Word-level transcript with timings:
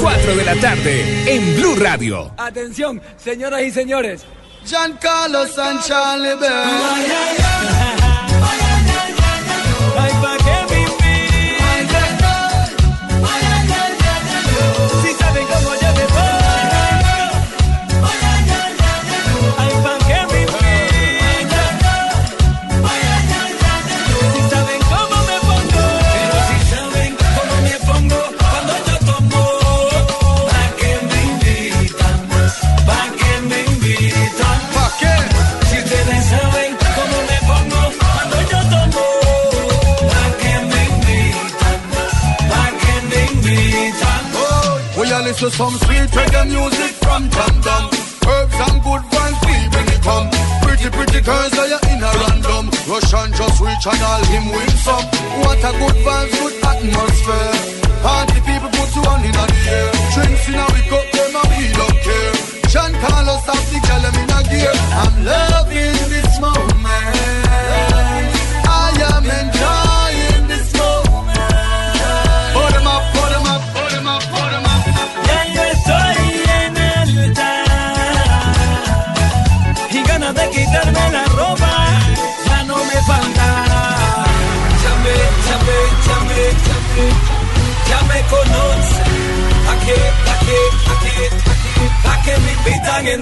4 0.00 0.34
de 0.34 0.44
la 0.44 0.56
tarde 0.56 1.04
en 1.26 1.56
Blue 1.56 1.76
Radio. 1.76 2.30
Atención, 2.38 3.02
señoras 3.18 3.62
y 3.62 3.70
señores. 3.70 4.24
Giancarlo 4.64 5.46
Sanchale 5.46 6.36
to 45.40 45.50
some 45.50 45.72
sweet 45.88 46.04
reggae 46.12 46.44
music 46.52 46.92
from 47.00 47.24
Jam. 47.32 47.88
Herbs 48.28 48.58
and 48.60 48.78
good 48.84 49.04
vibes, 49.08 49.40
we 49.48 49.56
bring 49.72 49.88
it 49.88 50.04
home. 50.04 50.28
Pretty, 50.60 50.90
pretty 50.92 51.20
girls 51.24 51.56
are 51.56 51.66
you 51.66 51.80
in 51.88 52.04
a 52.04 52.10
random. 52.20 52.68
Russian 52.84 53.32
just 53.32 53.56
reach 53.64 53.86
and 53.88 54.02
all 54.04 54.22
him 54.28 54.52
win 54.52 54.68
some. 54.84 55.06
What 55.40 55.64
a 55.64 55.72
good 55.80 55.98
vibes, 56.04 56.32
good 56.36 56.56
atmosphere. 56.60 57.56
Party 58.04 58.40
people 58.44 58.68
put 58.68 58.92
you 58.92 59.02
on 59.08 59.24
in 59.24 59.32
the 59.32 59.46
air. 59.64 59.88
Drinks 60.12 60.44
in 60.44 60.60
a 60.60 60.66
we 60.76 60.82
cup, 60.92 61.08
them 61.08 61.32
and 61.32 61.50
we 61.56 61.72
don't 61.72 61.98
care. 62.04 62.32
Jean 62.68 62.92
Carlos 63.00 63.44
have 63.48 63.64
the 63.72 63.80
girl 63.80 64.02
them 64.04 64.16
in 64.20 64.28
a 64.36 64.40
gear. 64.44 64.76
I'm 64.92 65.24
loving 65.24 65.96
this 66.12 66.36
moment. 66.38 66.69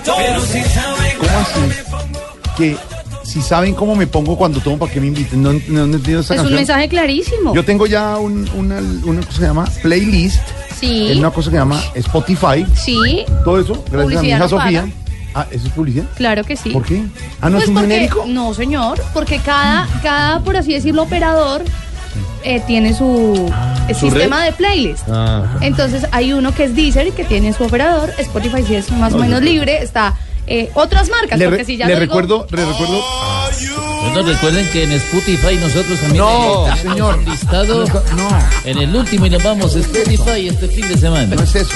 ¿Cómo 0.05 1.39
así? 1.41 1.61
me 1.69 1.85
pongo. 1.91 2.21
que 2.57 2.77
si 3.25 3.43
saben 3.43 3.75
cómo 3.75 3.95
me 3.95 4.07
pongo 4.07 4.37
cuando 4.37 4.61
tomo 4.61 4.79
para 4.79 4.91
que 4.93 5.01
me 5.01 5.09
inviten. 5.09 5.43
No, 5.43 5.53
no, 5.53 5.87
no 5.87 5.97
entiendo 5.97 6.21
esta 6.21 6.35
Es 6.35 6.41
un 6.43 6.55
mensaje 6.55 6.89
clarísimo. 6.89 7.55
Yo 7.55 7.65
tengo 7.65 7.87
ya 7.87 8.17
un- 8.17 8.49
una, 8.55 8.79
una 9.05 9.21
cosa 9.21 9.29
que 9.29 9.35
se 9.37 9.43
llama 9.43 9.65
playlist, 9.83 10.41
Sí, 10.81 11.11
es 11.11 11.17
una 11.19 11.31
cosa 11.31 11.51
que 11.51 11.57
se 11.57 11.61
llama 11.61 11.83
Spotify, 11.97 12.65
sí, 12.77 13.25
todo 13.45 13.59
eso, 13.59 13.85
gracias 13.91 14.19
a 14.19 14.23
mi 14.23 14.29
hija 14.29 14.39
no 14.39 14.49
Sofía. 14.49 14.89
Ah, 15.35 15.47
¿eso 15.51 15.67
es 15.67 15.73
publicidad? 15.73 16.07
claro 16.17 16.45
que 16.45 16.57
sí. 16.57 16.71
¿Por 16.71 16.85
qué? 16.85 17.03
Ah, 17.41 17.49
¿no 17.51 17.57
Pues 17.57 17.65
es 17.65 17.69
un 17.69 17.75
porque- 17.75 17.89
genérico? 17.91 18.25
No, 18.29 18.55
señor, 18.55 19.03
porque 19.13 19.39
cada, 19.41 19.89
cada, 20.03 20.41
por 20.41 20.57
así 20.57 20.73
decirlo, 20.73 21.03
operador 21.03 21.63
eh, 22.43 22.61
tiene 22.67 22.95
su, 22.95 23.51
eh, 23.89 23.95
sistema 23.95 24.45
de 24.45 24.53
playlist. 24.53 25.05
Entonces 25.61 26.07
hay 26.13 26.33
uno 26.33 26.55
que 26.55 26.65
es 26.65 26.75
Deezer 26.77 27.13
que 27.13 27.25
tiene 27.25 27.53
su 27.53 27.65
operador, 27.65 28.13
Spotify 28.19 28.63
sí 28.67 28.75
es 28.75 28.91
más 28.93 29.13
o 29.15 29.19
menos 29.19 29.43
libre, 29.43 29.83
está 29.83 30.15
eh, 30.47 30.71
otras 30.75 31.11
marcas, 31.11 31.39
Le, 31.39 31.45
porque 31.45 31.59
re- 31.59 31.65
si 31.67 31.77
ya 31.77 31.87
le 31.87 31.95
lo 31.95 32.01
digo- 32.01 32.07
recuerdo, 32.21 32.47
le 32.51 32.65
recuerdo. 32.65 33.03
Bueno, 34.15 34.23
recuerden 34.33 34.67
que 34.71 34.85
en 34.85 34.93
Spotify 34.93 35.57
nosotros 35.61 35.99
también 36.01 36.25
No, 36.25 36.65
tenemos 36.65 36.79
señor. 36.81 37.19
un 37.19 37.25
listado 37.27 37.85
No, 38.17 38.29
en 38.65 38.79
el 38.79 38.97
último 38.97 39.27
y 39.27 39.31
nos 39.31 39.43
vamos 39.43 39.77
a 39.77 39.79
Spotify 39.81 40.49
este 40.49 40.69
fin 40.69 40.89
de 40.89 40.97
semana. 40.97 41.35
no 41.35 41.43
es 41.43 41.55
eso. 41.55 41.75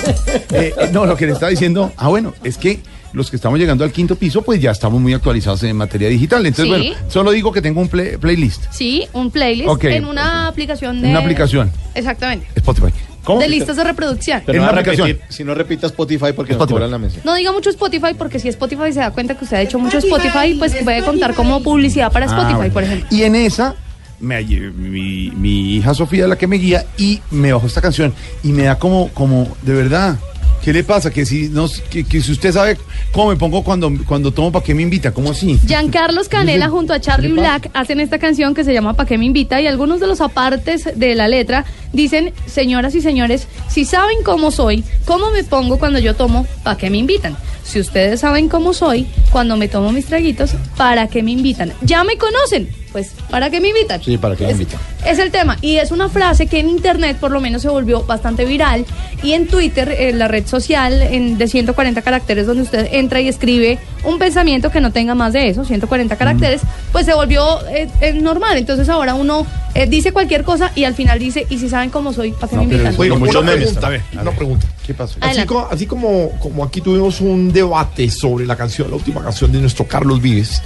Eh, 0.53 0.73
no, 0.93 1.05
lo 1.05 1.17
que 1.17 1.27
le 1.27 1.33
estaba 1.33 1.51
diciendo, 1.51 1.93
ah, 1.97 2.09
bueno, 2.09 2.33
es 2.45 2.57
que 2.57 2.81
los 3.13 3.31
que 3.31 3.37
estamos 3.37 3.59
llegando 3.59 3.85
al 3.85 3.93
quinto 3.93 4.17
piso, 4.17 4.43
pues 4.43 4.61
ya 4.61 4.71
estamos 4.71 5.01
muy 5.01 5.13
actualizados 5.15 5.63
en 5.65 5.77
materia 5.77 6.09
digital. 6.09 6.45
Entonces, 6.47 6.75
Sí. 6.75 6.89
bueno, 6.91 7.11
solo 7.11 7.31
digo 7.31 7.53
que 7.53 7.61
tengo 7.63 7.81
un 7.81 7.89
play- 7.89 8.17
playlist, 8.17 8.65
Sí, 8.71 9.07
un 9.13 9.31
playlist 9.31 9.69
Ok. 9.69 9.85
en 9.85 10.05
una 10.07 10.47
aplicación 10.49 11.01
de... 11.03 11.09
una 11.11 11.19
aplicación, 11.21 11.71
Exactamente. 11.95 12.47
Spotify. 12.57 12.89
¿Cómo? 13.25 13.39
De 13.41 13.49
listas 13.49 13.77
de 13.77 13.85
reproducción. 13.85 14.43
En 14.49 14.59
una 14.61 14.71
aplicación. 14.71 15.17
si 15.29 15.45
no 15.45 15.55
repita 15.55 15.87
Spotify 15.87 16.33
porque 16.35 16.53
Spotify. 16.55 16.59
nos 16.59 16.69
cobran 16.69 16.91
la 16.91 16.99
mención. 16.99 17.23
No 17.25 17.35
diga 17.37 17.53
mucho 17.53 17.71
Spotify 17.71 18.15
porque 18.19 18.41
si 18.41 18.49
Spotify 18.49 18.93
se 18.93 18.99
da 18.99 19.13
cuenta 19.13 19.37
que 19.39 19.45
usted 19.45 19.59
ha 19.59 19.61
hecho 19.63 19.79
mucho 19.79 19.99
Spotify, 19.99 20.55
pues 20.59 20.75
puede 20.83 21.03
contar 21.05 21.35
como 21.35 21.63
publicidad 21.63 22.11
para 22.11 22.27
Ah, 22.27 22.31
Spotify, 22.31 22.57
bueno. 22.57 22.73
por 22.73 22.83
ejemplo. 22.83 23.07
Y 23.13 23.23
en 23.23 23.37
esa, 23.37 23.77
me, 24.19 24.43
mi, 24.43 25.31
mi 25.37 25.77
hija 25.77 25.95
Sofía 25.95 26.25
es 26.25 26.29
la 26.31 26.37
que 26.37 26.49
me 26.49 26.57
guía 26.57 26.85
y 26.99 27.21
me 27.31 27.53
bajó 27.53 27.67
esta 27.69 27.81
canción 27.81 28.13
y 28.43 28.49
me 28.53 28.65
da 28.65 28.77
como, 28.79 29.09
como, 29.11 29.57
de 29.63 29.73
verdad, 29.75 30.17
¿qué 30.63 30.73
le 30.73 30.85
pasa? 30.85 31.11
Que 31.11 31.27
si, 31.27 31.49
no, 31.49 31.69
que, 31.91 32.05
que 32.05 32.21
si 32.23 32.33
usted 32.33 32.53
sabe 32.53 32.79
cómo 33.11 33.31
me 33.31 33.37
pongo 33.37 33.63
cuando, 33.63 33.91
cuando 34.07 34.33
tomo, 34.33 34.53
¿para 34.53 34.65
qué 34.65 34.75
me 34.75 34.83
invita? 34.83 35.13
¿Cómo 35.13 35.31
así? 35.31 35.59
Giancarlos 35.67 36.29
Canela 36.29 36.69
junto 36.69 36.93
a 36.93 37.01
Charlie. 37.01 37.33
Black 37.33 37.71
hacen 37.75 38.01
esta 38.01 38.19
canción 38.19 38.55
que 38.55 38.65
se 38.65 38.73
llama 38.73 38.95
Pa' 38.95 39.07
qué 39.07 39.19
me 39.19 39.27
invita 39.27 39.61
y 39.61 39.67
algunos 39.67 40.01
de 40.01 40.07
los 40.07 40.21
apartes 40.21 40.89
de 40.95 41.15
la 41.15 41.29
letra 41.29 41.65
dicen, 41.93 42.33
señoras 42.47 42.95
y 42.95 43.01
señores, 43.01 43.49
si 43.69 43.85
saben 43.85 44.19
cómo 44.25 44.51
soy, 44.51 44.85
cómo 45.05 45.31
me 45.31 45.45
pongo 45.45 45.79
cuando 45.79 45.99
yo 45.99 46.15
tomo, 46.15 46.47
¿pa' 46.63 46.77
qué 46.77 46.91
me 46.91 46.99
invitan? 46.99 47.37
Si 47.65 47.81
ustedes 47.81 48.21
saben 48.21 48.49
cómo 48.49 48.73
soy, 48.75 49.07
cuando 49.31 49.57
me 49.57 49.69
tomo 49.69 49.93
mis 49.93 50.07
traguitos, 50.07 50.53
¿para 50.77 51.09
qué 51.09 51.23
me 51.23 51.33
invitan? 51.33 51.73
Ya 51.83 52.05
me 52.05 52.19
conocen, 52.19 52.69
pues, 52.93 53.13
¿para 53.31 53.51
qué 53.51 53.61
me 53.61 53.69
invitan? 53.69 54.03
Sí, 54.03 54.19
¿para 54.19 54.37
qué 54.37 54.45
me 54.45 54.51
Es- 54.51 54.61
invitan? 54.61 54.81
Es 55.07 55.19
el 55.19 55.31
tema 55.33 55.57
y 55.61 55.79
es 55.79 55.91
una 55.91 56.09
frase 56.09 56.47
que 56.47 56.61
en 56.61 56.69
internet 56.69 57.17
por 57.19 57.33
lo 57.33 57.41
menos 57.41 57.63
se 57.63 57.69
volvió 57.69 58.05
bastante 58.05 58.45
viral 58.45 58.85
y 59.23 59.33
en 59.33 59.49
Twitter, 59.49 59.91
en 59.99 60.19
la 60.21 60.29
red 60.29 60.47
social 60.47 61.03
en, 61.03 61.39
de 61.39 61.49
140 61.49 62.03
caracteres 62.03 62.47
donde 62.47 62.63
usted 62.63 62.89
entra 62.93 63.21
y 63.21 63.27
escribe 63.27 63.79
un 64.05 64.19
pensamiento 64.19 64.71
que 64.71 64.81
no 64.81 64.93
tenga 64.93 65.15
más 65.17 65.33
de 65.33 65.49
eso, 65.49 65.65
140 65.65 66.15
caracteres, 66.17 66.61
pues 66.93 67.07
se 67.07 67.15
volvió 67.15 67.43
eh, 67.69 67.89
eh, 68.01 68.13
normal. 68.13 68.59
Entonces 68.59 68.89
ahora 68.89 69.15
uno 69.15 69.45
eh, 69.75 69.87
dice 69.87 70.13
cualquier 70.13 70.45
cosa 70.45 70.71
y 70.77 70.85
al 70.85 70.95
final 70.95 71.19
dice, 71.19 71.47
y 71.51 71.59
si 71.59 71.69
saben 71.69 71.91
cómo 71.91 72.13
soy, 72.13 72.31
¿para 72.33 72.49
qué 72.49 72.57
me 72.57 72.63
invitan? 72.65 72.95
Oiga, 72.99 73.17
muchos 73.17 73.37
una 73.37 73.51
memes 73.53 73.59
pregunta, 73.73 73.81
también. 73.81 74.03
una 74.21 74.31
pregunta. 74.33 74.67
¿Qué 74.87 74.95
pasó? 74.95 75.15
Así, 75.21 75.25
Adelante. 75.31 75.55
co- 75.55 75.69
así 75.71 75.87
como, 75.87 76.31
como 76.41 76.65
aquí 76.65 76.81
tuvimos 76.81 77.21
un 77.21 77.53
debate 77.53 78.09
sobre 78.11 78.47
la 78.47 78.55
canción, 78.57 78.89
la 78.91 78.97
última 78.97 79.23
canción 79.23 79.51
de 79.53 79.59
nuestro 79.61 79.87
Carlos 79.87 80.21
Vives, 80.23 80.61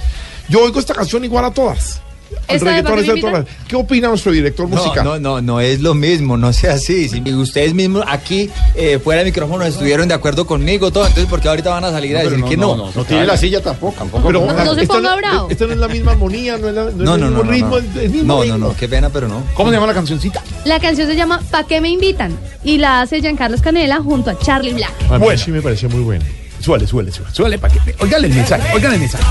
yo 0.49 0.63
oigo 0.63 0.79
esta 0.79 0.93
canción 0.93 1.23
igual 1.23 1.45
a 1.45 1.51
todas. 1.51 2.01
Al 2.47 2.55
¿Esta 2.55 2.65
de 2.69 2.81
reggaetón, 2.81 3.31
Pa' 3.31 3.43
qué 3.43 3.51
de. 3.51 3.67
¿Qué 3.67 3.75
opina 3.75 4.07
nuestro 4.09 4.31
director 4.31 4.69
No, 4.69 4.75
musical? 4.77 5.03
no, 5.05 5.19
no, 5.19 5.41
no 5.41 5.59
es 5.59 5.81
lo 5.81 5.93
mismo, 5.93 6.37
no 6.37 6.51
sea 6.53 6.73
así. 6.73 7.07
Si 7.09 7.21
ustedes 7.33 7.73
mismos 7.73 8.03
aquí, 8.07 8.49
eh, 8.75 8.99
fuera 9.03 9.19
de 9.19 9.25
micrófono, 9.25 9.63
estuvieron 9.65 10.07
de 10.07 10.13
acuerdo 10.13 10.45
conmigo, 10.47 10.91
todo, 10.91 11.05
entonces, 11.05 11.29
¿por 11.29 11.39
qué 11.41 11.49
ahorita 11.49 11.69
van 11.69 11.85
a 11.85 11.91
salir 11.91 12.15
a 12.17 12.23
decir 12.23 12.43
que 12.43 12.57
no? 12.57 12.91
No 12.95 13.03
tiene 13.05 13.25
la 13.25 13.37
silla 13.37 13.61
tampoco. 13.61 14.05
Pero, 14.25 14.45
No, 14.45 14.53
no 14.65 14.75
se 14.75 14.81
esta 14.83 14.93
ponga 14.95 15.15
bravo. 15.15 15.47
Esta 15.49 15.65
no 15.67 15.73
es 15.73 15.79
la 15.79 15.87
misma 15.87 16.11
armonía, 16.11 16.57
no 16.57 16.67
es, 16.69 16.73
la, 16.73 16.83
no 16.83 16.89
es 16.89 16.95
No, 16.95 17.15
el 17.15 17.21
no, 17.21 17.27
mismo 17.27 17.37
no, 17.37 17.43
no, 17.43 17.51
ritmo. 17.51 17.69
no. 17.69 17.77
el- 18.01 18.09
mismo 18.09 18.27
No, 18.27 18.35
no, 18.37 18.43
ritmo. 18.43 18.57
no, 18.69 18.75
qué 18.75 18.87
pena, 18.87 19.09
pero 19.09 19.27
no. 19.27 19.43
¿Cómo 19.53 19.69
se 19.69 19.75
llama 19.75 19.87
la 19.87 19.93
cancioncita? 19.93 20.43
La 20.65 20.79
canción 20.79 21.07
se 21.07 21.15
llama 21.15 21.41
¿Pa' 21.51 21.65
qué 21.65 21.81
me 21.81 21.89
invitan? 21.89 22.37
Y 22.63 22.77
la 22.77 23.01
hace 23.01 23.21
Giancarlos 23.21 23.61
Canela 23.61 23.97
junto 24.01 24.29
a 24.31 24.37
Charlie 24.39 24.73
Black. 24.73 24.93
A 25.09 25.17
mí 25.17 25.23
Bueno. 25.25 25.41
sí 25.41 25.51
me 25.51 25.61
parece 25.61 25.87
muy 25.87 26.01
buena. 26.01 26.25
Suele, 26.59 26.87
suele, 26.87 27.11
suele. 27.11 27.31
Suele 27.33 27.59
para 27.59 27.73
que. 27.73 27.95
Oigan 27.99 28.25
el 28.25 28.33
mensaje, 28.33 28.73
oigan 28.73 28.93
el 28.93 28.99
mensaje. 28.99 29.23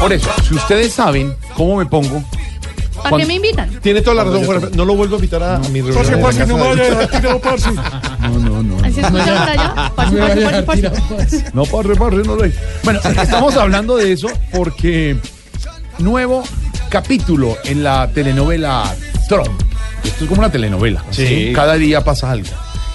Por 0.00 0.12
eso, 0.12 0.30
si 0.46 0.54
ustedes 0.54 0.92
saben 0.92 1.34
cómo 1.54 1.76
me 1.76 1.86
pongo, 1.86 2.22
¿Para 3.02 3.16
qué 3.16 3.26
me 3.26 3.34
invitan? 3.34 3.70
Tiene 3.80 4.00
toda 4.00 4.16
la 4.16 4.24
razón, 4.24 4.44
Jorge. 4.44 4.68
No 4.74 4.84
lo 4.84 4.96
vuelvo 4.96 5.14
a 5.14 5.18
invitar 5.18 5.42
a, 5.42 5.56
a 5.56 5.68
mi 5.68 5.80
reunión. 5.80 6.10
No 6.10 6.22
vaya 6.22 6.44
tirado, 6.44 7.40
no, 8.20 8.38
no, 8.38 8.62
no. 8.62 8.84
Así 8.84 9.00
escucha 9.00 10.64
por 10.64 10.80
allá. 10.80 11.50
No, 11.54 11.64
parre, 11.66 11.96
parre, 11.96 12.22
no 12.24 12.36
lo 12.36 12.44
hay. 12.44 12.52
Bueno, 12.82 13.00
estamos 13.22 13.56
hablando 13.56 13.96
de 13.96 14.12
eso 14.12 14.28
porque 14.52 15.16
nuevo 15.98 16.42
capítulo 16.88 17.56
en 17.64 17.82
la 17.82 18.10
telenovela 18.12 18.94
Trump. 19.28 19.62
Esto 20.04 20.24
es 20.24 20.28
como 20.28 20.40
una 20.40 20.50
telenovela. 20.50 21.04
Sí. 21.10 21.52
Cada 21.54 21.74
día 21.74 22.02
pasa 22.02 22.30
algo. 22.30 22.48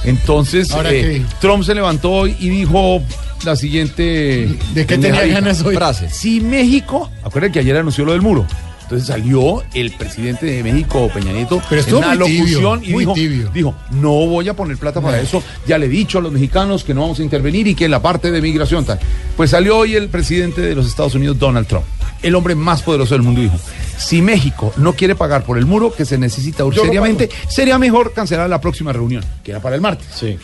Entonces, 0.04 0.72
¿Ahora 0.72 0.92
eh? 0.92 1.26
Trump 1.40 1.64
se 1.64 1.74
levantó 1.74 2.28
y 2.28 2.50
dijo 2.50 3.02
la 3.46 3.56
siguiente. 3.56 4.50
¿De 4.74 4.86
qué 4.86 4.98
tenía 4.98 5.26
ganas 5.26 5.62
hoy? 5.64 5.76
Frase. 5.76 6.10
Si 6.10 6.42
México, 6.42 7.10
acuérdense 7.24 7.54
que 7.54 7.60
ayer 7.60 7.78
anunció 7.78 8.06
lo 8.06 8.14
del 8.14 8.22
muro. 8.22 8.46
Entonces 8.84 9.08
salió 9.08 9.64
el 9.74 9.92
presidente 9.92 10.46
de 10.46 10.62
México, 10.62 11.10
Peña 11.14 11.32
Nieto, 11.32 11.62
Pero 11.70 11.82
en 11.82 11.96
una 11.96 12.16
muy 12.16 12.26
tibio, 12.26 12.44
locución 12.44 12.84
y 12.84 12.90
muy 12.92 13.00
dijo, 13.06 13.14
tibio. 13.14 13.50
dijo, 13.54 13.76
no 13.92 14.12
voy 14.28 14.50
a 14.50 14.54
poner 14.56 14.78
plata 14.78 15.00
para 15.02 15.20
eso. 15.22 15.42
Ya 15.66 15.78
le 15.78 15.86
he 15.86 15.90
dicho 15.90 16.20
a 16.20 16.22
los 16.22 16.32
mexicanos 16.32 16.84
que 16.84 16.94
no 16.94 17.02
vamos 17.02 17.20
a 17.20 17.24
intervenir 17.24 17.66
y 17.68 17.76
que 17.76 17.86
en 17.86 17.92
la 17.92 18.02
parte 18.02 18.30
de 18.30 18.42
migración 18.42 18.86
tal. 18.86 19.00
Pues 19.38 19.52
salió 19.52 19.78
hoy 19.78 19.96
el 19.96 20.10
presidente 20.10 20.62
de 20.62 20.76
los 20.76 20.86
Estados 20.86 21.16
Unidos, 21.16 21.40
Donald 21.40 21.66
Trump, 21.66 21.86
el 22.22 22.36
hombre 22.36 22.56
más 22.56 22.84
poderoso 22.84 23.16
del 23.16 23.24
mundo, 23.24 23.42
dijo, 23.42 23.58
si 23.98 24.22
México 24.22 24.74
no 24.78 24.94
quiere 24.94 25.16
pagar 25.16 25.44
por 25.44 25.58
el 25.58 25.66
muro 25.66 25.94
que 25.94 26.06
se 26.06 26.18
necesita 26.18 26.64
lo 26.64 26.74
seriamente, 26.74 27.30
sería 27.48 27.80
mejor 27.80 28.14
cancelar 28.14 28.50
la 28.50 28.60
próxima 28.60 28.92
reunión, 28.92 29.24
que 29.44 29.52
era 29.52 29.62
para 29.62 29.76
el 29.76 29.82
martes. 29.82 30.08
Sí. 30.14 30.38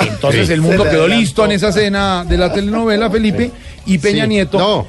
Entonces 0.00 0.50
el 0.50 0.60
mundo 0.60 0.84
quedó 0.84 1.06
listo 1.08 1.44
en 1.44 1.52
esa 1.52 1.68
escena 1.68 2.24
de 2.24 2.36
la 2.36 2.52
telenovela, 2.52 3.10
Felipe, 3.10 3.50
y 3.86 3.98
Peña 3.98 4.24
Sí. 4.24 4.28
Nieto 4.30 4.58
No. 4.58 4.86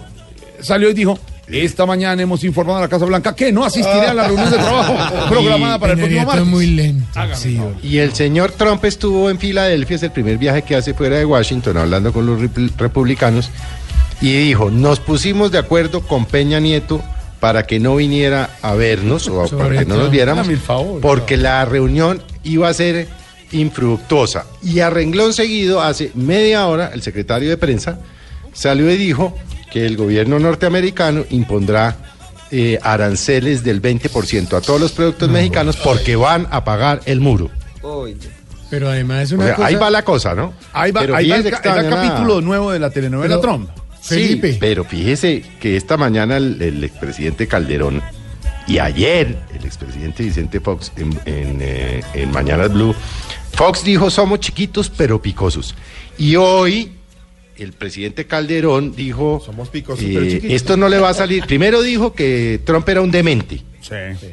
salió 0.61 0.89
y 0.89 0.93
dijo, 0.93 1.17
esta 1.47 1.85
mañana 1.85 2.21
hemos 2.21 2.43
informado 2.43 2.79
a 2.79 2.81
la 2.81 2.87
Casa 2.89 3.05
Blanca 3.05 3.33
que 3.33 3.51
no 3.53 3.63
asistiré 3.63 4.07
a 4.07 4.13
la 4.13 4.27
reunión 4.27 4.49
de 4.51 4.57
trabajo 4.57 4.95
programada 5.29 5.79
para 5.79 5.93
el 5.93 5.99
próximo 5.99 6.25
martes. 6.25 6.45
muy 6.45 6.67
lento. 6.67 7.05
Sí, 7.35 7.57
Y 7.83 7.99
el 7.99 8.13
señor 8.13 8.51
Trump 8.51 8.83
estuvo 8.83 9.29
en 9.29 9.39
Filadelfia, 9.39 9.95
es 9.95 10.03
el 10.03 10.11
primer 10.11 10.37
viaje 10.37 10.63
que 10.63 10.75
hace 10.75 10.93
fuera 10.93 11.17
de 11.17 11.25
Washington, 11.25 11.77
hablando 11.77 12.11
con 12.11 12.25
los 12.25 12.39
rep- 12.41 12.71
republicanos, 12.77 13.49
y 14.19 14.33
dijo, 14.33 14.69
nos 14.71 14.99
pusimos 14.99 15.51
de 15.51 15.59
acuerdo 15.59 16.01
con 16.01 16.25
Peña 16.25 16.59
Nieto 16.59 17.01
para 17.39 17.67
que 17.67 17.79
no 17.79 17.95
viniera 17.95 18.49
a 18.63 18.73
vernos 18.73 19.27
o 19.27 19.47
Sobre 19.47 19.63
para 19.63 19.79
que 19.79 19.85
no 19.85 19.95
nos 19.95 20.09
viéramos, 20.11 20.47
favor, 20.59 20.99
porque 21.01 21.37
la 21.37 21.63
reunión 21.65 22.21
iba 22.43 22.67
a 22.67 22.73
ser 22.73 23.07
infructuosa. 23.51 24.45
Y 24.63 24.79
a 24.79 24.89
renglón 24.89 25.33
seguido, 25.33 25.81
hace 25.81 26.11
media 26.15 26.67
hora, 26.67 26.91
el 26.93 27.01
secretario 27.01 27.49
de 27.49 27.57
prensa 27.57 27.99
salió 28.53 28.89
y 28.91 28.97
dijo 28.97 29.35
que 29.71 29.85
el 29.85 29.97
gobierno 29.97 30.39
norteamericano 30.39 31.25
impondrá 31.29 31.97
eh, 32.51 32.79
aranceles 32.81 33.63
del 33.63 33.81
20% 33.81 34.53
a 34.53 34.61
todos 34.61 34.79
los 34.79 34.91
productos 34.93 35.29
mexicanos 35.29 35.75
porque 35.77 36.15
van 36.15 36.47
a 36.51 36.63
pagar 36.63 37.01
el 37.05 37.19
muro. 37.19 37.49
Pero 38.69 38.89
además 38.89 39.23
es 39.23 39.31
O 39.31 39.35
una 39.35 39.45
sea, 39.45 39.55
cosa... 39.55 39.67
ahí 39.67 39.75
va 39.75 39.89
la 39.89 40.03
cosa, 40.03 40.35
¿no? 40.35 40.53
Ahí 40.73 40.91
va, 40.91 41.01
ahí 41.15 41.29
va 41.29 41.37
el, 41.37 41.49
capítulo 41.49 42.41
nuevo 42.41 42.71
de 42.71 42.79
la 42.79 42.89
telenovela 42.89 43.35
Pero- 43.39 43.41
Trump. 43.41 43.69
Felipe. 44.01 44.53
Sí, 44.53 44.57
pero 44.61 44.85
fíjese 44.85 45.43
que 45.59 45.75
esta 45.75 45.97
mañana 45.97 46.37
el, 46.37 46.61
el 46.61 46.81
expresidente 46.83 47.47
Calderón 47.47 48.01
y 48.67 48.79
ayer 48.79 49.37
el 49.57 49.65
expresidente 49.65 50.23
Vicente 50.23 50.59
Fox 50.59 50.91
en, 50.97 51.11
en, 51.25 51.59
eh, 51.61 52.03
en 52.13 52.31
Mañanas 52.31 52.73
Blue, 52.73 52.93
Fox 53.53 53.83
dijo 53.83 54.09
somos 54.09 54.39
chiquitos 54.39 54.89
pero 54.89 55.21
picosos. 55.21 55.75
Y 56.17 56.35
hoy 56.35 56.91
el 57.57 57.73
presidente 57.73 58.25
Calderón 58.25 58.95
dijo 58.95 59.41
Somos 59.43 59.69
picosos, 59.69 60.03
eh, 60.03 60.11
pero 60.13 60.25
chiquitos. 60.25 60.51
esto 60.51 60.77
no 60.77 60.89
le 60.89 60.99
va 60.99 61.09
a 61.09 61.13
salir. 61.13 61.45
Primero 61.45 61.81
dijo 61.81 62.13
que 62.13 62.61
Trump 62.65 62.87
era 62.89 63.01
un 63.01 63.11
demente 63.11 63.63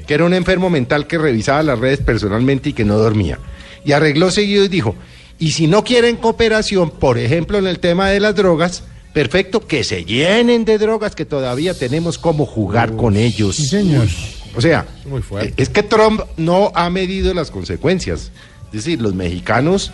que 0.07 0.15
era 0.15 0.25
un 0.25 0.35
enfermo 0.35 0.71
mental 0.71 1.07
que 1.07 1.19
revisaba 1.19 1.63
las 1.63 1.79
redes 1.79 2.01
personalmente 2.01 2.71
y 2.71 2.73
que 2.73 2.85
no 2.85 2.99
dormía. 2.99 3.39
Y 3.85 3.93
arregló 3.93 4.31
seguido 4.31 4.65
y 4.65 4.69
dijo, 4.69 4.97
y 5.39 5.53
si 5.53 5.67
no 5.67 5.85
quieren 5.85 6.17
cooperación, 6.17 6.91
por 6.91 7.19
ejemplo 7.19 7.59
en 7.59 7.67
el 7.67 7.79
tema 7.79 8.09
de 8.09 8.21
las 8.21 8.35
drogas, 8.35 8.85
perfecto, 9.14 9.66
que 9.66 9.84
se 9.84 10.05
llenen 10.05 10.66
de 10.66 10.76
drogas, 10.76 11.14
que 11.14 11.25
todavía 11.25 11.72
tenemos 11.72 12.19
cómo 12.19 12.44
jugar 12.44 12.94
con 12.96 13.16
ellos. 13.16 13.56
Sí, 13.56 13.66
señor. 13.66 14.06
O 14.55 14.61
sea, 14.61 14.87
Muy 15.06 15.22
fuerte. 15.22 15.49
eh, 15.50 15.55
es 15.56 15.70
que 15.70 15.82
Trump 15.82 16.20
no 16.37 16.70
ha 16.75 16.90
medido 16.90 17.32
las 17.32 17.50
consecuencias. 17.50 18.31
Es 18.66 18.84
decir, 18.84 19.00
los 19.00 19.14
mexicanos 19.14 19.93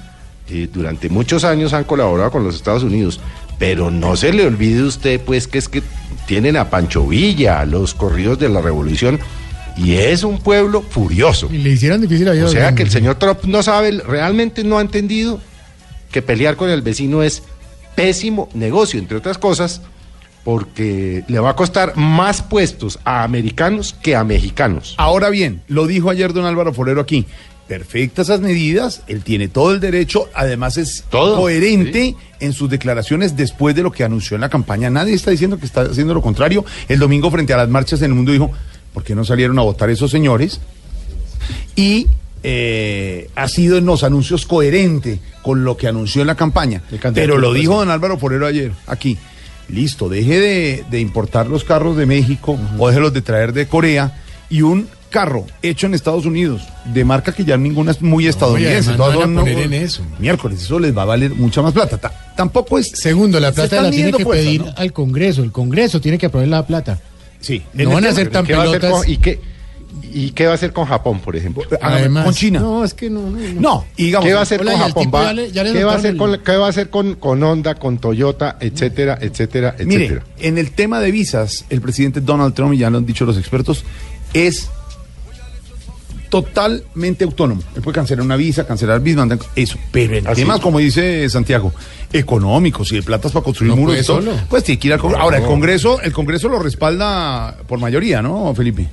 eh, 0.48 0.68
durante 0.72 1.08
muchos 1.08 1.44
años 1.44 1.72
han 1.72 1.84
colaborado 1.84 2.30
con 2.30 2.42
los 2.42 2.56
Estados 2.56 2.82
Unidos, 2.82 3.20
pero 3.58 3.90
no 3.90 4.16
se 4.16 4.32
le 4.32 4.46
olvide 4.46 4.82
usted, 4.82 5.20
pues, 5.20 5.46
que 5.46 5.58
es 5.58 5.68
que 5.68 5.82
tienen 6.26 6.56
a 6.56 6.70
Pancho 6.70 7.06
Villa, 7.06 7.64
los 7.66 7.94
corridos 7.94 8.38
de 8.38 8.48
la 8.48 8.60
revolución, 8.60 9.20
y 9.76 9.94
es 9.94 10.24
un 10.24 10.38
pueblo 10.38 10.82
furioso. 10.82 11.48
Y 11.52 11.58
le 11.58 11.70
hicieron 11.70 12.00
difícil. 12.00 12.28
O 12.28 12.32
a 12.32 12.34
los 12.34 12.52
sea 12.52 12.74
que 12.74 12.82
el 12.82 12.90
señor 12.90 13.16
Trump 13.16 13.44
no 13.44 13.62
sabe, 13.62 13.92
realmente 13.92 14.64
no 14.64 14.78
ha 14.78 14.80
entendido 14.80 15.40
que 16.10 16.22
pelear 16.22 16.56
con 16.56 16.70
el 16.70 16.82
vecino 16.82 17.22
es 17.22 17.42
pésimo 18.00 18.48
negocio, 18.54 18.98
entre 18.98 19.18
otras 19.18 19.36
cosas, 19.36 19.82
porque 20.42 21.22
le 21.28 21.38
va 21.38 21.50
a 21.50 21.56
costar 21.56 21.98
más 21.98 22.40
puestos 22.40 22.98
a 23.04 23.24
americanos 23.24 23.94
que 24.02 24.16
a 24.16 24.24
mexicanos. 24.24 24.94
Ahora 24.96 25.28
bien, 25.28 25.60
lo 25.68 25.86
dijo 25.86 26.08
ayer 26.08 26.32
don 26.32 26.46
Álvaro 26.46 26.72
Forero 26.72 27.02
aquí. 27.02 27.26
Perfectas 27.68 28.28
esas 28.28 28.40
medidas, 28.40 29.02
él 29.06 29.22
tiene 29.22 29.48
todo 29.48 29.72
el 29.72 29.80
derecho, 29.80 30.30
además 30.34 30.78
es 30.78 31.04
Todo, 31.10 31.36
coherente 31.36 32.16
en 32.40 32.54
sus 32.54 32.70
declaraciones 32.70 33.36
después 33.36 33.76
de 33.76 33.82
lo 33.82 33.92
que 33.92 34.02
anunció 34.02 34.34
en 34.34 34.40
la 34.40 34.48
campaña. 34.48 34.88
Nadie 34.88 35.12
está 35.12 35.30
diciendo 35.30 35.58
que 35.58 35.66
está 35.66 35.82
haciendo 35.82 36.14
lo 36.14 36.22
contrario. 36.22 36.64
El 36.88 36.98
domingo 36.98 37.30
frente 37.30 37.52
a 37.52 37.58
las 37.58 37.68
marchas 37.68 38.00
en 38.00 38.06
el 38.06 38.14
mundo 38.14 38.32
dijo, 38.32 38.50
¿por 38.94 39.04
qué 39.04 39.14
no 39.14 39.26
salieron 39.26 39.58
a 39.58 39.62
votar 39.62 39.90
esos 39.90 40.10
señores? 40.10 40.58
Y 41.76 42.08
eh, 42.42 43.28
ha 43.34 43.48
sido 43.48 43.76
en 43.78 43.86
los 43.86 44.02
anuncios 44.02 44.46
coherente 44.46 45.18
con 45.42 45.64
lo 45.64 45.76
que 45.76 45.88
anunció 45.88 46.20
en 46.22 46.26
la 46.26 46.34
campaña. 46.34 46.82
Pero 47.14 47.38
lo 47.38 47.52
dijo 47.52 47.76
don 47.76 47.90
Álvaro 47.90 48.18
Forero 48.18 48.46
ayer, 48.46 48.72
aquí. 48.86 49.18
Listo, 49.68 50.08
deje 50.08 50.40
de, 50.40 50.84
de 50.90 51.00
importar 51.00 51.46
los 51.46 51.62
carros 51.64 51.96
de 51.96 52.04
México 52.04 52.58
o 52.78 52.88
déjelos 52.88 53.12
de 53.12 53.22
traer 53.22 53.52
de 53.52 53.68
Corea 53.68 54.20
y 54.48 54.62
un 54.62 54.88
carro 55.10 55.46
hecho 55.62 55.86
en 55.86 55.94
Estados 55.94 56.26
Unidos 56.26 56.62
de 56.92 57.04
marca 57.04 57.32
que 57.32 57.44
ya 57.44 57.56
ninguna 57.56 57.92
es 57.92 58.02
muy 58.02 58.26
estadounidense. 58.26 58.90
además 58.90 58.96
todas 58.96 59.14
no 59.14 59.20
van 59.20 59.38
a 59.38 59.40
poner 59.52 59.58
en 59.66 59.72
eso. 59.74 60.02
Miércoles, 60.18 60.62
eso 60.62 60.78
les 60.80 60.96
va 60.96 61.02
a 61.02 61.04
valer 61.04 61.34
mucha 61.36 61.62
más 61.62 61.72
plata. 61.72 61.98
Ta- 61.98 62.32
tampoco 62.36 62.78
es. 62.80 62.90
Segundo, 62.94 63.38
la 63.38 63.52
plata 63.52 63.80
la 63.82 63.90
tiene 63.92 64.12
que 64.12 64.24
fuerza, 64.24 64.42
pedir 64.44 64.64
¿no? 64.64 64.74
al 64.76 64.92
Congreso. 64.92 65.42
El 65.44 65.52
Congreso 65.52 66.00
tiene 66.00 66.18
que 66.18 66.26
aprobar 66.26 66.48
la 66.48 66.66
plata. 66.66 66.98
Sí, 67.40 67.62
No 67.72 67.90
van 67.90 68.04
a 68.06 68.10
hacer 68.10 68.28
tan 68.30 68.44
¿Qué 68.44 68.54
va 68.54 68.64
a 68.64 68.66
hacer 68.66 68.80
pelotas. 68.80 69.08
y, 69.08 69.16
qué, 69.18 69.40
¿Y 70.12 70.30
qué 70.32 70.46
va 70.46 70.52
a 70.52 70.54
hacer 70.54 70.72
con 70.72 70.86
Japón, 70.86 71.20
por 71.20 71.36
ejemplo? 71.36 71.62
Además, 71.80 72.24
con 72.24 72.34
China. 72.34 72.60
No, 72.60 72.84
es 72.84 72.94
que 72.94 73.08
no. 73.10 73.30
No, 73.30 73.38
no. 73.60 73.84
Digamos. 73.96 74.26
¿Qué 74.26 74.32
va 74.34 74.40
a 74.40 74.42
hacer 74.42 74.60
Hola, 74.60 74.72
con 74.72 74.80
Japón? 74.80 75.04
tipo 75.04 75.16
Va- 75.16 75.24
ya 75.24 75.32
le- 75.32 75.50
ya 75.52 75.64
le 75.64 75.72
¿Qué 75.72 75.84
va 75.84 75.92
a 75.92 75.96
hacer 75.96 76.16
con, 76.16 76.38
qué 76.44 76.56
va 76.56 76.66
a 76.66 76.68
hacer 76.70 76.90
con, 76.90 77.14
con 77.14 77.42
Honda, 77.42 77.74
con 77.76 77.98
Toyota, 77.98 78.56
etcétera, 78.60 79.18
etcétera, 79.20 79.76
Mire, 79.84 80.04
etcétera? 80.06 80.26
en 80.40 80.58
el 80.58 80.72
tema 80.72 81.00
de 81.00 81.10
visas, 81.10 81.64
el 81.70 81.80
presidente 81.80 82.20
Donald 82.20 82.54
Trump, 82.54 82.74
y 82.74 82.78
ya 82.78 82.90
lo 82.90 82.98
han 82.98 83.06
dicho 83.06 83.24
los 83.24 83.38
expertos, 83.38 83.84
es 84.34 84.68
totalmente 86.28 87.24
autónomo. 87.24 87.62
Él 87.74 87.82
puede 87.82 87.94
cancelar 87.96 88.24
una 88.24 88.36
visa, 88.36 88.64
cancelar 88.66 89.00
visa, 89.00 89.26
eso. 89.56 89.78
Pero 89.90 90.16
en 90.16 90.26
Así. 90.28 90.42
temas, 90.42 90.60
como 90.60 90.78
dice 90.78 91.28
Santiago, 91.28 91.72
económicos 92.12 92.92
y 92.92 92.96
de 92.96 93.02
platas 93.02 93.32
para 93.32 93.42
construir 93.42 93.70
No 93.70 93.76
muros 93.76 93.98
y 94.00 94.04
todo, 94.06 94.20
solo. 94.22 94.32
pues 94.48 94.62
tiene 94.62 94.78
que 94.78 94.88
ir 94.88 94.94
al 94.94 95.00
Congreso. 95.00 95.22
Ahora, 95.22 95.38
el 95.38 95.44
Congreso, 95.44 96.00
el 96.00 96.12
Congreso 96.12 96.48
lo 96.48 96.60
respalda 96.60 97.56
por 97.66 97.80
mayoría, 97.80 98.22
¿no, 98.22 98.54
Felipe? 98.54 98.86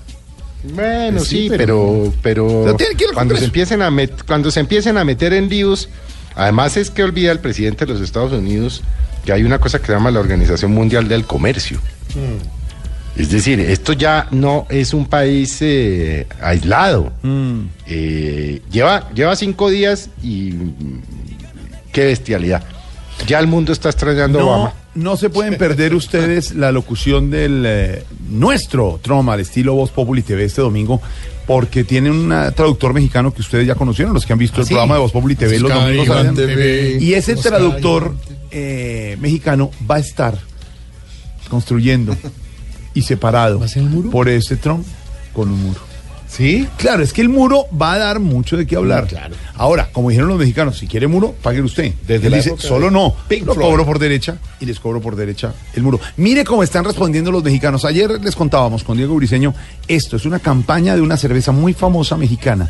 Bueno, 0.73 1.17
Pues 1.17 1.29
sí, 1.29 1.43
sí, 1.43 1.49
pero- 1.49 2.13
pero, 2.21 2.65
cuando 3.13 3.35
se 3.35 3.45
empiecen 3.45 3.81
a 3.81 3.89
met- 3.91 4.23
cuando 4.25 4.51
se 4.51 4.59
empiecen 4.59 4.97
a 4.97 5.03
meter 5.03 5.33
en 5.33 5.49
líos, 5.49 5.89
además 6.35 6.77
es 6.77 6.89
que 6.89 7.03
olvida 7.03 7.31
el 7.31 7.39
presidente 7.39 7.85
de 7.85 7.93
los 7.93 8.01
Estados 8.01 8.31
Unidos 8.33 8.81
que 9.25 9.33
hay 9.33 9.43
una 9.43 9.59
cosa 9.59 9.79
que 9.79 9.87
se 9.87 9.91
llama 9.93 10.09
la 10.11 10.19
Organización 10.19 10.71
Mundial 10.71 11.07
del 11.07 11.25
Comercio. 11.25 11.79
Es 13.17 13.29
decir, 13.31 13.59
esto 13.59 13.93
ya 13.93 14.27
no 14.31 14.67
es 14.69 14.93
un 14.93 15.05
país 15.07 15.57
eh, 15.61 16.27
aislado. 16.41 17.11
Eh, 17.87 18.61
lleva, 18.71 19.09
lleva 19.13 19.35
cinco 19.35 19.69
días 19.69 20.09
y 20.23 20.51
mm, 20.51 21.01
qué 21.91 22.05
bestialidad. 22.05 22.63
Ya 23.25 23.39
el 23.39 23.47
mundo 23.47 23.73
está 23.73 23.89
extrañando 23.89 24.39
a 24.39 24.41
No, 24.43 24.47
Obama. 24.49 24.73
No 24.97 25.15
se 25.15 25.29
pueden 25.29 25.57
perder 25.57 25.93
ustedes 25.93 26.55
la 26.55 26.71
locución 26.71 27.29
del 27.29 27.63
eh, 27.65 28.03
nuestro 28.29 28.99
Trump 29.01 29.29
al 29.29 29.39
estilo 29.39 29.75
Voz 29.75 29.91
Populi 29.91 30.23
TV 30.23 30.45
este 30.45 30.61
domingo, 30.61 31.01
porque 31.45 31.83
tiene 31.83 32.09
un 32.09 32.31
ah, 32.31 32.51
traductor 32.51 32.93
mexicano 32.93 33.33
que 33.33 33.41
ustedes 33.41 33.67
ya 33.67 33.75
conocieron, 33.75 34.13
los 34.13 34.25
que 34.25 34.33
han 34.33 34.39
visto 34.39 34.61
el 34.61 34.67
sí? 34.67 34.73
programa 34.73 34.95
de 34.95 35.01
Voz 35.01 35.11
Populi 35.11 35.35
TV 35.35 35.59
los 35.59 35.71
domingos. 35.71 36.05
Iván 36.07 36.35
¿saben? 36.35 36.35
TV. 36.35 36.97
Y 36.99 37.13
ese 37.13 37.33
Oscar 37.33 37.53
traductor 37.53 38.15
eh, 38.51 39.17
mexicano 39.21 39.71
va 39.89 39.95
a 39.95 39.99
estar 39.99 40.37
construyendo 41.47 42.17
y 42.93 43.03
separado 43.03 43.61
por 44.11 44.27
ese 44.27 44.57
Trump 44.57 44.85
con 45.33 45.51
un 45.51 45.61
muro. 45.61 45.86
¿Sí? 46.37 46.67
Claro, 46.77 47.01
es 47.01 47.13
que 47.13 47.21
el 47.21 47.29
muro 47.29 47.65
va 47.81 47.93
a 47.93 47.97
dar 47.97 48.19
mucho 48.19 48.57
de 48.57 48.67
qué 48.67 48.75
hablar. 48.75 49.07
Ahora, 49.55 49.89
como 49.91 50.09
dijeron 50.11 50.29
los 50.29 50.37
mexicanos, 50.37 50.77
si 50.77 50.85
quiere 50.85 51.07
muro, 51.07 51.33
pague 51.41 51.63
usted. 51.63 51.93
Desde 52.05 52.27
Él 52.27 52.33
dice, 52.33 52.53
solo 52.59 52.91
no. 52.91 53.15
Pink 53.27 53.47
Lo 53.47 53.55
Floyd. 53.55 53.69
cobro 53.69 53.85
por 53.87 53.97
derecha 53.97 54.37
y 54.59 54.67
les 54.67 54.79
cobro 54.79 55.01
por 55.01 55.15
derecha 55.15 55.53
el 55.73 55.81
muro. 55.81 55.99
Mire 56.17 56.43
cómo 56.43 56.61
están 56.61 56.83
respondiendo 56.85 57.31
los 57.31 57.43
mexicanos. 57.43 57.85
Ayer 57.85 58.21
les 58.21 58.35
contábamos 58.35 58.83
con 58.83 58.97
Diego 58.97 59.15
Briseño, 59.15 59.55
esto 59.87 60.15
es 60.17 60.25
una 60.25 60.37
campaña 60.37 60.95
de 60.95 61.01
una 61.01 61.17
cerveza 61.17 61.51
muy 61.51 61.73
famosa 61.73 62.17
mexicana. 62.17 62.69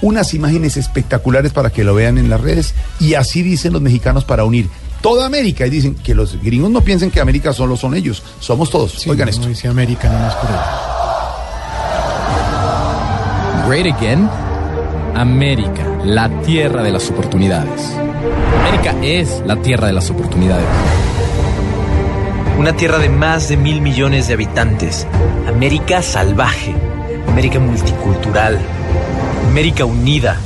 Unas 0.00 0.32
imágenes 0.34 0.76
espectaculares 0.76 1.52
para 1.52 1.70
que 1.70 1.82
lo 1.82 1.96
vean 1.96 2.18
en 2.18 2.30
las 2.30 2.40
redes 2.40 2.72
y 3.00 3.14
así 3.14 3.42
dicen 3.42 3.72
los 3.72 3.82
mexicanos 3.82 4.24
para 4.24 4.44
unir 4.44 4.68
toda 5.00 5.26
América 5.26 5.66
y 5.66 5.70
dicen 5.70 5.96
que 5.96 6.14
los 6.14 6.40
gringos 6.40 6.70
no 6.70 6.82
piensen 6.82 7.10
que 7.10 7.18
América 7.20 7.52
solo 7.52 7.76
son 7.76 7.96
ellos, 7.96 8.22
somos 8.38 8.70
todos. 8.70 9.04
Oigan 9.08 9.28
esto. 9.28 9.42
No 9.42 9.48
dice 9.48 9.66
América, 9.66 10.08
no 10.08 10.20
más 10.20 10.34
por 10.36 10.50
ahí. 10.50 11.01
Great 13.66 13.86
Again, 13.86 14.28
América, 15.14 15.86
la 16.04 16.28
tierra 16.42 16.82
de 16.82 16.90
las 16.90 17.08
oportunidades. 17.10 17.96
América 18.60 18.96
es 19.02 19.40
la 19.46 19.54
tierra 19.56 19.86
de 19.86 19.92
las 19.92 20.10
oportunidades. 20.10 20.66
Una 22.58 22.72
tierra 22.72 22.98
de 22.98 23.08
más 23.08 23.48
de 23.48 23.56
mil 23.56 23.80
millones 23.80 24.26
de 24.26 24.34
habitantes. 24.34 25.06
América 25.48 26.02
salvaje. 26.02 26.74
América 27.28 27.60
multicultural. 27.60 28.58
América 29.48 29.84
unida. 29.84 30.38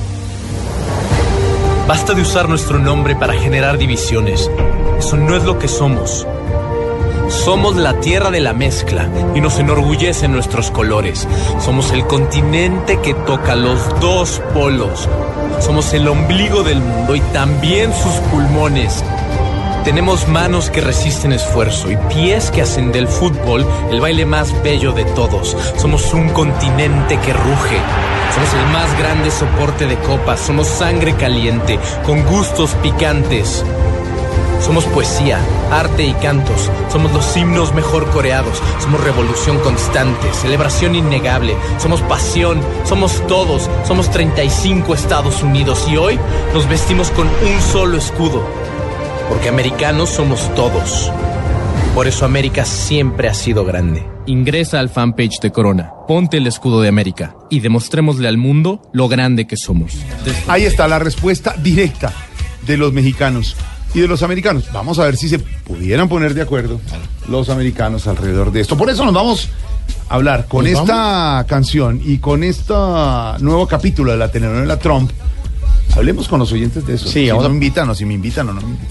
Basta 1.89 2.13
de 2.13 2.21
usar 2.21 2.51
nuestro 2.51 2.79
nombre 2.79 3.17
para 3.17 3.33
generar 3.33 3.79
divisiones. 3.79 4.51
Eso 4.99 5.17
no 5.17 5.37
es 5.37 5.45
lo 5.45 5.59
que 5.59 5.69
somos. 5.69 6.27
Somos 7.29 7.77
la 7.77 7.99
tierra 8.01 8.31
de 8.31 8.41
la 8.41 8.53
mezcla 8.53 9.09
y 9.35 9.41
nos 9.41 9.59
enorgullecen 9.59 10.33
nuestros 10.33 10.71
colores. 10.71 11.27
Somos 11.59 11.91
el 11.93 12.07
continente 12.07 13.01
que 13.01 13.15
toca 13.15 13.57
los 13.57 14.01
dos 14.01 14.41
polos. 14.55 15.09
Somos 15.61 15.93
el 15.95 16.07
ombligo 16.07 16.63
del 16.63 16.81
mundo 16.81 17.17
y 17.17 17.21
también 17.33 17.93
sus 17.93 18.15
pulmones. 18.31 19.03
Tenemos 19.85 20.29
manos 20.29 20.71
que 20.71 20.81
resisten 20.81 21.33
esfuerzo 21.33 21.91
y 21.91 21.97
pies 21.97 22.51
que 22.51 22.63
hacen 22.63 22.91
del 22.93 23.09
fútbol 23.09 23.67
el 23.91 24.01
baile 24.01 24.27
más 24.27 24.53
bello 24.63 24.93
de 24.93 25.05
todos. 25.05 25.57
Somos 25.77 26.13
un 26.13 26.29
continente 26.31 27.19
que 27.19 27.33
ruge. 27.33 27.79
Somos 28.35 28.55
el 28.55 28.73
más 28.73 28.99
grande 28.99 29.31
soporte 29.31 29.87
de 29.87 29.97
copas. 29.99 30.41
Somos 30.41 30.67
sangre 30.67 31.15
caliente, 31.15 31.79
con 32.05 32.25
gustos 32.25 32.75
picantes. 32.83 33.65
Somos 34.61 34.85
poesía, 34.87 35.39
arte 35.71 36.05
y 36.05 36.13
cantos. 36.15 36.71
Somos 36.91 37.13
los 37.13 37.37
himnos 37.37 37.75
mejor 37.75 38.11
coreados. 38.11 38.61
Somos 38.81 39.03
revolución 39.03 39.59
constante, 39.61 40.33
celebración 40.33 40.95
innegable. 40.95 41.55
Somos 41.79 42.03
pasión. 42.03 42.61
Somos 42.85 43.25
todos. 43.27 43.71
Somos 43.87 44.11
35 44.11 44.95
Estados 44.95 45.43
Unidos 45.43 45.87
y 45.89 45.97
hoy 45.97 46.19
nos 46.53 46.69
vestimos 46.69 47.11
con 47.11 47.27
un 47.27 47.61
solo 47.61 47.97
escudo. 47.97 48.43
Porque 49.29 49.49
americanos 49.49 50.11
somos 50.11 50.53
todos. 50.55 51.11
Por 51.95 52.07
eso 52.07 52.25
América 52.25 52.65
siempre 52.65 53.29
ha 53.29 53.35
sido 53.35 53.65
grande. 53.65 54.05
Ingresa 54.27 54.81
al 54.81 54.91
fanpage 54.91 55.41
de 55.41 55.53
Corona, 55.53 55.93
ponte 56.09 56.37
el 56.37 56.47
escudo 56.47 56.83
de 56.83 56.89
América 56.89 57.37
y 57.49 57.61
demostrémosle 57.61 58.27
al 58.27 58.37
mundo 58.37 58.83
lo 58.93 59.09
grande 59.09 59.47
que 59.47 59.57
somos. 59.57 59.93
Ahí 60.49 60.65
está 60.65 60.89
la 60.89 60.99
respuesta 60.99 61.55
directa 61.57 62.13
de 62.67 62.77
los 62.77 62.93
mexicanos 62.93 63.57
y 63.95 64.01
de 64.01 64.09
los 64.09 64.23
americanos. 64.23 64.65
Vamos 64.73 64.99
a 64.99 65.05
ver 65.05 65.17
si 65.17 65.29
se 65.29 65.39
pudieran 65.39 66.09
poner 66.09 66.35
de 66.35 66.43
acuerdo 66.43 66.81
los 67.29 67.49
americanos 67.49 68.07
alrededor 68.07 68.53
de 68.53 68.61
esto. 68.61 68.77
Por 68.77 68.91
eso 68.91 69.05
nos 69.05 69.15
vamos 69.15 69.49
a 70.09 70.15
hablar 70.15 70.47
con 70.49 70.65
¿Nos 70.71 70.81
esta 70.81 71.45
canción 71.49 72.01
y 72.05 72.19
con 72.19 72.45
este 72.45 72.73
nuevo 73.41 73.67
capítulo 73.67 74.13
de 74.13 74.19
la 74.19 74.31
telenovela 74.31 74.79
Trump. 74.79 75.11
Hablemos 75.97 76.29
con 76.29 76.39
los 76.41 76.53
oyentes 76.53 76.87
de 76.87 76.95
eso. 76.95 77.07
Sí, 77.07 77.13
si 77.25 77.29
vamos 77.29 77.43
no 77.45 77.47
a- 77.47 77.51
me 77.51 77.55
invitan 77.57 77.89
o 77.89 77.95
si 77.95 78.05
me 78.05 78.15
invitan 78.15 78.49
o 78.49 78.53
no 78.53 78.61
me 78.61 78.69
invitan. 78.69 78.89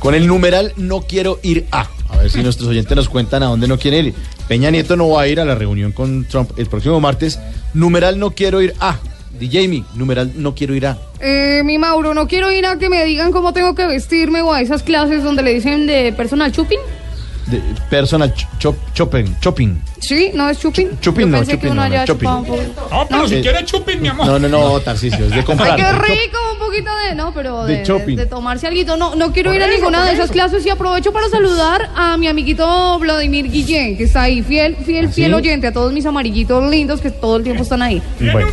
Con 0.00 0.14
el 0.14 0.26
numeral 0.26 0.72
no 0.76 1.02
quiero 1.02 1.38
ir 1.42 1.66
a. 1.70 1.86
A 2.08 2.16
ver 2.16 2.30
si 2.30 2.42
nuestros 2.42 2.68
oyentes 2.68 2.96
nos 2.96 3.08
cuentan 3.08 3.42
a 3.42 3.46
dónde 3.46 3.68
no 3.68 3.78
quieren 3.78 4.06
ir. 4.06 4.14
Peña 4.48 4.70
Nieto 4.70 4.96
no 4.96 5.08
va 5.10 5.22
a 5.22 5.28
ir 5.28 5.38
a 5.40 5.44
la 5.44 5.54
reunión 5.54 5.92
con 5.92 6.24
Trump 6.24 6.50
el 6.58 6.66
próximo 6.66 6.98
martes. 7.00 7.38
Numeral 7.74 8.18
no 8.18 8.32
quiero 8.32 8.60
ir 8.62 8.74
a. 8.80 8.96
DJ 9.40 9.68
Mi, 9.68 9.84
numeral 9.94 10.32
no 10.36 10.54
quiero 10.54 10.74
ir 10.74 10.86
a. 10.86 10.98
Eh, 11.18 11.62
mi 11.64 11.78
Mauro, 11.78 12.12
no 12.12 12.28
quiero 12.28 12.52
ir 12.52 12.66
a 12.66 12.76
que 12.76 12.90
me 12.90 13.04
digan 13.06 13.32
cómo 13.32 13.54
tengo 13.54 13.74
que 13.74 13.86
vestirme 13.86 14.42
o 14.42 14.52
a 14.52 14.60
esas 14.60 14.82
clases 14.82 15.24
donde 15.24 15.42
le 15.42 15.54
dicen 15.54 15.86
de 15.86 16.12
personal 16.12 16.52
shopping. 16.52 16.78
De 17.46 17.60
personal 17.88 18.32
ch- 18.34 18.46
chop- 18.58 18.76
shopping, 18.94 19.24
shopping. 19.40 19.80
Sí, 20.00 20.30
no 20.34 20.48
es 20.48 20.58
shopping. 20.58 20.86
Chupin 21.00 21.26
Yo 21.26 21.26
no, 21.28 21.38
pensé 21.38 21.52
que 21.52 21.56
chupin 21.58 21.70
uno 21.72 21.88
no, 21.88 21.96
no, 21.98 22.04
chupin. 22.06 22.28
un 22.30 22.44
poco. 22.44 22.62
No, 22.90 23.06
pero 23.08 23.28
si 23.28 23.34
Eh, 23.36 23.40
quiere 23.42 23.64
chupin, 23.64 24.00
mi 24.02 24.08
amor. 24.08 24.26
No, 24.26 24.38
no, 24.38 24.48
no, 24.48 24.80
Tarcisio, 24.80 25.24
es 25.24 25.30
de 25.30 25.36
Ay, 25.36 25.42
comprar. 25.42 25.76
qué 25.76 25.82
de 25.82 25.88
chop- 25.90 26.02
rico, 26.02 26.38
un 26.52 26.58
poquito 26.58 26.90
de, 27.08 27.14
no, 27.14 27.34
pero 27.34 27.64
De 27.64 27.72
de, 27.72 27.78
de, 27.80 27.84
shopping. 27.84 28.16
de 28.16 28.26
tomarse 28.26 28.66
algo. 28.66 28.96
No, 28.96 29.14
no 29.14 29.32
quiero 29.32 29.50
Por 29.50 29.56
ir 29.56 29.62
a 29.62 29.68
ninguna 29.68 30.04
de 30.04 30.12
esas 30.12 30.24
eso. 30.26 30.32
clases 30.32 30.64
y 30.64 30.70
aprovecho 30.70 31.12
para 31.12 31.28
saludar 31.28 31.90
a 31.96 32.16
mi 32.16 32.28
amiguito 32.28 32.98
Vladimir 32.98 33.50
Guillén, 33.50 33.96
que 33.96 34.04
está 34.04 34.22
ahí, 34.22 34.42
fiel, 34.42 34.76
fiel, 34.76 35.06
¿Ah, 35.08 35.12
fiel 35.12 35.30
sí? 35.30 35.34
oyente, 35.34 35.66
a 35.66 35.72
todos 35.72 35.92
mis 35.92 36.06
amarillitos 36.06 36.70
lindos 36.70 37.00
que 37.00 37.10
todo 37.10 37.36
el 37.36 37.42
tiempo 37.42 37.62
están 37.62 37.82
ahí. 37.82 38.00
Bueno, 38.32 38.48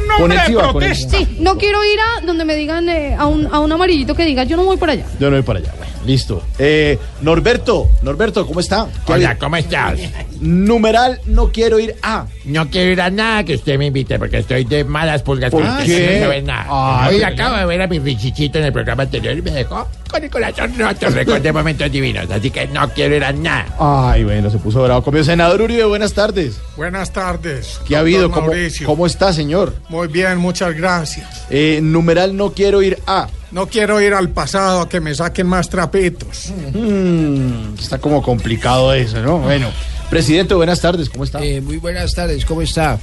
sí 0.45 0.53
va, 0.53 0.71
con 0.73 0.83
él. 0.83 0.95
Sí, 0.95 1.37
no 1.39 1.57
quiero 1.57 1.83
ir 1.85 1.99
a 1.99 2.25
donde 2.25 2.43
me 2.45 2.55
digan 2.55 2.89
eh, 2.89 3.15
a, 3.17 3.25
un, 3.25 3.47
a 3.53 3.59
un 3.59 3.71
amarillito 3.71 4.15
que 4.15 4.25
diga 4.25 4.43
yo 4.43 4.57
no 4.57 4.63
voy 4.65 4.77
por 4.77 4.89
allá. 4.89 5.05
Yo 5.19 5.29
no 5.29 5.35
voy 5.37 5.43
para 5.43 5.59
allá. 5.59 5.71
Bueno, 5.77 5.93
listo. 6.07 6.41
Eh, 6.57 6.97
Norberto, 7.21 7.89
Norberto, 8.01 8.47
¿cómo 8.47 8.59
está? 8.59 8.87
¿Qué 9.05 9.13
Hola, 9.13 9.37
¿cómo 9.37 9.57
estás? 9.57 9.99
Numeral 10.39 11.19
no 11.25 11.51
quiero 11.51 11.79
ir 11.79 11.95
a. 12.01 12.25
No 12.45 12.69
quiero 12.69 12.91
ir 12.91 13.01
a 13.01 13.09
nada 13.09 13.43
que 13.43 13.55
usted 13.55 13.77
me 13.77 13.87
invite 13.87 14.17
porque 14.17 14.39
estoy 14.39 14.63
de 14.63 14.83
malas 14.83 15.21
pulgas. 15.21 15.51
¿Por 15.51 15.63
qué? 15.85 16.19
No 16.23 16.29
veo 16.29 16.41
nada. 16.41 16.65
Ay, 17.05 17.15
Hoy 17.15 17.23
acabo 17.23 17.57
de 17.57 17.65
ver 17.65 17.81
a 17.81 17.87
mi 17.87 17.99
Richichito 17.99 18.57
en 18.57 18.65
el 18.65 18.73
programa 18.73 19.03
anterior 19.03 19.37
y 19.37 19.41
me 19.41 19.51
dejó 19.51 19.87
con 20.07 20.23
el 20.23 20.29
corazón 20.29 20.73
roto. 20.77 21.09
Recordé 21.09 21.51
momentos 21.51 21.91
divinos, 21.91 22.29
así 22.29 22.49
que 22.49 22.67
no 22.67 22.89
quiero 22.89 23.15
ir 23.15 23.23
a 23.23 23.31
nada. 23.31 23.65
Ay, 23.79 24.23
bueno, 24.23 24.49
se 24.49 24.57
puso 24.57 24.83
bravo. 24.83 25.03
Como 25.03 25.23
senador 25.23 25.61
Uribe, 25.61 25.85
buenas 25.85 26.13
tardes. 26.13 26.59
Buenas 26.75 27.11
tardes. 27.11 27.79
¿Qué 27.87 27.95
ha 27.95 27.99
habido? 27.99 28.29
¿Cómo, 28.31 28.47
Mauricio. 28.47 28.87
¿Cómo 28.87 29.05
está, 29.05 29.33
señor? 29.33 29.73
Muy 29.89 30.07
bien, 30.07 30.37
muchas 30.37 30.75
gracias. 30.75 31.45
Eh, 31.49 31.79
numeral 31.81 32.35
no 32.35 32.51
quiero 32.51 32.81
ir 32.81 32.99
a. 33.07 33.27
No 33.51 33.67
quiero 33.67 34.01
ir 34.01 34.13
al 34.13 34.29
pasado 34.29 34.81
a 34.81 34.89
que 34.89 34.99
me 34.99 35.15
saquen 35.15 35.47
más 35.47 35.69
trapitos. 35.69 36.51
Mm, 36.73 37.75
está 37.79 37.97
como 37.97 38.21
complicado 38.21 38.93
eso, 38.93 39.21
¿no? 39.21 39.39
Bueno, 39.39 39.69
presidente, 40.09 40.53
buenas 40.53 40.81
tardes, 40.81 41.09
¿cómo 41.09 41.23
está? 41.23 41.43
Eh, 41.43 41.61
muy 41.61 41.77
buenas 41.77 42.13
tardes, 42.13 42.43
¿cómo 42.45 42.61
está? 42.61 42.99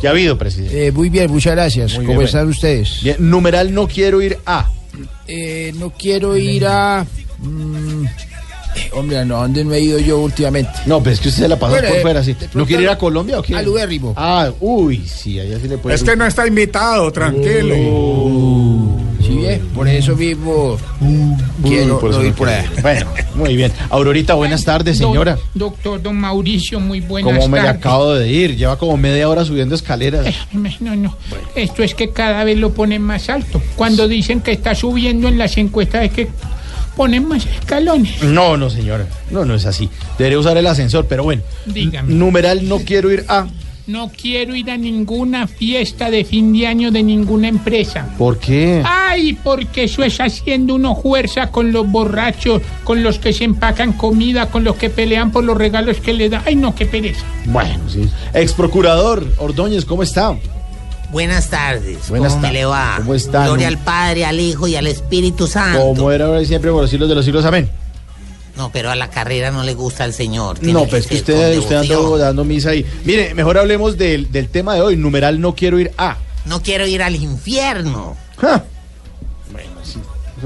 ¿Qué 0.00 0.08
ha 0.08 0.10
habido, 0.10 0.38
presidente? 0.38 0.86
Eh, 0.86 0.92
muy 0.92 1.10
bien, 1.10 1.30
muchas 1.30 1.54
gracias. 1.54 1.94
Muy 1.94 2.06
¿Cómo 2.06 2.18
bien, 2.18 2.26
están 2.26 2.48
ustedes? 2.48 3.00
Bien, 3.02 3.16
numeral 3.18 3.72
no 3.74 3.86
quiero 3.86 4.20
ir 4.22 4.38
a. 4.46 4.68
Eh, 5.26 5.72
no 5.76 5.90
quiero 5.90 6.36
ir 6.36 6.66
a... 6.66 7.06
mm, 7.38 8.04
hombre, 8.92 9.18
¿a 9.18 9.24
dónde 9.24 9.64
no 9.64 9.72
he 9.74 9.80
ido 9.80 9.98
yo 9.98 10.18
últimamente? 10.20 10.70
No, 10.86 11.02
pero 11.02 11.14
es 11.14 11.20
que 11.20 11.28
usted 11.28 11.42
se 11.42 11.48
la 11.48 11.58
pasó 11.58 11.72
Bueno, 11.72 11.88
por 11.88 11.96
eh, 11.98 12.02
fuera, 12.02 12.22
sí. 12.24 12.36
¿No 12.54 12.66
quiere 12.66 12.82
ir 12.84 12.88
a 12.88 12.98
Colombia 12.98 13.38
o 13.38 13.42
qué? 13.42 13.54
al 13.54 13.68
Ubérrimo. 13.68 14.14
Ah, 14.16 14.50
uy, 14.60 15.04
sí, 15.06 15.38
allá 15.40 15.58
sí 15.60 15.68
le 15.68 15.78
puede 15.78 15.94
Este 15.96 16.16
no 16.16 16.26
está 16.26 16.46
invitado, 16.46 17.10
tranquilo. 17.12 17.74
¿Sí 19.22 19.38
ve? 19.38 19.60
Por 19.74 19.88
eso 19.88 20.14
mismo 20.14 20.76
quiero 21.64 21.98
por 21.98 22.10
eso 22.10 22.18
no 22.18 22.22
no 22.24 22.28
ir 22.28 22.34
por 22.34 22.48
allá. 22.48 22.70
Bueno, 22.80 23.06
muy 23.34 23.56
bien. 23.56 23.72
Aurorita, 23.90 24.34
buenas 24.34 24.64
tardes, 24.64 24.98
señora. 24.98 25.34
Doc- 25.54 25.74
doctor 25.76 26.02
Don 26.02 26.16
Mauricio, 26.16 26.78
muy 26.78 27.00
buenas 27.00 27.34
Como 27.34 27.48
me 27.48 27.58
le 27.58 27.64
tardes. 27.66 27.80
acabo 27.80 28.14
de 28.14 28.28
ir, 28.30 28.56
lleva 28.56 28.78
como 28.78 28.96
media 28.96 29.28
hora 29.28 29.44
subiendo 29.44 29.74
escaleras. 29.74 30.26
No, 30.80 30.94
no. 30.94 31.16
Esto 31.56 31.82
es 31.82 31.94
que 31.94 32.10
cada 32.10 32.44
vez 32.44 32.56
lo 32.58 32.70
ponen 32.72 33.02
más 33.02 33.28
alto. 33.28 33.60
Cuando 33.74 34.06
dicen 34.06 34.40
que 34.40 34.52
está 34.52 34.74
subiendo 34.74 35.26
en 35.28 35.38
las 35.38 35.56
encuestas 35.58 36.04
es 36.04 36.12
que 36.12 36.28
ponen 36.96 37.28
más 37.28 37.46
escalones. 37.46 38.22
No, 38.22 38.56
no, 38.56 38.70
señora. 38.70 39.06
No, 39.30 39.44
no 39.44 39.54
es 39.54 39.66
así. 39.66 39.88
Debería 40.18 40.38
usar 40.38 40.56
el 40.56 40.66
ascensor, 40.66 41.06
pero 41.06 41.22
bueno. 41.22 41.42
Dígame. 41.66 42.14
Numeral 42.14 42.68
no 42.68 42.78
quiero 42.78 43.12
ir 43.12 43.24
a. 43.28 43.46
No 43.86 44.10
quiero 44.10 44.56
ir 44.56 44.68
a 44.68 44.76
ninguna 44.76 45.46
fiesta 45.46 46.10
de 46.10 46.24
fin 46.24 46.52
de 46.52 46.66
año 46.66 46.90
de 46.90 47.04
ninguna 47.04 47.46
empresa. 47.46 48.08
¿Por 48.18 48.36
qué? 48.38 48.82
Ay, 48.84 49.38
porque 49.44 49.84
eso 49.84 50.02
es 50.02 50.18
haciendo 50.20 50.74
uno 50.74 50.96
fuerza 50.96 51.52
con 51.52 51.70
los 51.70 51.88
borrachos, 51.88 52.62
con 52.82 53.04
los 53.04 53.20
que 53.20 53.32
se 53.32 53.44
empacan 53.44 53.92
comida, 53.92 54.50
con 54.50 54.64
los 54.64 54.74
que 54.74 54.90
pelean 54.90 55.30
por 55.30 55.44
los 55.44 55.56
regalos 55.56 55.98
que 55.98 56.14
le 56.14 56.28
dan. 56.28 56.42
Ay, 56.46 56.56
no, 56.56 56.74
qué 56.74 56.86
pereza. 56.86 57.24
Bueno, 57.44 57.78
sí. 57.88 58.08
Ex 58.34 58.54
procurador 58.54 59.24
Ordóñez, 59.38 59.84
¿cómo 59.84 60.02
está? 60.02 60.36
Buenas 61.16 61.48
tardes. 61.48 62.10
Buenas 62.10 62.34
¿Cómo 62.34 62.42
me 62.46 62.52
le 62.52 62.66
va? 62.66 62.96
¿Cómo 62.98 63.14
está? 63.14 63.46
Gloria 63.46 63.68
al 63.68 63.78
Padre, 63.78 64.26
al 64.26 64.38
Hijo 64.38 64.68
y 64.68 64.76
al 64.76 64.86
Espíritu 64.86 65.46
Santo. 65.46 65.80
Como 65.80 66.12
era 66.12 66.26
ahora 66.26 66.42
y 66.42 66.46
siempre 66.46 66.70
por 66.70 66.82
los 66.82 66.90
siglos 66.90 67.08
de 67.08 67.14
los 67.14 67.24
siglos, 67.24 67.42
amén. 67.46 67.70
No, 68.54 68.70
pero 68.70 68.90
a 68.90 68.96
la 68.96 69.08
carrera 69.08 69.50
no 69.50 69.62
le 69.62 69.72
gusta 69.72 70.04
al 70.04 70.12
Señor. 70.12 70.58
Tiene 70.58 70.74
No, 70.74 70.84
pues 70.84 71.06
que 71.06 71.16
ser 71.16 71.24
con 71.24 71.34
usted, 71.36 71.58
usted 71.58 71.88
devoción. 71.88 72.18
dando 72.20 72.44
misa 72.44 72.68
ahí. 72.68 72.84
Mire, 73.06 73.32
mejor 73.32 73.56
hablemos 73.56 73.96
del, 73.96 74.30
del 74.30 74.50
tema 74.50 74.74
de 74.74 74.82
hoy. 74.82 74.96
Numeral 74.98 75.40
no 75.40 75.54
quiero 75.54 75.80
ir 75.80 75.90
a. 75.96 76.18
No 76.44 76.60
quiero 76.62 76.86
ir 76.86 77.02
al 77.02 77.16
infierno. 77.16 78.14
Ja. 78.36 78.64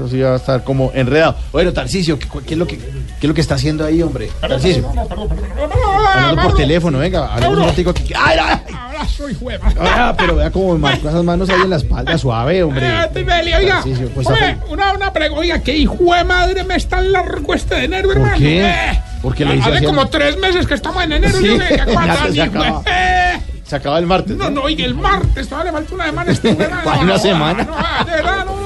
Eso 0.01 0.09
sí 0.09 0.19
va 0.19 0.33
a 0.33 0.35
estar 0.37 0.63
como 0.63 0.91
enredado. 0.95 1.35
Bueno, 1.51 1.71
Tarcicio, 1.73 2.17
¿qué, 2.17 2.27
qué 2.47 2.53
es 2.53 2.57
lo 2.57 2.65
que, 2.65 2.77
qué 2.77 2.85
es 3.21 3.27
lo 3.27 3.33
que 3.35 3.41
está 3.41 3.55
haciendo 3.55 3.85
ahí, 3.85 4.01
hombre? 4.01 4.29
Tarcicio. 4.41 4.89
Hablando 4.89 6.41
por 6.41 6.55
teléfono, 6.55 6.97
venga, 6.97 7.31
hablemos 7.33 7.59
un 7.59 7.65
ratico 7.65 7.91
aquí. 7.91 8.11
¡Ay, 8.17 8.37
ay! 8.41 8.59
Ahora 8.75 9.07
soy. 9.07 9.37
Ah, 9.79 10.15
pero 10.17 10.35
vea 10.35 10.49
cómo 10.51 10.73
me 10.73 10.79
marcó 10.79 11.09
esas 11.09 11.23
manos 11.23 11.49
ahí 11.49 11.61
en 11.61 11.69
la 11.69 11.75
espalda, 11.77 12.17
suave, 12.17 12.63
hombre. 12.63 12.87
Eh, 12.87 13.09
Tibeli, 13.13 13.53
oiga, 13.53 13.83
pues, 14.15 14.27
hombre, 14.27 14.57
una, 14.69 14.93
una 14.93 15.13
pregunta, 15.13 15.41
oiga, 15.41 15.59
que 15.59 15.75
hijo 15.77 15.97
de 16.15 16.23
madre 16.23 16.63
me 16.63 16.75
está 16.75 16.99
en 16.99 17.11
largo 17.11 17.53
este 17.53 17.75
de 17.75 17.85
enero, 17.85 18.11
hermano. 18.11 18.37
qué? 18.37 18.65
Eh, 18.67 19.01
¿Por 19.21 19.35
qué 19.35 19.45
le 19.45 19.55
dice 19.55 19.69
Hace 19.69 19.77
así? 19.77 19.85
como 19.85 20.07
tres 20.07 20.37
meses 20.37 20.65
que 20.65 20.73
estamos 20.73 21.03
en 21.03 21.11
enero, 21.11 21.37
Sí, 21.37 21.45
yo 21.45 21.57
me 21.57 21.69
ya 21.77 21.85
se 22.31 22.41
acaba. 22.41 22.81
Eh, 22.87 23.39
Se 23.65 23.75
acaba 23.75 23.99
el 23.99 24.07
martes. 24.07 24.35
No, 24.35 24.49
no, 24.49 24.63
oiga, 24.63 24.83
el 24.83 24.95
martes, 24.95 25.47
todavía 25.47 25.71
le 25.71 25.77
falta 25.77 25.93
una 25.95 26.05
semana 26.05 26.31
este. 26.31 26.53
¿Para 26.83 26.99
una 27.01 27.19
semana? 27.19 27.63
No, 27.63 28.05
de 28.05 28.11
verdad, 28.11 28.45
no. 28.45 28.60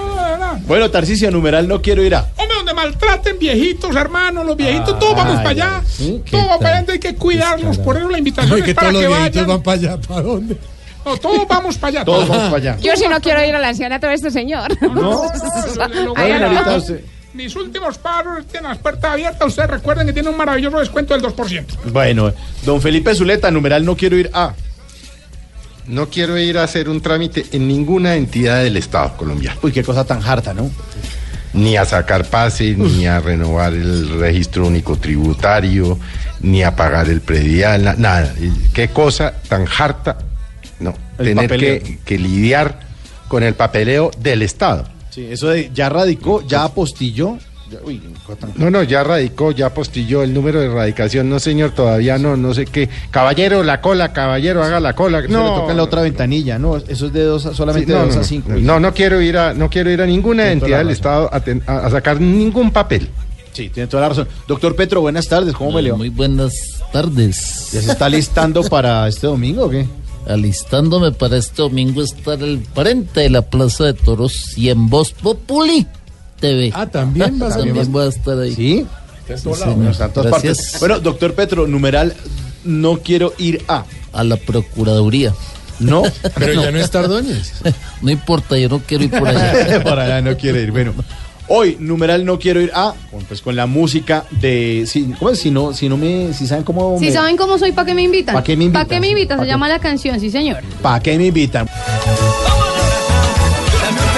Bueno, 0.68 0.90
Tarcicio, 0.90 1.30
numeral 1.32 1.68
no 1.68 1.82
quiero 1.82 2.04
ir 2.04 2.16
a. 2.16 2.22
Hombre, 2.38 2.56
donde 2.58 2.74
maltraten 2.74 3.38
viejitos, 3.38 3.96
hermano, 3.96 4.44
los 4.44 4.58
viejitos, 4.58 4.98
todos 5.00 5.16
vamos 5.16 5.38
Ay, 5.38 5.44
para 5.44 5.50
allá. 5.50 5.82
¿sí? 5.88 6.22
¿Qué 6.26 6.32
Todos 6.32 6.48
tal? 6.48 6.60
para 6.60 6.78
allá, 6.80 6.92
hay 6.94 7.00
que 7.00 7.16
cuidarlos, 7.16 7.78
por 7.78 7.98
eso 7.98 8.10
la 8.10 8.18
invitación 8.18 8.58
es 8.60 8.66
que 8.66 8.74
para 8.76 8.90
todos 8.90 9.02
que 9.04 9.08
los 9.10 9.18
viejitos 9.18 9.42
vayan. 9.42 9.48
van 9.48 9.64
para 9.64 9.78
allá. 9.78 9.98
¿Para 10.08 10.22
dónde? 10.22 10.58
No, 11.06 11.18
todos 11.18 11.48
vamos 11.48 11.78
para 11.78 11.90
allá. 11.90 12.06
Todos 12.06 12.28
vamos 12.28 12.44
para 12.46 12.56
allá. 12.58 12.78
Yo 12.82 12.96
sí 12.96 13.06
no 13.08 13.22
quiero 13.22 13.46
ir 13.46 13.54
al 13.56 13.64
ancianato 13.64 14.08
de 14.08 14.16
este 14.16 14.32
señor. 14.32 14.76
No, 14.82 14.94
no. 14.96 16.76
usted- 16.78 17.02
Mis 17.34 17.56
últimos 17.56 17.98
paros 17.98 18.46
tienen 18.48 18.70
las 18.70 18.78
puertas 18.80 19.12
abiertas. 19.12 19.48
Ustedes 19.48 19.70
recuerden 19.70 20.08
que 20.08 20.14
tiene 20.14 20.30
un 20.30 20.38
maravilloso 20.38 20.80
descuento 20.80 21.14
del 21.14 21.22
2%. 21.22 21.66
Bueno, 21.92 22.32
don 22.64 22.82
Felipe 22.82 23.14
Zuleta, 23.14 23.52
numeral 23.52 23.86
no 23.86 23.96
quiero 23.96 24.18
ir 24.18 24.30
a. 24.34 24.54
No 25.88 26.10
quiero 26.10 26.38
ir 26.38 26.58
a 26.58 26.64
hacer 26.64 26.90
un 26.90 27.00
trámite 27.02 27.46
en 27.52 27.68
ninguna 27.68 28.16
entidad 28.16 28.64
del 28.64 28.78
Estado 28.78 29.16
colombiano. 29.18 29.60
Uy, 29.64 29.72
qué 29.72 29.84
cosa 29.84 30.04
tan 30.06 30.24
harta, 30.24 30.54
¿no? 30.54 30.70
Ni 31.54 31.78
a 31.78 31.86
sacar 31.86 32.26
pase, 32.26 32.74
ni 32.76 33.06
a 33.08 33.20
renovar 33.20 33.74
el 33.74 34.20
registro 34.20 34.68
único 34.68 34.98
tributario, 34.98 35.98
ni 36.42 36.64
a 36.64 36.76
pagar 36.76 37.08
el 37.10 37.22
predial, 37.22 37.84
na- 37.84 37.94
nada. 37.98 38.34
Qué 38.74 38.90
cosa 38.90 39.34
tan 39.48 39.66
harta, 39.78 40.18
no, 40.80 40.94
El 41.18 41.26
tener 41.36 41.50
que, 41.60 42.00
que 42.04 42.18
lidiar 42.18 42.80
con 43.30 43.44
el 43.44 43.54
papeleo 43.54 44.12
del 44.20 44.42
Estado. 44.42 44.86
Sí, 45.12 45.28
eso 45.30 45.48
de 45.48 45.72
ya 45.74 45.88
radicó, 45.88 46.46
ya 46.46 46.64
apostilló. 46.66 47.38
Uy, 47.84 48.02
No, 48.56 48.70
no, 48.70 48.84
ya 48.84 49.04
radicó, 49.04 49.52
ya 49.52 49.74
postilló 49.74 50.24
el 50.24 50.34
número 50.34 50.60
de 50.62 50.70
radicación. 50.70 51.30
No, 51.30 51.40
señor, 51.40 51.72
todavía 51.72 52.18
no, 52.18 52.36
no 52.38 52.54
sé 52.54 52.66
qué. 52.66 52.90
Caballero, 53.12 53.64
la 53.64 53.82
cola, 53.82 54.14
caballero, 54.14 54.64
haga 54.64 54.80
la 54.80 54.94
cola. 54.94 55.22
No, 55.22 55.44
le 55.44 55.56
toca 55.62 55.72
en 55.72 55.78
la 55.78 55.84
otra 55.84 56.02
ventanilla, 56.02 56.58
¿no? 56.60 56.78
Eso 56.78 57.08
es 57.08 57.14
de 57.14 57.24
dos, 57.24 57.46
a- 57.46 57.54
solamente 57.54 57.88
Sí, 57.88 57.94
no, 57.94 58.00
de 58.02 58.06
dos 58.08 58.16
no, 58.16 58.22
a 58.22 58.24
cinco. 58.24 58.50
no, 58.50 58.60
no, 58.60 58.80
no 58.80 58.94
quiero 58.94 59.22
ir 59.22 59.38
a, 59.38 59.54
no 59.54 59.70
quiero 59.70 59.90
ir 59.92 60.02
a 60.02 60.06
ninguna 60.06 60.52
entidad 60.52 60.80
del. 60.80 60.90
Estado 60.90 61.30
a, 61.34 61.40
ten- 61.40 61.64
a- 61.68 61.86
a 61.86 61.90
sacar 61.90 62.20
ningún 62.22 62.72
papel. 62.72 63.10
Sí, 63.54 63.70
tiene 63.70 63.88
toda 63.88 64.04
la 64.04 64.10
razón. 64.10 64.28
Doctor 64.48 64.76
Petro, 64.76 65.02
buenas 65.02 65.28
tardes, 65.28 65.54
¿cómo 65.54 65.72
me 65.72 65.82
le 65.82 65.92
va? 65.92 65.98
Muy 65.98 66.10
buenas 66.10 66.54
tardes. 66.92 67.70
¿Ya 67.72 67.82
se 67.82 67.92
está 67.92 68.10
listando 68.10 68.64
para 68.64 69.08
este 69.08 69.28
domingo 69.28 69.66
o 69.66 69.70
qué? 69.70 69.86
Alistándome 70.28 71.12
para 71.12 71.38
este 71.38 71.62
domingo 71.62 72.02
estar 72.02 72.34
al 72.42 72.60
frente 72.74 73.22
de 73.22 73.30
la 73.30 73.44
Plaza 73.44 73.86
de 73.86 73.94
Toros 73.94 74.58
y 74.58 74.70
en 74.70 74.90
Voz 74.90 75.12
Populi 75.14 75.86
TV. 76.40 76.72
Ah, 76.74 76.86
también 76.88 77.38
vas 77.40 77.54
a 77.56 77.60
También 77.60 77.92
voy 77.92 78.06
a 78.06 78.10
estar 78.10 78.38
ahí. 78.40 78.54
¿Sí? 78.56 78.86
Sí, 79.28 79.34
Bueno, 79.46 79.66
señor. 79.66 79.92
está 79.92 80.06
en 80.06 80.14
todas 80.14 80.32
Gracias. 80.32 80.58
partes. 80.58 80.80
Bueno, 80.80 81.00
doctor 81.00 81.34
Petro, 81.34 81.68
numeral 81.68 82.14
no 82.64 82.98
quiero 83.00 83.34
ir 83.38 83.64
a. 83.68 83.86
A 84.14 84.24
la 84.24 84.38
Procuraduría. 84.38 85.34
No, 85.80 86.04
Pero 86.38 86.62
ya 86.62 86.72
no 86.72 86.78
está 86.78 87.00
Ordóñez. 87.02 87.54
No 88.02 88.12
importa, 88.12 88.58
yo 88.58 88.70
no 88.70 88.80
quiero 88.80 89.04
ir 89.04 89.10
por 89.12 89.28
allá. 89.28 89.82
para 89.84 90.04
allá 90.06 90.22
no 90.22 90.38
quiere 90.38 90.62
ir. 90.62 90.72
Bueno, 90.72 90.94
hoy 91.48 91.76
numeral 91.80 92.24
no 92.24 92.38
quiero 92.40 92.62
ir 92.62 92.72
a, 92.74 92.94
pues 93.28 93.42
con 93.42 93.56
la 93.56 93.66
música 93.66 94.26
de, 94.32 94.86
si, 94.88 95.06
¿cómo 95.20 95.32
es? 95.32 95.40
Si 95.40 95.50
no, 95.52 95.74
si 95.74 95.90
no 95.90 95.98
me, 95.98 96.32
si 96.34 96.46
saben 96.48 96.64
cómo. 96.64 96.98
Si 97.00 97.06
me- 97.08 97.12
saben 97.12 97.36
cómo 97.36 97.58
soy, 97.58 97.72
¿para 97.72 97.88
qué 97.88 97.94
me 97.94 98.04
invitan? 98.04 98.36
¿Pa' 98.36 98.44
qué 98.44 98.56
me 98.56 98.66
invitan? 98.66 98.84
¿Pa' 98.86 98.90
qué 98.94 99.00
me 99.02 99.08
invitan? 99.10 99.38
¿Pa' 99.38 99.44
Se 99.44 99.50
llama 99.50 99.68
la 99.68 99.80
canción, 99.80 100.20
sí, 100.20 100.30
señor. 100.30 100.58
¿Para 100.82 101.00
qué 101.02 101.18
me 101.18 101.26
invitan? 101.28 101.68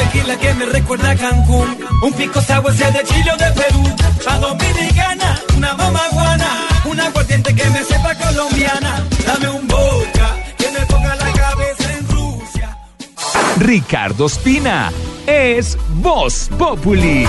Tequila 0.07 0.37
que 0.37 0.53
me 0.53 0.65
recuerda 0.65 1.11
a 1.11 1.15
Cancún. 1.15 1.77
Un 2.01 2.13
pico 2.13 2.41
sour 2.41 2.73
sea 2.73 2.91
de 2.91 3.03
Chile 3.03 3.31
o 3.33 3.37
de 3.37 3.51
Perú. 3.51 3.83
A 4.29 4.39
Dominicana, 4.39 5.41
una 5.55 5.73
mamaguana. 5.73 6.67
Una 6.85 7.05
aguardiente 7.07 7.53
que 7.53 7.69
me 7.69 7.83
sepa 7.83 8.15
colombiana. 8.15 9.03
Dame 9.25 9.49
un 9.49 9.67
boca 9.67 10.35
que 10.57 10.71
me 10.71 10.85
ponga 10.85 11.15
la 11.15 11.31
cabeza 11.33 11.93
en 11.93 12.07
Rusia. 12.07 12.77
Ricardo 13.57 14.27
Espina 14.27 14.91
es 15.25 15.77
Voz 15.95 16.49
Populi. 16.57 17.27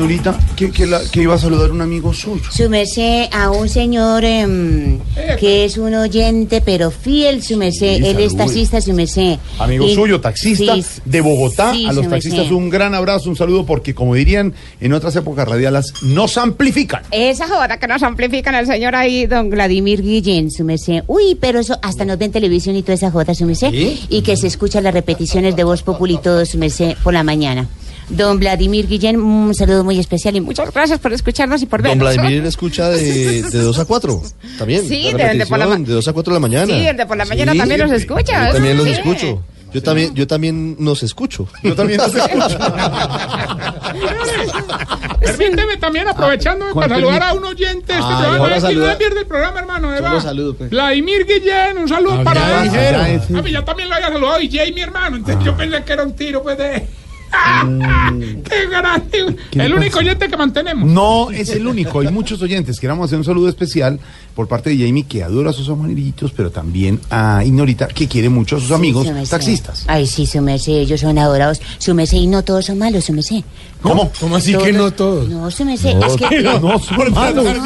Ignorita, 0.00 0.38
que, 0.56 0.70
que, 0.70 0.86
la- 0.86 1.02
que 1.12 1.20
iba 1.20 1.34
a 1.34 1.38
saludar 1.38 1.68
a 1.68 1.72
un 1.74 1.82
amigo 1.82 2.14
suyo. 2.14 2.42
Su 2.50 2.70
merced 2.70 3.26
a 3.32 3.50
un 3.50 3.68
señor 3.68 4.24
em, 4.24 4.98
que 5.38 5.66
es 5.66 5.76
un 5.76 5.92
oyente, 5.94 6.62
pero 6.62 6.90
fiel, 6.90 7.42
su 7.42 7.58
merced. 7.58 7.98
Sí, 7.98 8.06
Él 8.06 8.18
es 8.18 8.34
taxista, 8.34 8.80
su 8.80 8.94
merced. 8.94 9.38
Amigo 9.58 9.86
Y- 9.86 9.94
suyo, 9.94 10.18
taxista 10.22 10.74
Sí, 10.76 10.84
de 11.04 11.20
Bogotá. 11.20 11.72
sí, 11.74 11.84
a 11.86 11.92
los 11.92 12.08
taxistas 12.08 12.50
un 12.50 12.70
gran 12.70 12.94
abrazo, 12.94 13.28
un 13.28 13.36
saludo, 13.36 13.66
porque 13.66 13.94
como 13.94 14.14
dirían 14.14 14.54
en 14.80 14.92
otras 14.94 15.14
épocas 15.16 15.46
radiales, 15.46 15.92
nos 16.02 16.38
amplifican. 16.38 17.02
Esa 17.10 17.46
joda 17.46 17.78
que 17.78 17.86
nos 17.86 18.02
amplifican 18.02 18.54
el 18.54 18.66
señor 18.66 18.94
ahí, 18.94 19.26
don 19.26 19.50
Vladimir 19.50 20.00
Guillén, 20.02 20.50
su 20.50 20.64
merced. 20.64 21.02
Uy, 21.08 21.36
pero 21.38 21.60
eso 21.60 21.78
hasta 21.82 22.06
nos 22.06 22.16
ven 22.16 22.32
televisión 22.32 22.74
y 22.74 22.82
toda 22.82 22.94
esa 22.94 23.10
joda, 23.10 23.34
su 23.34 23.44
merced. 23.44 23.70
Y 24.08 24.22
que 24.22 24.36
se 24.38 24.46
escuchan 24.46 24.82
las 24.84 24.94
repeticiones 24.94 25.54
de 25.56 25.64
Voz 25.64 25.82
Populi 25.82 26.14
y 26.14 26.18
todo, 26.18 26.46
su 26.46 26.56
merced, 26.56 26.94
por 27.04 27.12
la 27.12 27.22
mañana. 27.22 27.68
Don 28.10 28.38
Vladimir 28.40 28.86
Guillén, 28.88 29.20
un 29.20 29.54
saludo 29.54 29.84
muy 29.84 29.98
especial 29.98 30.34
y 30.36 30.40
muchas 30.40 30.72
gracias 30.72 30.98
por 30.98 31.12
escucharnos 31.12 31.62
y 31.62 31.66
por 31.66 31.82
Don 31.82 31.98
vernos. 31.98 32.14
Vladimir 32.16 32.44
escucha 32.44 32.88
de, 32.90 33.42
de 33.42 33.58
2 33.58 33.78
a 33.78 33.84
4. 33.84 34.22
También. 34.58 34.86
Sí, 34.86 35.12
de- 35.12 35.34
de 35.38 35.46
por 35.46 35.58
la 35.58 35.66
de 35.76 35.92
2 35.92 36.08
a 36.08 36.12
4 36.12 36.32
de 36.32 36.36
la 36.36 36.40
mañana. 36.40 36.66
Sí, 36.66 36.86
el 36.86 36.96
de 36.96 37.06
por 37.06 37.16
la 37.16 37.24
mañana 37.24 37.54
también 37.54 37.80
los 37.80 37.92
escucha. 37.92 38.48
Yo 38.48 38.52
también 38.54 38.76
los 38.76 38.86
Sí. 38.86 38.92
escucho. 38.92 39.42
Yo 39.72 39.80
también, 39.84 40.12
yo 40.16 40.26
también 40.26 40.74
nos 40.80 41.04
escucho. 41.04 41.46
Yo 41.62 41.76
también 41.76 42.00
los 42.00 42.12
escucho. 42.16 42.58
Permíteme 45.20 45.76
también, 45.76 46.08
aprovechándome 46.08 46.72
con 46.72 46.82
para 46.82 46.96
saludar 46.96 47.22
a 47.22 47.32
un 47.34 47.44
oyente 47.44 47.92
de 47.92 47.98
este 48.00 48.12
Ay, 48.12 48.22
programa. 48.24 48.48
No, 48.48 48.60
saluda. 48.60 48.92
no 48.92 48.98
pierde 48.98 49.20
el 49.20 49.26
programa, 49.26 49.60
hermano. 49.60 49.94
Eva. 49.96 50.20
saludo, 50.20 50.54
pues. 50.54 50.70
Vladimir 50.70 51.24
Guillén, 51.26 51.78
un 51.78 51.88
saludo 51.88 52.14
Ah, 52.20 52.24
para 52.24 52.40
ya 52.40 52.62
dijeron. 52.64 53.20
Ah, 53.36 53.40
pues 53.40 53.52
ya 53.52 53.64
también 53.64 53.88
lo 53.88 53.94
había 53.94 54.08
saludado. 54.08 54.40
Y 54.40 54.50
Jay, 54.50 54.72
mi 54.72 54.80
hermano. 54.80 55.16
Entonces 55.18 55.44
yo 55.44 55.56
pensé 55.56 55.84
que 55.84 55.92
era 55.92 56.02
un 56.02 56.16
tiro, 56.16 56.42
pues 56.42 56.58
de. 56.58 56.88
¡Qué 57.30 58.66
grande! 58.66 59.36
¿Qué 59.50 59.62
El 59.62 59.74
único 59.74 59.98
oyente 59.98 60.28
que 60.28 60.36
mantenemos. 60.36 60.88
No 60.88 61.30
es 61.30 61.50
el 61.50 61.66
único, 61.66 62.00
hay 62.00 62.08
muchos 62.08 62.42
oyentes. 62.42 62.80
Queremos 62.80 63.06
hacer 63.06 63.18
un 63.18 63.24
saludo 63.24 63.48
especial 63.48 64.00
por 64.40 64.48
parte 64.48 64.70
de 64.70 64.86
Jamie, 64.86 65.02
que 65.04 65.22
adora 65.22 65.50
a 65.50 65.52
sus 65.52 65.68
amiguitos, 65.68 66.32
pero 66.34 66.50
también 66.50 66.98
a 67.10 67.44
Ignorita, 67.44 67.88
que 67.88 68.08
quiere 68.08 68.30
mucho 68.30 68.56
a 68.56 68.60
sus 68.60 68.70
amigos 68.70 69.06
su 69.06 69.28
taxistas. 69.28 69.84
Ay, 69.86 70.06
sí, 70.06 70.24
su 70.24 70.40
merced, 70.40 70.72
ellos 70.72 70.98
son 71.00 71.18
adorados. 71.18 71.60
Su 71.76 71.94
merced, 71.94 72.16
y 72.16 72.26
no 72.26 72.42
todos 72.42 72.64
son 72.64 72.78
malos, 72.78 73.04
su 73.04 73.12
merced. 73.12 73.42
¿Cómo? 73.82 74.10
¿Cómo 74.18 74.36
así 74.36 74.54
que 74.54 74.72
no 74.72 74.90
todos? 74.92 75.28
No, 75.28 75.50
su 75.50 75.64
merced, 75.66 75.94
No, 75.94 76.06
es 76.06 76.16
que... 76.16 76.40
no, 76.42 76.58
no 76.58 76.78
son 76.78 77.12
malos. 77.12 77.44
No, 77.44 77.64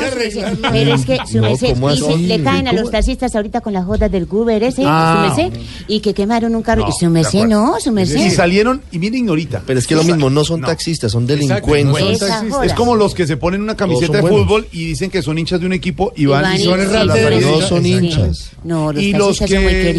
Pero 0.73 0.95
es 0.97 1.05
que 1.07 1.19
su 1.31 1.37
No, 1.37 1.43
merced 1.43 1.75
¿cómo 1.75 1.91
dice, 1.93 2.17
le 2.19 2.43
caen 2.43 2.67
a 2.67 2.73
los 2.73 2.91
taxistas 2.91 3.37
ahorita 3.37 3.61
con 3.61 3.73
la 3.73 3.85
joda 3.85 4.09
del 4.09 4.27
Uber 4.29 4.61
ese, 4.65 4.83
Ah. 4.85 5.33
su 5.37 5.43
merced, 5.45 5.61
y 5.87 6.01
que 6.01 6.13
quemaron 6.13 6.57
un 6.57 6.63
carro. 6.63 6.83
No, 6.83 6.89
y 6.89 6.93
su 6.93 7.09
merced, 7.09 7.45
no, 7.47 7.77
su 7.79 7.93
merced. 7.93 8.17
Y 8.17 8.31
salieron, 8.31 8.83
y 8.91 8.99
mire 8.99 9.17
Ignorita. 9.19 9.63
Pero 9.65 9.79
es 9.79 9.87
que 9.87 9.95
lo 9.95 10.03
mismo, 10.03 10.29
no 10.29 10.45
son 10.45 10.61
taxistas, 10.61 11.13
son 11.13 11.25
delincuentes. 11.25 11.85
no 11.87 11.97
son 11.97 12.19
taxistas. 12.29 12.65
Es 12.67 12.73
como 12.75 12.97
los 12.97 13.15
que 13.15 13.29
se 13.29 13.37
ponen 13.37 13.63
una 13.63 13.77
camiseta 13.77 14.21
de 14.21 14.29
fútbol 14.29 14.67
y 14.73 14.87
dicen 14.87 15.11
que 15.11 15.23
son 15.23 15.39
hinchas 15.39 15.61
de 15.61 15.67
un 15.67 15.73
equipo 15.73 16.13
y 16.17 16.27
van, 16.27 16.45
son 16.64 17.07
rateros. 17.09 17.42
No 17.42 17.61
son 17.66 17.87
hinchas. 17.87 18.50
No, 18.64 18.92
los 18.92 19.03
y 19.03 19.12
los 19.12 19.38
que 19.38 19.46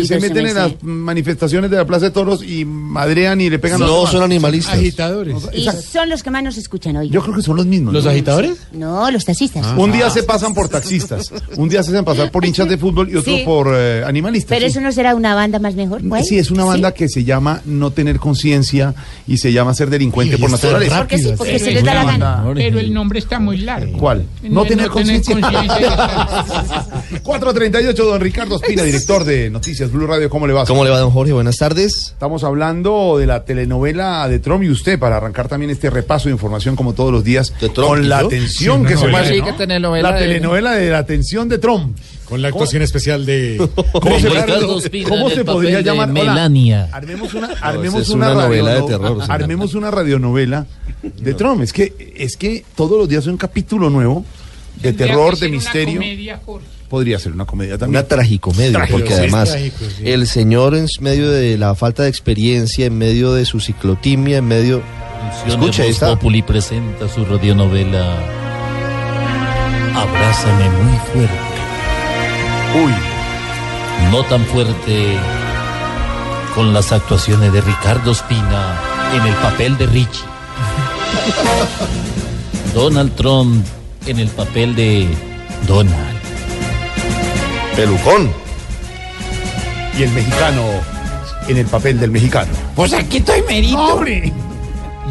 se 0.06 0.20
meten 0.20 0.48
en 0.48 0.56
las 0.56 0.72
manifestaciones 0.82 1.70
de 1.70 1.78
la 1.78 1.86
Plaza 1.86 2.06
de 2.06 2.12
Toros 2.12 2.44
y 2.44 2.66
madrean 2.66 3.40
y 3.40 3.50
le 3.50 3.60
pegan 3.60 3.82
a 3.84 3.86
los 3.86 4.06
No 4.06 4.08
son 4.12 4.24
animalistas. 4.24 4.74
Agitadores. 4.76 5.36
Y 5.54 5.68
son 5.92 6.10
los 6.10 6.24
que 6.24 6.32
más 6.32 6.44
nos 6.44 6.58
escuchan 6.58 6.96
hoy. 6.98 7.10
Yo 7.10 7.22
creo 7.22 7.36
que 7.36 7.42
son 7.44 7.58
los 7.58 7.66
mismos. 7.68 7.94
¿Los 7.94 8.06
¿no? 8.06 8.10
agitadores? 8.12 8.58
No, 8.74 9.10
los 9.12 9.24
taxistas. 9.26 9.66
Un 9.78 9.92
día 9.92 10.10
se 10.10 10.24
pasan 10.24 10.54
por 10.56 10.68
taxistas, 10.70 11.32
un 11.58 11.70
día 11.70 11.84
se 11.84 11.92
hacen 11.92 12.04
pasar 12.06 12.32
por 12.32 12.44
hinchas 12.46 12.68
de 12.68 12.78
fútbol 12.78 13.10
y 13.10 13.16
otro 13.18 13.36
Sí. 13.36 13.44
por 13.46 13.72
eh, 13.76 14.04
animalistas. 14.06 14.50
Pero 14.50 14.62
sí. 14.62 14.72
eso 14.72 14.82
no 14.82 14.92
será 14.92 15.14
una 15.16 15.36
banda 15.36 15.60
más 15.60 15.76
mejor, 15.76 16.02
pues. 16.08 16.28
Sí, 16.28 16.38
es 16.40 16.50
una 16.50 16.64
banda 16.64 16.92
que 16.94 17.08
se 17.08 17.24
llama 17.24 17.62
no 17.66 17.92
tener 17.92 18.18
conciencia 18.20 18.96
y 19.28 19.38
se 19.38 19.52
llama 19.54 19.74
ser 19.76 19.90
delincuente 19.90 20.38
por 20.40 20.50
naturaleza. 20.50 20.98
Porque 21.00 21.18
sí, 21.20 21.30
porque 21.38 21.60
se 21.60 21.70
es 21.70 21.74
les 21.76 21.84
da 21.84 21.94
la 21.94 22.04
gana. 22.06 22.36
banda- 22.38 22.52
Pero 22.56 22.80
el 22.80 22.94
nombre 22.94 23.20
está 23.20 23.40
muy 23.40 23.58
largo. 23.58 23.98
¿Cuál? 23.98 24.26
No- 24.44 24.50
No, 24.50 24.56
no 24.62 24.66
tener 24.66 24.88
conciencia. 24.90 25.36
conciencia. 26.48 27.22
438, 27.24 28.06
don 28.06 28.22
Ricardo 28.22 28.56
Espina, 28.58 28.84
director 28.84 29.24
de 29.24 29.50
Noticias 29.50 29.92
Blue 29.92 30.08
Radio, 30.08 30.30
¿cómo 30.30 30.48
le 30.48 30.54
va? 30.54 30.66
¿Cómo 30.66 30.84
le 30.84 30.90
va, 30.92 31.00
don 31.00 31.12
Jorge? 31.12 31.34
Buenas 31.34 31.58
tardes. 31.58 32.12
Estamos 32.14 32.44
hablando 32.44 33.18
de 33.18 33.26
la 33.28 33.46
telenovela 33.46 34.28
de 34.28 34.40
Trump 34.40 34.64
y 34.64 34.70
usted 34.70 35.00
para 35.00 35.18
arrancar 35.18 35.48
también 35.48 35.72
este 35.72 35.90
repaso 35.90 36.30
de 36.30 36.34
información 36.34 36.76
como 36.76 36.94
todos 36.94 37.12
los 37.12 37.24
días 37.24 37.54
¿De 37.60 37.70
Trump 37.70 37.88
con 37.90 38.10
la 38.10 38.20
atención 38.20 38.82
Sí, 38.82 38.88
que 38.88 38.98
se 38.98 39.08
merece, 39.08 39.34
Sí, 39.36 39.40
¿no? 39.40 39.46
que 39.46 39.54
telenovela 39.54 40.12
La 40.12 40.16
de- 40.18 40.26
telenovela 40.28 40.72
de 40.74 40.90
la 40.90 40.98
atención 41.00 41.50
de 41.50 41.58
Trump. 41.58 41.98
Con 42.26 42.42
la 42.42 42.48
actuación 42.48 42.82
especial 42.82 43.24
de... 43.26 43.58
¿Cómo 43.92 44.20
se, 44.20 45.04
cómo 45.04 45.30
se 45.30 45.46
podría 45.46 45.82
llamar? 45.82 46.10
Hola, 46.10 46.22
Melania. 46.24 46.90
armemos 46.92 47.34
una, 47.36 47.48
armemos 47.62 48.02
es 48.02 48.10
una, 48.10 48.32
una 48.32 48.44
novela 48.44 48.74
de 48.74 48.82
terror, 48.82 49.22
señor. 49.22 49.32
Armemos 49.32 49.76
una 49.76 49.92
radionovela 49.92 50.66
de 51.04 51.34
Trump. 51.36 51.62
Es 51.62 51.72
que, 51.72 52.14
es 52.18 52.36
que 52.36 52.66
todos 52.76 52.98
los 52.98 53.08
días 53.08 53.26
hay 53.26 53.32
un 53.32 53.38
capítulo 53.38 53.92
nuevo 53.92 54.26
de 54.82 54.94
terror, 54.94 55.38
de 55.38 55.48
una 55.48 55.56
misterio. 55.58 55.96
comedia, 55.96 56.42
Jorge. 56.46 56.68
Podría 56.90 57.18
ser 57.20 57.32
una 57.32 57.46
comedia 57.46 57.78
también. 57.78 58.00
Una 58.00 58.08
tragicomedia, 58.08 58.72
Trágico, 58.74 58.98
porque 59.00 59.14
sí, 59.14 59.20
además 59.20 59.50
trágico, 59.50 59.78
sí. 59.98 60.10
el 60.10 60.28
señor 60.28 60.76
en 60.76 60.88
medio 61.00 61.32
de 61.32 61.58
la 61.58 61.74
falta 61.76 62.04
de 62.04 62.10
experiencia, 62.10 62.86
en 62.86 62.98
medio 62.98 63.34
de 63.34 63.46
su 63.46 63.60
ciclotimia, 63.60 64.38
en 64.38 64.46
medio... 64.46 64.84
Escucha, 65.48 65.84
Voz 65.84 65.92
está. 65.92 66.08
Populi 66.10 66.44
presenta 66.44 67.10
su 67.10 67.26
radionovela 67.26 68.16
Abrázame 69.96 70.70
muy 70.70 70.98
fuerte. 71.14 71.36
Uy. 72.84 72.92
No 74.12 74.24
tan 74.26 74.46
fuerte 74.46 75.18
con 76.54 76.74
las 76.74 76.92
actuaciones 76.92 77.54
de 77.54 77.62
Ricardo 77.62 78.12
Espina 78.12 78.80
en 79.14 79.26
el 79.26 79.34
papel 79.36 79.78
de 79.78 79.86
Richie. 79.88 80.26
Donald 82.74 83.16
Trump 83.16 83.66
en 84.08 84.20
el 84.20 84.30
papel 84.30 84.76
de 84.76 85.08
Donald. 85.68 86.20
Pelucón. 87.76 88.32
Y 89.98 90.04
el 90.04 90.12
mexicano 90.12 90.64
en 91.48 91.58
el 91.58 91.66
papel 91.66 92.00
del 92.00 92.12
mexicano. 92.12 92.52
Pues 92.76 92.94
aquí 92.94 93.18
estoy 93.18 93.42
merito. 93.44 93.78
¡Hombre! 93.78 94.34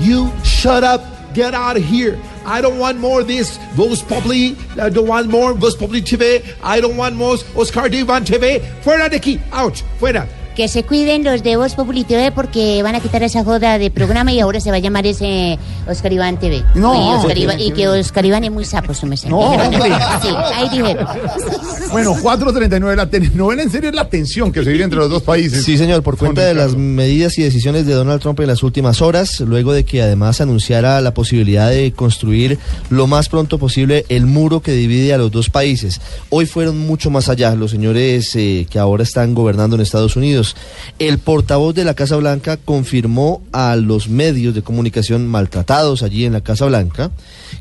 You 0.00 0.30
shut 0.42 0.83
up. 0.83 1.02
Get 1.35 1.52
out 1.52 1.76
of 1.76 1.83
here. 1.83 2.16
I 2.46 2.61
don't 2.61 2.78
want 2.78 3.00
more 3.00 3.22
of 3.22 3.26
this. 3.26 3.59
Voz 3.74 4.02
Populi. 4.02 4.54
I 4.78 4.88
don't 4.88 5.09
want 5.09 5.28
more 5.28 5.52
Voz 5.52 5.74
Populi 5.74 6.00
TV. 6.00 6.44
I 6.62 6.80
don't 6.80 6.96
want 6.96 7.16
more 7.16 7.37
Oscar 7.57 7.88
Divan 7.88 8.24
TV. 8.24 8.62
Fuera 8.83 9.09
de 9.09 9.16
aquí. 9.16 9.40
Out. 9.52 9.83
Fuera. 9.98 10.28
Que 10.54 10.68
se 10.68 10.84
cuiden 10.84 11.24
los 11.24 11.42
de 11.42 11.56
Voz 11.56 11.74
Populi 11.74 12.04
TV 12.04 12.30
porque 12.30 12.80
van 12.84 12.94
a 12.94 13.00
quitar 13.00 13.24
esa 13.24 13.42
joda 13.42 13.76
de 13.76 13.90
programa 13.90 14.32
y 14.32 14.38
ahora 14.38 14.60
se 14.60 14.70
va 14.70 14.76
a 14.76 14.78
llamar 14.78 15.04
ese 15.04 15.58
Oscar 15.88 16.12
Iván 16.12 16.38
TV. 16.38 16.62
No. 16.76 16.94
y, 16.94 17.14
Oscar 17.16 17.36
Iván- 17.36 17.60
y 17.60 17.72
que 17.72 17.88
Oscar 17.88 18.24
Iván 18.24 18.44
es 18.44 18.52
muy 18.52 18.64
sapo, 18.64 18.94
su 18.94 19.04
merced. 19.06 19.28
No, 19.28 19.38
hombre. 19.40 19.90
Sí, 20.22 20.28
ahí 20.54 20.68
dijeron. 20.68 21.06
Bueno, 21.90 22.14
4.39, 22.22 22.94
la 22.94 23.10
telenovela 23.10 23.62
en 23.64 23.70
serio 23.70 23.90
es 23.90 23.96
la 23.96 24.08
tensión 24.08 24.52
que 24.52 24.62
se 24.62 24.70
vive 24.70 24.84
entre 24.84 24.98
los 25.00 25.10
dos 25.10 25.22
países. 25.22 25.64
Sí, 25.64 25.76
señor, 25.76 26.02
por 26.04 26.16
cuenta 26.16 26.42
de 26.44 26.54
las 26.54 26.76
medidas 26.76 27.36
y 27.38 27.42
decisiones 27.42 27.84
de 27.86 27.94
Donald 27.94 28.20
Trump 28.20 28.38
en 28.40 28.46
las 28.46 28.62
últimas 28.62 29.02
horas, 29.02 29.40
luego 29.40 29.72
de 29.72 29.84
que 29.84 30.02
además 30.02 30.40
anunciara 30.40 31.00
la 31.00 31.14
posibilidad 31.14 31.68
de 31.70 31.92
construir 31.92 32.58
lo 32.90 33.08
más 33.08 33.28
pronto 33.28 33.58
posible 33.58 34.04
el 34.08 34.26
muro 34.26 34.60
que 34.60 34.70
divide 34.72 35.14
a 35.14 35.18
los 35.18 35.32
dos 35.32 35.50
países. 35.50 36.00
Hoy 36.30 36.46
fueron 36.46 36.78
mucho 36.78 37.10
más 37.10 37.28
allá 37.28 37.54
los 37.56 37.72
señores 37.72 38.30
eh, 38.36 38.66
que 38.70 38.78
ahora 38.78 39.02
están 39.02 39.34
gobernando 39.34 39.74
en 39.76 39.82
Estados 39.82 40.16
Unidos. 40.52 40.74
El 40.98 41.18
portavoz 41.18 41.74
de 41.74 41.85
la 41.85 41.94
Casa 41.94 42.16
Blanca 42.16 42.57
confirmó 42.57 43.42
a 43.52 43.76
los 43.76 44.09
medios 44.09 44.54
de 44.54 44.62
comunicación 44.62 45.26
maltratados 45.26 46.02
allí 46.02 46.24
en 46.24 46.33
la 46.33 46.40
Casa 46.40 46.66
Blanca 46.66 47.11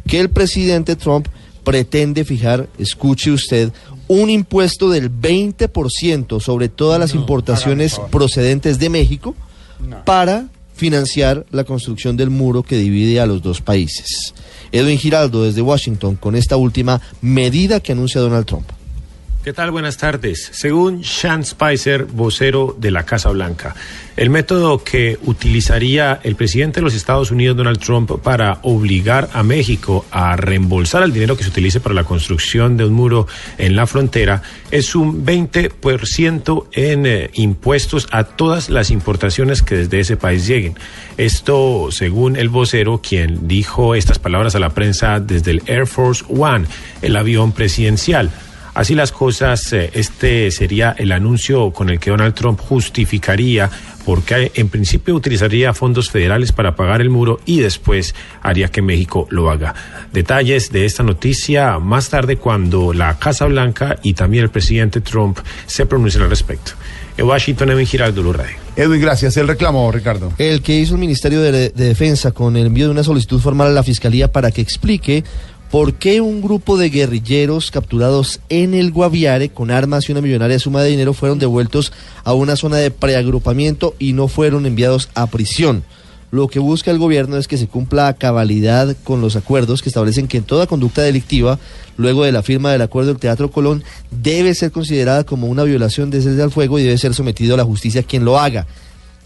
que 0.07 0.19
el 0.19 0.29
presidente 0.29 0.95
Trump 0.95 1.27
pretende 1.63 2.25
fijar, 2.25 2.67
escuche 2.77 3.31
usted, 3.31 3.71
un 4.07 4.29
impuesto 4.29 4.89
del 4.89 5.09
20% 5.09 6.41
sobre 6.41 6.69
todas 6.69 6.99
las 6.99 7.15
importaciones 7.15 7.99
procedentes 8.11 8.77
de 8.79 8.89
México 8.89 9.33
para 10.05 10.47
financiar 10.75 11.45
la 11.51 11.63
construcción 11.63 12.17
del 12.17 12.29
muro 12.29 12.63
que 12.63 12.77
divide 12.77 13.19
a 13.19 13.25
los 13.25 13.41
dos 13.41 13.61
países. 13.61 14.33
Edwin 14.71 14.97
Giraldo 14.97 15.43
desde 15.43 15.61
Washington 15.61 16.15
con 16.15 16.35
esta 16.35 16.57
última 16.57 16.99
medida 17.21 17.79
que 17.79 17.93
anuncia 17.93 18.19
Donald 18.19 18.45
Trump. 18.45 18.69
¿Qué 19.43 19.51
tal? 19.51 19.71
Buenas 19.71 19.97
tardes. 19.97 20.51
Según 20.53 21.03
Sean 21.03 21.43
Spicer, 21.43 22.05
vocero 22.05 22.77
de 22.79 22.91
la 22.91 23.03
Casa 23.03 23.29
Blanca, 23.29 23.75
el 24.15 24.29
método 24.29 24.85
que 24.85 25.19
utilizaría 25.23 26.21
el 26.23 26.37
presidente 26.37 26.79
de 26.79 26.85
los 26.85 26.93
Estados 26.93 27.29
Unidos, 27.29 27.57
Donald 27.57 27.79
Trump, 27.79 28.09
para 28.23 28.59
obligar 28.61 29.29
a 29.33 29.43
México 29.43 30.05
a 30.11 30.37
reembolsar 30.37 31.03
el 31.03 31.11
dinero 31.11 31.35
que 31.35 31.43
se 31.43 31.49
utilice 31.49 31.81
para 31.81 31.93
la 31.93 32.05
construcción 32.05 32.77
de 32.77 32.85
un 32.85 32.93
muro 32.93 33.27
en 33.57 33.75
la 33.75 33.85
frontera 33.85 34.43
es 34.71 34.95
un 34.95 35.25
20% 35.25 36.67
en 36.71 37.05
eh, 37.05 37.29
impuestos 37.33 38.07
a 38.11 38.23
todas 38.23 38.69
las 38.69 38.91
importaciones 38.91 39.61
que 39.61 39.75
desde 39.75 39.99
ese 39.99 40.15
país 40.15 40.47
lleguen. 40.47 40.75
Esto, 41.17 41.89
según 41.91 42.37
el 42.37 42.47
vocero, 42.47 43.01
quien 43.05 43.45
dijo 43.49 43.93
estas 43.93 44.19
palabras 44.19 44.55
a 44.55 44.59
la 44.59 44.69
prensa 44.69 45.19
desde 45.19 45.51
el 45.51 45.63
Air 45.65 45.85
Force 45.85 46.23
One, 46.29 46.65
el 47.01 47.17
avión 47.17 47.51
presidencial. 47.51 48.31
Así 48.73 48.95
las 48.95 49.11
cosas, 49.11 49.71
eh, 49.73 49.91
este 49.93 50.49
sería 50.49 50.95
el 50.97 51.11
anuncio 51.11 51.71
con 51.71 51.89
el 51.89 51.99
que 51.99 52.09
Donald 52.09 52.33
Trump 52.33 52.59
justificaría 52.59 53.69
porque 54.03 54.51
en 54.55 54.69
principio 54.69 55.15
utilizaría 55.15 55.73
fondos 55.73 56.09
federales 56.09 56.51
para 56.51 56.75
pagar 56.75 57.01
el 57.01 57.09
muro 57.09 57.39
y 57.45 57.59
después 57.59 58.15
haría 58.41 58.69
que 58.69 58.81
México 58.81 59.27
lo 59.29 59.49
haga. 59.49 59.75
Detalles 60.11 60.71
de 60.71 60.85
esta 60.85 61.03
noticia 61.03 61.79
más 61.79 62.09
tarde 62.09 62.37
cuando 62.37 62.93
la 62.93 63.17
Casa 63.19 63.45
Blanca 63.45 63.97
y 64.03 64.13
también 64.13 64.43
el 64.43 64.49
presidente 64.49 65.01
Trump 65.01 65.39
se 65.67 65.85
pronuncien 65.85 66.23
al 66.23 66.29
respecto. 66.29 66.73
En 67.15 67.25
Washington, 67.27 67.69
Edwin 67.69 67.85
Giraldo, 67.85 68.33
Radio. 68.33 68.55
Edwin, 68.75 68.99
gracias. 68.99 69.37
El 69.37 69.47
reclamo, 69.47 69.91
Ricardo. 69.91 70.33
El 70.39 70.63
que 70.63 70.75
hizo 70.75 70.95
el 70.95 70.99
Ministerio 70.99 71.41
de, 71.41 71.51
de 71.51 71.69
Defensa 71.69 72.31
con 72.31 72.57
el 72.57 72.65
envío 72.65 72.85
de 72.85 72.91
una 72.91 73.03
solicitud 73.03 73.39
formal 73.39 73.67
a 73.67 73.71
la 73.71 73.83
Fiscalía 73.83 74.31
para 74.31 74.49
que 74.49 74.61
explique 74.61 75.23
por 75.73 75.95
qué 75.95 76.21
un 76.21 76.43
grupo 76.43 76.77
de 76.77 76.91
guerrilleros 76.91 77.71
capturados 77.71 78.41
en 78.49 78.75
el 78.75 78.91
Guaviare 78.91 79.49
con 79.49 79.71
armas 79.71 80.07
y 80.07 80.11
una 80.11 80.21
millonaria 80.21 80.59
suma 80.59 80.83
de 80.83 80.91
dinero 80.91 81.15
fueron 81.15 81.39
devueltos 81.39 81.91
a 82.23 82.35
una 82.35 82.55
zona 82.55 82.77
de 82.77 82.91
preagrupamiento 82.91 83.95
y 83.97 84.13
no 84.13 84.27
fueron 84.27 84.67
enviados 84.67 85.09
a 85.15 85.25
prisión. 85.25 85.83
Lo 86.29 86.47
que 86.47 86.59
busca 86.59 86.91
el 86.91 86.99
gobierno 86.99 87.37
es 87.37 87.47
que 87.47 87.57
se 87.57 87.65
cumpla 87.65 88.07
a 88.07 88.13
cabalidad 88.13 88.95
con 89.03 89.19
los 89.19 89.35
acuerdos 89.35 89.81
que 89.81 89.89
establecen 89.89 90.27
que 90.27 90.37
en 90.37 90.43
toda 90.43 90.67
conducta 90.67 91.01
delictiva, 91.01 91.57
luego 91.97 92.23
de 92.23 92.31
la 92.31 92.43
firma 92.43 92.71
del 92.71 92.83
acuerdo 92.83 93.09
del 93.09 93.19
Teatro 93.19 93.49
Colón, 93.49 93.83
debe 94.11 94.53
ser 94.53 94.71
considerada 94.71 95.23
como 95.23 95.47
una 95.47 95.63
violación 95.63 96.11
de 96.11 96.21
cese 96.21 96.43
al 96.43 96.51
fuego 96.51 96.77
y 96.77 96.83
debe 96.83 96.99
ser 96.99 97.15
sometido 97.15 97.55
a 97.55 97.57
la 97.57 97.65
justicia 97.65 98.03
quien 98.03 98.25
lo 98.25 98.37
haga. 98.37 98.67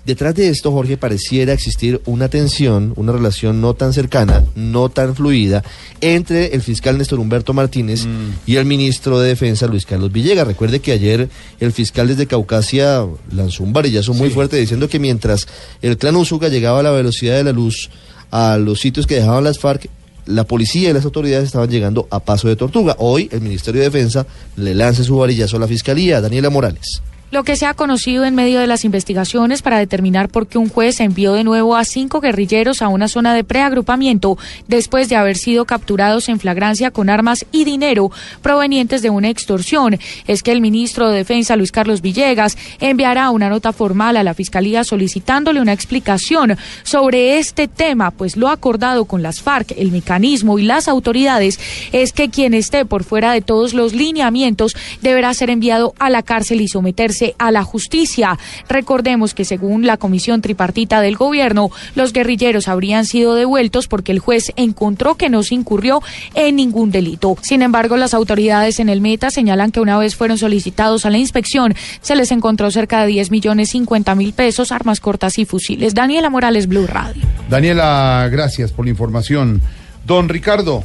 Detrás 0.08 0.36
de 0.36 0.48
esto, 0.48 0.72
Jorge, 0.72 0.96
pareciera 0.96 1.52
existir 1.52 2.02
una 2.06 2.30
tensión, 2.30 2.94
una 2.96 3.12
relación 3.12 3.60
no 3.60 3.74
tan 3.74 3.92
cercana, 3.92 4.46
no 4.56 4.88
tan 4.88 5.14
fluida, 5.14 5.66
entre 6.00 6.56
el 6.56 6.62
fiscal 6.62 6.98
Néstor 6.98 7.20
Humberto 7.20 7.52
Martínez 7.54 8.08
y 8.46 8.56
el 8.56 8.64
ministro 8.64 9.20
de 9.20 9.28
Defensa, 9.28 9.68
Luis 9.68 9.86
Carlos 9.86 10.14
Villegas. 10.14 10.48
Recuerde 10.48 10.80
que 10.80 10.94
ayer 10.94 11.28
el 11.60 11.74
fiscal 11.74 12.08
desde 12.08 12.26
Caucasia 12.26 13.06
lanzó 13.34 13.66
un 13.66 13.74
varillazo 13.74 14.14
muy 14.14 14.30
fuerte 14.30 14.56
diciendo 14.56 14.88
que 14.88 14.98
mientras 14.98 15.46
el 15.82 15.98
clan 15.98 16.16
Usuga 16.16 16.48
llegaba 16.48 16.80
a 16.80 16.84
la 16.84 16.92
velocidad 16.92 17.36
de 17.36 17.44
la 17.44 17.52
luz 17.52 17.90
a 18.32 18.58
los 18.58 18.80
sitios 18.80 19.08
que 19.08 19.16
dejaban 19.16 19.44
las 19.44 19.60
FARC, 19.60 19.90
la 20.26 20.46
policía 20.46 20.90
y 20.90 20.94
las 20.94 21.04
autoridades 21.04 21.48
estaban 21.48 21.70
llegando 21.70 22.08
a 22.12 22.22
paso 22.22 22.48
de 22.48 22.56
tortuga. 22.56 22.96
Hoy 23.00 23.28
el 23.34 23.42
Ministerio 23.42 23.82
de 23.82 23.90
Defensa 23.90 24.26
le 24.56 24.74
lanza 24.74 25.04
su 25.04 25.18
varillazo 25.18 25.58
a 25.58 25.60
la 25.60 25.68
Fiscalía, 25.68 26.22
Daniela 26.22 26.50
Morales. 26.50 27.02
Lo 27.30 27.44
que 27.44 27.58
se 27.58 27.66
ha 27.66 27.74
conocido 27.74 28.24
en 28.24 28.36
medio 28.36 28.62
de 28.62 28.68
las 28.68 28.86
investigaciones 28.86 29.62
para 29.62 29.80
determinar 29.80 30.30
por 30.30 30.48
qué 30.48 30.58
un 30.58 30.70
juez 30.70 31.02
envió 31.02 31.34
de 31.34 31.44
nuevo 31.44 31.76
a 31.76 31.84
cinco 31.84 32.22
guerrilleros 32.22 32.82
a 32.82 32.88
una 32.88 33.10
zona 33.10 33.34
de 33.34 33.44
preagrupamiento 33.44 34.38
después 34.70 35.10
de 35.10 35.18
haber 35.18 35.36
sido 35.36 35.66
capturados 35.66 36.30
en 36.30 36.40
flagrancia 36.40 36.90
con 36.90 37.10
armas 37.10 37.46
y 37.52 37.66
dinero 37.66 38.12
provenientes 38.42 39.02
de 39.02 39.10
una 39.10 39.28
extorsión. 39.28 40.00
Es 40.26 40.42
que 40.42 40.54
el 40.54 40.62
ministro 40.62 41.10
de 41.10 41.18
Defensa, 41.18 41.58
Luis 41.58 41.74
Carlos 41.74 42.02
Villegas, 42.02 42.58
enviará 42.80 43.30
una 43.32 43.50
nota 43.50 43.74
formal 43.74 44.16
a 44.16 44.24
la 44.24 44.34
Fiscalía 44.34 44.86
solicitándole 44.86 45.60
una 45.60 45.74
explicación 45.74 46.58
sobre 46.84 47.40
este 47.40 47.68
tema, 47.68 48.12
pues 48.12 48.38
lo 48.38 48.48
acordado 48.48 49.04
con 49.04 49.22
las 49.22 49.42
FARC, 49.42 49.74
el 49.78 49.92
mecanismo 49.92 50.60
y 50.60 50.64
las 50.64 50.88
autoridades 50.88 51.60
es 51.92 52.14
que 52.14 52.30
quien 52.30 52.54
esté 52.54 52.86
por 52.86 53.04
fuera 53.04 53.34
de 53.34 53.42
todos 53.42 53.74
los 53.74 53.94
lineamientos 53.94 54.78
deberá 55.02 55.34
ser 55.34 55.50
enviado 55.50 55.94
a 56.00 56.10
la 56.10 56.24
cárcel 56.24 56.62
y 56.62 56.70
someterse 56.70 57.17
a 57.38 57.52
la 57.52 57.64
justicia. 57.64 58.38
Recordemos 58.70 59.34
que 59.34 59.46
según 59.46 59.86
la 59.86 59.98
comisión 59.98 60.42
tripartita 60.42 61.02
del 61.02 61.16
gobierno, 61.16 61.70
los 61.96 62.14
guerrilleros 62.14 62.68
habrían 62.68 63.06
sido 63.06 63.36
devueltos 63.36 63.88
porque 63.88 64.12
el 64.12 64.20
juez 64.20 64.52
encontró 64.56 65.16
que 65.16 65.30
no 65.30 65.44
se 65.44 65.56
incurrió 65.56 66.02
en 66.34 66.56
ningún 66.56 66.92
delito. 66.92 67.38
Sin 67.42 67.62
embargo, 67.62 67.98
las 67.98 68.14
autoridades 68.14 68.80
en 68.80 68.90
el 68.90 69.02
Meta 69.02 69.30
señalan 69.30 69.72
que 69.72 69.80
una 69.80 69.98
vez 69.98 70.16
fueron 70.16 70.38
solicitados 70.38 71.06
a 71.06 71.10
la 71.10 71.18
inspección, 71.18 71.76
se 72.02 72.16
les 72.16 72.32
encontró 72.32 72.72
cerca 72.72 73.02
de 73.02 73.08
10 73.08 73.32
millones 73.32 73.70
50 73.70 74.16
mil 74.16 74.34
pesos, 74.34 74.72
armas 74.72 75.00
cortas 75.00 75.38
y 75.38 75.46
fusiles. 75.46 75.94
Daniela 75.94 76.30
Morales, 76.30 76.68
Blue 76.68 76.88
Radio. 76.88 77.24
Daniela, 77.50 78.28
gracias 78.32 78.72
por 78.72 78.86
la 78.86 78.92
información. 78.92 79.62
Don 80.06 80.30
Ricardo, 80.30 80.84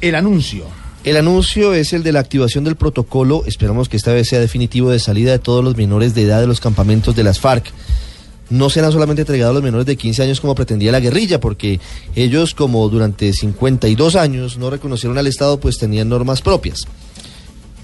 el 0.00 0.14
anuncio. 0.14 0.81
El 1.04 1.16
anuncio 1.16 1.74
es 1.74 1.92
el 1.92 2.04
de 2.04 2.12
la 2.12 2.20
activación 2.20 2.62
del 2.62 2.76
protocolo, 2.76 3.42
esperamos 3.44 3.88
que 3.88 3.96
esta 3.96 4.12
vez 4.12 4.28
sea 4.28 4.38
definitivo, 4.38 4.90
de 4.90 5.00
salida 5.00 5.32
de 5.32 5.40
todos 5.40 5.64
los 5.64 5.76
menores 5.76 6.14
de 6.14 6.22
edad 6.22 6.40
de 6.40 6.46
los 6.46 6.60
campamentos 6.60 7.16
de 7.16 7.24
las 7.24 7.40
FARC. 7.40 7.72
No 8.50 8.70
serán 8.70 8.92
solamente 8.92 9.22
entregados 9.22 9.52
los 9.52 9.64
menores 9.64 9.84
de 9.86 9.96
15 9.96 10.22
años 10.22 10.40
como 10.40 10.54
pretendía 10.54 10.92
la 10.92 11.00
guerrilla, 11.00 11.40
porque 11.40 11.80
ellos 12.14 12.54
como 12.54 12.88
durante 12.88 13.32
52 13.32 14.14
años 14.14 14.58
no 14.58 14.70
reconocieron 14.70 15.18
al 15.18 15.26
Estado, 15.26 15.58
pues 15.58 15.76
tenían 15.76 16.08
normas 16.08 16.40
propias. 16.40 16.86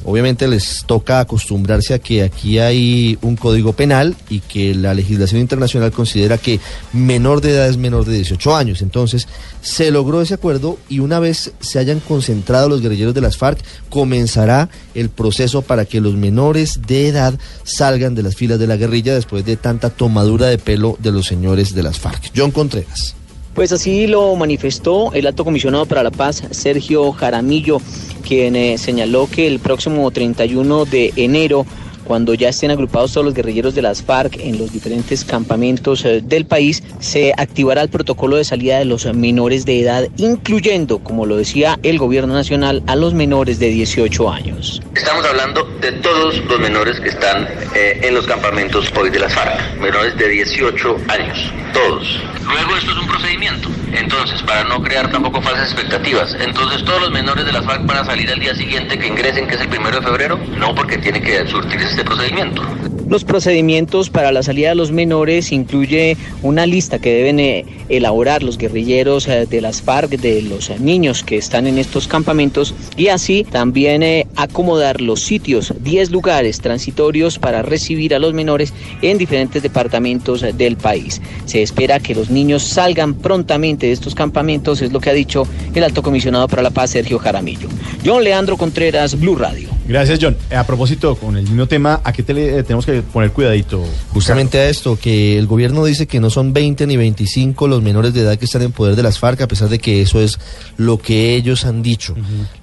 Obviamente 0.04 0.48
les 0.48 0.84
toca 0.86 1.20
acostumbrarse 1.20 1.94
a 1.94 1.98
que 1.98 2.22
aquí 2.22 2.58
hay 2.58 3.18
un 3.20 3.36
código 3.36 3.72
penal 3.72 4.16
y 4.30 4.40
que 4.40 4.74
la 4.74 4.94
legislación 4.94 5.40
internacional 5.40 5.92
considera 5.92 6.38
que 6.38 6.60
menor 6.92 7.40
de 7.40 7.50
edad 7.50 7.68
es 7.68 7.76
menor 7.76 8.04
de 8.04 8.14
18 8.14 8.56
años. 8.56 8.82
Entonces 8.82 9.28
se 9.60 9.90
logró 9.90 10.22
ese 10.22 10.34
acuerdo 10.34 10.78
y 10.88 11.00
una 11.00 11.20
vez 11.20 11.52
se 11.60 11.78
hayan 11.78 12.00
concentrado 12.00 12.68
los 12.68 12.80
guerrilleros 12.80 13.14
de 13.14 13.20
las 13.20 13.36
FARC, 13.36 13.58
comenzará 13.90 14.68
el 14.94 15.10
proceso 15.10 15.62
para 15.62 15.84
que 15.84 16.00
los 16.00 16.14
menores 16.14 16.80
de 16.86 17.08
edad 17.08 17.38
salgan 17.64 18.14
de 18.14 18.22
las 18.22 18.36
filas 18.36 18.58
de 18.58 18.66
la 18.66 18.76
guerrilla 18.76 19.14
después 19.14 19.44
de 19.44 19.56
tanta 19.56 19.90
tomadura 19.90 20.46
de 20.46 20.58
pelo 20.58 20.96
de 21.00 21.12
los 21.12 21.26
señores 21.26 21.74
de 21.74 21.82
las 21.82 21.98
FARC. 21.98 22.30
John 22.34 22.50
Contreras. 22.50 23.17
Pues 23.58 23.72
así 23.72 24.06
lo 24.06 24.36
manifestó 24.36 25.12
el 25.14 25.26
alto 25.26 25.44
comisionado 25.44 25.84
para 25.84 26.04
la 26.04 26.12
paz, 26.12 26.44
Sergio 26.52 27.10
Jaramillo, 27.10 27.80
quien 28.22 28.54
eh, 28.54 28.78
señaló 28.78 29.28
que 29.28 29.48
el 29.48 29.58
próximo 29.58 30.08
31 30.12 30.84
de 30.84 31.12
enero 31.16 31.66
cuando 32.08 32.32
ya 32.32 32.48
estén 32.48 32.70
agrupados 32.70 33.12
todos 33.12 33.26
los 33.26 33.34
guerrilleros 33.34 33.74
de 33.74 33.82
las 33.82 34.02
FARC 34.02 34.38
en 34.40 34.56
los 34.56 34.72
diferentes 34.72 35.26
campamentos 35.26 36.06
eh, 36.06 36.22
del 36.24 36.46
país, 36.46 36.82
se 37.00 37.34
activará 37.36 37.82
el 37.82 37.90
protocolo 37.90 38.36
de 38.36 38.44
salida 38.44 38.78
de 38.78 38.86
los 38.86 39.04
menores 39.14 39.66
de 39.66 39.82
edad, 39.82 40.08
incluyendo, 40.16 41.00
como 41.00 41.26
lo 41.26 41.36
decía 41.36 41.78
el 41.82 41.98
gobierno 41.98 42.32
nacional, 42.32 42.82
a 42.86 42.96
los 42.96 43.12
menores 43.12 43.58
de 43.58 43.68
18 43.68 44.30
años. 44.30 44.80
Estamos 44.94 45.24
hablando 45.26 45.64
de 45.82 45.92
todos 45.92 46.42
los 46.46 46.58
menores 46.58 46.98
que 46.98 47.10
están 47.10 47.46
eh, 47.74 48.00
en 48.02 48.14
los 48.14 48.26
campamentos 48.26 48.90
hoy 48.98 49.10
de 49.10 49.18
las 49.18 49.34
FARC, 49.34 49.78
menores 49.78 50.16
de 50.16 50.28
18 50.28 50.96
años, 51.08 51.52
todos. 51.74 52.20
Luego 52.50 52.76
esto 52.76 52.92
es 52.92 52.98
un 52.98 53.06
procedimiento, 53.06 53.68
entonces 53.92 54.42
para 54.42 54.64
no 54.64 54.82
crear 54.82 55.10
tampoco 55.10 55.42
falsas 55.42 55.70
expectativas, 55.70 56.34
entonces 56.40 56.82
todos 56.84 57.02
los 57.02 57.10
menores 57.10 57.44
de 57.44 57.52
las 57.52 57.66
FARC 57.66 57.84
van 57.84 57.98
a 57.98 58.04
salir 58.06 58.30
al 58.30 58.40
día 58.40 58.54
siguiente 58.54 58.98
que 58.98 59.06
ingresen, 59.06 59.46
que 59.46 59.56
es 59.56 59.60
el 59.60 59.68
primero 59.68 60.00
de 60.00 60.06
febrero, 60.06 60.40
no 60.56 60.74
porque 60.74 60.96
tiene 60.96 61.20
que 61.20 61.46
surtirse 61.46 61.97
este. 62.00 62.98
Los 63.08 63.24
procedimientos 63.24 64.10
para 64.10 64.32
la 64.32 64.42
salida 64.42 64.68
de 64.68 64.74
los 64.74 64.92
menores 64.92 65.50
incluye 65.50 66.18
una 66.42 66.66
lista 66.66 66.98
que 66.98 67.14
deben 67.14 67.40
eh, 67.40 67.64
elaborar 67.88 68.42
los 68.42 68.58
guerrilleros 68.58 69.26
eh, 69.28 69.46
de 69.46 69.62
las 69.62 69.80
FARC, 69.80 70.10
de 70.10 70.42
los 70.42 70.68
eh, 70.68 70.76
niños 70.78 71.24
que 71.24 71.38
están 71.38 71.66
en 71.66 71.78
estos 71.78 72.06
campamentos 72.06 72.74
y 72.98 73.08
así 73.08 73.46
también 73.50 74.04
acomodar 74.36 75.00
los 75.00 75.20
sitios, 75.20 75.72
10 75.80 76.10
lugares 76.10 76.60
transitorios 76.60 77.38
para 77.38 77.62
recibir 77.62 78.14
a 78.14 78.18
los 78.18 78.34
menores 78.34 78.74
en 79.00 79.16
diferentes 79.16 79.62
departamentos 79.62 80.44
del 80.58 80.76
país. 80.76 81.22
Se 81.46 81.62
espera 81.62 82.00
que 82.00 82.14
los 82.14 82.28
niños 82.28 82.62
salgan 82.62 83.14
prontamente 83.14 83.86
de 83.86 83.92
estos 83.92 84.14
campamentos, 84.14 84.82
es 84.82 84.92
lo 84.92 85.00
que 85.00 85.08
ha 85.08 85.14
dicho 85.14 85.48
el 85.74 85.82
alto 85.82 86.02
comisionado 86.02 86.46
para 86.46 86.60
la 86.62 86.70
paz, 86.70 86.90
Sergio 86.90 87.18
Jaramillo. 87.18 87.70
John 88.04 88.22
Leandro 88.22 88.58
Contreras, 88.58 89.18
Blue 89.18 89.36
Radio. 89.36 89.77
Gracias, 89.88 90.18
John. 90.20 90.36
Eh, 90.50 90.54
A 90.56 90.66
propósito, 90.66 91.16
con 91.16 91.36
el 91.38 91.44
mismo 91.44 91.66
tema, 91.66 92.00
¿a 92.04 92.12
qué 92.12 92.22
te 92.22 92.34
le- 92.34 92.58
eh, 92.58 92.62
tenemos 92.62 92.84
que 92.84 93.00
poner 93.02 93.32
cuidadito? 93.32 93.82
Justamente 94.12 94.58
a 94.58 94.68
esto, 94.68 94.98
que 95.00 95.38
el 95.38 95.46
gobierno 95.46 95.82
dice 95.84 96.06
que 96.06 96.20
no 96.20 96.28
son 96.28 96.52
20 96.52 96.86
ni 96.86 96.96
25 96.98 97.66
los 97.68 97.82
menores 97.82 98.12
de 98.12 98.20
edad 98.20 98.36
que 98.38 98.44
están 98.44 98.60
en 98.62 98.72
poder 98.72 98.96
de 98.96 99.02
las 99.02 99.18
FARC, 99.18 99.40
a 99.40 99.48
pesar 99.48 99.70
de 99.70 99.78
que 99.78 100.02
eso 100.02 100.20
es 100.20 100.38
lo 100.76 100.98
que 100.98 101.34
ellos 101.36 101.64
han 101.64 101.82
dicho. 101.82 102.14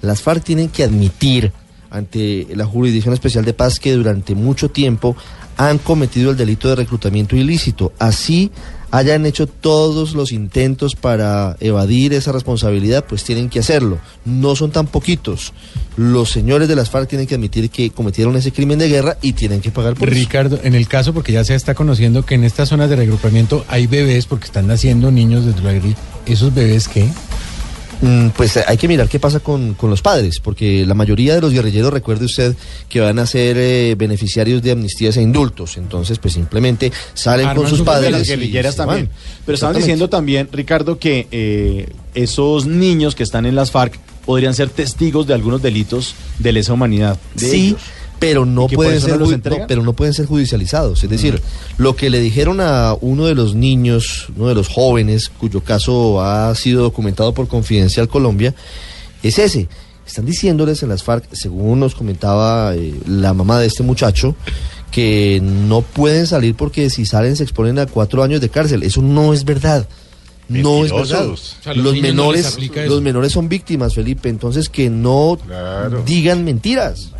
Las 0.02 0.22
FARC 0.22 0.44
tienen 0.44 0.70
que 0.70 0.84
admitir 0.84 1.52
ante 1.90 2.46
la 2.56 2.66
Jurisdicción 2.66 3.14
Especial 3.14 3.44
de 3.44 3.54
Paz 3.54 3.80
que 3.80 3.94
durante 3.94 4.36
mucho 4.36 4.70
tiempo 4.70 5.16
han 5.58 5.78
cometido 5.80 6.30
el 6.32 6.38
delito 6.38 6.68
de 6.70 6.76
reclutamiento 6.76 7.36
ilícito. 7.36 7.92
Así 7.98 8.52
hayan 8.96 9.26
hecho 9.26 9.46
todos 9.46 10.14
los 10.14 10.32
intentos 10.32 10.96
para 10.96 11.58
evadir 11.60 12.14
esa 12.14 12.32
responsabilidad, 12.32 13.06
pues 13.08 13.24
tienen 13.24 13.50
que 13.50 13.60
hacerlo. 13.60 14.00
No 14.24 14.56
son 14.56 14.72
tan 14.72 14.88
poquitos. 14.88 15.52
Los 15.98 16.32
señores 16.32 16.68
de 16.68 16.76
las 16.76 16.90
FARC 16.90 17.10
tienen 17.10 17.28
que 17.28 17.36
admitir 17.36 17.70
que 17.70 17.90
cometieron 17.90 18.36
ese 18.38 18.54
crimen 18.54 18.80
de 18.80 18.88
guerra 18.88 19.18
y 19.22 19.34
tienen 19.34 19.60
que 19.60 19.72
pagar 19.72 19.96
por 19.96 20.08
eso. 20.08 20.18
Ricardo, 20.18 20.60
en 20.64 20.76
el 20.76 20.88
caso, 20.88 21.14
porque 21.14 21.34
ya 21.34 21.44
se 21.44 21.56
está 21.56 21.74
conociendo 21.76 22.26
que 22.26 22.36
en 22.36 22.46
estas 22.46 22.70
zonas 22.70 22.90
de 22.90 22.96
regrupamiento 22.96 23.66
hay 23.68 23.88
bebés 23.88 24.28
porque 24.28 24.46
están 24.46 24.68
naciendo 24.68 25.12
niños 25.12 25.46
de 25.46 25.54
guerrilla. 25.62 25.98
¿Esos 26.26 26.54
bebés 26.54 26.88
qué? 26.88 27.08
Mm, 28.02 28.30
Pues 28.30 28.58
eh, 28.58 28.64
hay 28.68 28.78
que 28.78 28.88
mirar 28.88 29.08
qué 29.08 29.20
pasa 29.20 29.40
con, 29.40 29.74
con 29.74 29.90
los 29.90 30.02
padres, 30.02 30.40
porque 30.40 30.86
la 30.86 30.94
mayoría 30.94 31.36
de 31.36 31.42
los 31.42 31.54
guerrilleros, 31.54 31.92
recuerde 31.94 32.26
usted, 32.26 32.56
que 32.90 33.00
van 33.00 33.20
a 33.20 33.26
ser 33.26 33.58
eh, 33.58 33.96
beneficiarios 33.98 34.62
de 34.62 34.72
amnistías 34.72 35.18
e 35.18 35.22
indultos. 35.22 35.78
Entonces, 35.78 36.20
pues 36.20 36.34
simplemente 36.34 36.92
salen 37.14 37.48
Arman 37.48 37.64
con 37.64 37.70
sus 37.70 37.80
su 37.80 37.86
padres. 37.86 38.12
las 38.12 38.24
y 38.28 38.32
guerrilleras 38.32 38.76
también. 38.76 39.06
van. 39.08 39.16
Pero 39.46 39.54
estaban 39.56 39.76
diciendo 39.76 40.10
también, 40.10 40.50
Ricardo, 40.52 41.00
que 41.00 41.28
eh, 41.32 41.90
esos 42.14 42.66
niños 42.66 43.16
que 43.16 43.24
están 43.24 43.46
en 43.46 43.56
las 43.56 43.72
FARC 43.72 43.98
podrían 44.26 44.54
ser 44.56 44.70
testigos 44.70 45.28
de 45.28 45.34
algunos 45.36 45.62
delitos 45.62 46.16
de 46.40 46.52
lesa 46.52 46.74
humanidad. 46.74 47.18
de 47.36 47.50
Sí, 47.50 47.68
ellos. 47.68 47.82
Pero 48.20 48.46
no 48.46 48.66
¿Y 48.66 48.68
que 48.70 48.76
por 48.76 48.86
pueden 48.86 49.02
ser 49.02 49.20
no 49.20 49.68
pero 49.68 49.84
no 49.84 49.94
pueden 49.94 50.14
ser 50.14 50.26
judicializados. 50.26 51.04
Es 51.04 51.10
decir, 51.10 51.42
lo 51.78 51.96
que 51.96 52.10
le 52.10 52.20
dijeron 52.20 52.60
a 52.62 52.96
uno 53.00 53.26
de 53.26 53.36
los 53.36 53.56
niños, 53.56 54.28
uno 54.36 54.48
de 54.48 54.56
los 54.56 54.68
jóvenes, 54.68 55.30
cuyo 55.30 55.62
caso 55.62 56.22
ha 56.22 56.54
sido 56.56 56.84
documentado 56.84 57.34
por 57.34 57.48
Confidencial 57.48 58.08
Colombia, 58.08 58.54
es 59.24 59.40
ese. 59.40 59.68
Están 60.06 60.26
diciéndoles 60.26 60.84
en 60.84 60.90
las 60.90 61.04
FARC, 61.04 61.26
según 61.32 61.80
nos 61.80 61.96
comentaba 61.96 62.76
eh, 62.76 62.94
la 63.08 63.34
mamá 63.34 63.60
de 63.60 63.66
este 63.66 63.82
muchacho, 63.82 64.36
que 64.92 65.42
no 65.42 65.82
pueden 65.82 66.28
salir 66.28 66.56
porque 66.56 66.90
si 66.90 67.06
salen 67.06 67.36
se 67.36 67.44
exponen 67.44 67.80
a 67.80 67.88
cuatro 67.88 68.24
años 68.24 68.40
de 68.40 68.50
cárcel. 68.50 68.84
Eso 68.84 69.02
no 69.02 69.34
es 69.34 69.44
verdad. 69.44 69.88
No 70.48 70.86
es 70.86 70.92
verdad. 70.92 71.28
O 71.28 71.38
sea, 71.38 71.74
los 71.74 72.00
menores, 72.00 72.58
los 72.88 73.02
menores 73.02 73.32
son 73.32 73.50
víctimas, 73.50 73.96
Felipe. 73.96 74.30
Entonces 74.30 74.70
que 74.70 74.90
no 74.90 75.40
digan 76.06 76.44
mentiras. 76.44 77.12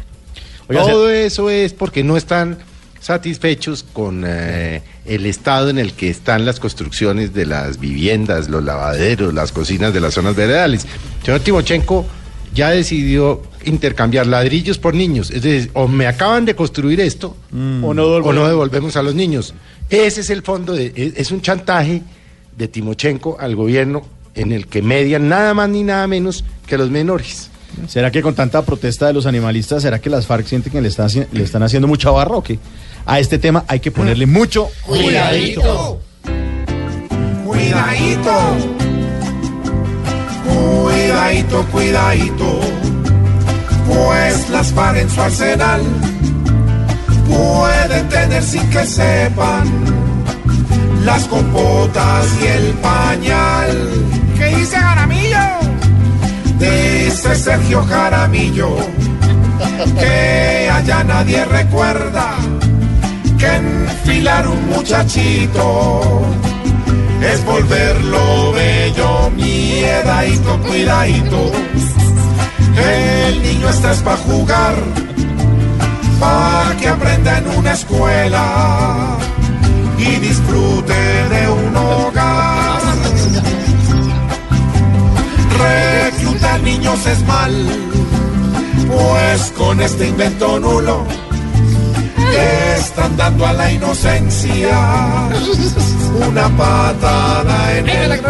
Todo 0.68 1.10
eso 1.10 1.50
es 1.50 1.74
porque 1.74 2.04
no 2.04 2.18
están 2.18 2.58
satisfechos 3.00 3.84
con 3.84 4.24
eh, 4.26 4.82
el 5.06 5.28
estado 5.28 5.70
en 5.70 5.78
el 5.78 5.94
que 5.94 6.10
están 6.10 6.44
las 6.44 6.60
construcciones 6.60 7.34
de 7.34 7.46
las 7.46 7.80
viviendas, 7.80 8.50
los 8.50 8.64
lavaderos, 8.64 9.34
las 9.34 9.52
cocinas 9.52 9.94
de 9.94 10.00
las 10.02 10.16
zonas 10.16 10.36
veredales. 10.36 10.88
Señor 11.24 11.42
Timochenko 11.42 12.06
ya 12.56 12.72
decidió 12.72 13.44
intercambiar 13.66 14.26
ladrillos 14.26 14.80
por 14.80 14.96
niños. 14.96 15.30
Es 15.30 15.44
decir, 15.44 15.70
o 15.74 15.88
me 15.88 16.08
acaban 16.08 16.46
de 16.46 16.56
construir 16.56 17.00
esto 17.00 17.36
O 17.52 17.56
no 17.56 17.90
o 17.90 17.94
devolvemos. 17.94 18.36
no 18.36 18.48
devolvemos 18.48 18.96
a 18.96 19.04
los 19.04 19.14
niños. 19.14 19.54
Ese 19.90 20.22
es 20.22 20.30
el 20.32 20.42
fondo, 20.42 20.74
de, 20.74 20.92
es, 20.96 21.14
es 21.16 21.32
un 21.32 21.42
chantaje 21.42 22.02
de 22.58 22.68
Timochenko 22.68 23.38
al 23.40 23.56
gobierno 23.56 24.04
en 24.34 24.52
el 24.52 24.66
que 24.68 24.82
median 24.82 25.30
nada 25.30 25.54
más 25.54 25.70
ni 25.70 25.84
nada 25.84 26.08
menos 26.08 26.44
que 26.66 26.78
los 26.78 26.90
menores. 26.90 27.52
¿Será 27.88 28.12
que 28.12 28.22
con 28.22 28.36
tanta 28.36 28.62
protesta 28.64 29.08
de 29.08 29.14
los 29.14 29.26
animalistas, 29.26 29.84
será 29.84 30.00
que 30.00 30.10
las 30.10 30.26
FARC 30.26 30.46
sienten 30.46 30.72
que 30.72 30.82
le, 30.82 30.88
están 30.88 31.10
le 31.32 31.44
están 31.44 31.64
haciendo 31.64 31.88
mucha 31.88 32.10
barra 32.12 32.36
o 32.36 32.44
qué? 32.44 32.60
A 33.06 33.20
este 33.20 33.38
tema 33.38 33.66
hay 33.68 33.80
que 33.80 33.92
ponerle 33.92 34.26
mucho 34.26 34.70
Cuidadito. 34.82 36.00
Cuidadito. 37.46 38.32
Cuidadito, 40.46 41.66
cuidadito. 41.72 42.60
Pues 43.88 44.50
las 44.50 44.72
FARC 44.72 44.98
en 44.98 45.10
su 45.10 45.22
arsenal 45.22 45.82
pueden 47.28 48.10
tener 48.10 48.44
sin 48.44 48.70
que 48.70 48.86
sepan 48.86 49.96
las 51.06 51.24
compotas 51.26 52.26
y 52.42 52.48
el 52.48 52.74
pañal. 52.76 53.90
¿Qué 54.38 54.46
dice 54.56 54.76
Jaramillo? 54.78 55.38
Dice 57.16 57.34
Sergio 57.34 57.82
Jaramillo 57.86 58.76
que 59.98 60.70
allá 60.70 61.02
nadie 61.06 61.46
recuerda 61.46 62.36
que 63.40 63.56
enfilar 63.56 64.46
un 64.46 64.68
muchachito 64.68 66.24
es 67.22 67.46
volverlo 67.46 68.52
bello, 68.52 69.30
miedadito, 69.30 70.60
cuidadito. 70.64 71.52
El 72.76 73.42
niño 73.42 73.70
está 73.70 73.94
es 73.94 74.00
para 74.02 74.18
jugar, 74.18 74.76
para 76.20 76.76
que 76.76 76.90
aprenda 76.90 77.38
en 77.38 77.48
una 77.48 77.72
escuela 77.72 79.18
y 79.98 80.18
disfrute 80.18 80.94
de 81.30 81.50
un 81.50 81.78
hogar. 81.78 82.35
Reclutar 85.58 86.62
niños 86.62 87.06
es 87.06 87.22
mal, 87.26 87.54
pues 88.88 89.52
con 89.58 89.82
este 89.82 90.08
invento 90.08 90.60
nulo 90.60 91.06
le 92.36 92.76
están 92.78 93.16
dando 93.18 93.46
a 93.46 93.54
la 93.54 93.72
inocencia 93.72 94.80
una 96.28 96.50
patada 96.58 97.78
en 97.78 97.90
el. 97.90 98.22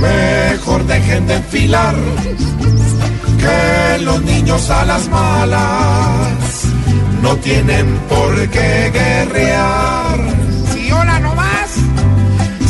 Mejor 0.00 0.86
dejen 0.86 1.26
de 1.26 1.34
enfilar 1.34 1.94
que 3.38 4.04
los 4.04 4.22
niños 4.22 4.70
a 4.70 4.84
las 4.84 5.08
malas 5.08 6.64
no 7.22 7.36
tienen 7.36 7.86
por 8.08 8.48
qué 8.48 8.90
guerrear. 8.92 10.45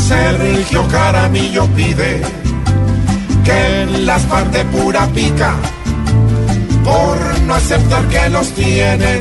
Sergio 0.06 0.86
Caramillo 0.86 1.66
pide 1.74 2.22
que 3.44 3.82
en 3.82 4.06
las 4.06 4.22
partes 4.22 4.64
pura 4.66 5.04
pica 5.08 5.56
por 6.84 7.40
no 7.40 7.54
aceptar 7.54 8.06
que 8.06 8.28
los 8.28 8.48
tienen. 8.52 9.20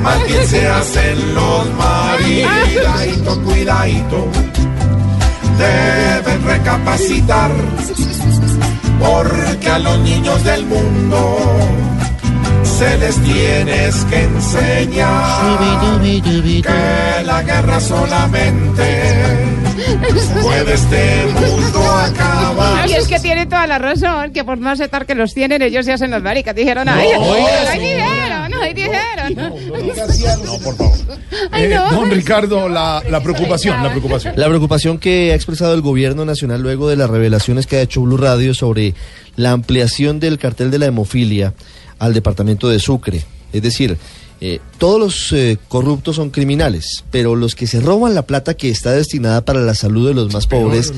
Mal 0.00 0.22
bien 0.28 0.46
se 0.46 0.68
hacen 0.68 1.34
los 1.34 1.74
mariditos, 1.74 3.38
cuidadito. 3.38 4.28
Deben 5.58 6.44
recapacitar 6.44 7.50
porque 9.00 9.68
a 9.70 9.78
los 9.80 9.98
niños 9.98 10.44
del 10.44 10.64
mundo 10.66 11.36
se 12.82 12.98
les 12.98 13.16
tienes 13.22 14.04
que 14.06 14.22
enseñar 14.22 16.00
que 16.62 17.24
la 17.24 17.42
guerra 17.42 17.80
solamente 17.80 19.02
puede 20.42 20.74
este 20.74 21.26
mundo 21.32 21.90
acabar. 21.96 22.88
Y 22.90 22.94
es 22.94 23.06
que 23.06 23.20
tiene 23.20 23.46
toda 23.46 23.66
la 23.68 23.78
razón, 23.78 24.32
que 24.32 24.42
por 24.44 24.58
no 24.58 24.70
aceptar 24.70 25.06
que 25.06 25.14
los 25.14 25.32
tienen, 25.32 25.62
ellos 25.62 25.86
se 25.86 25.92
hacen 25.92 26.10
los 26.10 26.22
maricas. 26.22 26.54
Dijeron, 26.56 26.88
ay, 26.88 27.08
No, 27.14 27.32
ay, 27.68 27.78
dijeron, 27.78 28.52
ay, 28.60 28.74
dijeron. 28.74 29.34
No, 30.44 30.58
por 30.58 30.76
favor. 30.76 30.98
Ay, 31.52 31.64
Eh, 31.64 31.74
no. 31.74 31.90
don 31.92 32.10
Ricardo, 32.10 32.68
la, 32.68 33.00
la 33.08 33.22
preocupación, 33.22 33.80
la 33.82 33.90
preocupación. 33.90 34.34
La 34.36 34.48
preocupación 34.48 34.98
que 34.98 35.30
ha 35.32 35.34
expresado 35.36 35.74
el 35.74 35.82
gobierno 35.82 36.24
nacional 36.24 36.60
luego 36.62 36.88
de 36.88 36.96
las 36.96 37.08
revelaciones 37.08 37.66
que 37.68 37.76
ha 37.76 37.80
hecho 37.82 38.00
Blue 38.02 38.16
Radio 38.16 38.54
sobre 38.54 38.94
la 39.36 39.52
ampliación 39.52 40.18
del 40.20 40.38
cartel 40.38 40.70
de 40.72 40.78
la 40.80 40.86
hemofilia 40.86 41.54
al 42.02 42.14
departamento 42.14 42.68
de 42.68 42.80
Sucre. 42.80 43.22
Es 43.52 43.62
decir, 43.62 43.96
eh, 44.40 44.58
todos 44.78 44.98
los 44.98 45.32
eh, 45.32 45.56
corruptos 45.68 46.16
son 46.16 46.30
criminales, 46.30 47.04
pero 47.12 47.36
los 47.36 47.54
que 47.54 47.68
se 47.68 47.80
roban 47.80 48.12
la 48.12 48.22
plata 48.22 48.54
que 48.54 48.70
está 48.70 48.90
destinada 48.90 49.44
para 49.44 49.60
la 49.60 49.76
salud 49.76 50.08
de 50.08 50.14
los 50.14 50.32
más 50.32 50.48
pobres 50.48 50.92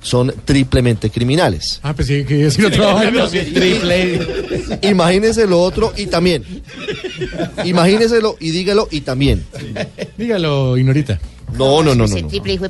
son 0.00 0.32
triplemente 0.46 1.10
criminales. 1.10 1.78
Ah, 1.82 1.92
pues 1.94 2.08
sí, 2.08 2.24
que 2.24 2.40
yo 2.40 2.50
sí 2.50 2.62
lo 2.62 2.70
trabajo. 2.70 3.28
Triple. 3.28 4.26
Imagínese 4.80 5.46
lo 5.46 5.60
otro 5.60 5.92
y 5.94 6.06
también. 6.06 6.42
Imagíneselo 7.66 8.36
y 8.40 8.50
dígalo 8.50 8.88
y 8.90 9.02
también. 9.02 9.44
Dígalo, 10.16 10.78
Ignorita. 10.78 11.20
No, 11.52 11.82
no, 11.82 11.94
no, 11.94 12.06
no. 12.06 12.16
No. 12.16 12.28
triple 12.28 12.54
hijo 12.54 12.66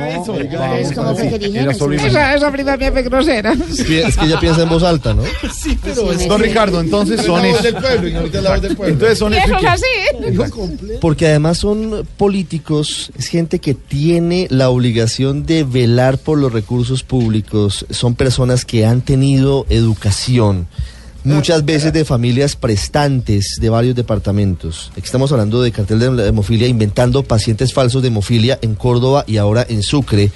de 0.00 0.16
puta. 0.18 0.32
¡No! 0.32 0.74
Es 0.74 0.92
como 0.92 1.16
que 1.16 1.74
sobrina. 1.74 2.06
Esa, 2.06 2.34
esa 2.34 2.52
prima 2.52 2.76
mía 2.76 2.92
es 2.94 3.04
grosera. 3.04 3.54
Es 3.74 4.16
que 4.16 4.26
ella 4.26 4.40
piensa 4.40 4.62
en 4.62 4.68
voz 4.68 4.82
alta, 4.82 5.14
¿no? 5.14 5.22
Sí, 5.54 5.78
pero 5.82 6.12
Don 6.12 6.40
Ricardo, 6.40 6.80
entonces 6.80 7.22
son 7.22 7.42
La 7.42 7.48
voz 7.48 7.62
del 7.62 7.74
pueblo, 7.74 8.08
y 8.08 8.14
ahorita 8.14 8.40
la 8.40 8.50
voz 8.50 8.62
del 8.62 8.76
pueblo. 8.76 8.94
Entonces 8.94 9.18
son 9.18 9.34
eso 9.34 9.56
es 9.56 9.64
así. 9.64 10.98
Porque 11.00 11.26
además 11.26 11.58
son 11.58 12.06
políticos, 12.16 13.12
es 13.16 13.28
gente 13.28 13.58
que 13.58 13.74
tiene 13.74 14.46
la 14.50 14.68
obligación 14.70 15.46
de 15.46 15.64
velar 15.64 16.18
por 16.18 16.38
los 16.38 16.52
recursos 16.52 17.02
públicos, 17.02 17.86
son 17.90 18.14
personas 18.14 18.64
que 18.64 18.84
han 18.86 19.00
tenido 19.00 19.66
educación, 19.68 20.66
muchas 21.24 21.64
veces 21.64 21.92
de 21.92 22.04
familias 22.04 22.54
prestantes 22.54 23.56
de 23.60 23.70
varios 23.70 23.96
departamentos. 23.96 24.90
Aquí 24.92 25.04
estamos 25.04 25.32
hablando 25.32 25.62
de 25.62 25.72
cartel 25.72 25.98
de 25.98 26.28
hemofilia, 26.28 26.68
inventando 26.68 27.22
pacientes 27.22 27.72
falsos 27.72 28.02
de 28.02 28.08
hemofilia 28.08 28.58
en 28.62 28.74
Córdoba 28.74 29.24
y 29.26 29.38
ahora 29.38 29.66
en 29.68 29.82
Sucre, 29.82 30.30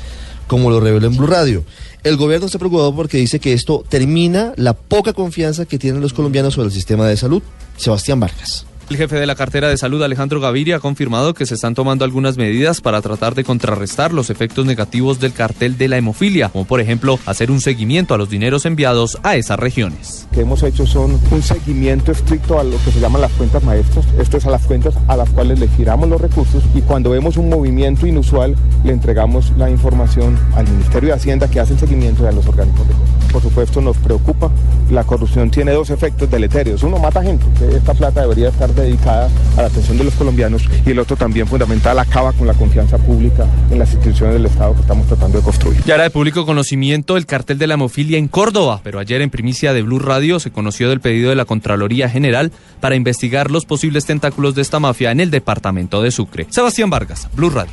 como 0.46 0.70
lo 0.70 0.80
reveló 0.80 1.06
en 1.06 1.16
Blue 1.16 1.26
Radio. 1.26 1.64
El 2.02 2.16
gobierno 2.16 2.46
está 2.46 2.58
preocupado 2.58 2.94
porque 2.94 3.18
dice 3.18 3.38
que 3.38 3.52
esto 3.52 3.84
termina 3.88 4.54
la 4.56 4.72
poca 4.72 5.12
confianza 5.12 5.66
que 5.66 5.78
tienen 5.78 6.00
los 6.00 6.12
colombianos 6.12 6.54
sobre 6.54 6.68
el 6.68 6.72
sistema 6.72 7.06
de 7.06 7.16
salud. 7.16 7.42
Sebastián 7.76 8.18
Vargas. 8.18 8.64
El 8.90 8.96
jefe 8.96 9.16
de 9.16 9.26
la 9.26 9.34
cartera 9.34 9.68
de 9.68 9.76
salud, 9.76 10.02
Alejandro 10.02 10.40
Gaviria, 10.40 10.76
ha 10.76 10.80
confirmado 10.80 11.34
que 11.34 11.44
se 11.44 11.56
están 11.56 11.74
tomando 11.74 12.06
algunas 12.06 12.38
medidas 12.38 12.80
para 12.80 13.02
tratar 13.02 13.34
de 13.34 13.44
contrarrestar 13.44 14.14
los 14.14 14.30
efectos 14.30 14.64
negativos 14.64 15.20
del 15.20 15.34
cartel 15.34 15.76
de 15.76 15.88
la 15.88 15.98
hemofilia, 15.98 16.48
como 16.48 16.64
por 16.64 16.80
ejemplo 16.80 17.18
hacer 17.26 17.50
un 17.50 17.60
seguimiento 17.60 18.14
a 18.14 18.16
los 18.18 18.30
dineros 18.30 18.64
enviados 18.64 19.18
a 19.24 19.36
esas 19.36 19.58
regiones. 19.58 20.26
que 20.32 20.40
hemos 20.40 20.62
hecho 20.62 20.86
son 20.86 21.20
un 21.30 21.42
seguimiento 21.42 22.12
estricto 22.12 22.58
a 22.58 22.64
lo 22.64 22.82
que 22.82 22.90
se 22.90 22.98
llaman 22.98 23.20
las 23.20 23.32
cuentas 23.32 23.62
maestras, 23.62 24.06
esto 24.18 24.38
es 24.38 24.46
a 24.46 24.50
las 24.50 24.64
cuentas 24.66 24.94
a 25.06 25.18
las 25.18 25.28
cuales 25.28 25.58
le 25.58 25.68
giramos 25.68 26.08
los 26.08 26.18
recursos 26.18 26.62
y 26.74 26.80
cuando 26.80 27.10
vemos 27.10 27.36
un 27.36 27.50
movimiento 27.50 28.06
inusual 28.06 28.56
le 28.84 28.92
entregamos 28.92 29.52
la 29.58 29.68
información 29.68 30.38
al 30.54 30.66
Ministerio 30.66 31.10
de 31.10 31.14
Hacienda 31.16 31.50
que 31.50 31.60
hace 31.60 31.74
el 31.74 31.78
seguimiento 31.78 32.24
y 32.24 32.28
a 32.28 32.32
los 32.32 32.46
organismos 32.46 32.88
de 32.88 32.94
control. 32.94 33.32
Por 33.32 33.42
supuesto 33.42 33.82
nos 33.82 33.98
preocupa, 33.98 34.50
la 34.90 35.04
corrupción 35.04 35.50
tiene 35.50 35.72
dos 35.72 35.90
efectos 35.90 36.30
deleterios, 36.30 36.82
uno 36.82 36.98
mata 36.98 37.22
gente, 37.22 37.44
esta 37.76 37.92
plata 37.92 38.22
debería 38.22 38.48
estar 38.48 38.77
dedicada 38.82 39.28
a 39.56 39.62
la 39.62 39.68
atención 39.68 39.98
de 39.98 40.04
los 40.04 40.14
colombianos 40.14 40.62
y 40.86 40.90
el 40.90 40.98
otro 40.98 41.16
también 41.16 41.46
fundamental 41.46 41.98
acaba 41.98 42.32
con 42.32 42.46
la 42.46 42.54
confianza 42.54 42.98
pública 42.98 43.46
en 43.70 43.78
las 43.78 43.92
instituciones 43.92 44.34
del 44.34 44.46
Estado 44.46 44.74
que 44.74 44.80
estamos 44.80 45.06
tratando 45.06 45.38
de 45.38 45.44
construir. 45.44 45.82
Ya 45.84 45.94
era 45.94 46.04
de 46.04 46.10
público 46.10 46.46
conocimiento 46.46 47.16
el 47.16 47.26
cartel 47.26 47.58
de 47.58 47.66
la 47.66 47.74
hemofilia 47.74 48.18
en 48.18 48.28
Córdoba, 48.28 48.80
pero 48.82 48.98
ayer 48.98 49.22
en 49.22 49.30
primicia 49.30 49.72
de 49.72 49.82
Blue 49.82 49.98
Radio 49.98 50.40
se 50.40 50.50
conoció 50.50 50.88
del 50.88 51.00
pedido 51.00 51.30
de 51.30 51.36
la 51.36 51.44
Contraloría 51.44 52.08
General 52.08 52.52
para 52.80 52.96
investigar 52.96 53.50
los 53.50 53.64
posibles 53.64 54.04
tentáculos 54.06 54.54
de 54.54 54.62
esta 54.62 54.80
mafia 54.80 55.10
en 55.10 55.20
el 55.20 55.30
departamento 55.30 56.02
de 56.02 56.10
Sucre. 56.10 56.46
Sebastián 56.50 56.90
Vargas, 56.90 57.28
Blue 57.34 57.50
Radio. 57.50 57.72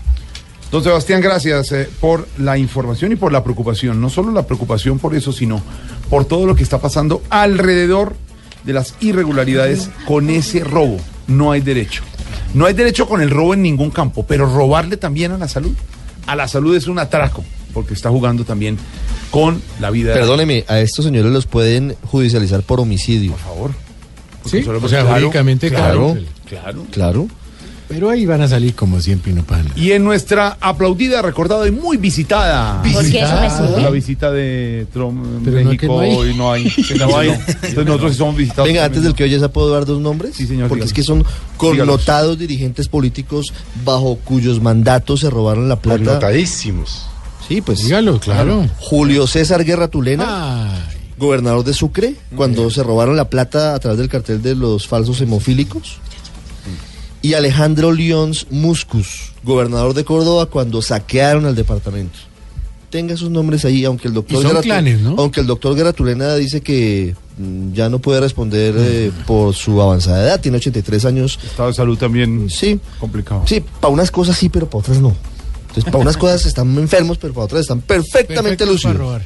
Don 0.72 0.84
Sebastián, 0.84 1.22
gracias 1.22 1.72
eh, 1.72 1.88
por 2.02 2.28
la 2.38 2.58
información 2.58 3.12
y 3.12 3.16
por 3.16 3.32
la 3.32 3.44
preocupación. 3.44 4.02
No 4.02 4.10
solo 4.10 4.32
la 4.32 4.48
preocupación 4.48 5.00
por 5.00 5.16
eso, 5.16 5.32
sino 5.32 5.62
por 6.10 6.26
todo 6.26 6.46
lo 6.46 6.56
que 6.56 6.64
está 6.64 6.80
pasando 6.80 7.22
alrededor 7.30 8.16
de 8.66 8.74
las 8.74 8.96
irregularidades 9.00 9.90
con 10.06 10.30
ese 10.30 10.64
robo. 10.64 10.98
No 11.28 11.52
hay 11.52 11.62
derecho. 11.62 12.04
No 12.54 12.66
hay 12.66 12.74
derecho 12.74 13.08
con 13.08 13.22
el 13.22 13.30
robo 13.30 13.54
en 13.54 13.62
ningún 13.62 13.92
campo, 13.92 14.26
pero 14.26 14.46
robarle 14.46 14.98
también 14.98 15.32
a 15.32 15.38
la 15.38 15.48
salud. 15.48 15.74
A 16.26 16.36
la 16.36 16.48
salud 16.48 16.76
es 16.76 16.88
un 16.88 17.00
atraco, 17.00 17.44
porque 17.74 17.94
está 17.94 18.10
jugando 18.10 18.46
también 18.46 18.78
con 19.30 19.62
la 19.80 19.92
vida. 19.92 20.14
Perdóneme, 20.14 20.66
a 20.68 20.80
estos 20.80 21.06
señores 21.06 21.32
los 21.32 21.46
pueden 21.46 21.96
judicializar 22.04 22.64
por 22.64 22.80
homicidio. 22.80 23.32
Por 23.32 23.40
favor. 23.40 23.72
Sí, 24.46 24.64
o 24.68 24.88
sea, 24.88 25.04
jurídicamente, 25.06 25.70
claro. 25.70 26.14
claro. 26.14 26.26
Claro. 26.48 26.86
Claro. 26.92 27.28
Pero 27.88 28.10
ahí 28.10 28.26
van 28.26 28.42
a 28.42 28.48
salir 28.48 28.74
como 28.74 29.00
siempre 29.00 29.32
y 29.32 29.36
no 29.36 29.44
pasa 29.44 29.64
nada. 29.64 29.76
Y 29.80 29.92
en 29.92 30.04
nuestra 30.04 30.58
aplaudida, 30.60 31.22
recordada 31.22 31.68
y 31.68 31.72
muy 31.72 31.98
visitada. 31.98 32.82
¿Por 32.82 33.10
qué 33.10 33.20
eso 33.22 33.40
me 33.40 33.50
sirve? 33.50 33.82
La 33.84 33.90
visita 33.92 34.32
de 34.32 34.88
Trump 34.92 35.24
en 35.24 35.44
Pero 35.46 35.60
no, 35.60 35.66
México 35.70 35.80
que 35.82 35.88
no 35.88 36.00
hay. 36.00 36.30
y 36.32 36.34
no 36.36 36.52
hay. 36.52 36.74
No 37.00 37.18
hay. 37.18 37.30
Entonces 37.30 37.86
nosotros 37.86 38.12
sí 38.14 38.18
somos 38.18 38.36
visitados. 38.36 38.68
Venga, 38.68 38.86
antes 38.86 39.04
del 39.04 39.14
que 39.14 39.24
oye, 39.26 39.40
¿se 39.40 39.50
puedo 39.50 39.70
dar 39.72 39.86
dos 39.86 40.02
nombres? 40.02 40.36
Sí, 40.36 40.48
señor, 40.48 40.68
Porque 40.68 40.86
dígalos. 40.86 40.92
es 40.92 40.94
que 40.94 41.04
son 41.04 41.24
connotados 41.58 42.38
dirigentes 42.38 42.88
políticos 42.88 43.54
bajo 43.84 44.16
cuyos 44.24 44.62
mandatos 44.62 45.20
se 45.22 45.30
robaron 45.30 45.70
la 45.70 45.78
plata. 45.78 46.04
Connotadísimos. 46.04 47.06
Sí, 47.48 47.62
pues. 47.62 47.84
Dígalo, 47.84 48.20
claro. 48.20 48.66
Julio 48.80 49.28
César 49.28 49.64
Guerra 49.64 49.88
Tulena, 49.88 50.88
gobernador 51.18 51.64
de 51.64 51.74
Sucre, 51.74 52.16
cuando 52.36 52.70
se 52.72 52.82
robaron 52.84 53.16
la 53.16 53.30
plata 53.30 53.76
a 53.76 53.80
través 53.80 54.00
del 54.00 54.10
cartel 54.10 54.42
de 54.42 54.56
los 54.56 54.88
falsos 54.88 55.22
hemofílicos. 55.22 56.00
Y 57.26 57.34
Alejandro 57.34 57.92
Lyons 57.92 58.46
Muscus, 58.52 59.32
gobernador 59.44 59.96
de 59.96 60.04
Córdoba, 60.06 60.46
cuando 60.46 60.84
saquearon 60.84 61.46
al 61.48 61.56
departamento. 61.56 62.20
Tenga 62.92 63.18
sus 63.18 63.32
nombres 63.32 63.66
ahí, 63.66 63.84
aunque 63.84 64.08
el 64.08 64.14
doctor 64.14 64.38
Y 64.38 64.42
son 64.44 64.52
Guerra- 64.52 64.62
clanes, 64.62 65.02
¿no? 65.02 65.16
aunque 65.18 65.40
el 65.42 65.48
doctor 65.48 65.76
Guerra 65.76 65.92
Tulena 65.92 66.36
dice 66.36 66.62
que 66.62 67.16
mm, 67.40 67.74
ya 67.74 67.90
no 67.90 67.98
puede 67.98 68.20
responder 68.20 68.76
eh, 68.78 69.12
por 69.26 69.56
su 69.56 69.82
avanzada 69.82 70.24
edad, 70.24 70.40
tiene 70.40 70.58
83 70.58 71.04
años. 71.06 71.40
Estado 71.44 71.70
de 71.70 71.74
salud 71.74 71.98
también 71.98 72.48
sí, 72.48 72.80
complicado. 73.00 73.42
Sí, 73.48 73.64
para 73.82 73.92
unas 73.92 74.12
cosas 74.12 74.38
sí, 74.38 74.50
pero 74.50 74.70
para 74.70 74.82
otras 74.82 75.00
no. 75.02 75.16
Entonces, 75.70 75.86
para 75.86 75.98
unas 75.98 76.18
cosas 76.26 76.46
están 76.46 76.78
enfermos, 76.78 77.18
pero 77.18 77.34
para 77.34 77.46
otras 77.46 77.62
están 77.62 77.82
perfectamente 77.82 78.66
Perfectos 78.66 78.82
para 78.84 78.94
lúcidos. 78.94 79.22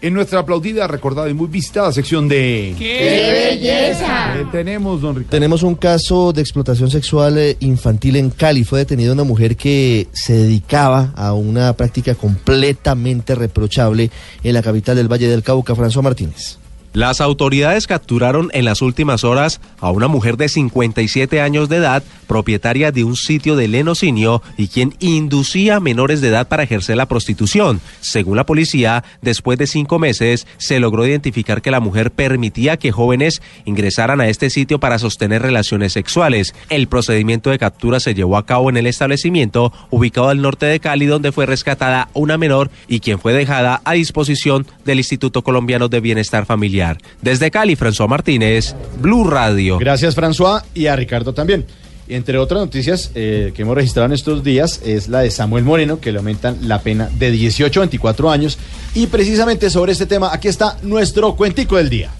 En 0.00 0.14
nuestra 0.14 0.40
aplaudida, 0.40 0.86
recordada 0.86 1.28
y 1.28 1.34
muy 1.34 1.48
visitada 1.48 1.92
sección 1.92 2.28
de... 2.28 2.74
¡Qué 2.78 3.50
belleza! 3.50 4.34
¿Qué 4.36 4.44
tenemos, 4.52 5.00
don 5.00 5.16
Ricardo? 5.16 5.30
Tenemos 5.30 5.64
un 5.64 5.74
caso 5.74 6.32
de 6.32 6.40
explotación 6.40 6.88
sexual 6.88 7.36
eh, 7.38 7.56
infantil 7.60 8.16
en 8.16 8.30
Cali. 8.30 8.62
Fue 8.62 8.78
detenida 8.78 9.12
una 9.12 9.24
mujer 9.24 9.56
que 9.56 10.06
se 10.12 10.34
dedicaba 10.34 11.12
a 11.16 11.32
una 11.32 11.72
práctica 11.72 12.14
completamente 12.14 13.34
reprochable 13.34 14.10
en 14.44 14.54
la 14.54 14.62
capital 14.62 14.94
del 14.94 15.10
Valle 15.10 15.28
del 15.28 15.42
Cauca, 15.42 15.74
François 15.74 16.02
Martínez. 16.02 16.58
Las 16.98 17.20
autoridades 17.20 17.86
capturaron 17.86 18.50
en 18.54 18.64
las 18.64 18.82
últimas 18.82 19.22
horas 19.22 19.60
a 19.78 19.92
una 19.92 20.08
mujer 20.08 20.36
de 20.36 20.48
57 20.48 21.40
años 21.40 21.68
de 21.68 21.76
edad, 21.76 22.02
propietaria 22.26 22.90
de 22.90 23.04
un 23.04 23.14
sitio 23.14 23.54
de 23.54 23.68
lenocinio 23.68 24.42
y 24.56 24.66
quien 24.66 24.96
inducía 24.98 25.76
a 25.76 25.80
menores 25.80 26.20
de 26.20 26.26
edad 26.26 26.48
para 26.48 26.64
ejercer 26.64 26.96
la 26.96 27.06
prostitución. 27.06 27.80
Según 28.00 28.36
la 28.36 28.46
policía, 28.46 29.04
después 29.22 29.60
de 29.60 29.68
cinco 29.68 30.00
meses 30.00 30.48
se 30.56 30.80
logró 30.80 31.06
identificar 31.06 31.62
que 31.62 31.70
la 31.70 31.78
mujer 31.78 32.10
permitía 32.10 32.78
que 32.78 32.90
jóvenes 32.90 33.42
ingresaran 33.64 34.20
a 34.20 34.26
este 34.26 34.50
sitio 34.50 34.80
para 34.80 34.98
sostener 34.98 35.40
relaciones 35.40 35.92
sexuales. 35.92 36.52
El 36.68 36.88
procedimiento 36.88 37.50
de 37.50 37.60
captura 37.60 38.00
se 38.00 38.14
llevó 38.14 38.36
a 38.36 38.44
cabo 38.44 38.70
en 38.70 38.76
el 38.76 38.88
establecimiento 38.88 39.72
ubicado 39.90 40.30
al 40.30 40.42
norte 40.42 40.66
de 40.66 40.80
Cali, 40.80 41.06
donde 41.06 41.30
fue 41.30 41.46
rescatada 41.46 42.08
una 42.12 42.38
menor 42.38 42.72
y 42.88 42.98
quien 42.98 43.20
fue 43.20 43.34
dejada 43.34 43.82
a 43.84 43.92
disposición 43.92 44.66
del 44.84 44.98
Instituto 44.98 45.42
Colombiano 45.42 45.88
de 45.88 46.00
Bienestar 46.00 46.44
Familiar. 46.44 46.87
Desde 47.20 47.50
Cali, 47.50 47.76
François 47.76 48.08
Martínez, 48.08 48.74
Blue 49.00 49.28
Radio. 49.28 49.78
Gracias, 49.78 50.16
François, 50.16 50.62
y 50.74 50.86
a 50.86 50.96
Ricardo 50.96 51.34
también. 51.34 51.66
Y 52.08 52.14
entre 52.14 52.38
otras 52.38 52.60
noticias 52.60 53.10
eh, 53.14 53.52
que 53.54 53.62
hemos 53.62 53.74
registrado 53.74 54.06
en 54.06 54.12
estos 54.12 54.42
días 54.42 54.80
es 54.84 55.08
la 55.08 55.20
de 55.20 55.30
Samuel 55.30 55.64
Moreno, 55.64 56.00
que 56.00 56.10
le 56.10 56.18
aumentan 56.18 56.56
la 56.66 56.80
pena 56.80 57.10
de 57.18 57.30
18 57.30 57.80
a 57.80 57.82
24 57.82 58.30
años. 58.30 58.58
Y 58.94 59.08
precisamente 59.08 59.68
sobre 59.68 59.92
este 59.92 60.06
tema, 60.06 60.30
aquí 60.32 60.48
está 60.48 60.78
nuestro 60.82 61.36
cuentico 61.36 61.76
del 61.76 61.90
día. 61.90 62.10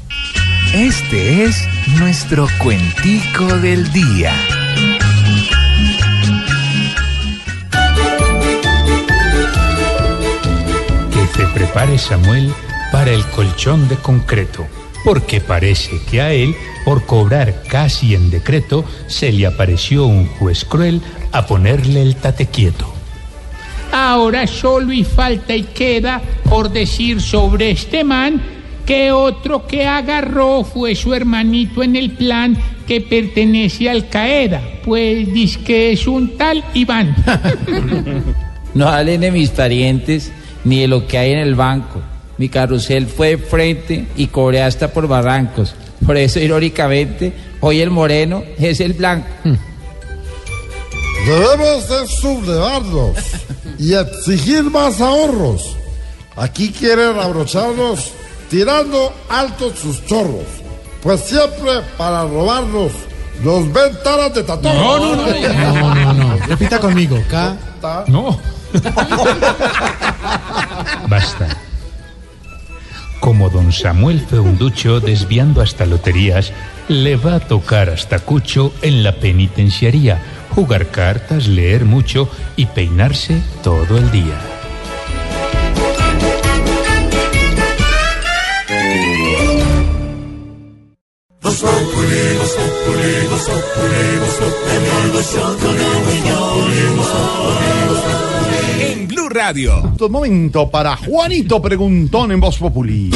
Este 0.75 1.45
es 1.45 1.67
nuestro 1.99 2.47
cuentico 2.63 3.47
del 3.61 3.91
día. 3.91 4.33
Que 11.11 11.39
se 11.39 11.47
prepare 11.55 11.97
Samuel 11.97 12.53
para 12.93 13.11
el 13.11 13.25
colchón 13.27 13.89
de 13.89 13.97
concreto, 13.97 14.67
porque 15.05 15.41
parece 15.41 16.01
que 16.11 16.21
a 16.21 16.33
él, 16.33 16.55
por 16.85 17.05
cobrar 17.05 17.63
casi 17.69 18.15
en 18.15 18.31
decreto, 18.31 18.85
se 19.07 19.33
le 19.33 19.47
apareció 19.47 20.07
un 20.07 20.27
juez 20.27 20.65
cruel 20.65 21.01
a 21.33 21.47
ponerle 21.47 22.03
el 22.03 22.17
tate 22.17 22.47
quieto. 22.47 22.93
Ahora 23.93 24.47
solo 24.47 24.93
y 24.93 25.05
falta 25.05 25.55
y 25.55 25.63
queda 25.63 26.21
por 26.49 26.71
decir 26.71 27.21
sobre 27.21 27.71
este 27.71 28.05
man 28.05 28.41
que 28.85 29.13
otro 29.13 29.67
que 29.67 29.87
agarró 29.87 30.65
fue 30.65 30.95
su 30.95 31.15
hermanito 31.15 31.83
en 31.83 31.97
el 31.97 32.13
plan 32.13 32.57
que 32.87 33.03
pertenece 33.03 33.89
al 33.91 34.09
Qaeda. 34.09 34.63
Pues 34.85 35.33
dice 35.33 35.61
que 35.61 35.93
es 35.93 36.07
un 36.07 36.37
tal 36.37 36.65
Iván. 36.75 37.15
No 38.75 38.87
hablen 38.87 39.23
de 39.23 39.33
mis 39.33 39.51
parientes 39.51 40.31
ni 40.65 40.81
de 40.81 40.89
lo 40.89 41.07
que 41.07 41.19
hay 41.19 41.33
en 41.33 41.39
el 41.39 41.55
banco. 41.55 42.01
Mi 42.39 42.49
carrusel 42.49 43.07
fue 43.07 43.37
de 43.37 43.39
frente 43.39 44.07
y 44.17 44.29
cobré 44.29 44.63
hasta 44.63 44.93
por 44.93 45.09
barrancos. 45.09 45.75
Por 46.07 46.17
eso, 46.17 46.39
irónicamente, 46.39 47.33
hoy 47.61 47.81
el 47.81 47.91
moreno 47.91 48.45
es 48.59 48.79
el 48.81 48.93
blanco. 48.93 49.27
Debemos 51.27 51.89
de 51.89 52.07
sublevarnos 52.07 53.17
y 53.79 53.95
exigir 53.95 54.63
más 54.65 55.01
ahorros. 55.01 55.77
Aquí 56.37 56.71
quieren 56.71 57.19
abrocharnos 57.19 58.13
tirando 58.49 59.13
altos 59.29 59.81
sus 59.81 60.07
chorros. 60.07 60.47
Pues 61.03 61.21
siempre 61.21 61.81
para 61.97 62.23
robarnos 62.23 62.93
nos 63.43 63.73
ven 63.73 63.99
taras 64.03 64.35
de 64.35 64.43
tatón. 64.45 64.77
No, 64.77 64.99
no, 64.99 65.17
no, 65.17 65.27
no, 65.75 65.95
no, 65.95 66.13
no. 66.13 66.37
Repita 66.47 66.79
conmigo. 66.79 67.19
K. 67.29 67.57
No. 68.07 68.39
Basta. 71.09 71.57
Como 73.21 73.51
don 73.51 73.73
Samuel 73.73 74.21
Feunducho 74.21 75.01
desviando 75.01 75.61
hasta 75.61 75.87
loterías, 75.87 76.53
le 76.89 77.17
va 77.17 77.37
a 77.37 77.41
tocar 77.41 77.91
hasta 77.91 78.21
Cucho 78.21 78.73
en 78.83 79.03
la 79.03 79.13
penitenciaría, 79.13 80.23
jugar 80.51 80.89
cartas, 80.89 81.47
leer 81.47 81.85
mucho 81.85 82.29
y 82.57 82.67
peinarse 82.67 83.43
todo 83.63 83.99
el 83.99 84.11
día. 84.11 84.39
Blue 99.29 99.41
Radio. 99.41 99.93
Un 100.01 100.13
momento 100.13 100.71
para 100.71 100.97
Juanito 100.97 101.61
Preguntón 101.61 102.33
en 102.33 102.41
Voz 102.41 102.59
Populi. 102.59 103.11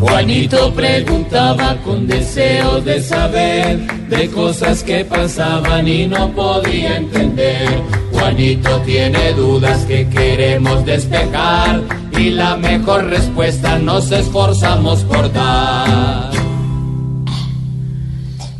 Juanito 0.00 0.72
preguntaba 0.72 1.76
con 1.84 2.06
deseos 2.06 2.84
de 2.84 3.00
saber 3.02 3.78
de 4.08 4.28
cosas 4.30 4.82
que 4.82 5.04
pasaban 5.04 5.86
y 5.86 6.06
no 6.06 6.30
podía 6.32 6.96
entender. 6.96 7.68
Juanito 8.12 8.80
tiene 8.82 9.32
dudas 9.32 9.84
que 9.84 10.08
queremos 10.08 10.84
despejar 10.84 11.82
y 12.18 12.30
la 12.30 12.56
mejor 12.56 13.06
respuesta 13.06 13.78
nos 13.78 14.10
esforzamos 14.10 15.04
por 15.04 15.32
dar. 15.32 16.41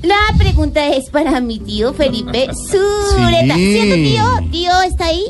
La 0.02 0.36
pregunta 0.36 0.86
es 0.88 1.08
para 1.10 1.40
mi 1.40 1.58
tío 1.60 1.92
Felipe 1.94 2.48
Zureta. 2.70 3.54
Sí. 3.54 3.72
¿Cierto, 3.72 3.94
tío? 3.94 4.24
¿Tío 4.50 4.82
está 4.82 5.06
ahí? 5.06 5.24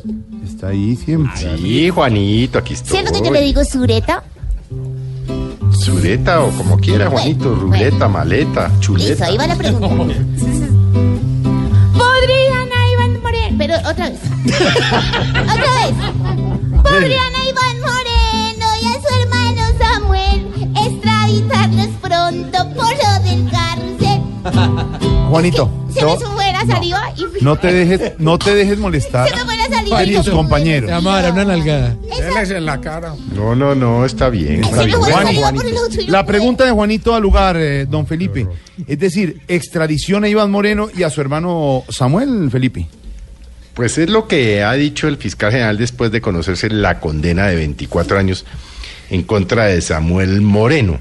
Está 0.45 0.69
ahí 0.69 0.97
siempre. 0.97 1.59
Sí, 1.59 1.91
Juanito, 1.91 2.59
aquí 2.59 2.73
estoy. 2.75 2.99
¿Cierto 2.99 3.13
que 3.13 3.27
yo 3.27 3.33
le 3.33 3.43
digo 3.43 3.63
Zureta? 3.65 4.25
Sureta 5.79 6.43
o 6.43 6.51
como 6.53 6.79
quiera, 6.79 7.11
Juanito. 7.11 7.55
Ruleta, 7.55 8.09
maleta, 8.09 8.69
Listo, 8.69 8.81
chuleta. 8.81 9.27
ahí 9.27 9.37
va 9.37 9.47
la 9.47 9.57
pregunta. 9.57 9.89
Podrían 11.99 12.73
a 12.73 12.89
Iván 12.93 13.21
Moreno. 13.23 13.57
Pero 13.59 13.75
otra 13.89 14.09
vez. 14.11 14.21
otra 15.43 15.73
vez. 15.85 15.95
Podrían 16.83 17.35
a 17.35 17.45
Iván 17.49 17.81
Moreno 17.81 18.67
y 18.81 18.87
a 18.87 18.95
su 19.01 19.09
hermano 19.21 19.63
Samuel 19.79 20.47
extraditarlos 20.87 21.89
pronto 22.01 22.59
por 22.75 22.91
lo 22.91 23.23
del. 23.25 23.52
Juanito, 25.31 25.71
Se 25.95 26.05
me 26.05 26.17
fue 26.17 26.53
la 26.53 26.67
saliva 26.67 27.03
y 27.17 27.43
no 27.45 27.57
te 27.57 27.73
dejes, 27.73 28.13
no 28.19 28.39
te 28.39 28.55
dejes 28.55 28.79
molestar 28.79 29.29
se 29.31 29.37
me 29.37 29.45
fue 29.45 29.57
la 29.57 29.69
saliva. 29.69 29.99
a 29.99 30.23
tus 30.23 30.31
compañeros. 30.31 30.91
Amara, 30.91 31.33
una 31.33 31.45
nalgada. 31.45 31.97
en 32.43 32.67
la 32.67 32.81
cara. 32.81 33.15
No, 33.35 33.55
no, 33.55 33.75
no, 33.75 34.05
está 34.05 34.29
bien. 34.29 34.65
Está 34.65 34.87
la 34.87 34.97
Juan- 34.97 35.29
y 35.99 36.07
no 36.11 36.27
pregunta 36.27 36.65
de 36.65 36.71
Juanito 36.71 37.15
al 37.15 37.23
lugar, 37.23 37.57
eh, 37.57 37.87
don 37.87 38.07
Felipe. 38.07 38.47
Es 38.87 38.99
decir, 38.99 39.41
extradición 39.49 40.25
a 40.25 40.29
Iván 40.29 40.51
Moreno 40.51 40.89
y 40.95 41.03
a 41.03 41.11
su 41.11 41.21
hermano 41.21 41.85
Samuel 41.89 42.51
Felipe. 42.51 42.87
Pues 43.75 43.97
es 43.97 44.11
lo 44.11 44.29
que 44.29 44.63
ha 44.63 44.73
dicho 44.75 45.09
el 45.09 45.17
fiscal 45.17 45.51
general 45.51 45.79
después 45.79 46.13
de 46.13 46.21
conocerse 46.21 46.69
la 46.69 47.01
condena 47.01 47.47
de 47.47 47.57
24 47.57 48.19
años 48.19 48.45
en 49.09 49.23
contra 49.23 49.67
de 49.67 49.81
Samuel 49.81 50.43
Moreno. 50.43 50.99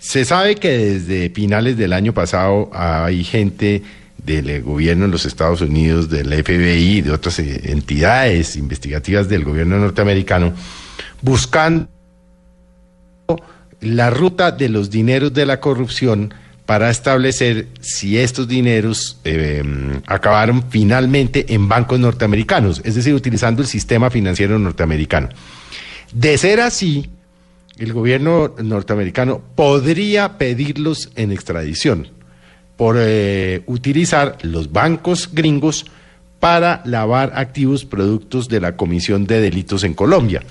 Se 0.00 0.24
sabe 0.24 0.56
que 0.56 0.70
desde 0.70 1.28
finales 1.28 1.76
del 1.76 1.92
año 1.92 2.14
pasado 2.14 2.70
hay 2.72 3.22
gente 3.22 3.82
del 4.16 4.48
eh, 4.48 4.60
gobierno 4.60 5.04
en 5.04 5.10
los 5.10 5.26
Estados 5.26 5.60
Unidos, 5.60 6.08
del 6.08 6.32
FBI 6.42 7.02
de 7.02 7.10
otras 7.12 7.38
eh, 7.38 7.60
entidades 7.70 8.56
investigativas 8.56 9.28
del 9.28 9.44
gobierno 9.44 9.78
norteamericano 9.78 10.54
buscando 11.20 11.86
la 13.80 14.10
ruta 14.10 14.50
de 14.50 14.70
los 14.70 14.90
dineros 14.90 15.32
de 15.34 15.46
la 15.46 15.60
corrupción 15.60 16.32
para 16.64 16.88
establecer 16.88 17.68
si 17.80 18.18
estos 18.18 18.48
dineros 18.48 19.18
eh, 19.24 19.62
acabaron 20.06 20.64
finalmente 20.70 21.52
en 21.52 21.68
bancos 21.68 22.00
norteamericanos, 22.00 22.80
es 22.84 22.94
decir, 22.94 23.12
utilizando 23.12 23.60
el 23.60 23.68
sistema 23.68 24.08
financiero 24.10 24.58
norteamericano. 24.58 25.28
De 26.12 26.38
ser 26.38 26.60
así, 26.60 27.10
el 27.80 27.94
gobierno 27.94 28.54
norteamericano 28.62 29.40
podría 29.54 30.36
pedirlos 30.36 31.10
en 31.16 31.32
extradición 31.32 32.08
por 32.76 32.96
eh, 32.98 33.62
utilizar 33.66 34.36
los 34.42 34.70
bancos 34.70 35.30
gringos 35.32 35.86
para 36.40 36.82
lavar 36.84 37.32
activos 37.34 37.86
productos 37.86 38.48
de 38.48 38.60
la 38.60 38.76
Comisión 38.76 39.26
de 39.26 39.40
Delitos 39.40 39.82
en 39.84 39.94
Colombia. 39.94 40.42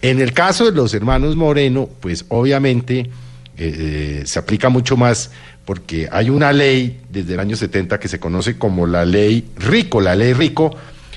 En 0.00 0.20
el 0.20 0.32
caso 0.32 0.64
de 0.64 0.72
los 0.72 0.94
hermanos 0.94 1.36
Moreno, 1.36 1.88
pues 2.00 2.24
obviamente 2.28 3.10
eh, 3.58 4.22
se 4.24 4.38
aplica 4.38 4.70
mucho 4.70 4.96
más 4.96 5.30
porque 5.66 6.08
hay 6.10 6.30
una 6.30 6.50
ley 6.52 7.02
desde 7.10 7.34
el 7.34 7.40
año 7.40 7.56
70 7.56 8.00
que 8.00 8.08
se 8.08 8.18
conoce 8.18 8.56
como 8.56 8.86
la 8.86 9.04
ley 9.04 9.50
Rico. 9.56 10.00
La 10.00 10.14
ley 10.14 10.32
Rico 10.32 10.74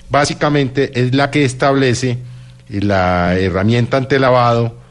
básicamente 0.09 0.91
es 0.99 1.15
la 1.15 1.31
que 1.31 1.45
establece 1.45 2.17
la 2.69 3.37
herramienta 3.37 3.95
ante 3.95 4.19
lavado 4.19 4.86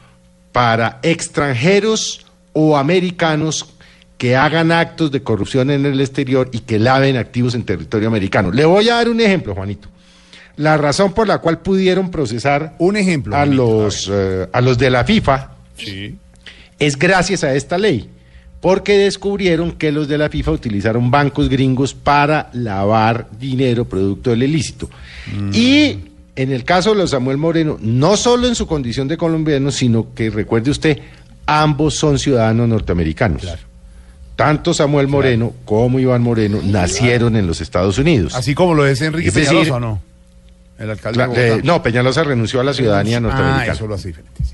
para 0.57 0.97
extranjeros 1.03 2.25
o 2.51 2.77
americanos 2.77 3.75
que 4.17 4.35
hagan 4.35 4.71
actos 4.71 5.11
de 5.11 5.21
corrupción 5.21 5.69
en 5.69 5.85
el 5.85 6.01
exterior 6.01 6.49
y 6.51 6.61
que 6.61 6.79
laven 6.79 7.15
activos 7.15 7.53
en 7.53 7.63
territorio 7.63 8.07
americano. 8.07 8.51
Le 8.51 8.65
voy 8.65 8.89
a 8.89 8.95
dar 8.95 9.07
un 9.07 9.21
ejemplo, 9.21 9.53
Juanito. 9.53 9.87
La 10.55 10.75
razón 10.75 11.13
por 11.13 11.27
la 11.27 11.37
cual 11.37 11.59
pudieron 11.59 12.09
procesar 12.09 12.73
un 12.79 12.97
ejemplo 12.97 13.37
a 13.37 13.45
los 13.45 14.09
eh, 14.11 14.47
a 14.51 14.59
los 14.61 14.79
de 14.79 14.89
la 14.89 15.03
FIFA 15.03 15.51
es 16.79 16.97
gracias 16.97 17.43
a 17.43 17.53
esta 17.53 17.77
ley, 17.77 18.09
porque 18.59 18.97
descubrieron 18.97 19.73
que 19.73 19.91
los 19.91 20.07
de 20.07 20.17
la 20.17 20.27
FIFA 20.27 20.53
utilizaron 20.53 21.11
bancos 21.11 21.49
gringos 21.49 21.93
para 21.93 22.49
lavar 22.53 23.27
dinero 23.39 23.85
producto 23.85 24.31
del 24.31 24.41
ilícito. 24.41 24.89
Y 25.53 25.99
en 26.37 26.51
el 26.51 26.63
caso 26.63 26.91
de 26.91 26.97
los 26.97 27.09
Samuel 27.09 27.37
Moreno, 27.37 27.77
no 27.81 28.15
solo 28.15 28.47
en 28.47 28.53
su 28.53 28.67
condición 28.67 29.07
de 29.07 29.17
colombiano, 29.17 29.71
sino 29.71 30.13
que 30.13 30.29
recuerde 30.29 30.69
usted, 30.69 30.99
ambos 31.47 31.95
son 31.95 32.19
ciudadanos 32.19 32.69
norteamericanos. 32.69 33.43
Tanto 34.35 34.71
Samuel 34.71 35.07
Moreno 35.07 35.51
como 35.65 35.99
Iván 35.99 36.21
Moreno 36.21 36.59
nacieron 36.63 37.35
en 37.35 37.47
los 37.47 37.59
Estados 37.59 37.97
Unidos. 37.97 38.35
Así 38.35 38.53
como 38.53 38.75
lo 38.75 38.85
es 38.85 39.01
Enrique 39.01 39.29
Es 39.29 39.33
decir, 39.33 39.49
Peñalosa, 39.49 39.75
¿o 39.75 39.79
no? 39.79 40.01
El 40.77 40.91
alcalde 40.91 41.27
de 41.27 41.53
eh, 41.55 41.61
no, 41.63 41.81
Peñalosa 41.81 42.23
renunció 42.23 42.61
a 42.61 42.63
la 42.63 42.73
ciudadanía 42.73 43.17
Ah, 43.17 43.21
norteamericana. 43.21 43.73
eso 43.73 43.87
lo 43.87 43.95
hace 43.95 44.09
diferente, 44.09 44.43
sí. 44.43 44.53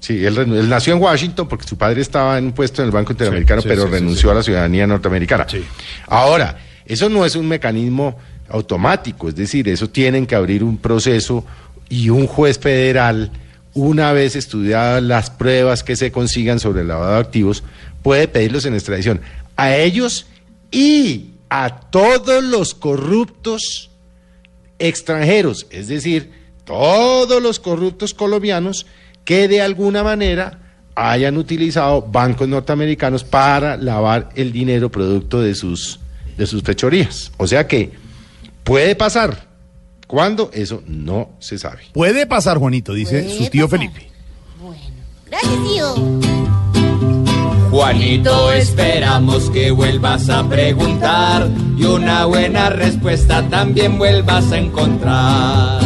Sí, 0.00 0.24
él, 0.24 0.68
nació 0.68 0.94
en 0.94 1.02
Washington 1.02 1.46
porque 1.48 1.66
su 1.66 1.76
padre 1.76 2.00
estaba 2.00 2.38
en 2.38 2.46
un 2.46 2.52
puesto 2.52 2.80
en 2.80 2.86
el 2.86 2.92
Banco 2.92 3.12
Interamericano, 3.12 3.60
sí, 3.60 3.68
pero 3.68 3.82
sí, 3.82 3.88
sí, 3.88 3.94
renunció 3.94 4.28
sí. 4.28 4.32
a 4.32 4.34
la 4.34 4.42
ciudadanía 4.42 4.86
norteamericana. 4.86 5.46
Ahora, 6.06 6.56
eso 6.86 7.10
no 7.10 7.26
es 7.26 7.36
un 7.36 7.46
mecanismo 7.46 8.16
automático, 8.48 9.28
es 9.28 9.36
decir, 9.36 9.68
eso 9.68 9.88
tienen 9.88 10.26
que 10.26 10.34
abrir 10.34 10.62
un 10.62 10.78
proceso 10.78 11.44
y 11.88 12.10
un 12.10 12.26
juez 12.26 12.58
federal, 12.58 13.30
una 13.74 14.12
vez 14.12 14.36
estudiadas 14.36 15.02
las 15.02 15.30
pruebas 15.30 15.82
que 15.82 15.96
se 15.96 16.12
consigan 16.12 16.60
sobre 16.60 16.82
el 16.82 16.88
lavado 16.88 17.14
de 17.14 17.20
activos, 17.20 17.64
puede 18.02 18.28
pedirlos 18.28 18.64
en 18.66 18.74
extradición 18.74 19.20
a 19.56 19.76
ellos 19.76 20.26
y 20.70 21.30
a 21.48 21.80
todos 21.90 22.42
los 22.42 22.74
corruptos 22.74 23.90
extranjeros, 24.78 25.66
es 25.70 25.88
decir, 25.88 26.32
todos 26.64 27.42
los 27.42 27.60
corruptos 27.60 28.14
colombianos 28.14 28.86
que 29.24 29.48
de 29.48 29.60
alguna 29.60 30.02
manera 30.02 30.60
hayan 30.94 31.36
utilizado 31.36 32.02
bancos 32.02 32.48
norteamericanos 32.48 33.24
para 33.24 33.76
lavar 33.76 34.30
el 34.36 34.52
dinero 34.52 34.90
producto 34.90 35.40
de 35.40 35.54
sus, 35.54 36.00
de 36.36 36.46
sus 36.46 36.62
fechorías. 36.62 37.32
O 37.36 37.46
sea 37.46 37.66
que 37.66 37.92
puede 38.64 38.96
pasar. 38.96 39.54
¿Cuándo? 40.06 40.50
Eso 40.52 40.82
no 40.86 41.30
se 41.38 41.58
sabe. 41.58 41.82
Puede 41.92 42.26
pasar, 42.26 42.58
Juanito, 42.58 42.92
dice 42.92 43.28
su 43.36 43.48
tío 43.48 43.68
Felipe. 43.68 44.10
Gracias, 45.26 45.52
tío. 45.64 45.94
Juanito, 47.70 48.52
esperamos 48.52 49.50
que 49.50 49.72
vuelvas 49.72 50.28
a 50.28 50.48
preguntar 50.48 51.48
y 51.76 51.84
una 51.84 52.24
buena 52.26 52.70
respuesta 52.70 53.42
también 53.48 53.98
vuelvas 53.98 54.52
a 54.52 54.58
encontrar. 54.58 55.80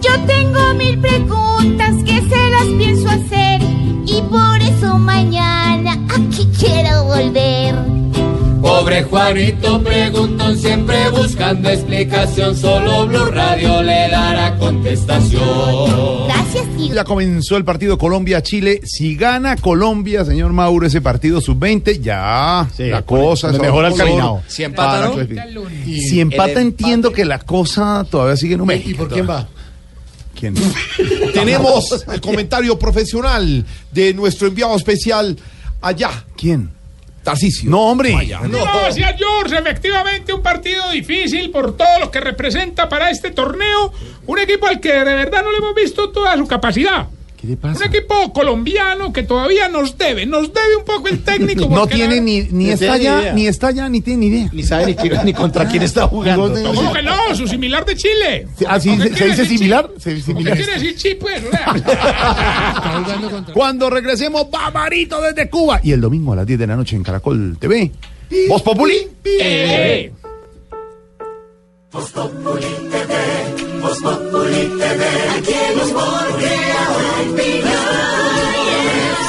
Yo 0.00 0.10
tengo 0.26 0.74
mil 0.74 0.98
preguntas 1.00 1.96
que 2.04 2.18
se 2.22 2.50
las 2.50 2.66
pienso 2.78 3.08
hacer 3.10 3.60
y 4.06 4.22
por 4.30 4.62
eso 4.62 4.96
mañana 4.96 5.98
aquí 6.08 6.48
quiero 6.58 7.04
volver. 7.04 7.99
Pobre 8.80 9.02
Juanito 9.02 9.82
preguntón 9.82 10.56
siempre 10.56 11.10
buscando 11.10 11.68
explicación, 11.68 12.56
solo 12.56 13.06
Blue 13.06 13.26
Radio 13.26 13.82
le 13.82 14.08
dará 14.08 14.56
contestación. 14.56 16.26
Gracias, 16.26 16.64
tío. 16.78 16.94
Ya 16.94 17.04
comenzó 17.04 17.58
el 17.58 17.64
partido 17.66 17.98
Colombia-Chile. 17.98 18.80
Si 18.84 19.16
gana 19.16 19.56
Colombia, 19.56 20.24
señor 20.24 20.54
Mauro, 20.54 20.86
ese 20.86 21.02
partido 21.02 21.42
sub-20, 21.42 22.00
ya 22.00 22.66
la 22.78 23.02
cosa 23.02 23.50
es 23.50 23.60
mejora 23.60 23.88
el 23.88 23.92
color 23.92 24.06
caminado. 24.06 24.42
Si 24.46 24.64
empata. 24.64 25.12
Si 25.84 26.18
empata, 26.18 26.62
entiendo 26.62 27.12
que 27.12 27.26
la 27.26 27.38
cosa 27.38 28.06
todavía 28.10 28.38
sigue 28.38 28.54
en 28.54 28.62
un 28.62 28.72
¿Y 28.72 28.94
por 28.94 29.10
quién 29.10 29.28
va? 29.28 29.46
¿Quién? 30.34 30.54
Tenemos 31.34 32.06
el 32.10 32.20
comentario 32.22 32.78
profesional 32.78 33.62
de 33.92 34.14
nuestro 34.14 34.48
enviado 34.48 34.74
especial 34.74 35.36
allá. 35.82 36.24
¿Quién? 36.34 36.79
Tarcisio. 37.22 37.70
No, 37.70 37.82
hombre. 37.82 38.12
Gracias, 38.12 39.14
George. 39.18 39.58
Efectivamente, 39.58 40.32
un 40.32 40.42
partido 40.42 40.90
difícil 40.90 41.50
por 41.50 41.76
todo 41.76 41.98
lo 42.00 42.10
que 42.10 42.20
representa 42.20 42.88
para 42.88 43.10
este 43.10 43.30
torneo. 43.30 43.92
Un 44.26 44.38
equipo 44.38 44.66
al 44.66 44.80
que 44.80 44.92
de 44.92 45.04
verdad 45.04 45.42
no 45.42 45.50
le 45.50 45.58
hemos 45.58 45.74
visto 45.74 46.10
toda 46.10 46.36
su 46.36 46.46
capacidad. 46.46 47.08
¿Qué 47.40 47.46
le 47.46 47.56
pasa? 47.56 47.86
Un 47.86 47.94
equipo 47.94 48.32
colombiano 48.34 49.12
que 49.14 49.22
todavía 49.22 49.68
nos 49.68 49.96
debe, 49.96 50.26
nos 50.26 50.52
debe 50.52 50.76
un 50.76 50.84
poco 50.84 51.08
el 51.08 51.24
técnico. 51.24 51.66
No 51.70 51.86
tiene 51.86 52.16
la- 52.16 52.20
ni, 52.22 52.42
ni 52.42 52.66
No 52.66 52.72
está 52.72 52.92
allá, 52.92 53.32
ni 53.32 53.46
está 53.46 53.68
allá, 53.68 53.88
ni 53.88 54.02
tiene 54.02 54.20
ni 54.20 54.26
idea. 54.26 54.50
Ni 54.52 54.62
sabe 54.62 54.94
ni, 55.02 55.10
ni 55.24 55.32
contra 55.32 55.66
quién 55.66 55.82
está 55.82 56.06
jugando. 56.06 56.52
¿Cómo 56.74 56.92
que 56.92 57.02
no? 57.02 57.34
Su 57.34 57.48
similar 57.48 57.84
de 57.86 57.96
Chile. 57.96 58.46
Ah, 58.68 58.78
sí, 58.78 58.96
¿Qué 58.98 59.16
se, 59.16 59.24
dice 59.26 59.46
similar. 59.46 59.88
Se 59.98 60.12
dice 60.14 60.26
¿Qué 60.26 60.32
similar. 60.32 60.56
quiere 60.58 60.72
decir 60.74 60.96
chi, 60.96 61.14
pues? 61.14 61.42
Cuando 63.54 63.88
regresemos, 63.88 64.50
Babarito 64.50 65.20
desde 65.22 65.48
Cuba. 65.48 65.80
Y 65.82 65.92
el 65.92 66.00
domingo 66.00 66.32
a 66.32 66.36
las 66.36 66.46
10 66.46 66.58
de 66.58 66.66
la 66.66 66.76
noche 66.76 66.96
en 66.96 67.02
Caracol 67.02 67.56
TV. 67.58 67.90
Voz 68.48 68.62
Populi. 68.62 68.96
eh, 69.24 70.12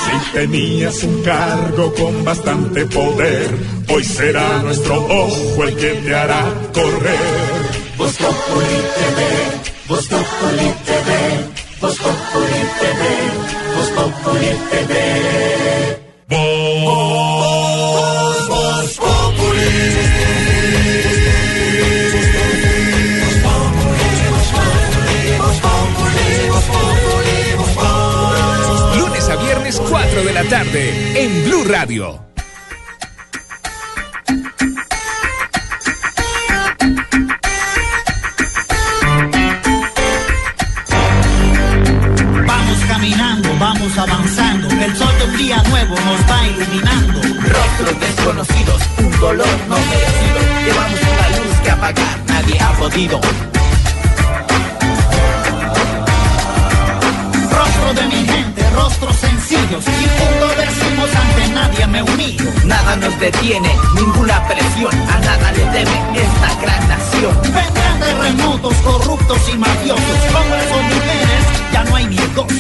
Si 0.04 0.32
tenías 0.34 1.04
un 1.04 1.24
cargo 1.24 1.94
con 1.94 2.24
bastante 2.24 2.86
poder, 2.86 3.50
hoy 3.90 4.04
será 4.04 4.60
nuestro 4.60 4.96
ojo 4.96 5.64
el 5.64 5.76
que 5.76 5.90
te 5.90 6.16
hará 6.16 6.44
correr. 6.74 7.20
Voz 7.98 8.18
Populi 8.18 8.78
TV, 8.96 9.20
Voz 9.88 10.08
Populi 10.08 10.74
TV, 10.86 11.10
Voz 11.82 11.98
Populi 11.98 12.62
TV, 12.80 13.02
Voz 13.76 13.90
Populi 13.90 14.52
TV. 14.72 14.94
Voz, 16.30 17.31
4 30.22 30.26
de 30.26 30.34
la 30.34 30.44
tarde 30.50 31.24
en 31.24 31.44
Blue 31.46 31.64
Radio. 31.64 32.20
Vamos 42.46 42.80
caminando, 42.88 43.50
vamos 43.60 43.98
avanzando, 43.98 44.70
el 44.70 44.96
sol 44.96 45.14
de 45.18 45.26
un 45.26 45.38
día 45.38 45.64
nuevo 45.70 45.96
nos 45.96 46.30
va 46.30 46.48
iluminando. 46.48 47.22
Rostros 47.22 48.00
desconocidos, 48.00 48.82
un 49.00 49.12
dolor 49.20 49.48
no 49.70 49.78
merecido. 49.78 50.40
Llevamos 50.66 51.00
una 51.02 51.30
luz 51.38 51.60
que 51.64 51.72
apagar 51.72 52.20
nadie 52.28 52.60
ha 52.60 52.72
podido. 52.74 53.61
Rostro 57.82 57.94
de 57.94 58.08
mi 58.16 58.26
gente, 58.26 58.70
rostros 58.76 59.16
sencillos, 59.16 59.84
y 59.88 60.08
punto 60.20 60.48
decimos 60.56 61.10
ante 61.16 61.48
nadie 61.54 61.88
me 61.88 62.04
humillo. 62.04 62.46
Nada 62.66 62.96
nos 62.96 63.20
detiene, 63.20 63.70
ninguna 63.96 64.48
presión, 64.48 64.94
a 65.10 65.20
nada 65.20 65.52
le 65.52 65.66
debe 65.66 65.92
esta 66.14 66.62
gran 66.62 66.88
nación. 66.88 67.42
Vendrán 67.42 68.00
terremotos, 68.00 68.76
corruptos 68.78 69.40
y 69.52 69.58
mafiosos, 69.58 70.20
hombres 70.36 70.66
o 70.72 70.84
mujeres, 70.84 71.46
ya 71.74 71.84
no 71.86 71.96
hay 71.96 72.06
ni 72.06 72.18
gozos. 72.36 72.52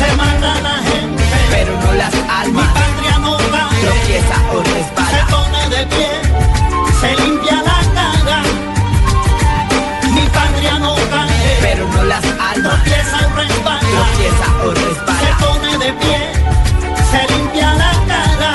Se 0.00 0.16
manda 0.16 0.60
la 0.60 0.76
gente, 0.90 1.24
Pero 1.50 1.72
no 1.80 1.92
las 1.94 2.14
mi 2.14 2.20
almas, 2.28 2.68
patria 2.74 3.18
no 3.18 3.36
cae, 3.36 3.80
tropieza 3.80 4.36
o 4.52 4.62
se 4.64 4.72
resbala. 4.74 5.26
pone 5.30 5.76
de 5.76 5.86
pie, 5.86 6.27
tropieza 12.82 13.16
o 13.26 13.36
resbala. 13.36 13.80
tropieza 13.80 14.46
o 14.64 14.74
Se 15.18 15.44
pone 15.44 15.78
de 15.78 15.92
pie, 15.92 16.18
se 17.10 17.34
limpia 17.34 17.74
la 17.74 17.92
cara. 18.06 18.54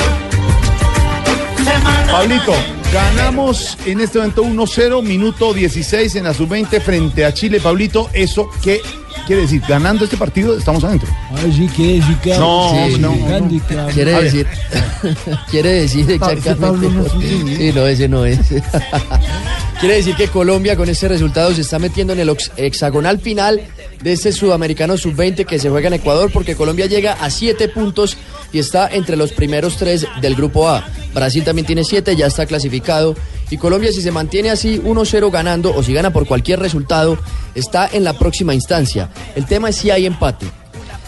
Se 1.64 1.80
manda 1.84 2.14
Pablito, 2.14 2.54
ganamos 2.92 3.78
en 3.86 4.02
este 4.02 4.20
momento 4.20 4.44
1-0, 4.44 5.02
minuto 5.04 5.54
16 5.54 6.16
en 6.16 6.24
la 6.26 6.34
sub-20 6.34 6.82
frente 6.82 7.26
a 7.26 7.34
Chile. 7.34 7.60
Pablito, 7.60 8.10
¿eso 8.14 8.50
qué 8.64 8.82
quiere 9.26 9.44
decir? 9.44 9.62
Ganando 9.68 10.04
este 10.06 10.18
partido 10.18 10.58
estamos 10.58 10.84
adentro. 10.84 11.08
sí, 11.56 11.70
quiere 11.76 11.94
decir 12.00 12.18
que 12.18 12.38
No, 12.38 12.72
Sí, 12.88 13.00
no. 13.00 13.14
Quiere 13.94 14.24
decir, 14.24 14.48
quiere 15.50 15.70
decir 15.82 16.10
exactamente. 16.12 16.90
No 16.90 17.06
sí, 17.10 17.72
no, 17.74 17.88
ese 17.88 18.08
no 18.08 18.26
es. 18.26 18.40
quiere 19.80 19.96
decir 19.96 20.16
que 20.16 20.28
Colombia 20.28 20.76
con 20.76 20.90
este 20.90 21.08
resultado 21.08 21.54
se 21.54 21.62
está 21.62 21.80
metiendo 21.80 22.14
en 22.14 22.20
el 22.20 22.36
hexagonal 22.58 23.20
final 23.20 23.62
de 24.04 24.12
este 24.12 24.34
sudamericano 24.34 24.98
sub-20 24.98 25.46
que 25.46 25.60
se 25.60 25.70
juega 25.70 25.88
en 25.88 25.94
Ecuador 25.94 26.30
porque 26.32 26.56
Colombia 26.56 26.88
llega 26.88 27.14
a 27.14 27.30
siete 27.30 27.70
puntos 27.70 28.18
y 28.52 28.60
está 28.60 28.88
entre 28.88 29.16
los 29.16 29.32
primeros 29.32 29.78
tres 29.78 30.06
del 30.22 30.36
grupo 30.36 30.68
A. 30.68 30.86
Brasil 31.14 31.44
también 31.44 31.66
tiene 31.66 31.84
siete, 31.84 32.16
ya 32.16 32.28
está 32.28 32.46
clasificado. 32.46 33.16
Y 33.50 33.58
Colombia 33.58 33.92
si 33.92 34.02
se 34.02 34.12
mantiene 34.12 34.50
así 34.50 34.80
1-0 34.80 35.32
ganando 35.32 35.74
o 35.74 35.82
si 35.84 35.94
gana 35.94 36.12
por 36.12 36.28
cualquier 36.28 36.60
resultado, 36.60 37.18
está 37.56 37.90
en 37.92 38.04
la 38.04 38.14
próxima 38.14 38.54
instancia. 38.54 39.10
El 39.36 39.46
tema 39.46 39.70
es 39.70 39.78
si 39.78 39.90
hay 39.90 40.06
empate. 40.06 40.48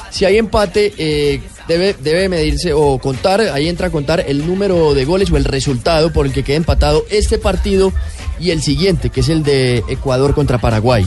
Si 0.10 0.24
hay 0.24 0.38
empate, 0.38 0.94
eh, 0.98 1.42
debe, 1.68 1.96
debe 2.00 2.30
medirse 2.30 2.72
o 2.72 2.98
contar, 3.00 3.42
ahí 3.42 3.68
entra 3.68 3.88
a 3.88 3.92
contar 3.92 4.24
el 4.26 4.48
número 4.48 4.94
de 4.94 5.04
goles 5.04 5.30
o 5.32 5.38
el 5.38 5.44
resultado 5.44 6.14
por 6.14 6.26
el 6.26 6.32
que 6.32 6.44
quede 6.44 6.56
empatado 6.56 7.04
este 7.10 7.38
partido 7.38 7.92
y 8.40 8.52
el 8.52 8.62
siguiente, 8.62 9.10
que 9.10 9.20
es 9.20 9.30
el 9.30 9.44
de 9.44 9.84
Ecuador 9.90 10.34
contra 10.34 10.60
Paraguay. 10.60 11.06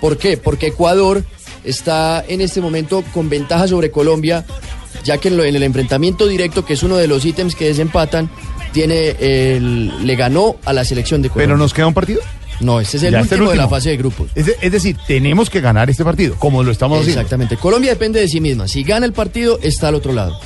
¿Por 0.00 0.16
qué? 0.18 0.36
Porque 0.36 0.68
Ecuador 0.68 1.24
está 1.64 2.24
en 2.26 2.40
este 2.40 2.60
momento 2.60 3.02
con 3.12 3.28
ventaja 3.28 3.66
sobre 3.68 3.90
Colombia, 3.90 4.44
ya 5.04 5.18
que 5.18 5.28
en, 5.28 5.36
lo- 5.36 5.44
en 5.44 5.56
el 5.56 5.62
enfrentamiento 5.62 6.26
directo, 6.26 6.64
que 6.64 6.74
es 6.74 6.82
uno 6.82 6.96
de 6.96 7.06
los 7.08 7.24
ítems 7.24 7.54
que 7.54 7.66
desempatan, 7.66 8.30
tiene 8.72 9.16
el- 9.18 10.06
le 10.06 10.16
ganó 10.16 10.56
a 10.64 10.72
la 10.72 10.84
selección 10.84 11.22
de 11.22 11.28
Colombia. 11.28 11.46
Pero 11.48 11.58
nos 11.58 11.74
queda 11.74 11.86
un 11.86 11.94
partido. 11.94 12.20
No, 12.60 12.80
este 12.80 12.96
es 12.96 13.02
el 13.04 13.14
último 13.14 13.50
de 13.50 13.56
la 13.56 13.68
fase 13.68 13.90
de 13.90 13.96
grupos. 13.96 14.30
Es, 14.34 14.46
de- 14.46 14.56
es 14.60 14.72
decir, 14.72 14.96
tenemos 15.06 15.48
que 15.48 15.60
ganar 15.60 15.88
este 15.90 16.04
partido, 16.04 16.34
como 16.38 16.62
lo 16.64 16.72
estamos 16.72 16.98
haciendo. 17.00 17.20
Exactamente. 17.20 17.56
Colombia 17.56 17.90
depende 17.92 18.18
de 18.20 18.26
sí 18.28 18.40
misma. 18.40 18.66
Si 18.66 18.82
gana 18.82 19.06
el 19.06 19.12
partido, 19.12 19.58
está 19.62 19.88
al 19.88 19.94
otro 19.94 20.12
lado. 20.12 20.38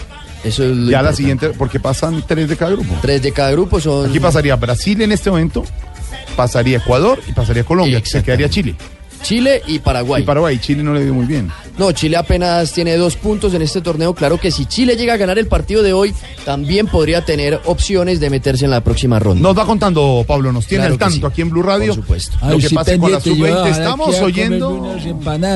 Eso 0.45 0.65
es 0.65 0.77
lo 0.77 0.91
Ya 0.91 1.03
la 1.03 1.13
siguiente, 1.15 1.51
porque 1.51 1.79
pasan 1.81 2.23
tres 2.27 2.49
de 2.49 2.57
cada 2.57 2.73
grupo. 2.73 2.95
Tres 3.01 3.23
de 3.23 3.33
cada 3.33 3.53
grupo 3.53 3.81
son. 3.81 4.11
Aquí 4.11 4.19
pasaría 4.21 4.57
Brasil 4.57 5.01
en 5.01 5.13
este 5.13 5.31
momento, 5.31 5.65
pasaría 6.37 6.79
Ecuador 6.79 7.21
y 7.29 7.33
pasaría 7.33 7.65
Colombia. 7.65 8.03
Se 8.05 8.23
quedaría 8.23 8.49
Chile. 8.51 8.75
Chile 9.23 9.63
y 9.67 9.79
Paraguay. 9.79 10.23
Y 10.23 10.27
Paraguay, 10.27 10.59
Chile 10.59 10.83
no 10.83 10.93
le 10.95 11.05
dio 11.05 11.15
muy 11.15 11.27
bien. 11.27 11.51
No, 11.79 11.91
Chile 11.93 12.17
apenas 12.17 12.73
tiene 12.73 12.97
dos 12.97 13.17
puntos 13.17 13.55
en 13.55 13.63
este 13.63 13.81
torneo. 13.81 14.15
Claro 14.15 14.39
que 14.39 14.51
si 14.51 14.67
Chile 14.67 14.97
llega 14.97 15.15
a 15.15 15.17
ganar 15.17 15.39
el 15.39 15.47
partido 15.47 15.83
de 15.83 15.93
hoy, 15.93 16.15
también 16.45 16.87
podría 16.87 17.25
tener 17.25 17.61
opciones 17.65 18.21
de 18.21 18.29
meterse 18.29 18.65
en 18.65 18.71
la 18.73 18.83
próxima 18.83 19.19
ronda. 19.19 19.41
Nos 19.43 19.57
va 19.57 19.65
contando 19.65 20.25
Pablo, 20.27 20.53
nos 20.53 20.67
tiene 20.67 20.83
Claro 20.83 20.95
al 20.95 20.99
tanto 20.99 21.27
sí. 21.29 21.33
aquí 21.33 21.41
en 21.43 21.51
Blue 21.51 21.63
Radio. 21.63 21.95
Por 21.95 22.03
supuesto. 22.03 22.37
Lo 22.47 22.59
que 22.59 22.71
pase 22.71 22.99
con 22.99 23.13
la 23.13 23.21
sub-20, 23.21 23.67
estamos 23.71 24.21
oyendo. 24.21 24.97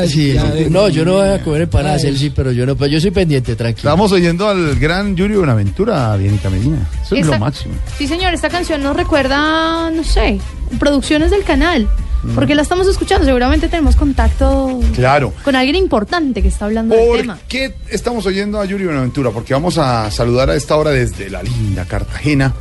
Sí, 0.06 0.36
no, 0.70 0.88
yo 0.88 1.04
no 1.04 1.14
voy 1.14 1.28
a 1.28 1.42
comer 1.42 1.62
empanadas, 1.62 2.04
él 2.04 2.16
sí, 2.16 2.30
pero 2.30 2.52
yo 2.52 2.64
no, 2.64 2.76
pero 2.76 2.86
yo 2.88 3.00
soy 3.00 3.10
pendiente, 3.10 3.54
tranquilo. 3.56 3.90
Estamos 3.90 4.12
oyendo 4.12 4.48
al 4.48 4.76
gran 4.76 5.16
Yuri 5.16 5.36
Buenaventura, 5.36 6.16
Bienica 6.16 6.48
Medina. 6.50 6.88
Eso 7.04 7.16
es 7.16 7.26
lo 7.26 7.38
máximo. 7.38 7.74
Sí, 7.98 8.06
señor, 8.06 8.32
esta 8.32 8.48
canción 8.48 8.82
nos 8.82 8.96
recuerda, 8.96 9.90
no 9.90 10.04
sé, 10.04 10.38
producciones 10.78 11.30
del 11.30 11.44
canal. 11.44 11.88
Porque 12.34 12.54
la 12.54 12.62
estamos 12.62 12.86
escuchando, 12.88 13.24
seguramente 13.24 13.68
tenemos 13.68 13.94
contacto 13.96 14.80
Claro. 14.94 15.32
con 15.44 15.54
alguien 15.54 15.76
importante 15.76 16.42
que 16.42 16.48
está 16.48 16.64
hablando 16.64 16.94
del 16.96 17.06
¿Por 17.06 17.18
tema. 17.18 17.38
qué 17.48 17.74
estamos 17.90 18.26
oyendo 18.26 18.60
a 18.60 18.64
Yuri 18.64 18.84
Buenaventura? 18.84 19.30
Porque 19.30 19.54
vamos 19.54 19.78
a 19.78 20.10
saludar 20.10 20.50
a 20.50 20.56
esta 20.56 20.76
hora 20.76 20.90
desde 20.90 21.30
la 21.30 21.42
linda 21.42 21.84
Cartagena 21.84 22.52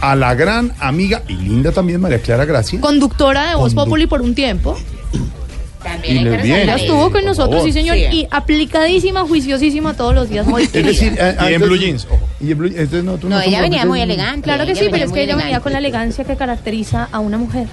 a 0.00 0.14
la 0.16 0.34
gran 0.34 0.72
amiga 0.80 1.22
y 1.28 1.34
linda 1.34 1.72
también 1.72 2.00
María 2.00 2.18
Clara 2.20 2.44
Gracia. 2.44 2.80
Conductora 2.80 3.50
de 3.50 3.54
Voz 3.56 3.72
Condu- 3.74 3.84
Populi 3.84 4.06
por 4.06 4.22
un 4.22 4.34
tiempo. 4.34 4.76
Y 6.02 6.14
bien. 6.24 6.60
Ella 6.60 6.76
estuvo 6.76 7.10
con 7.10 7.24
nosotros, 7.26 7.62
sí, 7.62 7.72
señor. 7.72 7.96
Sí. 7.96 8.04
Y 8.10 8.28
aplicadísima, 8.30 9.20
juiciosísima 9.22 9.92
todos 9.94 10.14
los 10.14 10.30
días. 10.30 10.46
Muy 10.46 10.62
Es 10.62 10.72
decir, 10.72 11.14
eh, 11.18 11.36
Y 11.50 11.54
en 11.54 11.60
blue 11.60 11.76
jeans. 11.76 12.06
Entonces, 12.40 13.04
no, 13.04 13.18
tú 13.18 13.28
No, 13.28 13.36
no 13.36 13.42
ella 13.42 13.60
venía 13.60 13.84
muy 13.84 14.00
elegante. 14.00 14.42
Claro 14.44 14.64
que 14.64 14.74
sí, 14.74 14.86
pero 14.90 15.04
es 15.04 15.12
que 15.12 15.24
ella 15.24 15.36
venía 15.36 15.60
con 15.60 15.72
la 15.72 15.78
elegancia 15.78 16.24
que 16.24 16.36
caracteriza 16.36 17.08
a 17.12 17.18
una 17.20 17.36
mujer. 17.36 17.66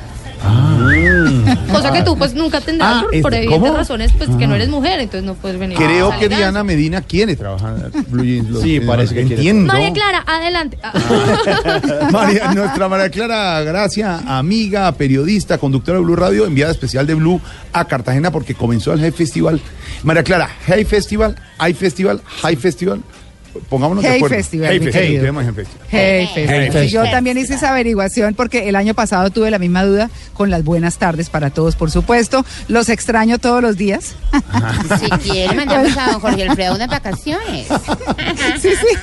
Ah. 0.44 1.56
Cosa 1.72 1.92
que 1.92 2.02
tú 2.04 2.18
pues 2.18 2.34
nunca 2.34 2.60
tendrás 2.62 2.98
Ah, 2.98 3.02
por, 3.04 3.16
es- 3.16 3.22
por 3.22 3.34
evidentes 3.34 3.60
¿cómo? 3.62 3.78
razones, 3.78 4.12
pues 4.18 4.30
que 4.38 4.48
no 4.48 4.54
Ah. 4.54 4.58
eres 4.58 4.70
mujer, 4.70 5.00
entonces 5.00 5.24
no 5.24 5.36
puedes 5.36 5.60
venir. 5.60 5.78
Creo 5.78 6.12
que 6.20 6.28
Diana 6.30 6.64
Medina 6.64 7.02
quiere 7.02 7.36
trabajar 7.36 7.92
en 7.94 8.06
Blue 8.10 8.24
Jeans. 8.24 8.50
Lo- 8.50 8.62
Sí, 8.62 8.80
parece 8.80 9.14
que. 9.16 9.22
Entiendo. 9.22 9.72
María 9.72 9.94
Clara, 9.94 10.24
adelante. 10.26 10.78
Ah. 10.84 10.94
María- 12.12 12.54
nuestra 12.54 12.88
María 12.88 13.10
Clara 13.10 13.62
Gracia, 13.62 14.22
amiga, 14.38 14.92
periodista, 14.94 15.58
conductora 15.58 15.98
de 16.00 16.04
Blue 16.04 16.16
Radio, 16.16 16.46
enviada 16.46 16.72
especial 16.72 17.06
de 17.08 17.14
Blue 17.16 17.40
a 17.74 17.86
Cartagena 17.86 18.32
porque 18.32 18.54
comenzó 18.56 18.94
el 18.94 19.04
Hey 19.04 19.12
Festival. 19.12 19.62
María 20.04 20.24
Clara, 20.24 20.50
Hey 20.68 20.84
Festival, 20.86 21.36
Hay 21.58 21.74
Festival, 21.74 22.22
High 22.42 22.56
Festival. 22.56 23.02
Pongámonos 23.70 24.04
de 24.04 24.10
Hey 24.10 24.18
acuerdo. 24.18 24.36
Festival, 24.38 24.70
Hey 24.72 24.80
Festival. 24.80 25.06
Hey 25.08 25.54
Festival. 25.54 25.88
Hey, 25.90 26.30
Festival. 26.34 26.70
Hey, 26.74 26.90
Yo 26.90 27.04
también 27.12 27.38
hice 27.38 27.56
esa 27.56 27.72
averiguación 27.72 28.34
porque 28.34 28.70
el 28.70 28.76
año 28.76 28.94
pasado 28.94 29.30
tuve 29.30 29.52
la 29.52 29.60
misma 29.60 29.84
duda 29.84 30.10
con 30.34 30.50
las 30.50 30.64
buenas 30.64 30.98
tardes 30.98 31.30
para 31.30 31.50
todos, 31.50 31.76
por 31.76 31.92
supuesto. 31.92 32.46
Los 32.70 32.88
extraño 32.90 33.40
todos 33.40 33.62
los 33.62 33.78
días. 33.78 34.16
Si 35.00 35.10
quiere, 35.30 35.54
mandamos 35.56 35.98
a 35.98 36.12
don 36.12 36.20
Jorge 36.22 36.44
Alfredo 36.48 36.76
unas 36.76 36.88
vacaciones. 36.90 37.68
sí, 38.62 38.70
sí. 38.70 38.98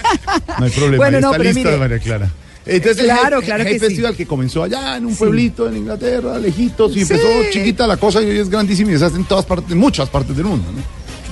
No 0.58 0.64
hay 0.64 0.70
problema, 0.70 0.96
Bueno, 0.96 1.20
no, 1.20 1.26
está 1.28 1.38
pero 1.38 1.50
lista 1.52 1.68
mire. 1.68 1.76
María 1.78 1.98
Clara. 1.98 2.30
Entonces, 2.66 3.04
Claro, 3.04 3.36
el 3.38 3.42
Hey- 3.42 3.46
claro 3.46 3.64
Hey 3.64 3.72
que 3.72 3.78
sí. 3.78 3.86
Festival 3.86 4.16
que 4.16 4.26
comenzó 4.26 4.62
allá 4.62 4.96
en 4.96 5.06
un 5.06 5.16
pueblito 5.16 5.68
en 5.68 5.76
Inglaterra, 5.78 6.38
lejitos, 6.38 6.92
y 6.96 7.04
Sí. 7.04 7.12
empezó 7.12 7.28
chiquita 7.50 7.86
la 7.86 7.96
cosa 7.96 8.22
y 8.22 8.26
hoy 8.26 8.38
es 8.38 8.48
grandísima 8.50 8.92
y 8.92 8.98
se 8.98 9.04
hace 9.06 9.16
en 9.16 9.24
todas 9.24 9.44
partes, 9.46 9.72
en 9.72 9.78
muchas 9.78 10.08
partes 10.10 10.36
del 10.36 10.44
mundo. 10.46 10.66
¿no? 10.74 10.82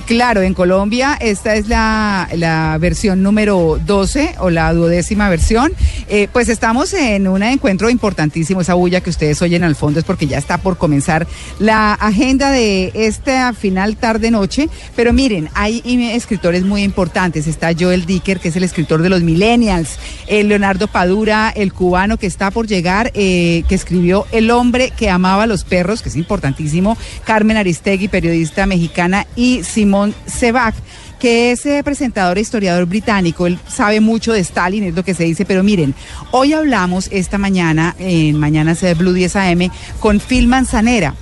Claro, 0.07 0.41
en 0.41 0.53
Colombia 0.53 1.17
esta 1.19 1.55
es 1.55 1.67
la, 1.67 2.29
la 2.33 2.77
versión 2.79 3.23
número 3.23 3.77
12 3.85 4.35
o 4.39 4.49
la 4.49 4.73
duodécima 4.73 5.27
versión. 5.29 5.73
Eh, 6.07 6.29
pues 6.31 6.47
estamos 6.47 6.93
en 6.93 7.27
un 7.27 7.43
encuentro 7.43 7.89
importantísimo. 7.89 8.61
Esa 8.61 8.75
bulla 8.75 9.01
que 9.01 9.09
ustedes 9.09 9.41
oyen 9.41 9.65
al 9.65 9.75
fondo 9.75 9.99
es 9.99 10.05
porque 10.05 10.25
ya 10.25 10.37
está 10.37 10.59
por 10.59 10.77
comenzar 10.77 11.27
la 11.59 11.91
agenda 11.93 12.51
de 12.51 12.93
esta 12.93 13.51
final 13.51 13.97
tarde-noche. 13.97 14.69
Pero 14.95 15.11
miren, 15.11 15.49
hay 15.53 15.81
escritores 16.13 16.63
muy 16.63 16.83
importantes. 16.83 17.45
Está 17.45 17.71
Joel 17.77 18.05
Dicker, 18.05 18.39
que 18.39 18.47
es 18.47 18.55
el 18.55 18.63
escritor 18.63 19.01
de 19.01 19.09
los 19.09 19.23
Millennials. 19.23 19.99
eh, 20.27 20.41
Leonardo 20.45 20.87
Padura, 20.87 21.51
el 21.53 21.73
cubano 21.73 22.15
que 22.15 22.27
está 22.27 22.49
por 22.49 22.65
llegar, 22.65 23.11
eh, 23.13 23.65
que 23.67 23.75
escribió 23.75 24.25
El 24.31 24.51
hombre 24.51 24.93
que 24.95 25.09
amaba 25.09 25.43
a 25.43 25.47
los 25.47 25.65
perros, 25.65 26.01
que 26.01 26.07
es 26.07 26.15
importantísimo. 26.15 26.97
Carmen 27.25 27.57
Aristegui, 27.57 28.07
periodista 28.07 28.65
mexicana, 28.65 29.27
y 29.35 29.65
Simón 29.65 29.96
Sebag 30.25 30.73
que 31.19 31.51
es 31.51 31.65
eh, 31.65 31.81
presentador 31.83 32.37
e 32.37 32.41
historiador 32.41 32.85
británico, 32.85 33.47
él 33.47 33.57
sabe 33.67 33.99
mucho 33.99 34.33
de 34.33 34.39
Stalin, 34.39 34.83
es 34.83 34.93
lo 34.93 35.03
que 35.03 35.13
se 35.13 35.23
dice, 35.23 35.45
pero 35.45 35.63
miren, 35.63 35.95
hoy 36.31 36.53
hablamos 36.53 37.09
esta 37.11 37.37
mañana, 37.37 37.95
en 37.97 38.37
Mañanas 38.37 38.81
de 38.81 38.93
Blue 38.93 39.13
10 39.13 39.35
AM, 39.35 39.71
con 39.99 40.19
Phil 40.19 40.47
Manzanera. 40.47 41.15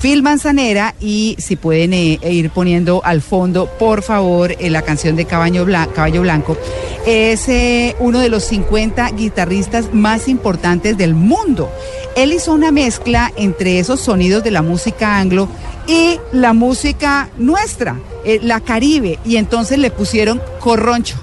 Phil 0.00 0.22
Manzanera 0.22 0.94
y 1.00 1.34
si 1.38 1.56
pueden 1.56 1.92
eh, 1.92 2.18
ir 2.30 2.50
poniendo 2.50 3.00
al 3.04 3.20
fondo, 3.20 3.66
por 3.78 4.02
favor, 4.02 4.52
eh, 4.58 4.70
la 4.70 4.82
canción 4.82 5.16
de 5.16 5.24
Caballo, 5.24 5.64
Bla- 5.64 5.88
Caballo 5.92 6.22
Blanco, 6.22 6.56
es 7.06 7.48
eh, 7.48 7.96
uno 7.98 8.20
de 8.20 8.28
los 8.28 8.44
50 8.44 9.10
guitarristas 9.10 9.92
más 9.92 10.28
importantes 10.28 10.96
del 10.96 11.14
mundo. 11.14 11.70
Él 12.16 12.32
hizo 12.32 12.52
una 12.52 12.70
mezcla 12.70 13.32
entre 13.36 13.78
esos 13.78 14.00
sonidos 14.00 14.44
de 14.44 14.50
la 14.50 14.62
música 14.62 15.18
anglo 15.18 15.48
y 15.86 16.18
la 16.32 16.52
música 16.52 17.28
nuestra, 17.38 17.96
eh, 18.24 18.38
la 18.42 18.60
caribe, 18.60 19.18
y 19.24 19.36
entonces 19.36 19.78
le 19.78 19.90
pusieron 19.90 20.40
corroncho. 20.60 21.16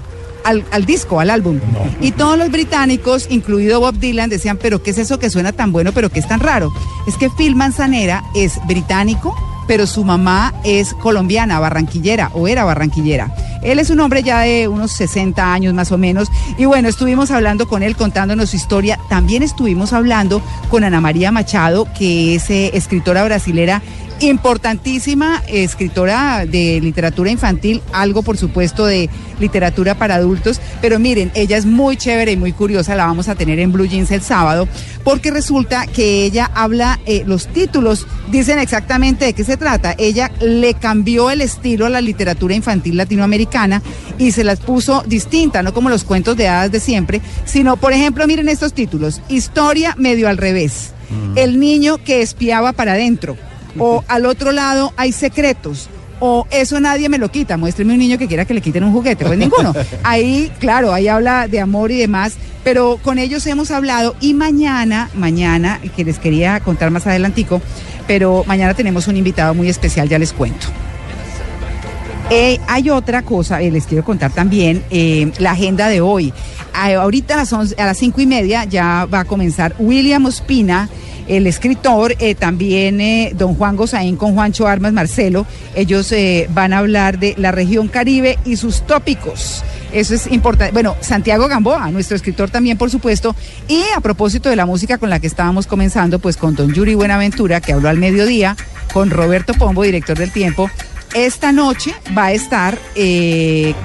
Al, 0.46 0.64
al 0.70 0.86
disco, 0.86 1.20
al 1.20 1.30
álbum. 1.30 1.60
Y 2.00 2.12
todos 2.12 2.38
los 2.38 2.50
británicos, 2.50 3.26
incluido 3.30 3.80
Bob 3.80 3.98
Dylan, 3.98 4.30
decían, 4.30 4.58
pero 4.60 4.82
¿qué 4.82 4.92
es 4.92 4.98
eso 4.98 5.18
que 5.18 5.28
suena 5.28 5.52
tan 5.52 5.72
bueno, 5.72 5.92
pero 5.92 6.08
que 6.08 6.20
es 6.20 6.28
tan 6.28 6.40
raro? 6.40 6.72
Es 7.06 7.16
que 7.16 7.30
Phil 7.30 7.56
Manzanera 7.56 8.22
es 8.34 8.60
británico, 8.66 9.34
pero 9.66 9.86
su 9.86 10.04
mamá 10.04 10.54
es 10.64 10.94
colombiana, 10.94 11.58
barranquillera, 11.58 12.30
o 12.34 12.48
era 12.48 12.64
barranquillera. 12.64 13.34
Él 13.62 13.78
es 13.78 13.90
un 13.90 14.00
hombre 14.00 14.22
ya 14.22 14.40
de 14.40 14.68
unos 14.68 14.92
60 14.92 15.52
años 15.52 15.74
más 15.74 15.90
o 15.90 15.98
menos. 15.98 16.28
Y 16.56 16.66
bueno, 16.66 16.88
estuvimos 16.88 17.30
hablando 17.30 17.66
con 17.66 17.82
él, 17.82 17.96
contándonos 17.96 18.50
su 18.50 18.56
historia. 18.56 18.98
También 19.08 19.42
estuvimos 19.42 19.92
hablando 19.92 20.40
con 20.70 20.84
Ana 20.84 21.00
María 21.00 21.32
Machado, 21.32 21.88
que 21.98 22.36
es 22.36 22.48
eh, 22.50 22.70
escritora 22.74 23.24
brasilera 23.24 23.82
importantísima 24.20 25.42
escritora 25.46 26.46
de 26.46 26.80
literatura 26.80 27.30
infantil, 27.30 27.82
algo 27.92 28.22
por 28.22 28.36
supuesto 28.36 28.86
de 28.86 29.10
literatura 29.38 29.94
para 29.94 30.14
adultos, 30.14 30.60
pero 30.80 30.98
miren, 30.98 31.30
ella 31.34 31.56
es 31.58 31.66
muy 31.66 31.96
chévere 31.96 32.32
y 32.32 32.36
muy 32.36 32.52
curiosa, 32.52 32.96
la 32.96 33.06
vamos 33.06 33.28
a 33.28 33.34
tener 33.34 33.58
en 33.58 33.72
Blue 33.72 33.86
Jeans 33.86 34.10
el 34.10 34.22
sábado, 34.22 34.66
porque 35.04 35.30
resulta 35.30 35.86
que 35.86 36.24
ella 36.24 36.50
habla, 36.54 36.98
eh, 37.04 37.24
los 37.26 37.46
títulos 37.48 38.06
dicen 38.30 38.58
exactamente 38.58 39.26
de 39.26 39.32
qué 39.34 39.44
se 39.44 39.58
trata, 39.58 39.94
ella 39.98 40.30
le 40.40 40.74
cambió 40.74 41.30
el 41.30 41.42
estilo 41.42 41.84
a 41.86 41.90
la 41.90 42.00
literatura 42.00 42.54
infantil 42.54 42.96
latinoamericana 42.96 43.82
y 44.18 44.32
se 44.32 44.44
las 44.44 44.60
puso 44.60 45.04
distinta, 45.06 45.62
no 45.62 45.74
como 45.74 45.90
los 45.90 46.04
cuentos 46.04 46.36
de 46.36 46.48
hadas 46.48 46.72
de 46.72 46.80
siempre, 46.80 47.20
sino 47.44 47.76
por 47.76 47.92
ejemplo, 47.92 48.26
miren 48.26 48.48
estos 48.48 48.72
títulos, 48.72 49.20
historia 49.28 49.94
medio 49.98 50.28
al 50.28 50.38
revés, 50.38 50.92
el 51.36 51.60
niño 51.60 51.98
que 51.98 52.22
espiaba 52.22 52.72
para 52.72 52.92
adentro 52.92 53.36
o 53.78 54.04
al 54.08 54.26
otro 54.26 54.52
lado 54.52 54.92
hay 54.96 55.12
secretos. 55.12 55.88
O 56.18 56.46
eso 56.50 56.80
nadie 56.80 57.10
me 57.10 57.18
lo 57.18 57.30
quita. 57.30 57.58
Muéstreme 57.58 57.92
un 57.92 57.98
niño 57.98 58.16
que 58.16 58.26
quiera 58.26 58.46
que 58.46 58.54
le 58.54 58.62
quiten 58.62 58.84
un 58.84 58.92
juguete. 58.92 59.26
Pues 59.26 59.38
ninguno. 59.38 59.74
Ahí, 60.02 60.50
claro, 60.58 60.94
ahí 60.94 61.08
habla 61.08 61.46
de 61.46 61.60
amor 61.60 61.90
y 61.90 61.98
demás. 61.98 62.34
Pero 62.64 62.98
con 63.02 63.18
ellos 63.18 63.46
hemos 63.46 63.70
hablado. 63.70 64.16
Y 64.20 64.32
mañana, 64.32 65.10
mañana, 65.14 65.78
que 65.94 66.04
les 66.04 66.18
quería 66.18 66.58
contar 66.60 66.90
más 66.90 67.06
adelantico, 67.06 67.60
pero 68.06 68.44
mañana 68.46 68.72
tenemos 68.72 69.08
un 69.08 69.16
invitado 69.18 69.52
muy 69.54 69.68
especial, 69.68 70.08
ya 70.08 70.18
les 70.18 70.32
cuento. 70.32 70.66
Eh, 72.30 72.58
hay 72.66 72.90
otra 72.90 73.22
cosa, 73.22 73.62
eh, 73.62 73.70
les 73.70 73.86
quiero 73.86 74.04
contar 74.04 74.32
también, 74.32 74.82
eh, 74.90 75.30
la 75.38 75.52
agenda 75.52 75.86
de 75.88 76.00
hoy. 76.00 76.32
A- 76.74 76.92
ahorita 76.94 77.34
a 77.34 77.36
las, 77.36 77.52
a 77.52 77.86
las 77.86 77.98
cinco 77.98 78.20
y 78.20 78.26
media 78.26 78.64
ya 78.64 79.06
va 79.12 79.20
a 79.20 79.24
comenzar 79.24 79.76
William 79.78 80.24
Ospina, 80.26 80.88
el 81.28 81.46
escritor, 81.46 82.14
eh, 82.18 82.34
también 82.34 83.00
eh, 83.00 83.32
don 83.34 83.54
Juan 83.54 83.76
Gozaín 83.76 84.16
con 84.16 84.34
Juancho 84.34 84.66
Armas 84.66 84.92
Marcelo. 84.92 85.46
Ellos 85.74 86.10
eh, 86.12 86.48
van 86.52 86.72
a 86.72 86.78
hablar 86.78 87.18
de 87.18 87.34
la 87.36 87.52
región 87.52 87.88
Caribe 87.88 88.38
y 88.44 88.56
sus 88.56 88.86
tópicos. 88.86 89.64
Eso 89.92 90.14
es 90.14 90.26
importante. 90.28 90.72
Bueno, 90.72 90.96
Santiago 91.00 91.48
Gamboa, 91.48 91.90
nuestro 91.90 92.16
escritor 92.16 92.50
también, 92.50 92.76
por 92.76 92.90
supuesto. 92.90 93.34
Y 93.68 93.82
a 93.96 94.00
propósito 94.00 94.48
de 94.50 94.56
la 94.56 94.66
música 94.66 94.98
con 94.98 95.10
la 95.10 95.20
que 95.20 95.26
estábamos 95.26 95.66
comenzando, 95.66 96.18
pues 96.18 96.36
con 96.36 96.54
don 96.54 96.72
Yuri 96.72 96.94
Buenaventura, 96.94 97.60
que 97.60 97.72
habló 97.72 97.88
al 97.88 97.98
mediodía, 97.98 98.56
con 98.92 99.10
Roberto 99.10 99.54
Pombo, 99.54 99.82
director 99.82 100.18
del 100.18 100.32
Tiempo. 100.32 100.70
Esta 101.14 101.52
noche 101.52 101.94
va 102.16 102.26
a 102.26 102.32
estar 102.32 102.78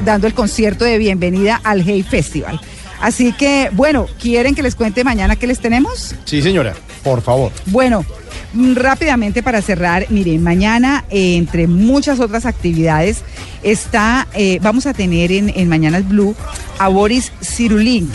dando 0.04 0.28
el 0.28 0.34
concierto 0.34 0.84
de 0.84 0.98
bienvenida 0.98 1.62
al 1.64 1.82
Hey 1.82 2.04
Festival. 2.04 2.60
Así 3.02 3.34
que, 3.34 3.70
bueno, 3.74 4.08
¿quieren 4.20 4.56
que 4.56 4.64
les 4.64 4.76
cuente 4.76 5.04
mañana 5.04 5.36
qué 5.36 5.48
les 5.48 5.60
tenemos? 5.60 6.16
Sí, 6.26 6.42
señora, 6.42 6.74
por 7.04 7.22
favor. 7.22 7.52
Bueno, 7.66 8.06
Mm, 8.54 8.76
Rápidamente 8.76 9.44
para 9.44 9.62
cerrar, 9.62 10.08
miren, 10.10 10.44
mañana, 10.44 11.06
eh, 11.10 11.38
entre 11.38 11.68
muchas 11.68 12.20
otras 12.20 12.46
actividades, 12.46 13.24
está, 13.64 14.28
eh, 14.34 14.60
vamos 14.62 14.86
a 14.88 14.94
tener 14.94 15.32
en, 15.32 15.50
en 15.56 15.70
Mañanas 15.70 16.08
Blue 16.08 16.36
a 16.78 16.90
Boris 16.90 17.32
Cyrulnik. 17.42 18.10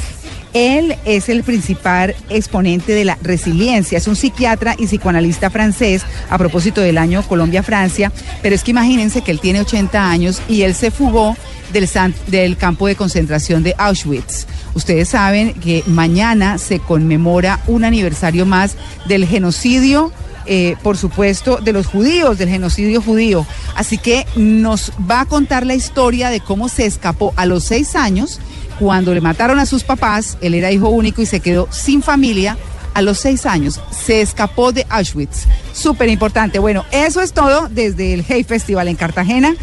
Él 0.57 0.97
es 1.05 1.29
el 1.29 1.43
principal 1.43 2.15
exponente 2.31 2.95
de 2.95 3.05
la 3.05 3.19
resiliencia, 3.21 3.99
es 3.99 4.09
un 4.09 4.17
psiquiatra 4.17 4.75
y 4.79 4.87
psicoanalista 4.87 5.51
francés 5.51 6.01
a 6.31 6.39
propósito 6.39 6.81
del 6.81 6.97
año 6.97 7.23
Colombia-Francia, 7.29 8.11
pero 8.41 8.55
es 8.55 8.65
que 8.65 8.71
imagínense 8.71 9.21
que 9.21 9.33
él 9.33 9.41
tiene 9.41 9.61
80 9.61 10.11
años 10.11 10.41
y 10.49 10.63
él 10.63 10.75
se 10.75 10.91
fugó 10.91 11.37
del, 11.75 12.57
campo 12.57 12.87
de 12.87 12.95
concentración 12.97 13.63
de 13.65 13.75
Auschwitz. 13.77 14.47
Ustedes 14.73 15.11
saben 15.11 15.53
que 15.53 15.83
mañana 15.89 16.57
se 16.57 16.79
conmemora 16.79 17.61
un 17.67 17.85
aniversario 17.85 18.47
más 18.47 18.77
del 19.07 19.27
genocidio 19.27 20.11
eh, 20.49 20.77
por 20.83 20.97
supuesto, 20.97 21.57
de 21.57 21.73
los 21.73 21.89
judíos, 21.89 22.39
del 22.39 22.49
genocidio 22.49 23.03
judío. 23.03 23.45
Así 23.75 23.99
que 23.99 24.25
nos 24.37 24.93
va 25.11 25.23
a 25.23 25.27
contar 25.27 25.67
la 25.67 25.75
historia 25.75 26.31
de 26.31 26.39
cómo 26.39 26.69
se 26.69 26.87
escapó 26.87 27.35
a 27.35 27.47
los 27.47 27.65
seis 27.65 27.97
años, 27.97 28.39
cuando 28.79 29.15
le 29.15 29.21
mataron 29.21 29.59
a 29.59 29.67
sus 29.67 29.85
papás, 29.85 30.39
él 30.41 30.55
era 30.55 30.73
hijo 30.73 30.89
único 30.89 31.23
y 31.23 31.27
se 31.27 31.41
quedó 31.41 31.69
sin 31.71 32.03
familia. 32.03 32.57
A 32.95 33.03
los 33.03 33.19
seis 33.19 33.45
años 33.45 33.81
se 33.91 34.23
escapó 34.23 34.73
de 34.73 34.87
Auschwitz. 34.89 35.47
Súper 35.75 36.09
importante. 36.09 36.59
Bueno, 36.59 36.87
eso 36.91 37.21
es 37.21 37.35
todo 37.35 37.69
desde 37.69 38.15
el 38.15 38.25
Hey 38.27 38.43
Festival 38.45 38.89
en 38.89 38.97
Cartagena. 38.97 39.55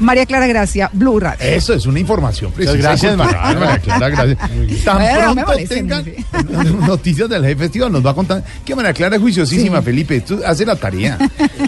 María 0.00 0.26
Clara 0.26 0.46
Gracia, 0.46 0.90
Blue 0.92 1.20
Radio. 1.20 1.38
Eso 1.46 1.74
es 1.74 1.86
una 1.86 2.00
información 2.00 2.50
precisa. 2.52 2.76
gracias, 2.76 3.16
María. 3.16 3.40
María 3.58 3.78
Clara. 3.78 4.36
Tan 4.84 4.98
Bueno, 4.98 5.34
pronto 5.46 5.64
tengan 5.68 6.04
noticias 6.86 7.28
del 7.28 7.42
Jefe 7.44 7.56
Festival, 7.56 7.92
nos 7.92 8.04
va 8.04 8.10
a 8.10 8.14
contar 8.14 8.42
que 8.64 8.74
María 8.74 8.92
Clara 8.92 9.16
es 9.16 9.22
juiciosísima, 9.22 9.82
Felipe. 9.82 10.20
Tú 10.22 10.40
haces 10.44 10.66
la 10.66 10.76
tarea. 10.76 11.18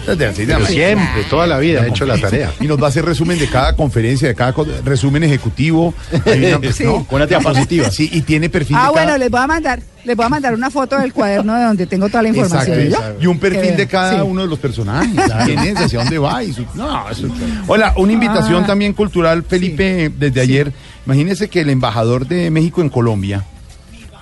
Desde 0.05 0.25
así 0.25 0.41
de 0.45 0.53
Pero 0.53 0.59
la- 0.59 0.67
siempre, 0.67 1.23
toda 1.29 1.47
la 1.47 1.59
vida 1.59 1.85
he 1.85 1.89
hecho 1.89 2.05
la 2.05 2.17
tarea. 2.17 2.51
Y 2.59 2.65
nos 2.67 2.81
va 2.81 2.87
a 2.87 2.89
hacer 2.89 3.05
resumen 3.05 3.37
de 3.39 3.47
cada 3.47 3.75
conferencia, 3.75 4.27
de 4.27 4.35
cada 4.35 4.53
resumen 4.83 5.23
ejecutivo. 5.23 5.93
Hay 6.25 6.45
una- 6.53 6.59
Sí. 6.73 6.83
¿no? 6.85 7.05
Con 7.05 7.17
una 7.17 7.27
diapositiva. 7.27 7.89
Sí, 7.91 8.09
y 8.11 8.21
tiene 8.21 8.49
perfil 8.49 8.75
Ah, 8.79 8.87
de 8.87 8.93
cada- 8.93 9.05
bueno, 9.05 9.17
les 9.17 9.29
voy 9.29 9.41
a 9.41 9.47
mandar, 9.47 9.79
les 10.05 10.15
voy 10.15 10.25
a 10.25 10.29
mandar 10.29 10.53
una 10.53 10.69
foto 10.69 10.97
del 10.99 11.13
cuaderno 11.13 11.55
de 11.55 11.63
donde 11.63 11.85
tengo 11.87 12.07
toda 12.09 12.23
la 12.23 12.29
información. 12.29 12.79
Exacto. 12.79 13.21
Y 13.21 13.27
un 13.27 13.39
perfil 13.39 13.75
de 13.77 13.87
cada 13.87 14.15
sí. 14.15 14.21
uno 14.21 14.41
de 14.41 14.47
los 14.47 14.59
personajes. 14.59 15.09
¿Quién 15.45 15.59
es? 15.59 15.77
¿Hacia 15.77 15.99
dónde 15.99 16.17
va? 16.19 16.43
Y 16.43 16.51
su- 16.53 16.65
no, 16.75 17.09
eso- 17.09 17.27
Hola, 17.67 17.93
una 17.97 18.11
invitación 18.13 18.63
Ah. 18.63 18.67
también 18.67 18.93
cultural, 18.93 19.43
Felipe, 19.43 20.11
desde 20.17 20.41
ayer. 20.41 20.73
Imagínese 21.05 21.47
que 21.49 21.61
el 21.61 21.69
embajador 21.69 22.27
de 22.27 22.49
México 22.51 22.81
en 22.81 22.89
Colombia 22.89 23.45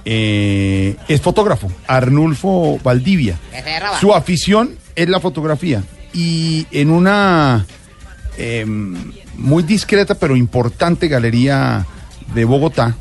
eh, 0.06 0.96
es 1.08 1.22
fotógrafo, 1.22 1.72
Arnulfo 1.88 2.80
Valdivia. 2.84 3.38
Su 4.00 4.14
afición 4.14 4.72
es 4.96 5.08
la 5.10 5.20
fotografía. 5.20 5.84
Y 6.14 6.66
en 6.72 6.90
una 6.90 7.66
eh, 8.38 8.66
muy 9.38 9.64
discreta 9.64 10.16
pero 10.16 10.36
importante 10.36 11.08
galería 11.08 11.86
de 12.34 12.46
Bogotá, 12.46 12.96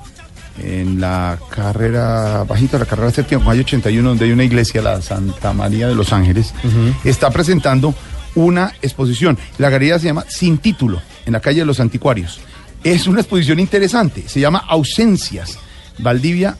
en 0.62 1.00
la 1.00 1.38
carrera, 1.50 2.44
bajito 2.44 2.78
la 2.78 2.86
carrera 2.86 3.10
séptima, 3.10 3.42
con 3.42 3.52
calle 3.52 3.62
81, 3.62 4.08
donde 4.08 4.24
hay 4.24 4.32
una 4.32 4.44
iglesia, 4.44 4.82
la 4.82 5.00
Santa 5.02 5.52
María 5.52 5.88
de 5.88 5.94
los 5.94 6.12
Ángeles, 6.12 6.54
está 7.04 7.30
presentando 7.30 7.94
una 8.34 8.72
exposición. 8.82 9.38
La 9.58 9.70
galería 9.70 9.98
se 9.98 10.06
llama 10.06 10.24
Sin 10.28 10.58
Título, 10.58 11.00
en 11.26 11.32
la 11.32 11.40
calle 11.40 11.60
de 11.60 11.66
los 11.66 11.80
Anticuarios. 11.80 12.40
Es 12.84 13.06
una 13.06 13.20
exposición 13.20 13.60
interesante, 13.60 14.24
se 14.26 14.40
llama 14.40 14.64
Ausencias, 14.68 15.58
Valdivia 15.98 16.56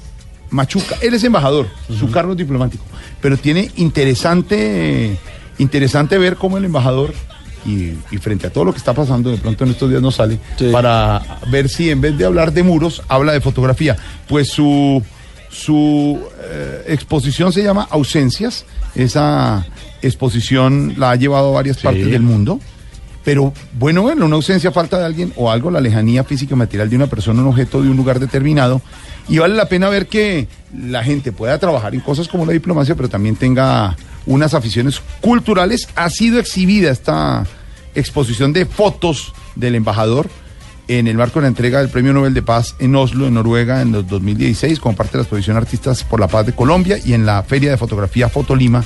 Machuca. 0.51 0.97
Él 1.01 1.15
es 1.15 1.25
embajador, 1.25 1.69
su 1.99 2.11
cargo 2.11 2.33
es 2.33 2.39
diplomático, 2.39 2.85
pero 3.21 3.37
tiene 3.37 3.71
interesante, 3.77 5.19
interesante 5.59 6.19
ver 6.19 6.37
cómo 6.37 6.59
el 6.59 6.65
embajador 6.65 7.15
y, 7.67 7.93
y 8.11 8.19
frente 8.19 8.47
a 8.47 8.51
todo 8.51 8.65
lo 8.65 8.73
que 8.73 8.79
está 8.79 8.95
pasando, 8.95 9.31
de 9.31 9.37
pronto 9.37 9.65
en 9.65 9.71
estos 9.71 9.91
días 9.91 10.03
no 10.03 10.11
sale, 10.11 10.39
para 10.73 11.23
ver 11.51 11.69
si 11.69 11.91
en 11.91 12.01
vez 12.01 12.17
de 12.17 12.25
hablar 12.25 12.53
de 12.53 12.63
muros, 12.63 13.03
habla 13.09 13.33
de 13.33 13.41
fotografía. 13.41 13.97
Pues 14.29 14.49
su, 14.49 15.03
su 15.51 16.19
eh, 16.43 16.85
exposición 16.89 17.53
se 17.53 17.63
llama 17.63 17.87
Ausencias. 17.91 18.65
Esa 18.95 19.67
exposición 20.03 20.95
la 20.97 21.13
ha 21.13 21.17
llevado 21.17 21.51
a 21.51 21.53
varias 21.53 21.79
partes 21.79 22.11
del 22.11 22.23
mundo. 22.23 22.61
Pero 23.23 23.53
bueno, 23.79 24.03
bueno, 24.03 24.25
una 24.25 24.37
ausencia, 24.37 24.73
falta 24.73 24.99
de 24.99 25.05
alguien 25.05 25.33
o 25.37 25.51
algo, 25.51 25.71
la 25.71 25.81
lejanía 25.81 26.25
física 26.25 26.57
material 26.57 26.89
de 26.89 26.97
una 26.97 27.07
persona, 27.07 27.43
un 27.43 27.49
objeto 27.49 27.83
de 27.83 27.91
un 27.91 27.97
lugar 27.97 28.19
determinado. 28.19 28.81
Y 29.29 29.39
vale 29.39 29.55
la 29.55 29.69
pena 29.69 29.89
ver 29.89 30.07
que 30.07 30.49
la 30.77 31.05
gente 31.05 31.31
pueda 31.31 31.59
trabajar 31.59 31.95
en 31.95 32.01
cosas 32.01 32.29
como 32.29 32.47
la 32.47 32.53
diplomacia, 32.53 32.95
pero 32.95 33.09
también 33.09 33.37
tenga 33.37 33.97
unas 34.31 34.55
aficiones 34.55 35.03
culturales. 35.21 35.89
Ha 35.97 36.09
sido 36.09 36.39
exhibida 36.39 36.91
esta 36.91 37.47
exposición 37.95 38.53
de 38.53 38.65
fotos 38.65 39.35
del 39.57 39.75
embajador 39.75 40.29
en 40.89 41.07
el 41.07 41.17
marco 41.17 41.39
de 41.39 41.43
la 41.43 41.49
entrega 41.49 41.81
del 41.81 41.89
Premio 41.89 42.13
Nobel 42.13 42.35
de 42.35 42.43
Paz 42.43 42.75
en 42.79 42.97
Oslo, 42.97 43.27
en 43.27 43.35
Noruega, 43.35 43.83
en 43.83 43.93
los 43.93 44.09
2016, 44.09 44.81
como 44.81 44.97
parte 44.97 45.13
de 45.13 45.19
la 45.19 45.23
exposición 45.23 45.57
Artistas 45.57 46.05
por 46.05 46.19
la 46.19 46.29
Paz 46.29 46.47
de 46.47 46.53
Colombia 46.53 46.99
y 47.05 47.13
en 47.13 47.27
la 47.27 47.43
Feria 47.43 47.71
de 47.71 47.77
Fotografía 47.77 48.29
Fotolima 48.29 48.85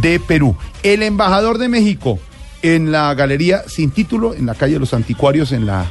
de 0.00 0.18
Perú. 0.18 0.56
El 0.82 1.02
embajador 1.02 1.58
de 1.58 1.68
México 1.68 2.18
en 2.62 2.90
la 2.90 3.14
galería 3.14 3.62
sin 3.68 3.90
título, 3.90 4.34
en 4.34 4.46
la 4.46 4.54
calle 4.54 4.74
de 4.74 4.80
los 4.80 4.94
Anticuarios, 4.94 5.52
en 5.52 5.66
la 5.66 5.86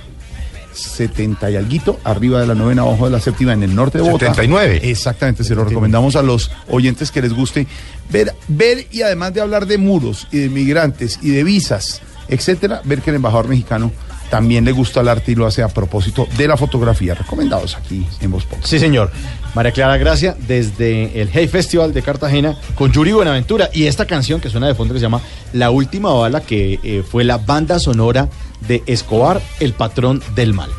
70 0.76 1.52
y 1.52 1.56
alguito, 1.56 2.00
arriba 2.04 2.42
de 2.42 2.48
la 2.48 2.56
novena, 2.56 2.84
abajo 2.84 3.06
de 3.06 3.12
la 3.12 3.20
séptima, 3.20 3.54
en 3.54 3.64
el 3.64 3.76
norte 3.76 3.98
de 3.98 4.04
Bogotá. 4.04 4.28
79. 4.28 4.82
Exactamente, 4.84 5.44
se 5.44 5.56
lo 5.56 5.64
recomendamos 5.64 6.16
a 6.16 6.22
los 6.22 6.52
oyentes 6.70 7.12
que 7.12 7.22
les 7.22 7.34
guste 7.34 7.68
ver, 8.10 8.34
ver 8.48 8.88
y 8.92 9.02
además 9.02 9.34
de 9.34 9.42
hablar 9.42 9.66
de 9.66 9.78
muros 9.78 10.28
y 10.32 10.40
de 10.40 10.50
migrantes 10.50 11.20
y 11.22 11.30
de 11.30 11.44
visas, 11.44 12.02
etcétera, 12.28 12.82
ver 12.84 13.02
que 13.02 13.10
el 13.10 13.18
embajador 13.18 13.48
mexicano 13.48 13.92
también 14.30 14.66
le 14.66 14.72
gusta 14.72 15.02
el 15.02 15.08
arte 15.08 15.32
y 15.32 15.36
lo 15.36 15.46
hace 15.46 15.62
a 15.64 15.68
propósito 15.68 16.28
de 16.38 16.48
la 16.48 16.58
fotografía. 16.58 17.14
Recomendados 17.14 17.76
aquí 17.76 18.06
en 18.22 18.32
Voz. 18.32 18.46
Sí, 18.64 18.80
señor. 18.80 19.12
María 19.54 19.72
Clara 19.72 19.98
Gracia, 19.98 20.36
desde 20.48 21.22
el 21.22 21.30
Hey 21.32 21.48
Festival 21.48 21.94
de 21.94 22.02
Cartagena, 22.02 22.58
con 22.76 22.92
Yuri 22.92 23.14
Buenaventura. 23.14 23.70
Y 23.74 23.86
esta 23.86 24.06
canción 24.06 24.42
que 24.42 24.50
suena 24.50 24.68
de 24.68 24.76
fondo 24.76 24.94
que 24.94 25.00
se 25.00 25.06
llama 25.06 25.22
La 25.54 25.72
Última 25.72 26.12
Bala, 26.12 26.42
que 26.42 26.80
eh, 26.84 27.04
fue 27.10 27.24
la 27.24 27.38
banda 27.38 27.80
sonora 27.80 28.28
de 28.68 28.84
Escobar, 28.86 29.42
el 29.60 29.74
patrón 29.74 30.22
del 30.36 30.54
mal. 30.54 30.70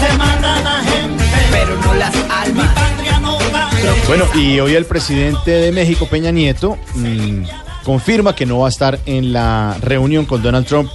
Se 0.00 0.18
mata 0.18 0.60
la 0.60 0.82
gente, 0.82 1.24
pero 1.50 1.76
no 1.76 1.94
las 1.94 2.14
almas. 2.30 2.68
Mi 2.68 2.74
patria 2.74 3.20
no 3.20 3.38
vale. 3.52 3.92
Bueno, 4.06 4.24
y 4.34 4.60
hoy 4.60 4.74
el 4.74 4.84
presidente 4.84 5.50
de 5.50 5.72
México, 5.72 6.06
Peña 6.06 6.30
Nieto, 6.30 6.78
mm, 6.94 7.42
confirma 7.84 8.34
que 8.34 8.46
no 8.46 8.58
va 8.60 8.66
a 8.66 8.70
estar 8.70 8.98
en 9.06 9.32
la 9.32 9.76
reunión 9.80 10.24
con 10.24 10.42
Donald 10.42 10.66
Trump 10.66 10.90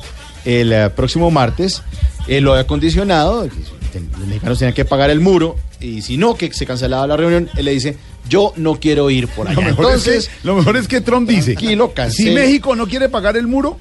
el 0.45 0.73
eh, 0.73 0.89
próximo 0.89 1.31
martes. 1.31 1.81
Él 2.27 2.43
lo 2.43 2.53
había 2.53 2.67
condicionado, 2.67 3.45
los 3.45 4.27
mexicanos 4.27 4.59
tenían 4.59 4.73
que 4.73 4.85
pagar 4.85 5.09
el 5.09 5.19
muro, 5.19 5.57
y 5.79 6.01
si 6.01 6.17
no, 6.17 6.35
que 6.35 6.51
se 6.53 6.65
cancelaba 6.65 7.05
la 7.05 7.17
reunión, 7.17 7.49
él 7.55 7.65
le 7.65 7.71
dice, 7.71 7.97
yo 8.27 8.53
no 8.55 8.79
quiero 8.79 9.09
ir 9.09 9.27
por 9.27 9.47
allá. 9.47 9.55
Lo 9.55 9.61
mejor, 9.61 9.85
Entonces, 9.85 10.15
es 10.15 10.27
que, 10.29 10.47
lo 10.47 10.55
mejor 10.55 10.77
es 10.77 10.87
que 10.87 11.01
Trump 11.01 11.29
dice, 11.29 11.53
Tranquilo, 11.53 11.93
si. 12.09 12.31
México 12.31 12.75
no 12.75 12.87
quiere 12.87 13.09
pagar 13.09 13.37
el 13.37 13.47
muro, 13.47 13.77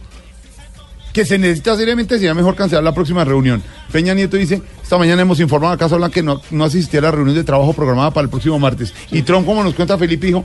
que 1.12 1.24
se 1.24 1.38
necesita 1.38 1.76
seriamente, 1.76 2.16
sería 2.16 2.34
mejor 2.34 2.54
cancelar 2.54 2.82
la 2.84 2.94
próxima 2.94 3.24
reunión. 3.24 3.62
Peña 3.90 4.14
Nieto 4.14 4.36
dice, 4.36 4.62
esta 4.82 4.96
mañana 4.98 5.22
hemos 5.22 5.40
informado 5.40 5.72
a 5.72 5.76
Casa 5.78 5.96
Blanca 5.96 6.14
que 6.14 6.22
no, 6.22 6.40
no 6.50 6.64
asistía 6.64 7.00
a 7.00 7.04
la 7.04 7.10
reunión 7.10 7.36
de 7.36 7.44
trabajo 7.44 7.72
programada 7.72 8.10
para 8.12 8.24
el 8.24 8.30
próximo 8.30 8.58
martes. 8.58 8.92
Y 9.10 9.22
Trump, 9.22 9.44
como 9.46 9.62
nos 9.62 9.74
cuenta 9.74 9.98
Felipe, 9.98 10.26
dijo, 10.28 10.44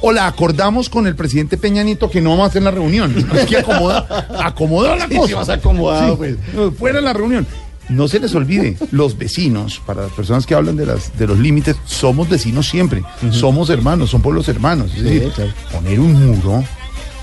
hola, 0.00 0.26
acordamos 0.26 0.88
con 0.88 1.06
el 1.06 1.14
presidente 1.14 1.56
Peña 1.56 1.82
Nieto 1.82 2.10
que 2.10 2.20
no 2.20 2.30
vamos 2.30 2.44
a 2.46 2.48
hacer 2.48 2.62
la 2.62 2.70
reunión. 2.72 3.14
Es 3.34 3.46
que 3.46 3.58
acomoda, 3.58 4.26
acomoda 4.44 4.96
la 4.96 5.06
Sí, 5.08 5.16
cosa. 5.16 5.44
sí, 5.44 5.50
acomodado, 5.52 6.16
pues. 6.16 6.36
Fuera 6.78 7.00
la 7.00 7.12
reunión. 7.12 7.46
No 7.88 8.06
se 8.06 8.20
les 8.20 8.34
olvide, 8.34 8.76
los 8.90 9.16
vecinos, 9.16 9.80
para 9.86 10.02
las 10.02 10.12
personas 10.12 10.44
que 10.44 10.54
hablan 10.54 10.76
de, 10.76 10.84
las, 10.84 11.16
de 11.16 11.26
los 11.26 11.38
límites, 11.38 11.74
somos 11.86 12.28
vecinos 12.28 12.68
siempre, 12.68 13.02
somos 13.30 13.70
hermanos, 13.70 14.10
son 14.10 14.20
pueblos 14.20 14.46
hermanos. 14.48 14.88
Es 14.94 14.98
Sí, 14.98 15.04
decir, 15.04 15.32
claro. 15.32 15.50
poner 15.72 15.98
un 15.98 16.12
muro, 16.26 16.62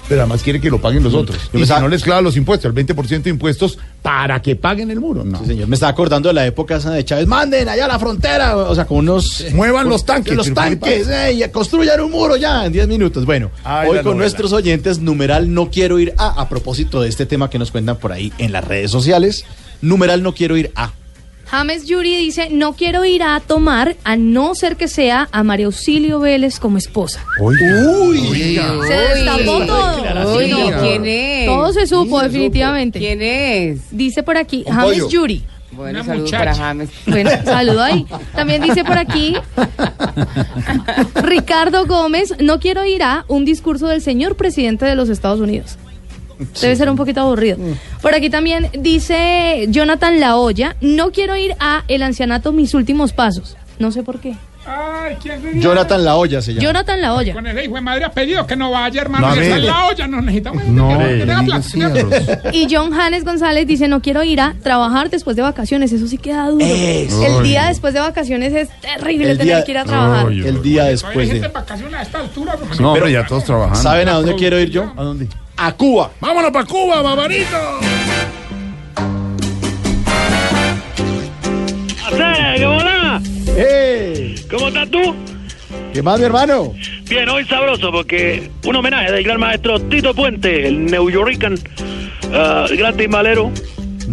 pero 0.08 0.22
además 0.22 0.41
quiere 0.43 0.62
que 0.62 0.70
lo 0.70 0.80
paguen 0.80 1.03
los 1.03 1.14
otros. 1.14 1.49
Yo 1.53 1.60
Y 1.60 1.66
si 1.66 1.74
no 1.74 1.88
les 1.88 2.03
clava 2.03 2.22
los 2.22 2.38
impuestos, 2.38 2.74
el 2.76 2.86
20% 2.86 3.24
de 3.24 3.30
impuestos 3.30 3.78
para 4.01 4.41
que 4.41 4.56
paguen 4.56 4.91
el 4.91 4.99
muro. 4.99 5.24
No. 5.24 5.39
Sí, 5.39 5.45
señor, 5.45 5.68
me 5.68 5.76
estaba 5.76 5.91
acordando 5.91 6.30
de 6.30 6.34
la 6.36 6.45
época 6.45 6.76
esa 6.78 6.91
de 6.91 7.03
Chávez. 7.03 7.26
Manden 7.28 7.68
allá 7.68 7.86
a 7.86 7.88
la 7.88 7.99
frontera, 7.99 8.56
o 8.58 8.76
sea, 8.76 8.86
con 8.86 8.97
unos... 8.99 9.43
Muevan 9.53 9.84
con- 9.84 9.89
los 9.91 10.06
tanques. 10.06 10.36
Los 10.36 10.47
Pero 10.49 10.62
¿qué 10.62 10.78
tanques, 10.78 11.08
eh, 11.08 11.34
y 11.34 11.49
construyan 11.49 11.99
un 12.01 12.12
muro 12.12 12.36
ya 12.36 12.66
en 12.66 12.74
10 12.74 12.88
minutos. 12.88 13.26
Bueno, 13.26 13.49
Ay, 13.64 13.89
hoy 13.89 13.95
con 13.97 14.06
novela. 14.06 14.20
nuestros 14.20 14.53
oyentes, 14.53 14.99
numeral 14.99 15.53
no 15.53 15.72
quiero 15.72 15.99
ir 15.99 16.14
a, 16.18 16.39
a 16.39 16.49
propósito 16.49 17.01
de 17.01 17.10
este 17.10 17.26
tema 17.26 17.49
que 17.49 17.58
nos 17.60 17.72
cuentan 17.72 17.97
por 17.97 18.12
ahí 18.12 18.32
en 18.38 18.51
las 18.51 18.64
redes 18.64 18.91
sociales. 18.91 19.43
Numeral 19.82 20.22
no 20.24 20.34
quiero 20.34 20.56
ir 20.58 20.72
a. 20.76 20.91
James 21.49 21.85
Yuri 21.85 22.15
dice, 22.17 22.49
no 22.51 22.73
quiero 22.73 23.05
ir 23.05 23.23
a 23.23 23.39
tomar 23.39 23.95
a 24.03 24.15
no 24.17 24.55
ser 24.55 24.75
que 24.77 24.87
sea 24.87 25.29
a 25.31 25.43
María 25.43 25.67
Auxilio 25.67 26.19
Vélez 26.19 26.59
como 26.59 26.77
esposa. 26.77 27.23
Uy, 27.39 28.57
Se 28.87 28.93
destapó 28.93 29.65
todo. 29.65 30.37
Uy, 30.37 30.47
no. 30.49 30.81
¿quién 30.81 31.05
es? 31.05 31.45
Todo 31.45 31.71
se 31.73 31.87
supo, 31.87 32.21
definitivamente. 32.21 32.99
¿Quién 32.99 33.21
es? 33.21 33.79
Dice 33.91 34.23
por 34.23 34.37
aquí, 34.37 34.63
Un 34.65 34.73
James 34.75 34.93
pollo. 34.93 35.09
Yuri. 35.09 35.43
Bueno, 35.71 35.99
Una 35.99 36.05
saludos 36.05 36.31
muchacha. 36.31 36.43
para 36.45 36.55
James. 36.55 36.89
Bueno, 37.05 37.29
saludo 37.43 37.83
ahí. 37.83 38.05
También 38.33 38.61
dice 38.61 38.83
por 38.85 38.97
aquí 38.97 39.35
Ricardo 41.21 41.85
Gómez, 41.85 42.33
no 42.39 42.59
quiero 42.59 42.85
ir 42.85 43.03
a 43.03 43.25
un 43.27 43.45
discurso 43.45 43.87
del 43.87 44.01
señor 44.01 44.35
presidente 44.35 44.85
de 44.85 44.95
los 44.95 45.09
Estados 45.09 45.39
Unidos. 45.39 45.77
Debe 46.61 46.75
ser 46.75 46.89
un 46.89 46.95
poquito 46.97 47.21
aburrido. 47.21 47.57
Por 48.01 48.13
aquí 48.13 48.29
también 48.29 48.69
dice 48.77 49.65
Jonathan 49.69 50.19
La 50.19 50.36
Hoya, 50.38 50.75
no 50.81 51.11
quiero 51.11 51.36
ir 51.36 51.55
a 51.59 51.83
El 51.88 52.03
Ancianato 52.03 52.51
Mis 52.51 52.73
Últimos 52.73 53.13
Pasos. 53.13 53.55
No 53.79 53.91
sé 53.91 54.03
por 54.03 54.19
qué. 54.19 54.36
Ay, 54.67 55.15
¿quién? 55.21 55.61
Jonathan 55.61 56.03
La 56.03 56.15
Olla 56.15 56.41
se 56.41 56.53
llama. 56.53 56.63
Jonathan 56.63 56.99
La 56.99 57.13
Hoya. 57.13 57.33
Con 57.36 57.45
el 57.45 57.63
hijo 57.63 57.75
de 57.75 57.81
madre 57.81 58.03
ha 58.05 58.09
pedido 58.11 58.47
que 58.47 58.55
no 58.55 58.71
vaya, 58.71 58.99
hermano. 59.01 59.27
No, 59.27 59.39
está 59.39 59.57
en 59.57 59.65
la 59.67 59.86
olla, 59.86 60.07
nos 60.07 60.23
necesitamos. 60.23 60.63
No, 60.65 60.89
plata. 61.45 62.49
Y 62.51 62.67
John 62.71 62.91
Hannes 62.91 63.23
González 63.25 63.67
dice, 63.67 63.88
no 63.88 64.01
quiero 64.01 64.23
ir 64.23 64.41
a 64.41 64.55
trabajar 64.63 65.11
después 65.11 65.36
de 65.36 65.43
vacaciones. 65.43 65.91
Eso 65.91 66.07
sí 66.07 66.17
queda 66.17 66.49
duro. 66.49 66.65
Eso. 66.65 67.23
El 67.39 67.43
día 67.43 67.65
después 67.67 67.93
de 67.93 67.99
vacaciones 67.99 68.53
es 68.53 68.69
terrible 68.81 69.31
El 69.31 69.38
tener 69.38 69.57
día- 69.57 69.63
que 69.65 69.71
ir 69.71 69.77
a 69.77 69.86
trabajar. 69.86 70.31
El 70.31 70.61
día 70.63 70.86
después 70.86 71.15
Hay 71.15 71.25
gente 71.27 71.39
de. 71.41 71.45
en 71.45 71.53
vacaciones 71.53 71.93
a 71.93 72.01
esta 72.01 72.19
altura. 72.21 72.55
No, 72.79 72.93
pero 72.93 73.07
ya 73.07 73.23
todos 73.27 73.43
trabajando. 73.43 73.79
¿Saben 73.79 74.09
a 74.09 74.13
dónde 74.13 74.33
quiero 74.36 74.59
ir 74.59 74.71
yo? 74.71 74.91
¿A 74.97 75.03
dónde? 75.03 75.27
A 75.58 75.72
Cuba. 75.74 76.12
¡Vámonos 76.20 76.51
para 76.51 76.66
Cuba, 76.66 77.01
babarito! 77.01 77.80
¿Qué 82.58 82.66
bola? 82.66 83.22
¡Eh! 83.58 84.36
¿Cómo 84.49 84.68
estás 84.70 84.89
tú? 84.89 85.16
¿Qué 85.93 86.01
más, 86.01 86.20
mi 86.20 86.26
hermano? 86.26 86.74
Bien, 87.10 87.28
hoy 87.30 87.45
sabroso 87.45 87.91
porque 87.91 88.49
un 88.66 88.76
homenaje 88.76 89.12
del 89.12 89.24
gran 89.24 89.39
maestro 89.39 89.80
Tito 89.80 90.14
Puente, 90.14 90.68
el 90.68 90.86
New 90.86 91.10
Yorican, 91.10 91.58
ah, 92.34 92.66
el 92.70 92.78
gran 92.78 92.95
timbalero. 92.95 93.51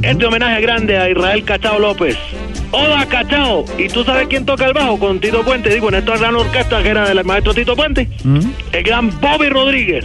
Este 0.02 0.26
homenaje 0.26 0.60
grande 0.60 0.98
a 0.98 1.08
Israel 1.08 1.44
Cachao 1.44 1.78
López. 1.78 2.16
Hola 2.72 3.06
Cachao. 3.06 3.64
¿Y 3.78 3.88
tú 3.88 4.04
sabes 4.04 4.26
quién 4.28 4.44
toca 4.44 4.66
el 4.66 4.72
bajo 4.72 4.98
con 4.98 5.20
Tito 5.20 5.42
Puente? 5.44 5.70
Digo, 5.70 5.88
en 5.88 5.96
esta 5.96 6.16
gran 6.16 6.34
orquesta 6.34 6.82
que 6.82 6.88
era 6.88 7.08
del 7.08 7.24
maestro 7.24 7.54
Tito 7.54 7.76
Puente. 7.76 8.08
El 8.72 8.82
gran 8.82 9.20
Bobby 9.20 9.48
Rodríguez. 9.48 10.04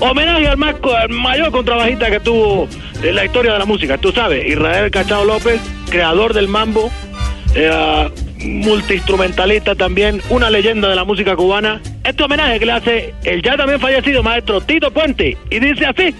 Homenaje 0.00 0.46
al, 0.46 0.62
al 0.62 1.08
mayor 1.10 1.50
contrabajista 1.50 2.10
que 2.10 2.20
tuvo 2.20 2.68
en 3.02 3.14
la 3.14 3.24
historia 3.24 3.52
de 3.54 3.58
la 3.58 3.64
música. 3.64 3.98
Tú 3.98 4.12
sabes, 4.12 4.46
Israel 4.46 4.90
Cachao 4.90 5.24
López, 5.24 5.60
creador 5.90 6.34
del 6.34 6.48
mambo, 6.48 6.90
eh, 7.54 8.10
multiinstrumentalista 8.38 9.74
también, 9.74 10.20
una 10.30 10.50
leyenda 10.50 10.88
de 10.88 10.96
la 10.96 11.04
música 11.04 11.36
cubana. 11.36 11.80
Este 12.04 12.22
homenaje 12.22 12.58
que 12.58 12.66
le 12.66 12.72
hace 12.72 13.14
el 13.24 13.42
ya 13.42 13.56
también 13.56 13.80
fallecido 13.80 14.22
maestro 14.22 14.60
Tito 14.60 14.90
Puente. 14.90 15.36
Y 15.50 15.58
dice 15.58 15.86
así. 15.86 16.14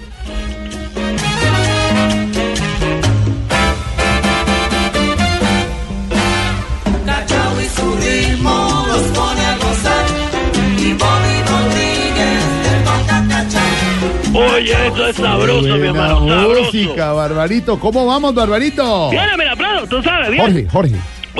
Oye, 14.54 14.86
eso 14.86 15.06
es 15.06 15.16
sabroso, 15.16 15.62
mi 15.62 15.86
hermano, 15.86 16.28
sabroso. 16.28 16.64
música, 16.64 17.12
Barbarito. 17.12 17.78
¿Cómo 17.78 18.06
vamos, 18.06 18.34
Barbarito? 18.34 19.10
Bien, 19.10 19.24
me 19.36 19.44
la 19.44 19.52
aplaudo, 19.52 19.86
tú 19.86 20.02
sabes, 20.02 20.30
bien. 20.30 20.42
Jorge, 20.42 20.66
Jorge. 20.70 20.94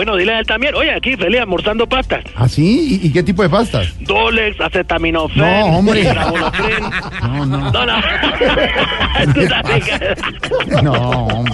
Bueno, 0.05 0.17
dile 0.17 0.33
a 0.35 0.41
él 0.41 0.47
también. 0.47 0.75
Oye, 0.75 0.93
aquí 0.93 1.17
feliz 1.17 1.39
almorzando 1.43 1.87
pastas. 1.89 2.25
¿Ah, 2.35 2.49
sí? 2.49 2.99
¿Y, 3.01 3.07
y 3.07 3.13
qué 3.13 3.23
tipo 3.23 3.45
de 3.45 3.49
pastas? 3.49 3.87
Dolex, 4.01 4.61
acetaminofén. 4.61 5.39
No, 5.45 5.67
hombre. 5.79 6.03
No, 7.23 7.47
no. 7.47 7.71
No, 7.71 7.87
no. 7.87 7.95
Tú 9.33 9.43
sabes 9.47 9.85
que- 9.85 10.83
No, 10.83 10.93
hombre. 10.93 11.53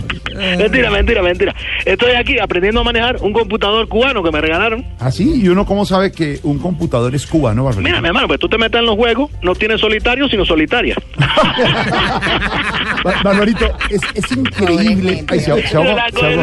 mentira, 0.56 0.90
mentira, 0.90 1.20
mentira. 1.22 1.54
Estoy 1.84 2.12
aquí 2.12 2.38
aprendiendo 2.38 2.80
a 2.80 2.84
manejar 2.84 3.16
un 3.20 3.34
computador 3.34 3.86
cubano 3.86 4.22
que 4.22 4.30
me 4.30 4.40
regalaron. 4.40 4.82
¿Ah, 4.98 5.10
sí? 5.10 5.42
¿Y 5.42 5.48
uno 5.48 5.66
cómo 5.66 5.84
sabe 5.84 6.10
que 6.10 6.40
un 6.42 6.58
computador 6.58 7.14
es 7.14 7.26
cubano, 7.26 7.64
Barbarito? 7.64 7.86
Mira, 7.86 8.00
mi 8.00 8.08
hermano, 8.08 8.28
pues 8.28 8.40
tú 8.40 8.48
te 8.48 8.56
metes 8.56 8.80
en 8.80 8.86
los 8.86 8.96
juegos, 8.96 9.30
no 9.42 9.54
tienes 9.56 9.78
solitario, 9.78 10.26
sino 10.26 10.46
solitaria. 10.46 10.96
Ba- 13.04 13.14
Barbarito, 13.22 13.66
es, 13.90 14.00
es 14.14 14.32
increíble. 14.32 15.24
Ay, 15.28 15.40
se, 15.40 15.68
se 15.68 15.76
ahogó, 15.76 15.92
La 15.94 16.08
se 16.10 16.34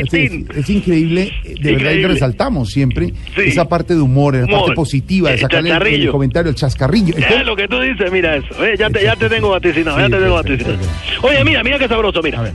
Es, 0.00 0.04
es- 0.04 0.10
tin. 0.10 0.48
es 0.54 0.70
increíble, 0.70 0.99
eh, 1.02 1.32
de 1.44 1.50
verdad, 1.52 1.64
y 1.64 1.70
Increíble. 1.72 2.08
resaltamos 2.08 2.68
siempre 2.70 3.12
esa 3.36 3.68
parte 3.68 3.94
de 3.94 4.00
humor, 4.00 4.36
esa 4.36 4.46
parte 4.46 4.62
Humor. 4.64 4.74
positiva, 4.74 5.30
de 5.30 5.38
sacarle 5.38 5.70
el, 5.70 6.02
el 6.02 6.10
comentario, 6.10 6.50
el 6.50 6.56
chascarrillo. 6.56 7.14
Es 7.16 7.46
lo 7.46 7.56
que 7.56 7.68
tú 7.68 7.80
dices, 7.80 8.10
mira 8.12 8.36
eso. 8.36 8.64
Eh, 8.64 8.76
ya, 8.78 8.90
te, 8.90 9.02
ya 9.02 9.16
te 9.16 9.28
tengo 9.28 9.50
vaticinado, 9.50 9.98
ya 9.98 10.06
Sí, 10.06 10.12
te 10.12 10.18
tengo 10.18 10.42
perfecto, 10.42 10.68
vaticinado. 10.72 11.28
Oye, 11.28 11.44
mira, 11.44 11.62
mira 11.62 11.78
qué 11.78 11.88
sabroso, 11.88 12.22
mira. 12.22 12.52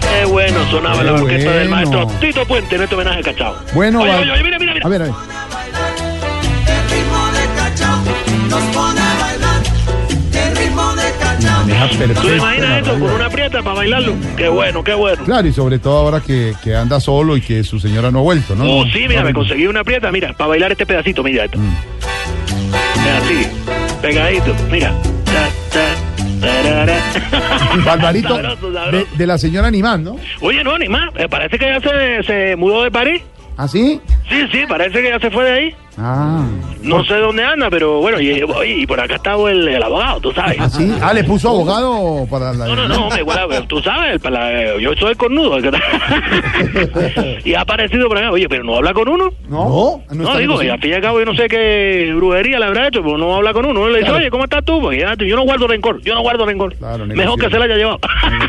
Qué 0.00 0.24
bueno 0.26 0.70
sonaba 0.70 0.98
Qué 0.98 1.04
la 1.04 1.12
orquesta 1.14 1.50
del 1.52 1.68
bueno. 1.68 1.90
maestro 1.90 2.06
Tito 2.20 2.44
Puente 2.46 2.76
en 2.76 2.82
este 2.82 2.94
homenaje 2.94 3.20
a 3.20 3.22
Cachao. 3.22 3.56
Bueno, 3.74 4.00
oye, 4.02 4.10
oye, 4.14 4.30
oye, 4.32 4.42
mira, 4.42 4.58
mira, 4.58 4.74
mira. 4.74 4.86
A 4.86 4.88
ver, 4.90 5.02
a 5.02 5.04
ver. 5.06 5.14
¿Tú 11.40 11.96
perfecto. 11.98 12.22
te 12.22 12.36
imaginas 12.36 12.82
eso 12.82 12.92
con 12.98 13.02
una 13.10 13.28
prieta 13.30 13.62
para 13.62 13.76
bailarlo? 13.76 14.14
Qué 14.36 14.48
bueno, 14.48 14.84
qué 14.84 14.94
bueno. 14.94 15.24
Claro, 15.24 15.48
y 15.48 15.52
sobre 15.52 15.78
todo 15.78 15.98
ahora 15.98 16.20
que, 16.20 16.54
que 16.62 16.74
anda 16.74 17.00
solo 17.00 17.36
y 17.36 17.40
que 17.40 17.64
su 17.64 17.78
señora 17.80 18.10
no 18.10 18.18
ha 18.20 18.22
vuelto, 18.22 18.54
¿no? 18.54 18.64
Oh, 18.64 18.84
No, 18.84 18.92
sí, 18.92 19.00
mira, 19.08 19.20
no, 19.20 19.26
me 19.26 19.32
no. 19.32 19.38
conseguí 19.38 19.66
una 19.66 19.82
prieta, 19.84 20.10
mira, 20.12 20.32
para 20.34 20.48
bailar 20.48 20.72
este 20.72 20.84
pedacito, 20.86 21.22
mira 21.22 21.44
esto. 21.44 21.58
Mira, 21.58 23.16
así, 23.18 23.46
pegadito, 24.02 24.54
mira. 24.70 24.92
Barbarito, 27.84 28.28
Sabroso, 28.28 28.72
sabroso. 28.72 28.90
de, 28.90 29.06
de 29.16 29.26
la 29.26 29.38
señora 29.38 29.68
Animán, 29.68 30.02
¿no? 30.04 30.16
Oye, 30.40 30.64
no, 30.64 30.76
ni 30.78 30.88
más, 30.88 31.10
eh, 31.16 31.28
parece 31.28 31.58
que 31.58 31.66
ya 31.66 31.80
se, 31.80 32.22
se 32.24 32.56
mudó 32.56 32.82
de 32.84 32.90
París. 32.90 33.22
¿Ah, 33.62 33.68
sí? 33.68 34.00
Sí, 34.30 34.46
sí, 34.50 34.64
parece 34.66 35.02
que 35.02 35.08
ya 35.10 35.18
se 35.20 35.30
fue 35.30 35.44
de 35.44 35.50
ahí. 35.52 35.74
Ah. 35.98 36.46
No 36.82 37.04
sé 37.04 37.16
dónde 37.16 37.44
anda, 37.44 37.68
pero 37.68 37.98
bueno, 38.00 38.18
y, 38.18 38.42
oye, 38.42 38.72
y 38.78 38.86
por 38.86 38.98
acá 38.98 39.16
está 39.16 39.34
el, 39.34 39.68
el 39.68 39.82
abogado, 39.82 40.18
tú 40.18 40.32
sabes. 40.32 40.56
¿Ah, 40.58 40.70
sí? 40.70 40.90
Ah, 41.02 41.12
le 41.12 41.24
puso 41.24 41.50
abogado 41.50 42.26
para 42.30 42.54
la... 42.54 42.68
No, 42.68 42.74
no, 42.74 42.88
no, 42.88 43.02
hombre, 43.04 43.20
igual, 43.20 43.66
tú 43.68 43.82
sabes, 43.82 44.12
el 44.14 44.20
pala- 44.20 44.78
yo 44.78 44.94
soy 44.98 45.14
cornudo. 45.16 45.58
y 47.44 47.52
ha 47.54 47.60
aparecido 47.60 48.08
por 48.08 48.16
acá, 48.16 48.30
oye, 48.30 48.48
pero 48.48 48.64
no 48.64 48.76
habla 48.76 48.94
con 48.94 49.08
uno. 49.08 49.30
No, 49.48 50.02
No, 50.10 50.22
está 50.24 50.38
digo, 50.38 50.62
y 50.62 50.70
al 50.70 50.80
fin 50.80 50.90
y 50.92 50.94
al 50.94 51.02
cabo 51.02 51.18
yo 51.18 51.26
no 51.26 51.34
sé 51.34 51.48
qué 51.48 52.12
brujería 52.16 52.58
le 52.58 52.64
habrá 52.64 52.88
hecho, 52.88 53.02
pero 53.02 53.18
no 53.18 53.34
habla 53.34 53.52
con 53.52 53.66
uno. 53.66 53.80
Uno 53.80 53.88
le 53.90 53.98
dice, 53.98 54.06
Claro. 54.06 54.18
oye, 54.20 54.30
¿cómo 54.30 54.44
estás 54.44 54.64
tú? 54.64 54.80
Porque 54.80 55.00
ya, 55.00 55.14
yo 55.16 55.36
no 55.36 55.42
guardo 55.42 55.66
rencor, 55.66 56.00
yo 56.00 56.14
no 56.14 56.22
guardo 56.22 56.46
rencor. 56.46 56.74
Mejor 57.08 57.38
que 57.38 57.50
se 57.50 57.58
la 57.58 57.66
haya 57.66 57.76
llevado. 57.76 57.98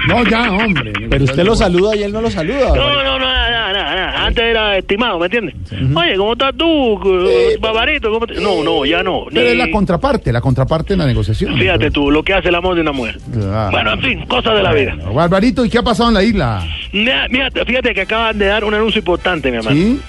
No, 0.08 0.24
ya, 0.24 0.52
hombre. 0.52 0.94
Pero 1.10 1.24
usted 1.26 1.44
lo 1.44 1.56
saluda 1.56 1.96
y 1.98 2.04
él 2.04 2.14
no 2.14 2.22
lo 2.22 2.30
saluda. 2.32 2.70
No, 2.76 3.04
no, 3.04 3.20
no, 3.20 3.26
nada, 3.74 3.84
nada, 3.86 3.96
nada, 3.96 4.12
nada. 4.12 4.26
Antes 4.28 4.44
era 4.44 4.78
estimado, 4.78 5.20
¿me 5.20 5.26
entiendes? 5.26 5.56
Oye, 5.96 6.16
¿cómo 6.18 6.34
estás 6.34 6.54
tú, 6.58 7.28
eh, 7.28 7.58
Babarito? 7.60 8.12
¿Cómo 8.12 8.28
te- 8.28 8.36
No, 8.42 8.64
no, 8.64 8.86
ya 8.86 9.04
no. 9.04 9.26
Pero 9.32 9.46
ni- 9.46 9.52
es 9.52 9.58
la 9.58 9.72
contraparte, 9.72 10.32
la 10.32 10.42
contraparte 10.42 10.94
en 10.94 11.00
la 11.00 11.06
negociación. 11.06 11.58
Fíjate 11.58 11.92
tú, 11.92 12.12
lo 12.12 12.24
que 12.24 12.34
hace 12.34 12.50
el 12.50 12.56
amor 12.56 12.76
de 12.76 12.82
una 12.82 12.92
mujer. 12.92 13.18
Claro. 13.32 13.72
Bueno, 13.72 13.94
en 13.94 14.02
fin, 14.02 14.26
cosas 14.26 14.56
de 14.56 14.64
la 14.64 14.74
vida. 14.74 14.94
Bueno, 14.96 15.14
Barbarito, 15.14 15.66
¿y 15.66 15.70
qué 15.70 15.78
ha 15.80 15.84
pasado 15.84 16.10
en 16.10 16.16
la 16.16 16.24
isla? 16.24 16.66
Mira, 16.92 17.28
mira, 17.30 17.50
fíjate 17.52 17.94
que 17.94 18.02
acaban 18.02 18.38
de 18.38 18.46
dar 18.48 18.64
un 18.64 18.74
anuncio 18.74 19.00
importante, 19.00 19.50
mi 19.52 19.58
hermano. 19.58 19.76
¿Sí? 19.76 20.00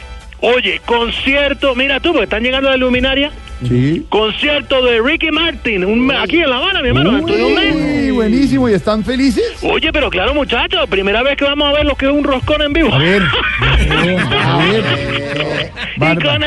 Oye, 0.41 0.81
concierto, 0.85 1.75
mira 1.77 2.01
tú, 2.01 2.09
porque 2.11 2.25
están 2.25 2.43
llegando 2.43 2.71
de 2.71 2.77
Luminaria. 2.79 3.31
Sí. 3.69 4.05
Concierto 4.09 4.83
de 4.85 5.01
Ricky 5.01 5.31
Martin, 5.31 5.85
un 5.85 6.11
aquí 6.13 6.39
en 6.41 6.51
La 6.51 6.57
Habana, 6.57 6.83
mi 6.83 6.89
hermano, 6.89 7.13
dentro 7.13 7.35
de 7.37 7.45
un 7.45 7.55
mes. 7.55 7.75
Uy, 7.75 8.11
buenísimo, 8.11 8.69
¿y 8.69 8.75
están 8.75 9.05
felices? 9.05 9.45
Oye, 9.63 9.93
pero 9.93 10.11
claro, 10.11 10.35
muchachos, 10.35 10.89
primera 10.89 11.23
vez 11.23 11.37
que 11.37 11.45
vamos 11.45 11.69
a 11.69 11.73
ver 11.73 11.85
lo 11.87 11.95
que 11.95 12.07
es 12.07 12.13
un 12.13 12.25
roscón 12.25 12.63
en 12.63 12.73
vivo. 12.73 12.93
A 12.93 12.99
ver, 12.99 13.23
a 13.23 14.57
ver. 14.59 14.83
Barba- 15.97 16.39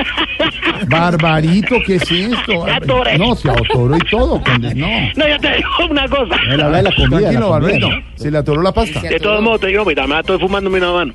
Barbarito, 0.87 1.75
¿qué 1.85 1.95
es 1.95 2.11
esto? 2.11 2.65
atoré. 2.73 3.17
No, 3.17 3.35
se 3.35 3.49
atoró 3.49 3.95
y 3.95 3.99
todo. 4.09 4.41
con- 4.43 4.61
No. 4.61 4.87
No, 5.15 5.27
ya 5.27 5.37
te 5.39 5.55
digo 5.55 5.69
una 5.89 6.07
cosa. 6.07 6.35
Él 6.49 6.61
habla 6.61 6.77
de 6.77 6.83
la 6.83 6.91
comida. 6.95 7.09
Tranquilo, 7.19 7.31
la 7.31 7.45
comida, 7.45 7.49
Barbarito. 7.49 7.89
¿no? 7.89 8.03
Se 8.15 8.31
le 8.31 8.37
atoró 8.37 8.61
la 8.61 8.71
pasta. 8.73 9.01
De 9.01 9.19
todos 9.19 9.41
modos, 9.41 9.61
te 9.61 9.67
digo, 9.67 9.85
mira, 9.85 10.07
me 10.07 10.19
estoy 10.19 10.39
fumando 10.39 10.69
mi 10.69 10.79
mano. 10.79 11.13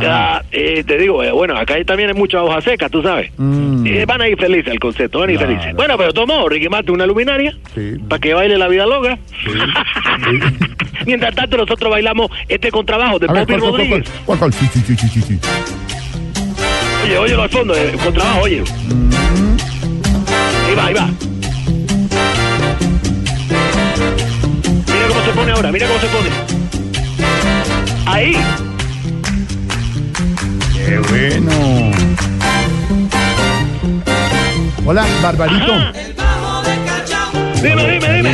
Ya, 0.00 0.42
eh, 0.52 0.84
te 0.86 0.96
digo, 0.98 1.22
eh, 1.24 1.32
bueno, 1.32 1.56
acá 1.56 1.74
también 1.84 2.10
hay 2.10 2.14
mucha 2.14 2.42
hoja 2.42 2.60
seca, 2.60 2.88
tú 2.88 3.02
sabes. 3.02 3.30
Mm. 3.36 3.84
Eh, 3.86 4.04
van 4.06 4.20
a 4.20 4.28
ir 4.28 4.38
felices 4.38 4.70
al 4.72 4.78
concepto, 4.78 5.18
van 5.20 5.30
Claro. 5.36 5.52
felices. 5.52 5.74
Bueno, 5.76 5.96
pero 5.98 6.26
modos, 6.26 6.50
Ricky 6.50 6.68
Martin, 6.68 6.94
una 6.94 7.06
luminaria, 7.06 7.56
Sí. 7.74 7.96
para 8.08 8.20
que 8.20 8.34
baile 8.34 8.58
la 8.58 8.68
vida 8.68 8.86
loca. 8.86 9.18
Mientras 11.06 11.34
tanto, 11.34 11.56
nosotros 11.56 11.90
bailamos 11.90 12.30
este 12.48 12.70
contrabajo 12.70 13.18
de 13.18 13.26
A 13.28 13.32
ver, 13.32 13.46
Bobby 13.46 13.58
¿cuál, 13.58 13.60
cuál, 13.60 13.70
cuál, 13.72 13.88
Rodríguez. 13.88 14.12
cuál, 14.24 14.38
cuál? 14.38 14.52
Sí, 14.52 14.66
sí, 14.72 14.80
sí, 14.86 14.96
sí, 14.96 15.08
sí, 15.08 15.22
sí. 15.22 15.38
Oye, 17.04 17.18
oye, 17.18 17.34
al 17.42 17.50
fondo, 17.50 17.74
el 17.74 17.96
contrabajo, 17.98 18.40
oye. 18.42 18.62
Mm. 18.62 19.10
Ahí 20.68 20.74
va, 20.76 20.86
ahí 20.86 20.94
va. 20.94 21.10
ahora, 25.52 25.72
mira 25.72 25.86
cómo 25.86 26.00
se 26.00 26.06
pone. 26.06 26.28
Ahí. 28.06 28.36
Qué 30.74 30.98
bueno. 30.98 32.01
Hola, 34.84 35.04
Barbarito. 35.22 35.72
Dime, 37.62 37.86
dime, 37.92 38.12
dime. 38.16 38.32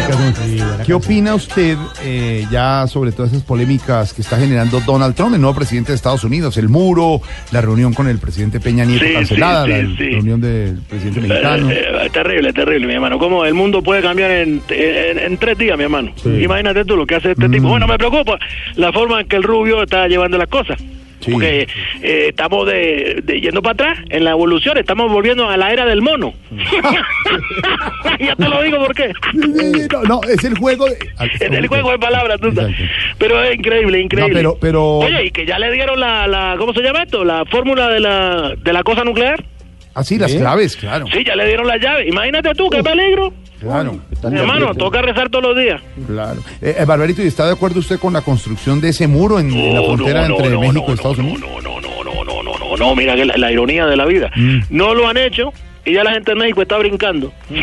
¿Qué 0.86 0.94
opina 0.94 1.34
usted 1.34 1.76
eh, 2.02 2.46
ya 2.50 2.86
sobre 2.86 3.12
todas 3.12 3.30
esas 3.32 3.44
polémicas 3.44 4.14
que 4.14 4.22
está 4.22 4.38
generando 4.38 4.80
Donald 4.86 5.14
Trump, 5.14 5.34
el 5.34 5.40
nuevo 5.42 5.54
presidente 5.54 5.92
de 5.92 5.96
Estados 5.96 6.24
Unidos? 6.24 6.56
El 6.56 6.70
muro, 6.70 7.20
la 7.52 7.60
reunión 7.60 7.92
con 7.92 8.08
el 8.08 8.18
presidente 8.18 8.58
Peña 8.58 8.86
Nieto 8.86 9.04
Sí, 9.04 9.12
cancelada, 9.12 9.66
sí, 9.66 9.70
la 9.72 9.96
sí, 9.98 10.10
reunión 10.12 10.40
del 10.40 10.78
presidente 10.88 11.20
mexicano. 11.20 11.70
Eh, 11.70 11.84
eh, 12.06 12.10
terrible, 12.10 12.52
terrible, 12.54 12.86
mi 12.86 12.94
hermano. 12.94 13.18
Cómo 13.18 13.44
el 13.44 13.52
mundo 13.52 13.82
puede 13.82 14.00
cambiar 14.00 14.30
en, 14.30 14.62
en- 14.70 15.18
en 15.18 15.36
tres 15.36 15.58
días, 15.58 15.76
mi 15.76 15.84
hermano. 15.84 16.12
Imagínate 16.24 16.86
tú 16.86 16.96
lo 16.96 17.06
que 17.06 17.16
hace 17.16 17.32
este 17.32 17.48
Mm. 17.48 17.52
tipo. 17.52 17.68
Bueno, 17.68 17.86
me 17.86 17.98
preocupa 17.98 18.38
la 18.76 18.90
forma 18.92 19.20
en 19.20 19.28
que 19.28 19.36
el 19.36 19.42
rubio 19.42 19.82
está 19.82 20.08
llevando 20.08 20.38
las 20.38 20.48
cosas. 20.48 20.78
Porque 21.24 21.66
eh, 22.02 22.26
estamos 22.28 22.66
de, 22.66 23.20
de 23.24 23.40
yendo 23.40 23.60
para 23.60 23.72
atrás 23.72 23.98
en 24.10 24.24
la 24.24 24.30
evolución, 24.30 24.78
estamos 24.78 25.10
volviendo 25.10 25.48
a 25.48 25.56
la 25.56 25.72
era 25.72 25.84
del 25.84 26.00
mono. 26.00 26.32
ya 28.20 28.34
te 28.36 28.48
lo 28.48 28.62
digo 28.62 28.78
por 28.78 28.94
qué. 28.94 29.12
No, 29.34 30.02
no, 30.04 30.20
es 30.28 30.42
el 30.44 30.56
juego. 30.58 30.86
de- 30.88 30.98
Es 31.34 31.40
el 31.40 31.66
juego 31.66 31.90
de 31.92 31.98
palabras, 31.98 32.40
tú 32.40 32.52
sabes. 32.52 32.74
Pero 33.18 33.42
es 33.42 33.54
increíble, 33.56 34.00
increíble. 34.00 34.42
No, 34.42 34.54
pero- 34.54 34.58
pero- 34.60 34.98
Oye, 34.98 35.26
y 35.26 35.30
que 35.30 35.44
ya 35.46 35.58
le 35.58 35.70
dieron 35.72 35.98
la, 36.00 36.26
la 36.26 36.54
¿cómo 36.58 36.72
se 36.72 36.80
llama 36.82 37.02
esto? 37.02 37.24
La 37.24 37.44
fórmula 37.46 37.88
de 37.88 38.00
la, 38.00 38.54
de 38.56 38.72
la 38.72 38.82
cosa 38.82 39.04
nuclear. 39.04 39.44
Así, 39.94 40.18
las 40.18 40.32
claves, 40.34 40.76
claro. 40.76 41.06
Sí, 41.12 41.24
ya 41.24 41.34
le 41.34 41.46
dieron 41.46 41.66
la 41.66 41.76
llave. 41.76 42.08
Imagínate 42.08 42.54
tú, 42.54 42.70
qué 42.70 42.82
peligro. 42.82 43.32
Claro. 43.60 43.98
Mi 44.30 44.38
hermano, 44.38 44.74
toca 44.74 45.02
rezar 45.02 45.28
todos 45.30 45.44
los 45.44 45.56
días. 45.56 45.80
Claro. 46.06 46.40
Eh, 46.62 46.76
eh, 46.78 46.84
Barbarito, 46.84 47.22
¿y 47.22 47.26
está 47.26 47.46
de 47.46 47.52
acuerdo 47.52 47.80
usted 47.80 47.98
con 47.98 48.12
la 48.12 48.20
construcción 48.20 48.80
de 48.80 48.90
ese 48.90 49.06
muro 49.06 49.38
en, 49.38 49.50
en 49.50 49.74
la 49.74 49.82
frontera 49.82 50.28
no, 50.28 50.36
entre 50.36 50.50
no, 50.50 50.60
México 50.60 50.84
no, 50.86 50.90
y 50.90 50.94
Estados 50.94 51.18
Unidos? 51.18 51.40
No, 51.40 52.76
no, 52.76 52.94
mira 52.94 53.16
que 53.16 53.24
la, 53.24 53.36
la 53.36 53.52
ironía 53.52 53.86
de 53.86 53.96
la 53.96 54.04
vida. 54.04 54.30
Mm. 54.36 54.60
No 54.70 54.94
lo 54.94 55.08
han 55.08 55.16
hecho 55.16 55.52
y 55.88 55.94
ya 55.94 56.04
la 56.04 56.12
gente 56.12 56.30
de 56.32 56.36
México 56.36 56.62
está 56.62 56.76
brincando. 56.78 57.32
¿Tú 57.48 57.54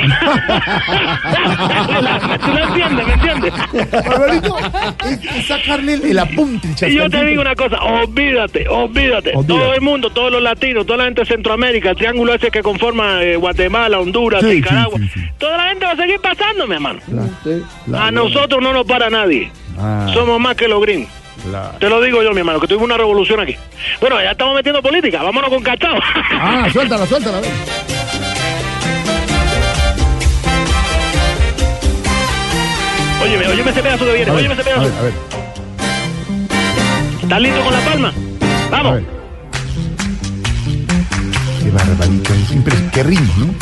me 2.52 2.64
entiendes? 2.64 3.08
¿Me 3.08 3.14
entiendes? 3.14 3.54
Barbarito, 3.92 4.58
es, 5.06 5.36
es 5.38 5.48
sacarle 5.48 5.94
el, 5.96 6.20
apunte, 6.20 6.68
el 6.82 6.92
Y 6.92 6.96
yo 6.96 7.10
te 7.10 7.24
digo 7.26 7.42
una 7.42 7.56
cosa, 7.56 7.78
olvídate, 7.82 8.68
olvídate. 8.68 9.32
Olvídate. 9.36 9.48
Todo 9.48 9.74
el 9.74 9.82
mundo, 9.82 10.10
todos 10.10 10.32
los 10.32 10.42
latinos, 10.42 10.86
toda 10.86 10.98
la 11.00 11.06
gente 11.06 11.22
de 11.22 11.28
Centroamérica, 11.28 11.92
el 11.92 11.96
triángulo 11.98 12.34
ese 12.34 12.52
que 12.52 12.62
conforma 12.62 13.22
eh, 13.24 13.36
Guatemala, 13.36 14.00
Honduras, 14.00 14.42
Sí, 14.42 14.48
Nicaragua, 14.56 15.00
sí, 15.00 15.10
sí. 15.14 15.22
toda 15.38 15.58
la 15.58 15.70
gente 15.70 15.86
va 15.86 15.92
a 15.92 15.96
seguir 15.96 16.20
pasando, 16.22 16.68
mi 16.68 16.76
hermano. 16.76 17.00
A 17.94 18.12
nosotros 18.12 18.62
no 18.62 18.74
nos 18.74 18.86
para 18.86 19.10
nadie. 19.10 19.52
Ah, 19.78 20.08
Somos 20.14 20.40
más 20.40 20.56
que 20.56 20.68
los 20.68 20.82
gringos. 20.82 21.10
claro. 21.44 21.78
Te 21.80 21.90
lo 21.90 22.02
digo 22.02 22.24
yo, 22.24 22.32
mi 22.32 22.40
hermano, 22.40 22.60
que 22.60 22.68
tuvimos 22.68 22.86
una 22.86 22.98
revolución 22.98 23.40
aquí. 23.40 23.56
Bueno, 24.00 24.22
ya 24.22 24.32
estamos 24.32 24.56
metiendo 24.56 24.82
política, 24.82 25.22
vámonos 25.24 25.50
con 25.50 25.62
cachao. 25.64 26.00
Ah, 26.32 26.68
suéltala, 26.72 27.06
suéltala. 27.06 27.38
a 27.38 27.42
Óyeme, 33.26 33.48
óyeme 33.48 33.72
ese 33.72 33.82
pedazo 33.82 34.06
que 34.06 34.14
viene, 34.14 34.30
A 34.32 34.34
óyeme 34.36 34.54
ese 34.54 34.62
a 34.62 34.66
pedazo. 34.66 34.82
ver, 34.84 34.94
a 34.94 35.02
ver. 35.02 35.14
¿Estás 37.24 37.42
listo 37.42 37.62
con 37.62 37.74
la 37.74 37.80
palma? 37.80 38.14
Vamos. 38.70 39.02
Qué 41.66 41.72
barbarito, 41.72 42.34
es 42.34 42.52
impresionante. 42.52 42.96
Qué 42.96 43.04
ritmo, 43.04 43.34
¿no? 43.40 43.54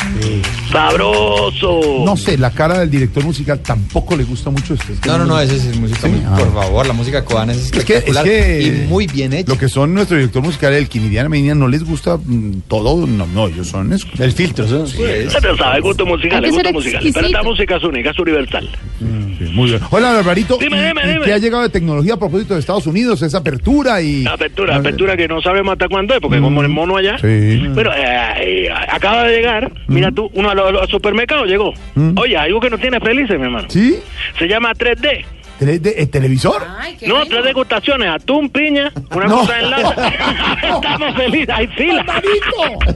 Sabroso. 0.71 2.03
No 2.05 2.17
sé, 2.17 2.37
la 2.37 2.51
cara 2.51 2.79
del 2.79 2.89
director 2.89 3.23
musical 3.23 3.59
tampoco 3.59 4.15
le 4.17 4.23
gusta 4.25 4.49
mucho 4.49 4.73
esto. 4.73 4.91
Es 4.91 4.99
que 4.99 5.07
No, 5.09 5.17
no, 5.19 5.25
no, 5.25 5.39
ese 5.39 5.55
es 5.55 5.77
música, 5.79 6.07
muy- 6.07 6.21
ah. 6.27 6.35
por 6.37 6.53
favor, 6.53 6.85
la 6.85 6.93
música 6.93 7.23
cubana 7.23 7.53
es 7.53 7.71
Es 7.71 7.85
que, 7.85 7.97
es 8.05 8.17
que 8.17 8.61
y 8.61 8.87
muy 8.89 9.07
bien 9.07 9.31
hecha. 9.33 9.51
Lo 9.51 9.57
que 9.57 9.69
son 9.69 9.93
nuestro 9.93 10.17
director 10.17 10.41
musical, 10.43 10.73
el 10.73 10.89
Quinidiana 10.89 11.29
Medina, 11.29 11.55
no 11.55 11.67
les 11.67 11.83
gusta 11.83 12.17
mm, 12.17 12.63
todo. 12.67 13.07
No, 13.07 13.25
no, 13.27 13.47
ellos 13.47 13.67
son. 13.67 13.93
El 13.93 14.31
filtro, 14.33 14.65
¿sí? 14.87 14.97
Ya 15.31 15.39
te 15.39 15.55
sabes, 15.57 15.81
gusto 15.81 16.05
musical, 16.05 16.45
gusto 16.49 16.73
musical. 16.73 17.03
Pero 17.13 17.27
esta 17.27 17.43
música 17.43 17.75
es 17.77 17.83
única, 17.83 18.09
es 18.09 18.19
universal. 18.19 18.69
Sí, 18.99 19.45
muy 19.53 19.69
bien. 19.69 19.81
Hola, 19.91 20.11
Barbarito. 20.13 20.57
Dime, 20.57 20.77
¿y- 20.81 20.85
dime, 20.87 21.01
dime. 21.13 21.25
¿Qué 21.25 21.33
ha 21.33 21.37
llegado 21.37 21.63
de 21.63 21.69
tecnología 21.69 22.15
a 22.15 22.17
propósito 22.17 22.53
de 22.55 22.59
Estados 22.59 22.85
Unidos? 22.87 23.21
Esa 23.21 23.37
apertura 23.37 24.01
y. 24.01 24.25
Apertura, 24.25 24.75
apertura 24.75 25.15
que 25.15 25.27
no 25.27 25.41
sabemos 25.41 25.73
hasta 25.73 25.87
cuándo 25.87 26.13
es, 26.13 26.19
porque 26.19 26.39
como 26.39 26.61
el 26.61 26.69
mono 26.69 26.97
allá. 26.97 27.17
Sí. 27.19 27.61
Pero 27.73 27.92
eh, 27.95 28.65
eh, 28.65 28.69
acaba 28.89 29.23
de 29.23 29.35
llegar, 29.35 29.71
mira 29.87 30.11
tú, 30.11 30.29
uno 30.33 30.49
a 30.49 30.55
los, 30.55 30.89
supermercados 30.89 31.47
llegó. 31.47 31.73
Oye, 32.17 32.37
algo 32.37 32.59
que 32.59 32.69
nos 32.69 32.79
tiene 32.79 32.99
felices, 32.99 33.37
mi 33.37 33.45
hermano. 33.45 33.67
¿Sí? 33.69 33.99
Se 34.37 34.47
llama 34.47 34.73
3D. 34.73 35.25
¿3D, 35.59 35.93
¿El 35.97 36.09
televisor? 36.09 36.63
No, 37.07 37.25
tres 37.25 37.43
degustaciones, 37.43 38.09
atún, 38.09 38.49
piña, 38.49 38.91
una 39.11 39.25
No. 39.27 39.39
cosa 39.39 39.59
en 39.59 39.69
lata. 39.69 40.07
Estamos 40.63 41.15
felices, 41.15 41.49
hay 41.55 41.67
fila. 41.67 42.05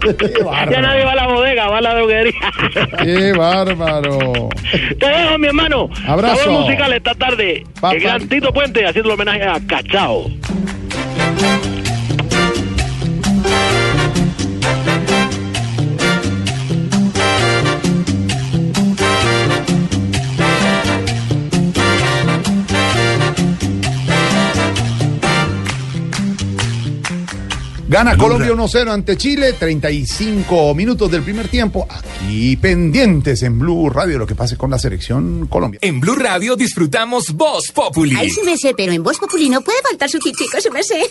¡Qué 0.01 0.33
ya 0.71 0.81
nadie 0.81 1.05
va 1.05 1.11
a 1.11 1.15
la 1.15 1.27
bodega, 1.27 1.67
va 1.69 1.77
a 1.77 1.81
la 1.81 1.95
droguería. 1.95 2.33
¡Qué 3.03 3.31
bárbaro! 3.33 4.49
Te 4.99 5.07
dejo, 5.07 5.37
mi 5.37 5.47
hermano. 5.47 5.89
Abrazo. 6.07 6.43
Sabor 6.43 6.61
musical 6.61 6.93
esta 6.93 7.13
tarde. 7.13 7.63
Papá. 7.75 7.93
El 7.93 8.01
gran 8.01 8.27
Tito 8.27 8.51
Puente 8.51 8.85
haciendo 8.85 9.13
homenaje 9.13 9.43
a 9.43 9.59
Cachao. 9.65 10.25
Gana 27.89 28.17
Colombia 28.17 28.51
1-0 28.51 28.91
ante 28.91 29.15
Chile, 29.15 29.53
35 29.53 30.75
minutos 30.75 31.09
del 31.09 31.23
primer 31.23 31.47
tiempo. 31.47 31.87
Aquí 31.89 32.57
pendientes 32.57 33.43
en 33.43 33.57
Blue 33.57 33.89
Radio 33.89 34.17
lo 34.17 34.27
que 34.27 34.35
pase 34.35 34.57
con 34.57 34.69
la 34.69 34.77
selección 34.77 35.47
Colombia. 35.47 35.79
En 35.81 36.01
Blue 36.01 36.15
Radio 36.15 36.57
disfrutamos 36.57 37.31
Voz 37.31 37.71
Populi. 37.71 38.15
Ay, 38.17 38.29
su 38.29 38.43
merced, 38.43 38.73
pero 38.75 38.91
en 38.91 39.01
Voz 39.01 39.17
Populi 39.17 39.49
no 39.49 39.61
puede 39.61 39.81
faltar 39.81 40.09
su 40.09 40.19
tintico, 40.19 40.59
su 40.59 40.69
merced. 40.69 41.01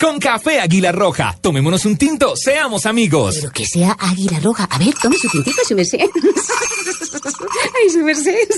Con 0.00 0.18
café 0.18 0.58
Águila 0.60 0.90
Roja. 0.90 1.36
Tomémonos 1.38 1.84
un 1.84 1.98
tinto, 1.98 2.34
seamos 2.34 2.86
amigos. 2.86 3.36
Pero 3.38 3.52
que 3.52 3.66
sea 3.66 3.96
águila 3.98 4.40
roja. 4.40 4.64
A 4.70 4.78
ver, 4.78 4.94
tome 5.00 5.16
su 5.16 5.28
tintico, 5.28 5.60
su 5.66 5.74
merced. 5.74 6.00
Ay, 6.00 7.90
su 7.90 7.98
merced. 7.98 8.48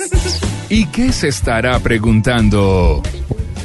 ¿Y 0.68 0.86
qué 0.86 1.12
se 1.12 1.28
estará 1.28 1.80
preguntando? 1.80 3.02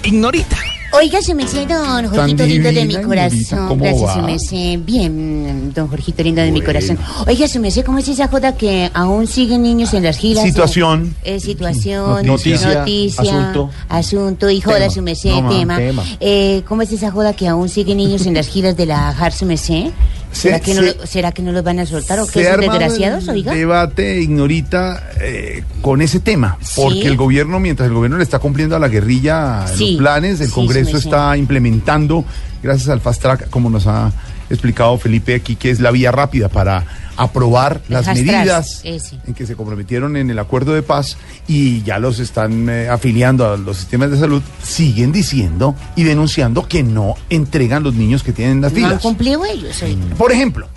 Ignorita. 0.03 0.57
Oiga, 0.91 1.21
su 1.21 1.35
merced, 1.35 1.67
don 1.67 2.07
Jorgito 2.09 2.45
lindo 2.45 2.71
de 2.71 2.85
mi 2.85 2.95
corazón. 2.95 3.67
¿cómo 3.67 3.83
Gracias, 3.83 4.11
su 4.13 4.19
va? 4.19 4.25
merced. 4.25 4.79
Bien, 4.79 5.71
don 5.73 5.87
Jorgito 5.87 6.23
lindo 6.23 6.41
de 6.41 6.51
mi 6.51 6.61
corazón. 6.61 6.97
Oiga, 7.27 7.47
su 7.47 7.59
merced, 7.59 7.85
¿cómo 7.85 7.99
es 7.99 8.07
esa 8.07 8.27
joda 8.27 8.55
que 8.55 8.89
aún 8.93 9.27
siguen 9.27 9.61
niños 9.61 9.93
en 9.93 10.03
las 10.03 10.17
giras? 10.17 10.43
Situación. 10.45 11.15
Eh, 11.23 11.39
situación, 11.39 12.25
Noticia. 12.25 12.79
noticia, 12.79 13.21
Asunto. 13.21 13.69
asunto 13.87 14.49
y 14.49 14.61
joda, 14.61 14.87
merced, 15.01 15.29
No, 15.29 15.41
ma, 15.43 15.49
tema. 15.51 15.77
tema. 15.77 16.03
Eh, 16.19 16.63
¿Cómo 16.67 16.81
es 16.81 16.91
esa 16.91 17.11
joda 17.11 17.33
que 17.33 17.47
aún 17.47 17.69
siguen 17.69 17.97
niños 17.97 18.25
en 18.25 18.33
las 18.33 18.47
giras 18.47 18.75
de 18.75 18.87
la 18.87 19.13
JAR, 19.13 19.31
su 19.31 19.45
merced? 19.45 19.85
¿Será, 19.85 19.93
Se- 20.31 20.61
que 20.61 20.73
no 20.73 20.81
se- 20.81 21.07
¿Será 21.07 21.31
que 21.31 21.41
no 21.41 21.51
los 21.51 21.63
van 21.63 21.79
a 21.79 21.85
soltar 21.85 22.19
o 22.19 22.25
ha 22.49 22.55
son 22.55 22.61
desgraciados, 22.61 23.27
oiga? 23.27 23.53
debate, 23.53 24.21
Ignorita, 24.21 25.09
eh, 25.19 25.63
con 25.81 26.01
ese 26.01 26.19
tema. 26.19 26.57
Porque 26.75 27.01
Sí. 27.01 27.07
el 27.07 27.17
gobierno, 27.17 27.59
mientras 27.59 27.87
el 27.87 27.93
gobierno 27.95 28.17
le 28.17 28.23
está 28.23 28.39
cumpliendo 28.39 28.75
a 28.75 28.79
la 28.79 28.87
guerrilla 28.89 29.65
Sí. 29.67 29.91
los 29.93 29.97
planes, 30.01 30.39
el 30.41 30.47
Sí, 30.47 30.53
Congreso 30.53 30.97
está 30.97 31.35
implementando, 31.35 32.23
gracias 32.61 32.89
al 32.89 33.01
Fast 33.01 33.21
Track, 33.21 33.49
como 33.49 33.69
nos 33.69 33.87
ha 33.87 34.11
explicado 34.49 34.97
Felipe 34.97 35.35
aquí, 35.35 35.55
que 35.55 35.69
es 35.69 35.79
la 35.79 35.91
vía 35.91 36.11
rápida 36.11 36.49
para 36.49 36.85
aprobar 37.15 37.81
las 37.89 38.07
medidas 38.07 38.81
en 38.83 39.33
que 39.33 39.45
se 39.45 39.55
comprometieron 39.55 40.15
en 40.15 40.29
el 40.29 40.39
acuerdo 40.39 40.73
de 40.73 40.81
paz 40.81 41.17
y 41.47 41.81
ya 41.83 41.99
los 41.99 42.19
están 42.19 42.69
eh, 42.69 42.87
afiliando 42.89 43.45
a 43.51 43.57
los 43.57 43.77
sistemas 43.77 44.09
de 44.11 44.17
salud, 44.17 44.41
siguen 44.63 45.11
diciendo 45.11 45.75
y 45.95 46.03
denunciando 46.03 46.67
que 46.67 46.81
no 46.81 47.15
entregan 47.29 47.83
los 47.83 47.93
niños 47.93 48.23
que 48.23 48.31
tienen 48.31 48.61
las 48.61 48.71
No 48.71 48.77
han 48.79 48.83
filas. 48.85 49.01
cumplido 49.01 49.45
ellos, 49.45 49.81
oiga. 49.83 50.15
Por 50.17 50.31
ejemplo, 50.31 50.67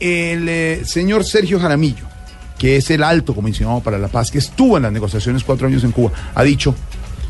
el 0.00 0.48
eh, 0.48 0.82
señor 0.84 1.24
Sergio 1.24 1.60
Jaramillo, 1.60 2.04
que 2.58 2.76
es 2.76 2.90
el 2.90 3.02
alto 3.02 3.34
comisionado 3.34 3.80
para 3.80 3.98
la 3.98 4.08
paz, 4.08 4.30
que 4.30 4.38
estuvo 4.38 4.76
en 4.76 4.82
las 4.84 4.92
negociaciones 4.92 5.44
cuatro 5.44 5.66
años 5.66 5.84
en 5.84 5.92
Cuba, 5.92 6.10
ha 6.34 6.42
dicho 6.42 6.74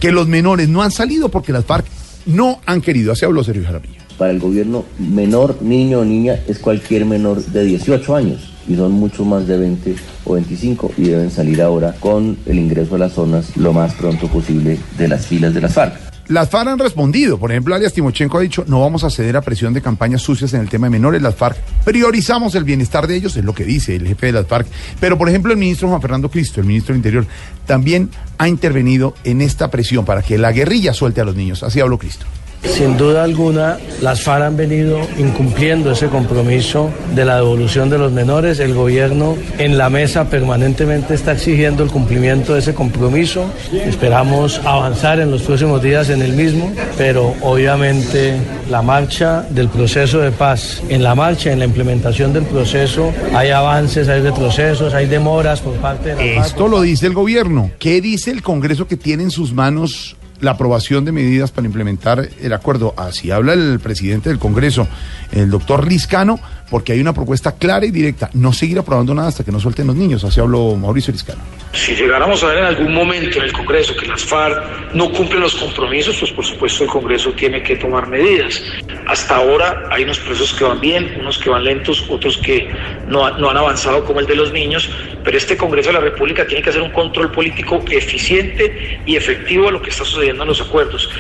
que 0.01 0.13
los 0.13 0.29
menores 0.29 0.69
no 0.69 0.83
han 0.83 0.91
salido 0.91 1.29
porque 1.29 1.53
las 1.53 1.65
FARC 1.65 1.85
no 2.27 2.61
han 2.67 2.81
querido. 2.81 3.13
Así 3.13 3.25
habló 3.25 3.45
Sergio 3.45 3.65
Jaramillo. 3.65 4.01
Para 4.21 4.33
el 4.33 4.39
gobierno, 4.39 4.85
menor, 4.99 5.63
niño 5.63 6.01
o 6.01 6.05
niña 6.05 6.39
es 6.47 6.59
cualquier 6.59 7.07
menor 7.07 7.43
de 7.43 7.65
18 7.65 8.15
años 8.15 8.53
y 8.69 8.77
son 8.77 8.93
mucho 8.93 9.25
más 9.25 9.47
de 9.47 9.57
20 9.57 9.97
o 10.27 10.35
25 10.35 10.93
y 10.99 11.05
deben 11.05 11.31
salir 11.31 11.63
ahora 11.63 11.95
con 11.99 12.37
el 12.45 12.59
ingreso 12.59 12.97
a 12.97 12.99
las 12.99 13.15
zonas 13.15 13.57
lo 13.57 13.73
más 13.73 13.95
pronto 13.95 14.29
posible 14.29 14.79
de 14.99 15.09
las 15.09 15.27
filas 15.27 15.55
de 15.55 15.63
las 15.63 15.73
FARC. 15.73 15.95
Las 16.29 16.51
FARC 16.51 16.69
han 16.69 16.79
respondido. 16.79 17.39
Por 17.39 17.51
ejemplo, 17.51 17.75
alias 17.75 17.95
Timochenko 17.95 18.37
ha 18.37 18.43
dicho, 18.43 18.63
no 18.69 18.83
vamos 18.83 19.05
a 19.05 19.11
ceder 19.11 19.39
a 19.39 19.41
presión 19.41 19.73
de 19.73 19.81
campañas 19.81 20.21
sucias 20.21 20.53
en 20.53 20.61
el 20.61 20.69
tema 20.69 20.89
de 20.89 20.91
menores. 20.91 21.23
Las 21.23 21.37
FARC 21.37 21.57
priorizamos 21.87 22.55
el 22.57 22.65
bienestar 22.65 23.07
de 23.07 23.17
ellos, 23.17 23.35
es 23.39 23.45
lo 23.47 23.55
que 23.55 23.65
dice 23.65 23.97
el 23.97 24.07
jefe 24.07 24.27
de 24.27 24.33
las 24.33 24.47
FARC. 24.47 24.67
Pero, 25.01 25.17
por 25.17 25.31
ejemplo, 25.31 25.51
el 25.51 25.59
ministro 25.59 25.89
Juan 25.89 26.03
Fernando 26.03 26.31
Cristo, 26.31 26.61
el 26.61 26.67
ministro 26.67 26.93
del 26.93 26.99
Interior, 26.99 27.27
también 27.65 28.11
ha 28.37 28.49
intervenido 28.49 29.15
en 29.25 29.41
esta 29.41 29.71
presión 29.71 30.05
para 30.05 30.21
que 30.21 30.37
la 30.37 30.53
guerrilla 30.53 30.93
suelte 30.93 31.23
a 31.23 31.25
los 31.25 31.37
niños. 31.37 31.63
Así 31.63 31.81
habló 31.81 31.97
Cristo. 31.97 32.27
Sin 32.65 32.97
duda 32.97 33.25
alguna, 33.25 33.79
las 34.01 34.23
FARC 34.23 34.45
han 34.45 34.57
venido 34.57 35.01
incumpliendo 35.19 35.93
ese 35.93 36.09
compromiso 36.09 36.91
de 37.15 37.25
la 37.25 37.37
devolución 37.37 37.91
de 37.91 37.99
los 37.99 38.13
menores. 38.13 38.59
El 38.61 38.75
gobierno 38.75 39.37
en 39.59 39.79
la 39.79 39.91
mesa 39.91 40.29
permanentemente 40.31 41.15
está 41.15 41.33
exigiendo 41.33 41.83
el 41.83 41.91
cumplimiento 41.91 42.55
de 42.55 42.61
ese 42.61 42.75
compromiso. 42.75 43.51
Esperamos 43.73 44.61
avanzar 44.65 45.21
en 45.21 45.31
los 45.31 45.43
próximos 45.43 45.83
días 45.83 46.11
en 46.11 46.23
el 46.23 46.33
mismo, 46.33 46.73
pero 46.97 47.35
obviamente 47.43 48.37
la 48.71 48.83
marcha 48.83 49.43
del 49.51 49.69
proceso 49.69 50.21
de 50.21 50.31
paz, 50.31 50.83
en 50.89 51.03
la 51.03 51.15
marcha, 51.15 51.53
en 51.53 51.59
la 51.59 51.65
implementación 51.65 52.33
del 52.33 52.45
proceso, 52.45 53.13
hay 53.35 53.51
avances, 53.51 54.09
hay 54.09 54.21
retrocesos, 54.21 54.95
hay 54.95 55.07
demoras 55.07 55.61
por 55.61 55.75
parte 55.75 56.15
de 56.15 56.15
la 56.15 56.35
FARC. 56.35 56.47
Esto 56.47 56.69
lo 56.69 56.81
dice 56.83 57.07
el 57.07 57.15
gobierno. 57.15 57.71
¿Qué 57.79 58.01
dice 58.01 58.31
el 58.31 58.43
Congreso 58.43 58.87
que 58.87 58.97
tiene 58.97 59.25
en 59.25 59.31
sus 59.31 59.53
manos 59.53 60.17
la 60.41 60.53
aprobación 60.53 61.05
de 61.05 61.13
medidas 61.13 61.51
para 61.51 61.67
implementar 61.67 62.29
el 62.41 62.53
acuerdo? 62.53 62.95
Así 62.97 63.31
habla 63.31 63.53
el 63.53 63.81
presidente 63.81 64.29
del 64.29 64.39
Congreso, 64.39 64.87
el 65.33 65.51
doctor 65.51 65.87
Liscano, 65.87 66.41
porque 66.71 66.93
hay 66.93 67.01
una 67.01 67.13
propuesta 67.13 67.53
clara 67.53 67.85
y 67.85 67.91
directa. 67.91 68.31
No 68.33 68.53
seguir 68.53 68.79
aprobando 68.79 69.13
nada 69.15 69.29
hasta 69.29 69.45
que 69.45 69.51
no 69.51 69.59
suelten 69.59 69.89
los 69.89 69.97
niños. 69.97 70.23
Así 70.25 70.41
habló 70.41 70.77
Mauricio 70.77 71.13
Liscano. 71.13 71.43
Si 71.73 71.95
llegáramos 71.95 72.43
a 72.43 72.47
ver 72.47 72.59
en 72.59 72.65
algún 72.65 72.95
momento 72.95 73.39
en 73.39 73.45
el 73.45 73.53
Congreso 73.53 73.95
que 73.97 74.07
las 74.07 74.23
FARC 74.25 74.95
no 74.95 75.11
cumplen 75.13 75.41
los 75.41 75.55
compromisos, 75.57 76.17
pues 76.19 76.33
por 76.33 76.45
supuesto 76.45 76.85
el 76.85 76.91
Congreso 76.91 77.33
tiene 77.33 77.63
que 77.63 77.77
tomar 77.77 78.09
medidas. 78.09 78.63
Hasta 79.07 79.37
ahora 79.37 79.89
hay 79.91 80.05
unos 80.05 80.19
procesos 80.21 80.57
que 80.57 80.65
van 80.65 80.81
bien, 80.81 81.17
unos 81.21 81.39
que 81.39 81.51
van 81.51 81.65
lentos, 81.65 82.05
otros 82.09 82.39
que 82.39 82.69
no, 83.09 83.31
no 83.39 83.51
han 83.51 83.57
avanzado 83.57 84.05
como 84.05 84.21
el 84.21 84.27
de 84.27 84.37
los 84.37 84.53
niños, 84.53 84.89
pero 85.25 85.37
este 85.37 85.57
Congreso 85.57 85.89
de 85.89 85.95
la 85.95 86.01
República 86.01 86.47
tiene 86.47 86.63
que 86.63 86.71
hacer 86.71 86.83
un 86.83 86.91
control 86.91 87.33
político 87.33 87.83
eficiente 87.91 89.01
y 89.07 89.17
efectivo 89.17 89.69
a 89.69 89.73
lo 89.73 89.83
que 89.83 89.91
está 89.91 90.05
sucediendo 90.05 90.43
en 90.45 90.49
los 90.49 90.61
acuerdos. 90.61 91.11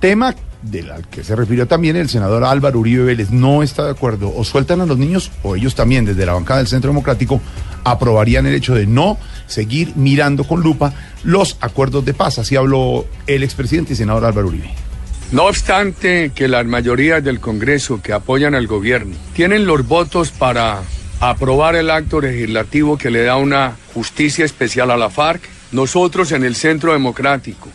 Tema 0.00 0.34
del 0.62 0.90
al 0.90 1.06
que 1.08 1.24
se 1.24 1.36
refirió 1.36 1.66
también 1.66 1.96
el 1.96 2.08
senador 2.08 2.44
Álvaro 2.44 2.78
Uribe 2.78 3.04
Vélez 3.04 3.30
no 3.30 3.62
está 3.62 3.84
de 3.84 3.90
acuerdo. 3.90 4.32
O 4.34 4.44
sueltan 4.44 4.80
a 4.80 4.86
los 4.86 4.98
niños 4.98 5.30
o 5.42 5.56
ellos 5.56 5.74
también 5.74 6.04
desde 6.04 6.26
la 6.26 6.32
bancada 6.32 6.58
del 6.58 6.68
Centro 6.68 6.90
Democrático 6.90 7.40
aprobarían 7.84 8.46
el 8.46 8.54
hecho 8.54 8.74
de 8.74 8.86
no 8.86 9.18
seguir 9.46 9.94
mirando 9.96 10.44
con 10.44 10.62
lupa 10.62 10.94
los 11.24 11.56
acuerdos 11.60 12.04
de 12.04 12.14
paz. 12.14 12.38
Así 12.38 12.56
habló 12.56 13.06
el 13.26 13.42
expresidente 13.42 13.92
y 13.92 13.96
senador 13.96 14.24
Álvaro 14.24 14.48
Uribe. 14.48 14.70
No 15.32 15.46
obstante 15.46 16.30
que 16.34 16.46
las 16.46 16.66
mayorías 16.66 17.24
del 17.24 17.40
Congreso 17.40 18.02
que 18.02 18.12
apoyan 18.12 18.54
al 18.54 18.66
gobierno 18.66 19.16
tienen 19.34 19.64
los 19.64 19.88
votos 19.88 20.30
para 20.30 20.82
aprobar 21.20 21.74
el 21.76 21.88
acto 21.88 22.20
legislativo 22.20 22.98
que 22.98 23.10
le 23.10 23.22
da 23.22 23.36
una 23.36 23.76
justicia 23.94 24.44
especial 24.44 24.90
a 24.90 24.96
la 24.96 25.08
FARC, 25.08 25.40
nosotros 25.70 26.32
en 26.32 26.44
el 26.44 26.54
Centro 26.54 26.92
Democrático, 26.92 27.68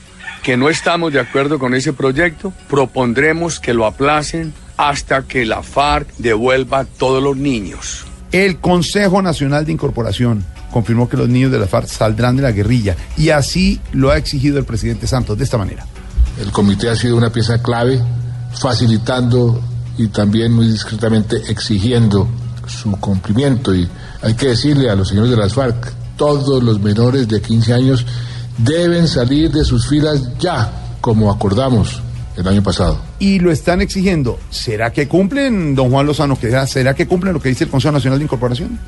que 0.47 0.55
no 0.55 0.69
estamos 0.69 1.11
de 1.11 1.19
acuerdo 1.19 1.59
con 1.59 1.73
ese 1.73 1.91
proyecto, 1.91 2.53
propondremos 2.69 3.59
que 3.59 3.73
lo 3.73 3.85
aplacen 3.85 4.53
hasta 4.77 5.23
que 5.23 5.45
la 5.45 5.61
FARC 5.61 6.07
devuelva 6.19 6.79
a 6.79 6.85
todos 6.85 7.21
los 7.21 7.35
niños. 7.35 8.05
El 8.31 8.57
Consejo 8.61 9.21
Nacional 9.21 9.65
de 9.65 9.73
Incorporación 9.73 10.45
confirmó 10.71 11.09
que 11.09 11.17
los 11.17 11.27
niños 11.27 11.51
de 11.51 11.59
la 11.59 11.67
FARC 11.67 11.89
saldrán 11.89 12.37
de 12.37 12.43
la 12.43 12.53
guerrilla 12.53 12.95
y 13.17 13.31
así 13.31 13.81
lo 13.91 14.09
ha 14.09 14.15
exigido 14.15 14.57
el 14.57 14.63
presidente 14.63 15.05
Santos 15.05 15.37
de 15.37 15.43
esta 15.43 15.57
manera. 15.57 15.85
El 16.39 16.49
comité 16.53 16.87
ha 16.87 16.95
sido 16.95 17.17
una 17.17 17.29
pieza 17.29 17.61
clave, 17.61 18.01
facilitando 18.57 19.61
y 19.97 20.07
también 20.07 20.53
muy 20.53 20.69
discretamente 20.69 21.35
exigiendo 21.49 22.25
su 22.67 22.89
cumplimiento. 23.01 23.75
Y 23.75 23.85
hay 24.21 24.33
que 24.35 24.47
decirle 24.47 24.89
a 24.89 24.95
los 24.95 25.09
señores 25.09 25.29
de 25.29 25.35
las 25.35 25.53
FARC, 25.53 25.91
todos 26.15 26.63
los 26.63 26.79
menores 26.79 27.27
de 27.27 27.41
15 27.41 27.73
años 27.73 28.05
deben 28.57 29.07
salir 29.07 29.51
de 29.51 29.63
sus 29.63 29.87
filas 29.87 30.37
ya, 30.39 30.71
como 31.01 31.31
acordamos 31.31 32.01
el 32.35 32.47
año 32.47 32.63
pasado. 32.63 32.99
Y 33.19 33.39
lo 33.39 33.51
están 33.51 33.81
exigiendo. 33.81 34.39
¿Será 34.49 34.91
que 34.91 35.07
cumplen, 35.07 35.75
don 35.75 35.89
Juan 35.89 36.05
Lozano? 36.05 36.39
que 36.39 36.51
¿Será 36.67 36.93
que 36.93 37.07
cumplen 37.07 37.33
lo 37.33 37.39
que 37.39 37.49
dice 37.49 37.65
el 37.65 37.69
Consejo 37.69 37.91
Nacional 37.91 38.19
de 38.19 38.25
Incorporación? 38.25 38.79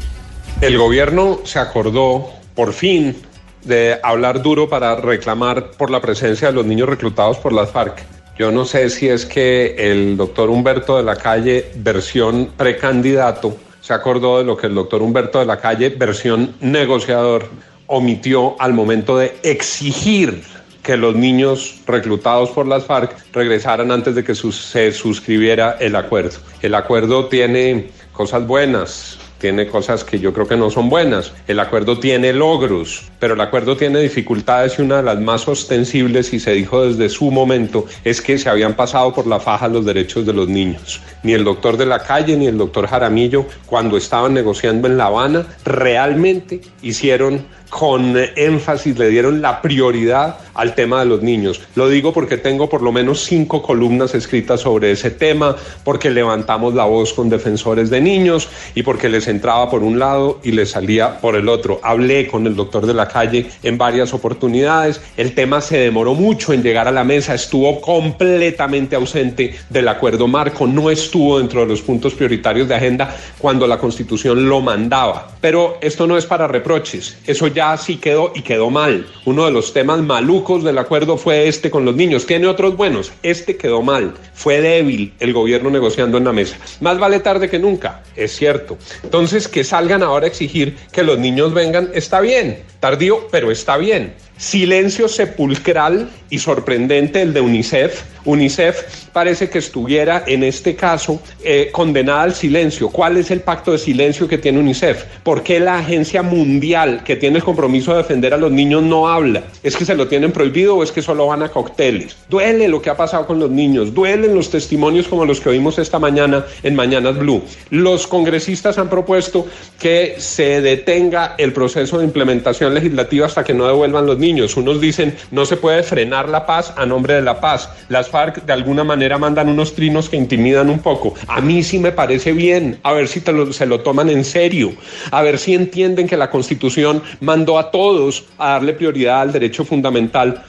El 0.61 0.77
gobierno 0.77 1.39
se 1.43 1.59
acordó, 1.59 2.29
por 2.53 2.73
fin, 2.73 3.15
de 3.63 3.99
hablar 4.03 4.41
duro 4.41 4.69
para 4.69 4.95
reclamar 4.95 5.71
por 5.71 5.89
la 5.89 6.01
presencia 6.01 6.49
de 6.49 6.53
los 6.53 6.65
niños 6.65 6.89
reclutados 6.89 7.37
por 7.37 7.53
las 7.53 7.71
FARC. 7.71 8.03
Yo 8.37 8.51
no 8.51 8.63
sé 8.65 8.89
si 8.89 9.09
es 9.09 9.25
que 9.25 9.75
el 9.77 10.15
doctor 10.15 10.49
Humberto 10.49 10.95
de 10.95 11.03
la 11.03 11.17
Calle, 11.17 11.71
versión 11.75 12.51
precandidato, 12.55 13.57
se 13.81 13.93
acordó 13.93 14.37
de 14.37 14.45
lo 14.45 14.55
que 14.55 14.67
el 14.67 14.75
doctor 14.75 15.01
Humberto 15.01 15.39
de 15.39 15.45
la 15.45 15.59
Calle, 15.59 15.89
versión 15.89 16.55
negociador, 16.61 17.49
omitió 17.89 18.55
al 18.61 18.73
momento 18.73 19.17
de 19.17 19.35
exigir 19.43 20.43
que 20.83 20.95
los 20.95 21.15
niños 21.15 21.81
reclutados 21.85 22.51
por 22.51 22.65
las 22.67 22.85
FARC 22.85 23.15
regresaran 23.33 23.91
antes 23.91 24.15
de 24.15 24.23
que 24.23 24.35
se 24.35 24.91
suscribiera 24.91 25.75
el 25.79 25.95
acuerdo. 25.95 26.37
El 26.61 26.75
acuerdo 26.75 27.25
tiene 27.25 27.89
cosas 28.13 28.45
buenas, 28.45 29.17
tiene 29.39 29.67
cosas 29.67 30.03
que 30.03 30.19
yo 30.19 30.33
creo 30.33 30.47
que 30.47 30.57
no 30.57 30.69
son 30.69 30.89
buenas. 30.89 31.33
El 31.47 31.59
acuerdo 31.59 31.99
tiene 31.99 32.33
logros, 32.33 33.03
pero 33.19 33.33
el 33.33 33.41
acuerdo 33.41 33.75
tiene 33.77 33.99
dificultades 33.99 34.77
y 34.77 34.81
una 34.81 34.97
de 34.97 35.03
las 35.03 35.19
más 35.19 35.47
ostensibles, 35.47 36.33
y 36.33 36.39
se 36.39 36.51
dijo 36.51 36.85
desde 36.85 37.09
su 37.09 37.31
momento, 37.31 37.85
es 38.03 38.21
que 38.21 38.37
se 38.37 38.49
habían 38.49 38.75
pasado 38.75 39.13
por 39.13 39.25
la 39.25 39.39
faja 39.39 39.67
los 39.67 39.85
derechos 39.85 40.25
de 40.25 40.33
los 40.33 40.47
niños. 40.47 41.01
Ni 41.23 41.33
el 41.33 41.43
doctor 41.43 41.77
de 41.77 41.85
la 41.85 42.03
calle 42.03 42.35
ni 42.35 42.47
el 42.47 42.57
doctor 42.57 42.87
Jaramillo, 42.87 43.45
cuando 43.65 43.97
estaban 43.97 44.33
negociando 44.33 44.87
en 44.87 44.97
La 44.97 45.05
Habana, 45.05 45.47
realmente 45.65 46.61
hicieron 46.81 47.45
con 47.69 48.15
énfasis, 48.35 48.97
le 48.97 49.09
dieron 49.09 49.41
la 49.41 49.61
prioridad 49.61 50.37
al 50.59 50.75
tema 50.75 50.99
de 50.99 51.05
los 51.05 51.21
niños. 51.21 51.61
Lo 51.75 51.87
digo 51.87 52.11
porque 52.11 52.37
tengo 52.37 52.69
por 52.69 52.81
lo 52.81 52.91
menos 52.91 53.23
cinco 53.23 53.61
columnas 53.61 54.13
escritas 54.13 54.61
sobre 54.61 54.91
ese 54.91 55.09
tema, 55.09 55.55
porque 55.85 56.09
levantamos 56.09 56.73
la 56.73 56.83
voz 56.83 57.13
con 57.13 57.29
defensores 57.29 57.89
de 57.89 58.01
niños 58.01 58.49
y 58.75 58.83
porque 58.83 59.07
les 59.07 59.27
entraba 59.27 59.69
por 59.69 59.83
un 59.83 59.99
lado 59.99 60.39
y 60.43 60.51
les 60.51 60.71
salía 60.71 61.19
por 61.19 61.35
el 61.35 61.47
otro. 61.47 61.79
Hablé 61.81 62.27
con 62.27 62.45
el 62.45 62.55
doctor 62.55 62.85
de 62.85 62.93
la 62.93 63.07
calle 63.07 63.49
en 63.63 63.77
varias 63.77 64.13
oportunidades. 64.13 65.01
El 65.15 65.33
tema 65.33 65.61
se 65.61 65.77
demoró 65.77 66.13
mucho 66.13 66.51
en 66.51 66.61
llegar 66.61 66.87
a 66.87 66.91
la 66.91 67.05
mesa, 67.05 67.33
estuvo 67.33 67.79
completamente 67.79 68.97
ausente 68.97 69.55
del 69.69 69.87
acuerdo 69.87 70.27
marco, 70.27 70.67
no 70.67 70.89
estuvo 70.89 71.39
dentro 71.39 71.61
de 71.61 71.67
los 71.67 71.81
puntos 71.81 72.13
prioritarios 72.13 72.67
de 72.67 72.75
agenda 72.75 73.15
cuando 73.37 73.65
la 73.65 73.77
constitución 73.77 74.49
lo 74.49 74.59
mandaba. 74.59 75.31
Pero 75.39 75.77
esto 75.79 76.05
no 76.05 76.17
es 76.17 76.25
para 76.25 76.47
reproches, 76.47 77.17
eso 77.25 77.47
ya 77.47 77.77
sí 77.77 77.95
quedó 77.95 78.33
y 78.35 78.41
quedó 78.41 78.69
mal. 78.69 79.07
Uno 79.25 79.45
de 79.45 79.51
los 79.51 79.71
temas 79.71 79.99
malucos 79.99 80.48
del 80.57 80.79
acuerdo 80.79 81.17
fue 81.17 81.47
este 81.47 81.69
con 81.69 81.85
los 81.85 81.95
niños. 81.95 82.25
Tiene 82.25 82.47
otros 82.47 82.75
buenos, 82.75 83.11
este 83.21 83.55
quedó 83.55 83.83
mal. 83.83 84.15
Fue 84.33 84.61
débil 84.61 85.13
el 85.19 85.31
gobierno 85.31 85.69
negociando 85.69 86.17
en 86.17 86.23
la 86.23 86.33
mesa. 86.33 86.57
Más 86.81 86.97
vale 86.97 87.19
tarde 87.19 87.49
que 87.49 87.59
nunca, 87.59 88.01
es 88.15 88.35
cierto. 88.35 88.77
Entonces, 89.03 89.47
que 89.47 89.63
salgan 89.63 90.01
ahora 90.01 90.25
a 90.25 90.29
exigir 90.29 90.75
que 90.91 91.03
los 91.03 91.19
niños 91.19 91.53
vengan, 91.53 91.91
está 91.93 92.19
bien. 92.19 92.63
Tardío, 92.79 93.27
pero 93.29 93.51
está 93.51 93.77
bien. 93.77 94.13
Silencio 94.37 95.09
sepulcral 95.09 96.09
y 96.29 96.39
sorprendente 96.39 97.21
el 97.21 97.33
de 97.33 97.41
UNICEF. 97.41 98.03
UNICEF 98.23 99.07
parece 99.11 99.49
que 99.49 99.59
estuviera 99.59 100.23
en 100.27 100.43
este 100.43 100.75
caso 100.77 101.21
eh, 101.43 101.69
condenada 101.73 102.21
al 102.21 102.33
silencio. 102.33 102.89
¿Cuál 102.89 103.17
es 103.17 103.31
el 103.31 103.41
pacto 103.41 103.73
de 103.73 103.77
silencio 103.77 104.29
que 104.29 104.37
tiene 104.37 104.59
UNICEF? 104.59 105.03
¿Por 105.23 105.43
qué 105.43 105.59
la 105.59 105.79
agencia 105.79 106.21
mundial 106.21 107.03
que 107.03 107.17
tiene 107.17 107.39
el 107.39 107.43
compromiso 107.43 107.91
de 107.91 107.97
defender 107.97 108.33
a 108.33 108.37
los 108.37 108.51
niños 108.51 108.81
no 108.83 109.09
habla? 109.09 109.43
¿Es 109.61 109.75
que 109.75 109.83
se 109.83 109.95
lo 109.95 110.07
tienen 110.07 110.31
prohibido 110.31 110.77
o 110.77 110.83
es 110.83 110.93
que 110.93 111.01
solo 111.01 111.27
van 111.27 111.43
a 111.43 111.49
cócteles? 111.49 112.15
Duele 112.29 112.69
lo 112.69 112.81
que 112.81 112.89
ha 112.89 112.95
pasado 112.95 113.27
con 113.27 113.39
los 113.39 113.49
niños, 113.49 113.93
duelen 113.93 114.35
los 114.35 114.49
testimonios 114.49 115.09
como 115.09 115.25
los 115.25 115.41
que 115.41 115.49
oímos 115.49 115.79
esta 115.79 115.99
mañana 115.99 116.45
en 116.63 116.75
Mañanas 116.75 117.17
Blue. 117.17 117.43
Los 117.71 118.07
congresistas 118.07 118.77
han 118.77 118.89
propuesto 118.89 119.47
que 119.79 120.15
se 120.17 120.61
detenga 120.61 121.35
el 121.37 121.51
proceso 121.51 121.97
de 121.97 122.05
implementación 122.05 122.68
legislativa 122.69 123.25
hasta 123.25 123.43
que 123.43 123.53
no 123.53 123.67
devuelvan 123.67 124.05
los 124.05 124.17
niños. 124.17 124.55
Unos 124.57 124.81
dicen 124.81 125.15
no 125.31 125.45
se 125.45 125.57
puede 125.57 125.83
frenar 125.83 126.29
la 126.29 126.45
paz 126.45 126.73
a 126.77 126.85
nombre 126.85 127.15
de 127.15 127.21
la 127.21 127.39
paz. 127.39 127.69
Las 127.89 128.09
FARC 128.09 128.45
de 128.45 128.53
alguna 128.53 128.83
manera 128.83 129.17
mandan 129.17 129.49
unos 129.49 129.73
trinos 129.73 130.09
que 130.09 130.17
intimidan 130.17 130.69
un 130.69 130.79
poco. 130.79 131.13
A 131.27 131.41
mí 131.41 131.63
sí 131.63 131.79
me 131.79 131.91
parece 131.91 132.33
bien, 132.33 132.79
a 132.83 132.93
ver 132.93 133.07
si 133.07 133.21
se 133.51 133.65
lo 133.65 133.79
toman 133.81 134.09
en 134.09 134.23
serio, 134.23 134.73
a 135.11 135.21
ver 135.21 135.37
si 135.37 135.53
entienden 135.53 136.07
que 136.07 136.17
la 136.17 136.29
Constitución 136.29 137.01
mandó 137.19 137.57
a 137.57 137.71
todos 137.71 138.25
a 138.37 138.51
darle 138.51 138.73
prioridad 138.73 139.21
al 139.21 139.31
derecho 139.31 139.65
fundamental 139.65 140.43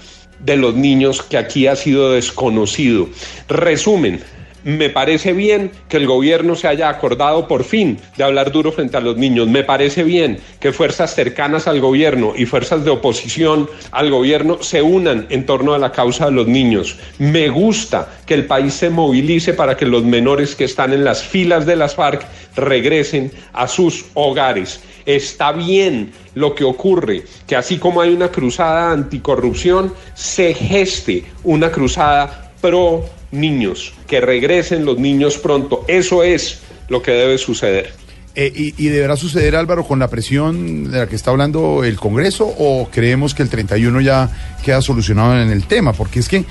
de 0.45 0.57
los 0.57 0.75
niños 0.75 1.23
que 1.23 1.37
aquí 1.37 1.67
ha 1.67 1.77
sido 1.77 2.13
desconocido. 2.13 3.09
Resumen, 3.49 4.21
Me 4.63 4.91
parece 4.91 5.33
bien 5.33 5.71
que 5.89 5.97
el 5.97 6.07
gobierno 6.07 6.55
se 6.55 6.69
haya 6.69 6.89
acordado 6.89 7.49
por 7.49 7.65
fin 7.65 7.99
de 8.17 8.25
hablar 8.25 8.53
duro 8.53 8.73
frente 8.73 8.97
a 8.97 9.01
los 9.01 9.17
niños. 9.17 9.49
Me 9.49 9.65
parece 9.65 10.05
bien 10.05 10.39
que 10.61 10.73
fuerzas 10.73 11.15
cercanas 11.15 11.67
al 11.67 11.81
gobierno 11.81 12.35
y 12.37 12.45
fuerzas 12.45 12.85
de 12.85 12.91
oposición 12.91 13.71
al 13.91 14.11
gobierno 14.11 14.63
se 14.63 14.83
unan 14.83 15.27
en 15.31 15.47
torno 15.47 15.73
a 15.73 15.79
la 15.79 15.93
causa 15.93 16.27
de 16.27 16.33
los 16.33 16.47
niños. 16.47 16.99
Me 17.19 17.49
gusta 17.49 18.09
que 18.27 18.35
el 18.35 18.47
país 18.47 18.75
se 18.75 18.91
movilice 18.91 19.55
para 19.55 19.77
que 19.77 19.87
los 19.87 20.05
menores 20.05 20.55
que 20.55 20.65
están 20.65 20.93
en 20.93 21.05
las 21.05 21.23
filas 21.23 21.65
de 21.65 21.77
las 21.77 21.95
FARC 21.95 22.27
regresen 22.57 23.33
a 23.53 23.67
sus 23.67 24.07
hogares. 24.15 24.81
Está 25.07 25.53
bien 25.53 26.13
lo 26.35 26.55
que 26.55 26.65
ocurre, 26.65 27.25
que 27.47 27.57
así 27.57 27.79
como 27.79 28.01
hay 28.01 28.11
una 28.11 28.29
cruzada 28.29 28.93
anticorrupción, 28.93 29.95
se 30.15 30.53
geste 30.53 31.25
una 31.43 31.71
cruzada 31.71 32.53
pro 32.61 33.09
niños, 33.33 33.93
que 34.07 34.21
regresen 34.21 34.85
los 34.85 34.99
niños 34.99 35.37
pronto. 35.39 35.85
Eso 35.89 36.23
es 36.23 36.61
lo 36.89 37.03
que 37.03 37.13
debe 37.13 37.39
suceder. 37.39 37.93
Eh, 38.37 38.53
y, 38.55 38.75
y 38.87 38.89
deberá 38.89 39.17
suceder, 39.17 39.57
Álvaro, 39.57 39.85
con 39.85 39.99
la 39.99 40.09
presión 40.09 40.91
de 40.91 40.99
la 40.99 41.07
que 41.09 41.17
está 41.17 41.31
hablando 41.33 41.83
el 41.85 41.97
Congreso 41.97 42.47
o 42.47 42.89
creemos 42.91 43.35
que 43.35 43.43
el 43.43 43.49
31 43.49 44.01
ya 44.01 44.31
queda 44.65 44.81
solucionado 44.83 45.41
en 45.41 45.51
el 45.51 45.65
tema? 45.65 45.93
Porque 45.93 46.21
es 46.21 46.29
que 46.29 46.45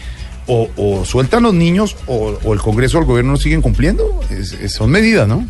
o, 0.48 0.70
o 0.76 1.06
sueltan 1.06 1.44
los 1.44 1.54
niños 1.54 1.96
o, 2.08 2.38
o 2.44 2.54
el 2.54 2.60
Congreso 2.60 2.98
o 2.98 3.02
el 3.02 3.08
gobierno 3.08 3.32
no 3.34 3.38
siguen 3.38 3.62
cumpliendo. 3.62 4.20
Es- 4.30 4.54
es- 4.54 4.74
son 4.74 4.90
medidas, 4.90 5.28
¿no? 5.28 5.48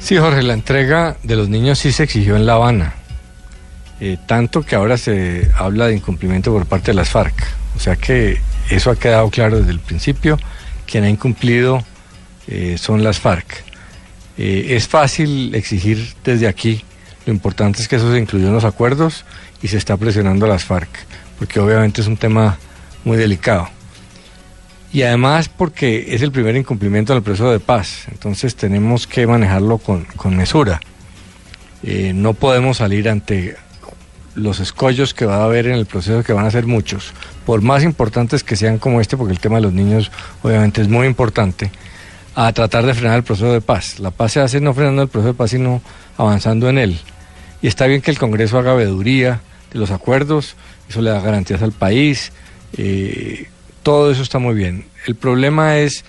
Sí, 0.00 0.16
Jorge, 0.16 0.42
la 0.42 0.52
entrega 0.54 1.16
de 1.22 1.36
los 1.36 1.48
niños 1.48 1.78
sí 1.78 1.90
se 1.92 2.02
exigió 2.02 2.36
en 2.36 2.46
La 2.46 2.54
Habana. 2.54 2.94
Eh, 4.00 4.18
tanto 4.26 4.62
que 4.62 4.74
ahora 4.74 4.98
se 4.98 5.50
habla 5.56 5.86
de 5.86 5.94
incumplimiento 5.96 6.52
por 6.52 6.66
parte 6.66 6.90
de 6.90 6.94
las 6.94 7.08
FARC. 7.08 7.34
O 7.76 7.80
sea 7.80 7.96
que 7.96 8.38
eso 8.70 8.90
ha 8.90 8.96
quedado 8.96 9.30
claro 9.30 9.58
desde 9.58 9.72
el 9.72 9.80
principio. 9.80 10.38
Quien 10.86 11.04
ha 11.04 11.10
incumplido 11.10 11.84
eh, 12.46 12.76
son 12.78 13.02
las 13.02 13.18
FARC. 13.18 13.64
Eh, 14.36 14.68
es 14.70 14.88
fácil 14.88 15.54
exigir 15.54 16.14
desde 16.24 16.48
aquí. 16.48 16.82
Lo 17.26 17.32
importante 17.32 17.80
es 17.80 17.88
que 17.88 17.96
eso 17.96 18.12
se 18.12 18.18
incluyó 18.18 18.48
en 18.48 18.54
los 18.54 18.64
acuerdos 18.64 19.24
y 19.62 19.68
se 19.68 19.78
está 19.78 19.96
presionando 19.96 20.46
a 20.46 20.48
las 20.48 20.64
FARC, 20.64 20.90
porque 21.38 21.60
obviamente 21.60 22.00
es 22.00 22.06
un 22.06 22.16
tema 22.16 22.58
muy 23.04 23.16
delicado. 23.16 23.68
Y 24.92 25.02
además 25.02 25.48
porque 25.48 26.14
es 26.14 26.22
el 26.22 26.30
primer 26.30 26.54
incumplimiento 26.56 27.14
del 27.14 27.22
proceso 27.22 27.50
de 27.50 27.60
paz, 27.60 28.06
entonces 28.12 28.54
tenemos 28.54 29.06
que 29.06 29.26
manejarlo 29.26 29.78
con, 29.78 30.04
con 30.16 30.36
mesura. 30.36 30.80
Eh, 31.82 32.12
no 32.14 32.34
podemos 32.34 32.78
salir 32.78 33.08
ante 33.08 33.56
los 34.34 34.60
escollos 34.60 35.14
que 35.14 35.26
va 35.26 35.36
a 35.36 35.44
haber 35.44 35.66
en 35.66 35.74
el 35.74 35.86
proceso, 35.86 36.22
que 36.22 36.32
van 36.32 36.46
a 36.46 36.50
ser 36.50 36.66
muchos, 36.66 37.12
por 37.46 37.62
más 37.62 37.82
importantes 37.82 38.42
que 38.42 38.56
sean 38.56 38.78
como 38.78 39.00
este, 39.00 39.16
porque 39.16 39.32
el 39.32 39.40
tema 39.40 39.56
de 39.56 39.62
los 39.62 39.72
niños 39.72 40.10
obviamente 40.42 40.82
es 40.82 40.88
muy 40.88 41.06
importante, 41.06 41.70
a 42.34 42.52
tratar 42.52 42.84
de 42.84 42.94
frenar 42.94 43.18
el 43.18 43.22
proceso 43.22 43.52
de 43.52 43.60
paz. 43.60 44.00
La 44.00 44.10
paz 44.10 44.32
se 44.32 44.40
hace 44.40 44.60
no 44.60 44.74
frenando 44.74 45.02
el 45.02 45.08
proceso 45.08 45.32
de 45.32 45.38
paz, 45.38 45.50
sino 45.50 45.82
avanzando 46.16 46.68
en 46.68 46.78
él. 46.78 46.98
Y 47.62 47.68
está 47.68 47.86
bien 47.86 48.02
que 48.02 48.10
el 48.10 48.18
Congreso 48.18 48.58
haga 48.58 48.74
veeduría 48.74 49.40
de 49.72 49.78
los 49.78 49.90
acuerdos, 49.90 50.56
eso 50.88 51.00
le 51.00 51.10
da 51.10 51.20
garantías 51.20 51.62
al 51.62 51.72
país, 51.72 52.32
eh, 52.76 53.48
todo 53.82 54.10
eso 54.10 54.22
está 54.22 54.38
muy 54.38 54.54
bien. 54.54 54.86
El 55.06 55.14
problema 55.14 55.78
es 55.78 56.04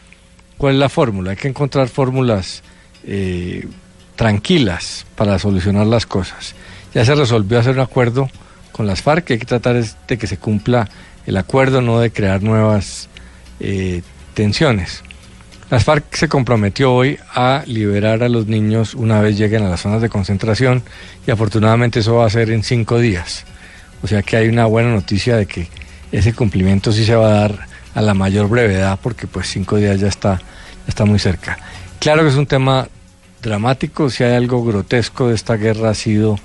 cuál 0.58 0.74
es 0.74 0.80
la 0.80 0.90
fórmula. 0.90 1.32
Hay 1.32 1.38
que 1.38 1.48
encontrar 1.48 1.90
fórmulas 1.90 2.64
eh, 3.04 3.68
tranquilas 4.16 5.06
para 5.16 5.38
solucionar 5.40 5.86
las 5.86 6.06
cosas. 6.06 6.56
Ya 6.96 7.04
se 7.04 7.14
resolvió 7.14 7.60
hacer 7.60 7.76
un 7.76 7.82
acuerdo 7.82 8.30
con 8.72 8.88
las 8.88 9.02
FARC, 9.02 9.32
hay 9.32 9.38
que 9.38 9.46
tratar 9.46 9.76
de 9.76 10.18
que 10.18 10.28
se 10.28 10.38
cumpla 10.38 10.90
el 11.26 11.36
acuerdo, 11.36 11.82
no 11.82 12.00
de 12.00 12.10
crear 12.10 12.42
nuevas 12.42 13.10
eh, 13.60 14.02
tensiones. 14.34 15.04
Las 15.70 15.84
FARC 15.84 16.16
se 16.16 16.30
comprometió 16.30 16.94
hoy 16.94 17.20
a 17.34 17.64
liberar 17.66 18.24
a 18.24 18.30
los 18.30 18.48
niños 18.48 18.94
una 18.94 19.20
vez 19.20 19.38
lleguen 19.38 19.64
a 19.64 19.70
las 19.70 19.82
zonas 19.82 20.02
de 20.02 20.08
concentración 20.08 20.84
y 21.28 21.32
afortunadamente 21.32 22.00
eso 22.00 22.16
va 22.16 22.28
a 22.28 22.30
ser 22.30 22.50
en 22.50 22.64
cinco 22.64 22.98
días. 22.98 23.44
O 24.02 24.08
sea 24.08 24.24
que 24.24 24.38
hay 24.38 24.48
una 24.48 24.66
buena 24.66 24.92
noticia 24.92 25.36
de 25.36 25.48
que 25.48 25.68
ese 26.14 26.34
cumplimiento 26.34 26.94
sí 26.94 27.04
se 27.04 27.16
va 27.16 27.28
a 27.28 27.40
dar 27.42 27.68
a 27.94 28.02
la 28.02 28.14
mayor 28.14 28.48
brevedad 28.48 28.98
porque 29.04 29.28
pues 29.28 29.48
cinco 29.50 29.76
días 29.76 30.00
ya 30.00 30.08
está, 30.08 30.38
ya 30.38 30.88
está 30.88 31.04
muy 31.04 31.20
cerca. 31.20 31.58
Claro 32.00 32.22
que 32.22 32.30
es 32.30 32.36
un 32.36 32.46
tema 32.46 32.88
dramático, 33.42 34.10
si 34.10 34.24
hay 34.24 34.36
algo 34.36 34.64
grotesco 34.64 35.28
de 35.28 35.36
esta 35.36 35.58
guerra 35.58 35.90
ha 35.90 35.94
sido 35.94 36.40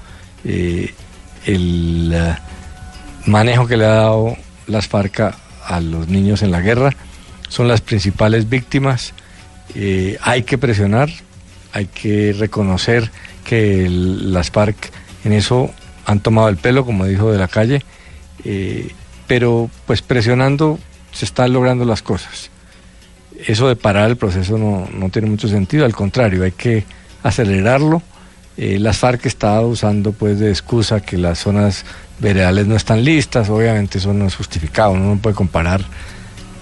eh, 0.44 0.92
el 1.46 2.12
eh, 2.14 2.34
manejo 3.26 3.66
que 3.66 3.76
le 3.76 3.84
ha 3.86 3.94
dado 3.94 4.36
las 4.66 4.88
FARC 4.88 5.20
a- 5.20 5.80
los 5.80 6.08
niños 6.08 6.42
en 6.42 6.50
la 6.50 6.60
guerra. 6.60 6.90
Son 7.48 7.68
las 7.68 7.80
principales 7.80 8.48
víctimas. 8.48 9.12
Eh, 9.74 10.18
hay 10.22 10.42
que 10.42 10.58
presionar, 10.58 11.08
hay 11.72 11.86
que 11.86 12.34
reconocer 12.36 13.10
que 13.44 13.88
las 13.88 14.50
FARC 14.50 14.90
en 15.24 15.32
eso 15.32 15.70
han 16.06 16.20
tomado 16.20 16.48
el 16.48 16.56
pelo, 16.56 16.84
como 16.84 17.04
dijo 17.06 17.30
de 17.30 17.38
la 17.38 17.46
calle, 17.48 17.82
pero 19.26 19.70
pues 19.86 20.02
presionando 20.02 20.78
se 21.12 21.24
están 21.24 21.52
logrando 21.52 21.84
las 21.84 22.02
cosas. 22.02 22.50
Eso 23.46 23.68
de 23.68 23.76
parar 23.76 24.10
el 24.10 24.16
proceso 24.16 24.58
no, 24.58 24.88
no 24.92 25.08
tiene 25.10 25.28
mucho 25.28 25.46
sentido, 25.48 25.84
al 25.84 25.94
contrario, 25.94 26.42
hay 26.44 26.52
que 26.52 26.84
acelerarlo. 27.22 28.02
Eh, 28.62 28.78
las 28.78 28.98
FARC 28.98 29.24
está 29.24 29.58
usando 29.62 30.12
pues 30.12 30.38
de 30.38 30.50
excusa 30.50 31.00
que 31.00 31.16
las 31.16 31.38
zonas 31.38 31.86
veredales 32.18 32.66
no 32.66 32.76
están 32.76 33.02
listas, 33.02 33.48
obviamente 33.48 33.96
eso 33.96 34.12
no 34.12 34.26
es 34.26 34.36
justificado, 34.36 34.90
uno 34.90 35.14
no 35.14 35.16
puede 35.16 35.34
comparar 35.34 35.80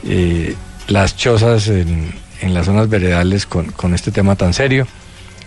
eh, 0.05 0.55
las 0.87 1.17
chozas 1.17 1.67
en, 1.67 2.15
las 2.41 2.67
zonas 2.67 2.89
veredales 2.89 3.47
con, 3.47 3.73
con 3.73 3.95
este 3.95 4.13
tema 4.13 4.37
tan 4.37 4.55
serio. 4.55 4.87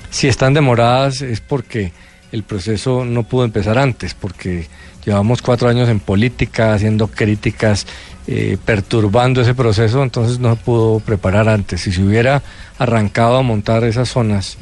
Si 0.09 0.27
están 0.27 0.53
demoradas 0.53 1.21
es 1.21 1.39
porque 1.39 1.93
el 2.33 2.43
proceso 2.43 3.05
no 3.05 3.23
pudo 3.23 3.45
empezar 3.45 3.77
antes, 3.77 4.13
porque 4.13 4.67
llevamos 5.05 5.41
cuatro 5.41 5.69
años 5.69 5.87
en 5.87 6.01
política, 6.01 6.73
haciendo 6.73 7.07
críticas, 7.07 7.87
eh, 8.27 8.57
perturbando 8.65 9.39
ese 9.39 9.53
proceso, 9.53 10.03
entonces 10.03 10.39
no 10.39 10.53
se 10.53 10.61
pudo 10.61 10.99
preparar 10.99 11.47
antes. 11.47 11.79
Si 11.79 11.93
se 11.93 12.03
hubiera 12.03 12.43
arrancado 12.77 13.37
a 13.37 13.41
montar 13.41 13.85
esas 13.85 14.09
zonas 14.09 14.57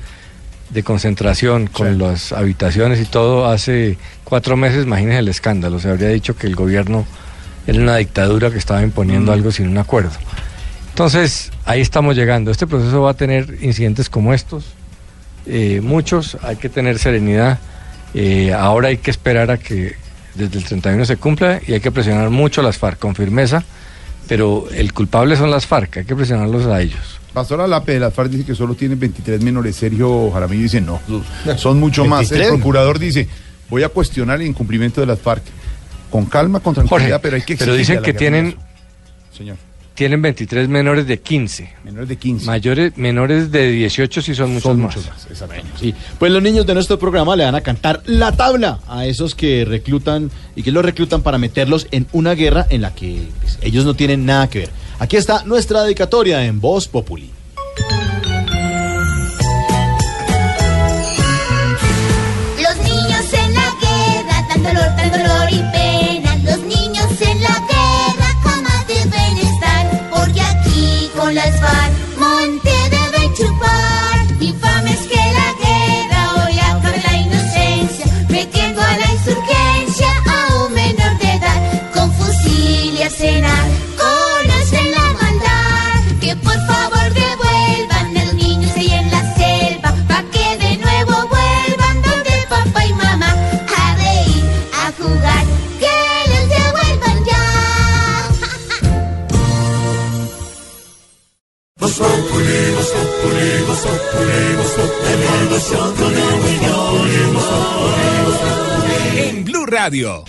de 0.69 0.83
concentración 0.83 1.67
con 1.67 1.97
las 1.97 2.31
habitaciones 2.31 2.99
y 3.01 3.05
todo 3.05 3.47
hace 3.49 3.97
cuatro 4.23 4.55
meses, 4.55 4.85
imagínense 4.85 5.19
el 5.19 5.27
escándalo, 5.27 5.79
se 5.79 5.89
habría 5.89 6.09
dicho 6.09 6.35
que 6.35 6.47
el 6.47 6.55
gobierno 6.55 7.05
era 7.65 7.79
una 7.79 7.95
dictadura 7.97 8.51
que 8.51 8.57
estaba 8.57 8.81
imponiendo 8.83 9.31
Mm. 9.31 9.35
algo 9.35 9.51
sin 9.51 9.67
un 9.67 9.77
acuerdo. 9.77 10.11
Entonces, 10.89 11.51
ahí 11.65 11.81
estamos 11.81 12.15
llegando. 12.15 12.51
Este 12.51 12.67
proceso 12.67 13.01
va 13.01 13.11
a 13.11 13.13
tener 13.13 13.57
incidentes 13.61 14.09
como 14.09 14.33
estos, 14.33 14.65
eh, 15.45 15.79
muchos, 15.81 16.37
hay 16.43 16.57
que 16.57 16.67
tener 16.69 16.99
serenidad. 16.99 17.57
Eh, 18.13 18.53
ahora 18.53 18.89
hay 18.89 18.97
que 18.97 19.11
esperar 19.11 19.49
a 19.51 19.57
que 19.57 19.95
desde 20.35 20.57
el 20.57 20.63
31 20.65 21.05
se 21.05 21.17
cumpla 21.17 21.61
y 21.65 21.73
hay 21.73 21.79
que 21.79 21.91
presionar 21.91 22.29
mucho 22.29 22.61
a 22.61 22.63
las 22.63 22.77
FARC 22.77 22.99
con 22.99 23.15
firmeza, 23.15 23.63
pero 24.27 24.67
el 24.73 24.93
culpable 24.93 25.35
son 25.35 25.51
las 25.51 25.65
FARC, 25.65 25.97
hay 25.97 26.05
que 26.05 26.15
presionarlos 26.15 26.65
a 26.67 26.81
ellos. 26.81 27.18
Pastora 27.33 27.67
Lape 27.67 27.93
de 27.93 27.99
las 27.99 28.13
FARC 28.13 28.31
dice 28.31 28.45
que 28.45 28.55
solo 28.55 28.75
tienen 28.75 28.99
23 28.99 29.41
menores. 29.41 29.75
Sergio 29.75 30.31
Jaramillo 30.31 30.63
dice 30.63 30.81
no, 30.81 30.99
son 31.57 31.79
mucho 31.79 32.05
más. 32.05 32.31
El 32.31 32.39
23. 32.39 32.47
procurador 32.57 32.99
dice, 32.99 33.27
voy 33.69 33.83
a 33.83 33.89
cuestionar 33.89 34.41
el 34.41 34.47
incumplimiento 34.47 35.01
de 35.01 35.07
las 35.07 35.19
FARC. 35.19 35.43
Con 36.09 36.25
calma, 36.25 36.59
con 36.59 36.73
tranquilidad, 36.73 37.17
Jorge, 37.17 37.19
pero 37.21 37.35
hay 37.35 37.43
que 37.43 37.55
pero 37.55 37.75
dicen 37.75 37.97
la 37.97 38.01
que 38.01 38.13
tienen. 38.15 38.55
Señor. 39.31 39.57
tienen 39.93 40.23
23 40.23 40.67
menores 40.67 41.05
de 41.05 41.19
15. 41.19 41.71
Menores 41.83 42.09
de 42.09 42.15
15. 42.15 42.47
Mayores, 42.47 42.97
menores 42.97 43.51
de 43.51 43.69
18 43.69 44.21
sí 44.23 44.33
son 44.33 44.53
muchos 44.53 44.75
más. 44.75 44.97
Sí. 45.79 45.93
Pues 46.17 46.31
los 46.31 46.41
niños 46.41 46.65
de 46.65 46.73
nuestro 46.73 46.97
programa 46.97 47.35
le 47.35 47.45
van 47.45 47.53
a 47.53 47.61
cantar 47.61 48.01
la 48.05 48.31
tabla 48.31 48.79
a 48.87 49.05
esos 49.05 49.35
que 49.35 49.65
reclutan 49.65 50.31
y 50.55 50.63
que 50.63 50.71
los 50.71 50.83
reclutan 50.83 51.21
para 51.21 51.37
meterlos 51.37 51.87
en 51.91 52.07
una 52.11 52.33
guerra 52.33 52.65
en 52.71 52.81
la 52.81 52.95
que 52.95 53.27
pues, 53.39 53.59
ellos 53.61 53.85
no 53.85 53.93
tienen 53.93 54.25
nada 54.25 54.49
que 54.49 54.59
ver. 54.59 54.69
Aquí 54.99 55.15
está 55.15 55.43
nuestra 55.45 55.83
dedicatoria 55.83 56.45
en 56.45 56.59
Voz 56.59 56.89
Populi. 56.89 57.38
En 109.15 109.43
Blue 109.43 109.65
Radio. 109.65 110.23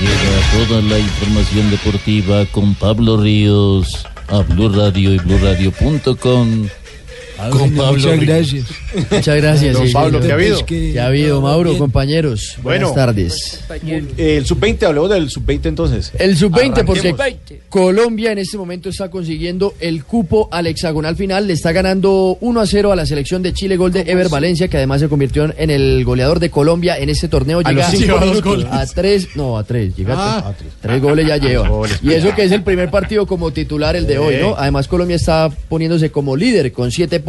Llega 0.00 0.66
toda 0.66 0.80
la 0.82 0.98
información 0.98 1.70
deportiva 1.70 2.46
con 2.46 2.74
Pablo 2.74 3.16
Ríos 3.18 4.06
a 4.28 4.38
Blue 4.38 4.68
Radio 4.68 5.14
y 5.14 5.18
Blue 5.18 5.38
BlueRadio.com. 5.38 6.68
Con 7.50 7.70
Pablo 7.74 7.92
Muchas 7.98 8.20
gracias. 8.20 8.64
Muchas 9.10 9.36
gracias. 9.36 9.74
Don 9.74 9.86
sí, 9.86 9.92
Pablo. 9.92 10.20
¿qué 10.20 10.30
ha 10.30 10.34
habido? 10.34 10.64
¿Qué 10.66 11.00
ha 11.00 11.06
habido, 11.06 11.40
Mauro, 11.40 11.76
compañeros? 11.76 12.56
Bueno. 12.62 12.90
Buenas 12.90 12.94
tardes. 12.94 13.60
Eh, 14.16 14.36
el 14.38 14.46
sub-20, 14.46 14.84
hablemos 14.84 15.10
del 15.10 15.28
sub-20 15.30 15.66
entonces. 15.66 16.12
El 16.18 16.36
sub-20, 16.36 16.84
porque. 16.84 17.14
Colombia 17.68 18.30
en 18.32 18.38
este 18.38 18.56
momento 18.56 18.88
está 18.88 19.10
consiguiendo 19.10 19.74
el 19.80 20.04
cupo 20.04 20.48
al 20.52 20.66
hexagonal 20.68 21.16
final. 21.16 21.46
Le 21.46 21.54
está 21.54 21.72
ganando 21.72 22.38
1 22.40 22.60
a 22.60 22.66
0 22.66 22.92
a 22.92 22.96
la 22.96 23.04
selección 23.06 23.42
de 23.42 23.52
Chile, 23.52 23.76
gol 23.76 23.92
de 23.92 24.00
Ever 24.02 24.28
Valencia, 24.28 24.68
que 24.68 24.76
además 24.76 25.00
se 25.00 25.08
convirtió 25.08 25.52
en 25.56 25.70
el 25.70 26.04
goleador 26.04 26.38
de 26.38 26.50
Colombia 26.50 26.96
en 26.98 27.08
este 27.08 27.28
torneo. 27.28 27.60
A 27.64 27.70
Llega 27.70 27.90
los 27.90 27.98
cinco 28.00 28.16
a, 28.16 28.24
minutos. 28.24 28.64
a 28.70 28.86
tres, 28.86 29.28
no, 29.34 29.58
a 29.58 29.64
tres, 29.64 29.94
llega 29.96 30.14
a 30.14 30.38
Ah. 30.38 30.54
tres. 30.56 30.70
Tres 30.80 31.02
goles 31.02 31.26
ya 31.26 31.36
lleva. 31.36 31.68
Y 32.02 32.12
eso 32.12 32.34
que 32.34 32.44
es 32.44 32.52
el 32.52 32.62
primer 32.62 32.90
partido 32.90 33.26
como 33.26 33.52
titular 33.52 33.96
el 33.96 34.06
de 34.06 34.18
hoy, 34.18 34.36
¿no? 34.40 34.54
Además 34.56 34.86
Colombia 34.88 35.16
está 35.16 35.50
poniéndose 35.68 36.10
como 36.10 36.36
líder 36.36 36.72
con 36.72 36.90
siete 36.92 37.20
puntos, 37.20 37.24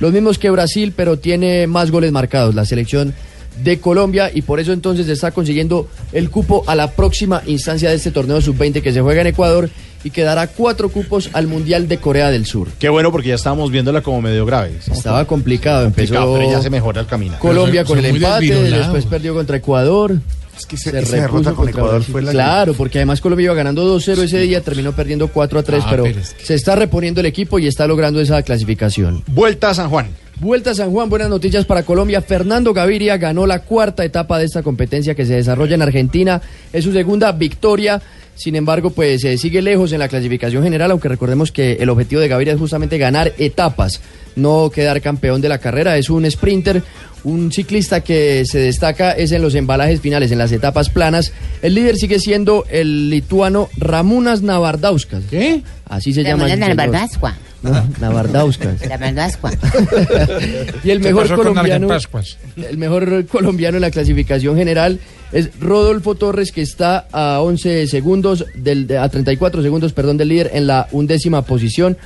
los 0.00 0.12
mismos 0.12 0.38
que 0.38 0.50
Brasil, 0.50 0.92
pero 0.96 1.18
tiene 1.18 1.66
más 1.66 1.90
goles 1.90 2.12
marcados. 2.12 2.54
La 2.54 2.64
selección 2.64 3.14
de 3.62 3.78
Colombia 3.78 4.30
y 4.32 4.42
por 4.42 4.60
eso 4.60 4.72
entonces 4.72 5.08
está 5.08 5.32
consiguiendo 5.32 5.88
el 6.12 6.30
cupo 6.30 6.64
a 6.66 6.74
la 6.74 6.92
próxima 6.92 7.42
instancia 7.46 7.90
de 7.90 7.96
este 7.96 8.10
torneo 8.10 8.40
sub-20 8.40 8.82
que 8.82 8.92
se 8.92 9.00
juega 9.00 9.20
en 9.20 9.28
Ecuador 9.28 9.70
y 10.02 10.10
que 10.10 10.22
dará 10.22 10.46
cuatro 10.46 10.88
cupos 10.88 11.28
al 11.34 11.46
Mundial 11.46 11.86
de 11.86 11.98
Corea 11.98 12.30
del 12.30 12.46
Sur. 12.46 12.68
Qué 12.78 12.88
bueno 12.88 13.12
porque 13.12 13.28
ya 13.28 13.34
estábamos 13.34 13.70
viéndola 13.70 14.00
como 14.00 14.22
medio 14.22 14.46
grave. 14.46 14.78
Estaba 14.90 15.26
complicado, 15.26 15.84
empezó 15.84 16.14
Complicado, 16.14 16.38
pero 16.38 16.50
ya 16.50 16.62
se 16.62 16.70
mejora 16.70 17.02
el 17.02 17.06
camino. 17.06 17.38
Colombia 17.38 17.84
con 17.84 17.98
el 17.98 18.06
empate, 18.06 18.62
después 18.62 19.04
perdió 19.04 19.34
contra 19.34 19.58
Ecuador. 19.58 20.18
Es 20.60 20.66
que 20.66 20.76
se 20.76 20.90
esa 20.98 21.16
derrota 21.16 21.52
con 21.52 21.68
Ecuador 21.68 22.02
fue 22.02 22.22
la 22.22 22.30
que- 22.30 22.34
Claro, 22.36 22.74
porque 22.74 22.98
además 22.98 23.20
Colombia 23.20 23.44
iba 23.46 23.54
ganando 23.54 23.84
2-0 23.84 24.22
ese 24.22 24.38
día, 24.40 24.60
terminó 24.60 24.92
perdiendo 24.92 25.28
4-3, 25.28 25.82
Ah, 25.84 25.86
pero, 25.90 26.04
pero 26.04 26.20
es 26.20 26.34
se 26.42 26.54
está 26.54 26.76
reponiendo 26.76 27.20
el 27.20 27.26
equipo 27.26 27.58
y 27.58 27.66
está 27.66 27.86
logrando 27.86 28.20
esa 28.20 28.42
clasificación. 28.42 29.22
Vuelta 29.26 29.70
a 29.70 29.74
San 29.74 29.88
Juan. 29.90 30.08
Vuelta 30.38 30.70
a 30.70 30.74
San 30.74 30.90
Juan, 30.90 31.10
buenas 31.10 31.28
noticias 31.28 31.64
para 31.66 31.82
Colombia. 31.82 32.22
Fernando 32.22 32.72
Gaviria 32.72 33.18
ganó 33.18 33.46
la 33.46 33.58
cuarta 33.62 34.04
etapa 34.04 34.38
de 34.38 34.46
esta 34.46 34.62
competencia 34.62 35.14
que 35.14 35.26
se 35.26 35.34
desarrolla 35.34 35.74
en 35.74 35.82
Argentina. 35.82 36.40
Es 36.72 36.84
su 36.84 36.92
segunda 36.92 37.32
victoria. 37.32 38.00
Sin 38.36 38.56
embargo, 38.56 38.88
pues 38.88 39.20
se 39.20 39.36
sigue 39.36 39.60
lejos 39.60 39.92
en 39.92 39.98
la 39.98 40.08
clasificación 40.08 40.62
general, 40.62 40.92
aunque 40.92 41.08
recordemos 41.08 41.52
que 41.52 41.72
el 41.74 41.90
objetivo 41.90 42.22
de 42.22 42.28
Gaviria 42.28 42.54
es 42.54 42.58
justamente 42.58 42.96
ganar 42.96 43.34
etapas, 43.36 44.00
no 44.34 44.70
quedar 44.74 45.02
campeón 45.02 45.42
de 45.42 45.50
la 45.50 45.58
carrera. 45.58 45.98
Es 45.98 46.08
un 46.08 46.30
sprinter, 46.30 46.82
un 47.24 47.52
ciclista 47.52 48.00
que 48.02 48.44
se 48.46 48.58
destaca 48.58 49.12
es 49.12 49.32
en 49.32 49.42
los 49.42 49.54
embalajes 49.54 50.00
finales, 50.00 50.32
en 50.32 50.38
las 50.38 50.52
etapas 50.52 50.88
planas. 50.88 51.32
El 51.62 51.74
líder 51.74 51.96
sigue 51.96 52.18
siendo 52.18 52.64
el 52.70 53.10
lituano 53.10 53.68
Ramūnas 53.78 54.40
Navardauskas. 54.42 55.24
¿Qué? 55.30 55.62
Así 55.88 56.12
se 56.12 56.22
llama. 56.22 56.48
Navardascua. 56.56 57.36
No, 57.62 57.86
Navardauskas. 58.00 58.80
Navardascua. 58.88 59.50
Y 60.84 60.90
el 60.90 61.00
¿Qué 61.00 61.08
mejor 61.12 61.34
colombiano, 61.34 61.88
el 62.56 62.78
mejor 62.78 63.26
colombiano 63.26 63.76
en 63.76 63.82
la 63.82 63.90
clasificación 63.90 64.56
general 64.56 64.98
es 65.32 65.50
Rodolfo 65.60 66.14
Torres 66.14 66.52
que 66.52 66.62
está 66.62 67.06
a 67.12 67.40
11 67.42 67.86
segundos 67.86 68.46
del 68.54 68.86
de- 68.86 68.98
a 68.98 69.08
34 69.08 69.62
segundos, 69.62 69.92
perdón, 69.92 70.16
del 70.16 70.28
líder 70.28 70.50
en 70.54 70.66
la 70.66 70.88
undécima 70.92 71.42
posición. 71.42 71.96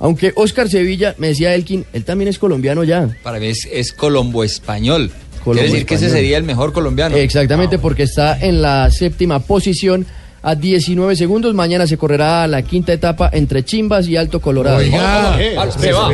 Aunque 0.00 0.32
Oscar 0.36 0.68
Sevilla, 0.68 1.14
me 1.18 1.28
decía 1.28 1.54
Elkin, 1.54 1.84
él 1.92 2.04
también 2.04 2.28
es 2.28 2.38
colombiano 2.38 2.84
ya. 2.84 3.08
Para 3.22 3.38
mí 3.38 3.46
es, 3.46 3.68
es 3.70 3.92
colombo-español. 3.92 5.10
Colombo 5.42 5.60
Quiere 5.60 5.68
decir 5.68 5.86
que 5.86 5.94
ese 5.94 6.10
sería 6.10 6.36
el 6.36 6.44
mejor 6.44 6.72
colombiano. 6.72 7.16
Exactamente, 7.16 7.78
porque 7.78 8.04
está 8.04 8.38
en 8.38 8.62
la 8.62 8.90
séptima 8.90 9.40
posición 9.40 10.06
a 10.42 10.54
19 10.54 11.16
segundos. 11.16 11.54
Mañana 11.54 11.86
se 11.86 11.96
correrá 11.98 12.46
la 12.46 12.62
quinta 12.62 12.92
etapa 12.92 13.30
entre 13.32 13.64
Chimbas 13.64 14.06
y 14.08 14.16
Alto 14.16 14.40
Colorado. 14.40 14.78
Oiga, 14.78 15.36
se 15.78 15.92
va. 15.92 16.08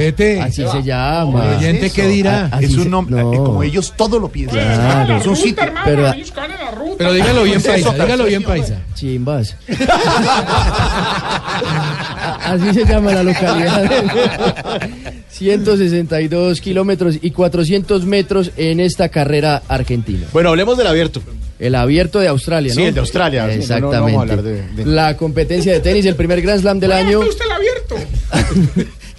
Así 0.44 0.64
se 0.66 0.82
llama. 0.82 1.44
¿El 1.50 1.56
oyente 1.58 1.90
qué 1.90 2.06
dirá? 2.08 2.48
A- 2.52 2.60
Es 2.60 2.74
un 2.76 2.90
nombre, 2.90 3.16
no. 3.22 3.32
eh, 3.32 3.36
como 3.36 3.62
ellos 3.62 3.92
todo 3.96 4.18
lo 4.18 4.28
piensan. 4.28 4.58
Claro. 4.60 5.16
Es 5.18 5.26
un 5.26 5.36
sitio. 5.36 5.64
Pero, 5.84 6.12
Pero 6.98 7.12
dígalo 7.12 7.42
bien 7.44 7.60
¿Qué 7.62 7.68
es 7.70 7.76
eso, 7.80 7.88
paisa, 7.90 8.04
dígalo 8.04 8.24
bien 8.24 8.42
percepción? 8.42 8.82
Chimbas. 8.94 9.56
Así 12.44 12.74
se 12.74 12.84
llama 12.84 13.12
la 13.12 13.22
localidad. 13.22 13.90
162 15.34 16.60
kilómetros 16.60 17.18
y 17.20 17.30
400 17.30 18.04
metros 18.06 18.50
en 18.56 18.80
esta 18.80 19.08
carrera 19.08 19.62
argentina. 19.68 20.26
Bueno, 20.32 20.50
hablemos 20.50 20.76
del 20.78 20.86
abierto. 20.86 21.20
El 21.58 21.74
abierto 21.76 22.18
de 22.18 22.28
Australia, 22.28 22.70
¿no? 22.70 22.74
Sí, 22.74 22.82
el 22.82 22.94
de 22.94 23.00
Australia. 23.00 23.42
Sí, 23.42 23.46
no, 23.48 23.54
no 23.54 23.60
Exactamente. 23.62 23.96
vamos 24.00 24.16
a 24.16 24.20
hablar 24.22 24.42
de- 24.42 24.62
de- 24.84 24.86
La 24.86 25.16
competencia 25.16 25.72
de 25.72 25.80
tenis, 25.80 26.04
el 26.06 26.16
primer 26.16 26.42
Grand 26.42 26.60
Slam 26.60 26.80
del 26.80 26.92
año. 26.92 27.22
el 27.22 27.52
abierto? 27.52 27.94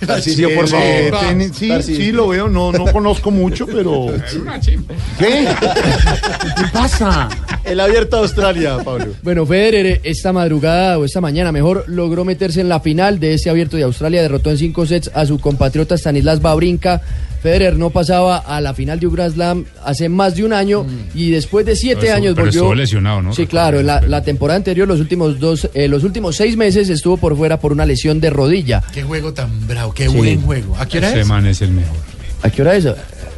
Tarcisio, 0.06 0.54
por 0.54 0.68
favor. 0.68 0.86
Eh, 0.86 1.12
tenis, 1.28 1.52
sí, 1.56 1.70
Tarcisio. 1.70 2.06
sí, 2.06 2.12
lo 2.12 2.28
veo, 2.28 2.50
no, 2.50 2.72
no 2.72 2.86
conozco 2.92 3.32
mucho, 3.32 3.66
pero... 3.66 4.08
¿Qué? 5.18 5.48
¿Qué 6.58 6.64
pasa? 6.74 7.30
El 7.64 7.80
abierto 7.80 8.18
de 8.18 8.22
Australia, 8.24 8.78
Pablo. 8.84 9.14
Bueno, 9.24 9.46
Federer 9.46 10.02
esta 10.04 10.34
madrugada 10.34 11.00
o 11.00 11.06
esta 11.06 11.22
mañana 11.22 11.52
mejor 11.52 11.86
logró 11.88 12.26
meterse 12.26 12.62
en 12.62 12.70
la 12.70 12.80
final 12.80 13.20
de 13.20 13.34
ese 13.34 13.50
abierto 13.50 13.78
de 13.78 13.84
Australia, 13.84 14.22
derrotó 14.22 14.52
en 14.52 14.58
cinco 14.58 14.86
sets 14.86 15.10
a 15.14 15.26
su 15.26 15.40
compatriota 15.40 15.98
Stanislas 15.98 16.42
Babrinka. 16.42 17.02
Federer 17.46 17.78
no 17.78 17.92
pasaba 17.92 18.38
a 18.38 18.60
la 18.60 18.74
final 18.74 19.00
de 19.00 19.06
un 19.06 19.14
Grand 19.14 19.34
Slam 19.34 19.66
hace 19.84 20.10
más 20.10 20.36
de 20.36 20.44
un 20.46 20.52
año 20.54 20.84
y 21.14 21.30
después 21.30 21.64
de 21.66 21.76
siete 21.76 22.12
años 22.12 22.34
pero 22.34 22.48
volvió. 22.48 22.62
estuvo 22.62 22.74
lesionado, 22.76 23.22
¿no? 23.22 23.34
Sí, 23.36 23.46
claro. 23.46 23.80
en 23.82 23.86
La, 23.86 24.02
la 24.02 24.24
temporada 24.24 24.58
anterior, 24.58 24.88
los 24.88 25.00
últimos 25.00 25.40
dos, 25.40 25.70
eh, 25.76 25.88
los 25.88 26.04
últimos 26.04 26.36
seis 26.36 26.58
meses 26.58 26.90
estuvo 26.90 27.18
por 27.18 27.38
fuera 27.38 27.60
por 27.60 27.72
una 27.72 27.86
lesión 27.86 28.20
de 28.20 28.32
rodilla. 28.32 28.82
Qué 28.94 29.04
juego 29.04 29.32
tan 29.32 29.68
bravo, 29.68 29.94
qué 29.94 30.10
Sí. 30.10 30.16
buen 30.18 30.42
juego. 30.42 30.76
¿A 30.80 30.88
qué 30.88 30.98
hora 30.98 31.10
Ese 31.12 31.20
es? 31.22 31.28
man 31.28 31.46
es 31.46 31.62
el 31.62 31.70
mejor. 31.72 31.98
¿A 32.42 32.50
qué 32.50 32.62
hora 32.62 32.76
es? 32.76 32.86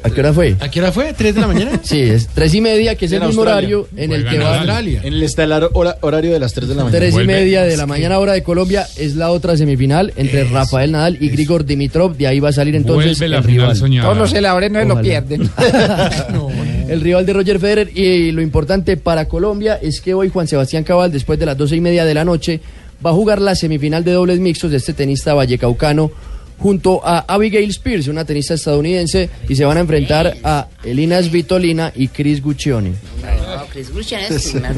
¿A 0.03 0.09
qué 0.11 0.19
hora 0.21 0.31
fue? 0.33 0.55
¿A 0.59 0.69
qué 0.69 0.79
hora 0.79 0.91
fue? 0.91 1.11
¿Tres 1.13 1.35
de 1.35 1.41
la 1.41 1.47
mañana? 1.47 1.71
Sí, 1.83 2.01
es 2.01 2.27
tres 2.27 2.53
y 2.53 2.61
media, 2.61 2.95
que 2.95 3.05
es 3.05 3.11
el 3.11 3.23
mismo 3.23 3.41
horario 3.41 3.87
en 3.97 4.11
el 4.11 4.25
que 4.27 4.35
en 4.35 4.41
va. 4.41 4.55
Australia. 4.57 5.01
En 5.03 5.13
el 5.13 5.23
estelar 5.23 5.69
hora- 5.73 5.97
horario 6.01 6.31
de 6.33 6.39
las 6.39 6.53
3 6.53 6.67
de 6.69 6.75
la 6.75 6.83
mañana. 6.83 6.99
Tres 6.99 7.15
y 7.15 7.23
media 7.25 7.63
de 7.63 7.75
la 7.77 7.85
mañana 7.87 8.19
hora 8.19 8.33
de 8.33 8.43
Colombia 8.43 8.85
es 8.97 9.15
la 9.15 9.31
otra 9.31 9.57
semifinal 9.57 10.13
entre 10.17 10.43
Rafael 10.45 10.91
Nadal 10.91 11.17
y 11.19 11.29
Grigor 11.29 11.65
Dimitrov. 11.65 12.15
De 12.15 12.27
ahí 12.27 12.39
va 12.39 12.49
a 12.49 12.53
salir 12.53 12.75
entonces 12.75 13.17
Vuelve 13.17 13.29
la 13.29 13.37
el 13.37 13.43
rival. 13.43 13.75
soñada. 13.75 14.13
Todos 14.13 14.29
se 14.29 14.39
la 14.41 14.51
abren, 14.51 14.73
no 14.73 14.79
se 14.79 14.85
lo 14.85 15.01
pierden. 15.01 15.49
el 16.89 17.01
rival 17.01 17.25
de 17.25 17.33
Roger 17.33 17.59
Federer 17.59 17.97
y 17.97 18.31
lo 18.31 18.41
importante 18.41 18.97
para 18.97 19.25
Colombia 19.27 19.79
es 19.81 19.99
que 20.01 20.13
hoy 20.13 20.29
Juan 20.29 20.47
Sebastián 20.47 20.83
Cabal, 20.83 21.11
después 21.11 21.39
de 21.39 21.45
las 21.45 21.57
doce 21.57 21.75
y 21.75 21.81
media 21.81 22.05
de 22.05 22.13
la 22.13 22.23
noche, 22.25 22.59
va 23.05 23.09
a 23.11 23.13
jugar 23.13 23.41
la 23.41 23.55
semifinal 23.55 24.03
de 24.03 24.11
dobles 24.11 24.39
mixtos 24.39 24.71
de 24.71 24.77
este 24.77 24.93
tenista 24.93 25.33
vallecaucano 25.33 26.11
junto 26.57 27.05
a 27.05 27.19
Abigail 27.27 27.69
Spears, 27.69 28.07
una 28.07 28.25
tenista 28.25 28.53
estadounidense, 28.55 29.29
y 29.47 29.55
se 29.55 29.65
van 29.65 29.77
a 29.77 29.81
enfrentar 29.81 30.37
a 30.43 30.67
Elina 30.83 31.21
Svitolina 31.21 31.91
y 31.95 32.07
Chris 32.07 32.41
Guccione. 32.41 32.93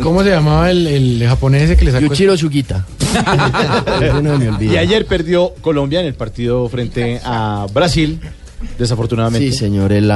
¿Cómo 0.01 0.23
se 0.23 0.29
llamaba 0.29 0.71
el, 0.71 0.87
el 0.87 1.23
japonés 1.27 1.63
ese 1.63 1.77
que 1.77 1.85
le 1.85 1.91
sacó? 1.91 2.05
Yuichiro 2.07 2.37
Sugita. 2.37 2.85
No. 4.21 4.61
Y 4.61 4.77
ayer 4.77 5.05
perdió 5.05 5.53
Colombia 5.61 6.01
en 6.01 6.05
el 6.05 6.13
partido 6.13 6.67
frente 6.69 7.19
a 7.23 7.65
Brasil, 7.73 8.19
desafortunadamente. 8.77 9.51
Sí, 9.51 9.57
señor, 9.57 9.91
el, 9.91 10.11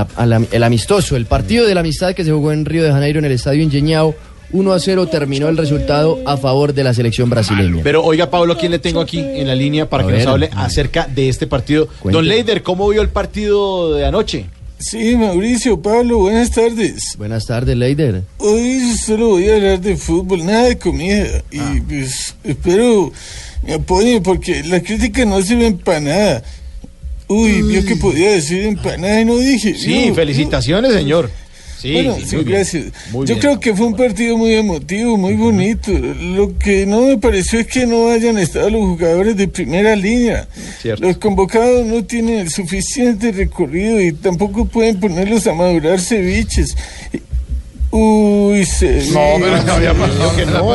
el 0.52 0.64
amistoso, 0.64 1.15
el 1.15 1.26
partido 1.26 1.65
de 1.65 1.73
la 1.73 1.80
amistad 1.80 2.14
que 2.14 2.23
se 2.23 2.31
jugó 2.31 2.52
en 2.52 2.65
Río 2.65 2.84
de 2.84 2.91
Janeiro 2.91 3.19
en 3.19 3.26
el 3.26 3.31
estadio 3.31 3.64
Engeñao, 3.64 4.15
1 4.53 4.71
a 4.73 4.80
0 4.80 5.07
terminó 5.07 5.49
el 5.49 5.57
resultado 5.57 6.19
a 6.25 6.38
favor 6.38 6.73
de 6.73 6.84
la 6.84 6.93
selección 6.93 7.30
brasileña. 7.30 7.81
Pero 7.84 8.03
oiga, 8.03 8.30
Pablo, 8.30 8.55
¿quién 8.57 8.71
le 8.71 8.80
tengo 8.80 9.01
aquí 9.01 9.19
en 9.19 9.47
la 9.47 9.55
línea 9.55 9.89
para 9.89 10.03
A 10.03 10.05
que 10.07 10.13
ver. 10.13 10.21
nos 10.25 10.34
hable 10.34 10.49
acerca 10.55 11.07
de 11.07 11.27
este 11.30 11.47
partido? 11.47 11.88
Don 12.03 12.27
Leider, 12.27 12.61
¿cómo 12.63 12.88
vio 12.89 13.01
el 13.01 13.09
partido 13.09 13.93
de 13.95 14.05
anoche? 14.05 14.45
Sí, 14.80 15.15
Mauricio, 15.15 15.81
Pablo, 15.81 16.19
buenas 16.19 16.51
tardes. 16.51 17.15
Buenas 17.17 17.45
tardes, 17.45 17.75
Leider. 17.77 18.23
Hoy 18.38 18.81
solo 18.97 19.30
voy 19.30 19.49
a 19.49 19.55
hablar 19.55 19.80
de 19.81 19.95
fútbol, 19.97 20.45
nada 20.45 20.65
de 20.65 20.77
comida. 20.77 21.41
Y 21.51 21.59
Ah. 21.59 21.75
pues 21.88 22.35
espero 22.43 23.11
me 23.65 23.75
apoyen 23.75 24.21
porque 24.21 24.61
la 24.65 24.81
crítica 24.81 25.23
no 25.25 25.41
sirve 25.41 25.71
para 25.71 25.99
nada. 26.01 26.43
Uy, 27.30 27.61
vio 27.61 27.85
que 27.85 27.95
podía 27.95 28.31
decir 28.31 28.63
empanada 28.65 29.21
y 29.21 29.25
no 29.25 29.38
dije. 29.38 29.73
Sí, 29.75 30.09
No, 30.09 30.15
felicitaciones, 30.15 30.91
señor. 30.93 31.31
Sí, 31.84 31.91
bueno, 31.91 32.15
sí, 32.15 32.35
muy 32.38 32.45
bien. 32.45 32.57
gracias. 32.57 32.85
Muy 33.11 33.27
Yo 33.27 33.35
bien. 33.35 33.39
creo 33.39 33.60
que 33.60 33.76
fue 33.76 33.88
un 33.88 33.95
partido 33.97 34.38
muy 34.38 34.53
emotivo, 34.53 35.18
muy 35.18 35.34
bonito. 35.34 35.91
Lo 35.91 36.57
que 36.57 36.85
no 36.85 37.01
me 37.01 37.18
pareció 37.18 37.60
es 37.60 37.68
que 37.68 37.85
no 37.85 38.10
hayan 38.10 38.38
estado 38.38 38.69
los 38.69 38.81
jugadores 38.81 39.35
de 39.35 39.49
primera 39.49 39.93
línea. 39.95 40.47
Cierto. 40.81 41.03
Los 41.05 41.18
convocados 41.18 41.85
no 41.85 42.05
tienen 42.05 42.39
el 42.39 42.49
suficiente 42.49 43.34
recorrido 43.34 43.99
y 44.01 44.14
tampoco 44.14 44.64
pueden 44.65 44.97
ponerlos 44.99 45.45
a 45.45 45.53
madurar 45.53 45.99
ceviches. 45.99 46.76
Uy, 47.95 48.65
se 48.65 49.05
No, 49.11 49.19
pero 49.39 49.63
ya 49.63 49.75
había 49.75 49.93
pasado 49.93 50.35
que 50.35 50.45
no. 50.47 50.67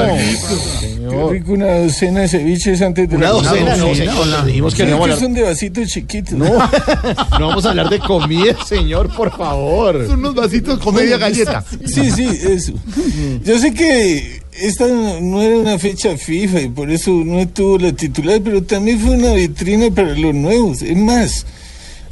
Qué 1.11 1.33
rico 1.33 1.53
una 1.55 1.79
docena 1.81 2.21
de 2.21 2.29
ceviches 2.29 2.81
antes 2.81 3.09
de 3.09 3.17
Una 3.17 3.27
la 3.27 3.33
docena, 3.33 3.77
no, 3.77 3.93
señor, 3.93 4.47
dijimos 4.47 4.73
que 4.75 4.85
Sí, 4.85 4.89
no 4.91 4.99
vamos 4.99 5.01
a 5.01 5.13
hablar- 5.15 5.19
son 5.19 5.35
de 5.35 5.43
vasitos 5.43 5.89
chiquitos. 5.89 6.35
No, 6.35 6.45
no 7.41 7.49
vamos 7.49 7.67
a 7.67 7.71
hablar 7.71 7.91
de 7.91 7.99
comida, 7.99 8.57
señor, 8.65 9.13
por 9.17 9.37
favor. 9.37 10.07
Son 10.07 10.21
unos 10.21 10.35
vasitos 10.37 10.79
con 10.79 10.95
media 10.95 11.17
galleta. 11.17 11.65
Sí, 11.87 12.09
sí, 12.13 12.29
eso. 12.29 12.73
Yo 13.45 13.59
sé 13.59 13.75
que 13.75 14.41
esta 14.53 14.87
no 14.87 15.21
no 15.21 15.43
era 15.43 15.57
una 15.57 15.77
fecha 15.79 16.17
FIFA 16.17 16.61
y 16.61 16.69
por 16.69 16.89
eso 16.89 17.11
no 17.11 17.41
estuvo 17.41 17.79
la 17.79 17.91
titular, 17.93 18.41
pero 18.45 18.63
también 18.63 19.01
fue 19.01 19.17
una 19.17 19.33
vitrina 19.33 19.91
para 19.93 20.15
los 20.15 20.35
nuevos. 20.35 20.83
Es 20.83 20.97
más, 20.97 21.47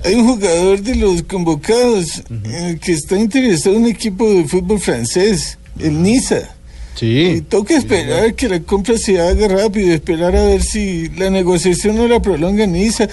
hay 0.07 0.15
un 0.15 0.27
jugador 0.27 0.81
de 0.83 0.95
los 0.95 1.23
convocados 1.25 2.23
eh, 2.45 2.79
que 2.81 2.93
está 2.93 3.19
interesado 3.19 3.75
en 3.75 3.83
un 3.83 3.89
equipo 3.89 4.31
de 4.31 4.45
fútbol 4.45 4.79
francés, 4.79 5.59
el 5.81 6.01
Niza. 6.01 6.55
Sí. 6.95 7.37
Y 7.37 7.41
toca 7.43 7.77
esperar 7.77 8.35
que 8.35 8.49
la 8.49 8.61
compra 8.61 8.97
se 8.97 9.21
haga 9.21 9.49
rápido, 9.49 9.93
esperar 9.93 10.37
a 10.37 10.45
ver 10.45 10.63
si 10.63 11.09
la 11.11 11.29
negociación 11.29 11.97
no 11.97 12.07
la 12.07 12.23
prolonga 12.23 12.67
Niza. 12.67 13.09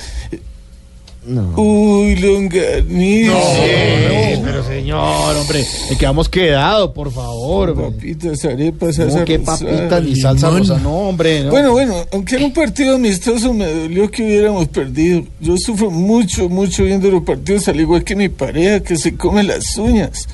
Uy, 1.25 2.15
longaniza. 2.17 3.31
No, 3.33 4.43
pero 4.43 4.63
señor, 4.67 5.35
hombre, 5.37 5.65
¿en 5.89 5.97
qué 5.97 6.05
hemos 6.05 6.27
quedado, 6.27 6.93
por 6.93 7.11
favor? 7.13 7.73
Papitas, 7.75 8.43
arepas, 8.43 8.97
No, 8.97 9.05
salsa 9.05 9.25
qué 9.25 9.37
rosada. 9.37 9.59
papitas 9.71 10.03
ni 10.03 10.15
salsa 10.17 10.49
rosa, 10.49 10.79
no, 10.79 10.93
hombre. 11.09 11.43
no. 11.45 11.49
Bueno, 11.51 11.71
bueno, 11.71 11.95
aunque 12.11 12.35
era 12.35 12.45
un 12.45 12.53
partido 12.53 12.95
amistoso, 12.95 13.53
me 13.53 13.65
dolió 13.71 14.11
que 14.11 14.23
hubiéramos 14.23 14.67
perdido. 14.67 15.23
Yo 15.39 15.55
sufro 15.57 15.89
mucho, 15.89 16.49
mucho 16.49 16.83
viendo 16.83 17.09
los 17.09 17.23
partidos, 17.23 17.67
al 17.69 17.79
igual 17.79 18.03
que 18.03 18.15
mi 18.15 18.27
pareja, 18.29 18.81
que 18.81 18.97
se 18.97 19.15
come 19.15 19.43
las 19.43 19.77
uñas. 19.77 20.27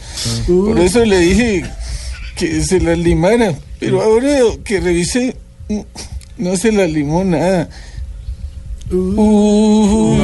Por 0.48 0.80
eso 0.80 1.06
le 1.06 1.20
dije 1.20 1.66
que 2.36 2.62
se 2.62 2.80
las 2.80 2.98
limara. 2.98 3.54
Pero 3.80 4.02
ahora 4.02 4.28
que 4.64 4.80
revisé, 4.80 5.36
mm, 5.70 5.80
no 6.40 6.58
se 6.58 6.72
las 6.72 6.90
limó 6.90 7.24
nada. 7.24 7.70
Uh, 8.92 10.18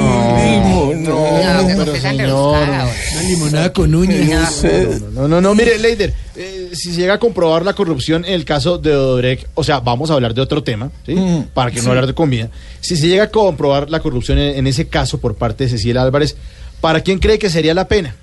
limonada. 0.44 1.62
No, 1.62 1.68
pero 1.78 1.96
señor. 1.96 2.68
Una 2.68 3.24
limonada 3.28 3.74
con 3.74 3.94
uñas. 3.94 4.66
No, 5.14 5.28
no, 5.28 5.40
no, 5.40 5.54
mire, 5.54 5.78
Leider, 5.78 6.14
eh, 6.36 6.72
si 6.74 6.92
se 6.92 7.02
llega 7.02 7.16
a 7.16 7.20
comprobar 7.20 7.64
la 7.64 7.74
corrupción 7.74 8.26
en 8.26 8.34
el 8.34 8.44
caso 8.46 8.78
de 8.78 8.96
Odebrecht, 8.96 9.48
o 9.54 9.64
sea, 9.64 9.80
vamos 9.82 10.10
a 10.10 10.16
hablar 10.16 10.34
de 10.34 10.42
otro 10.42 10.64
tema, 10.64 10.92
¿sí? 11.06 11.16
Para 11.54 11.70
que 11.70 11.78
no 11.78 11.84
sí. 11.84 11.90
hablar 11.90 12.08
de 12.08 12.14
comida. 12.14 12.50
Si 12.82 12.96
se 12.96 13.08
llega 13.08 13.26
a 13.26 13.30
comprobar 13.30 13.90
la 13.90 14.00
corrupción 14.00 14.40
en, 14.40 14.58
en 14.58 14.68
ese 14.68 14.88
caso 14.88 15.20
por 15.20 15.36
parte 15.36 15.66
de 15.66 15.70
Cecilia 15.70 16.02
Álvarez, 16.02 16.36
¿para 16.82 17.02
quién 17.02 17.20
cree 17.20 17.38
que 17.38 17.50
sería 17.50 17.74
la 17.74 17.88
pena? 17.88 18.16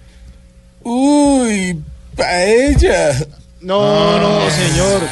Uy, 0.82 1.78
paella. 2.16 3.26
No, 3.60 4.18
no, 4.18 4.50
señor. 4.50 5.02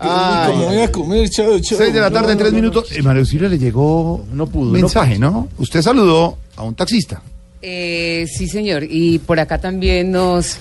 Ay, 0.00 0.50
como 0.52 0.64
voy 0.66 0.78
a 0.78 0.90
comer, 0.92 1.28
chao, 1.30 1.58
chao. 1.60 1.78
Seis 1.78 1.92
de 1.92 2.00
la 2.00 2.10
tarde, 2.10 2.32
en 2.32 2.38
tres 2.38 2.52
No, 2.52 2.56
minutos. 2.58 2.90
Eh, 2.92 3.02
María 3.02 3.20
Auxilio 3.20 3.48
le 3.48 3.58
llegó 3.58 4.24
no 4.32 4.46
pudo, 4.46 4.70
mensaje, 4.72 5.18
¿no? 5.18 5.48
Usted 5.58 5.82
saludó 5.82 6.38
a 6.56 6.62
un 6.62 6.74
taxista. 6.74 7.22
Eh, 7.62 8.26
sí, 8.34 8.48
señor. 8.48 8.84
Y 8.88 9.18
por 9.18 9.38
acá 9.38 9.58
también 9.58 10.10
nos, 10.10 10.56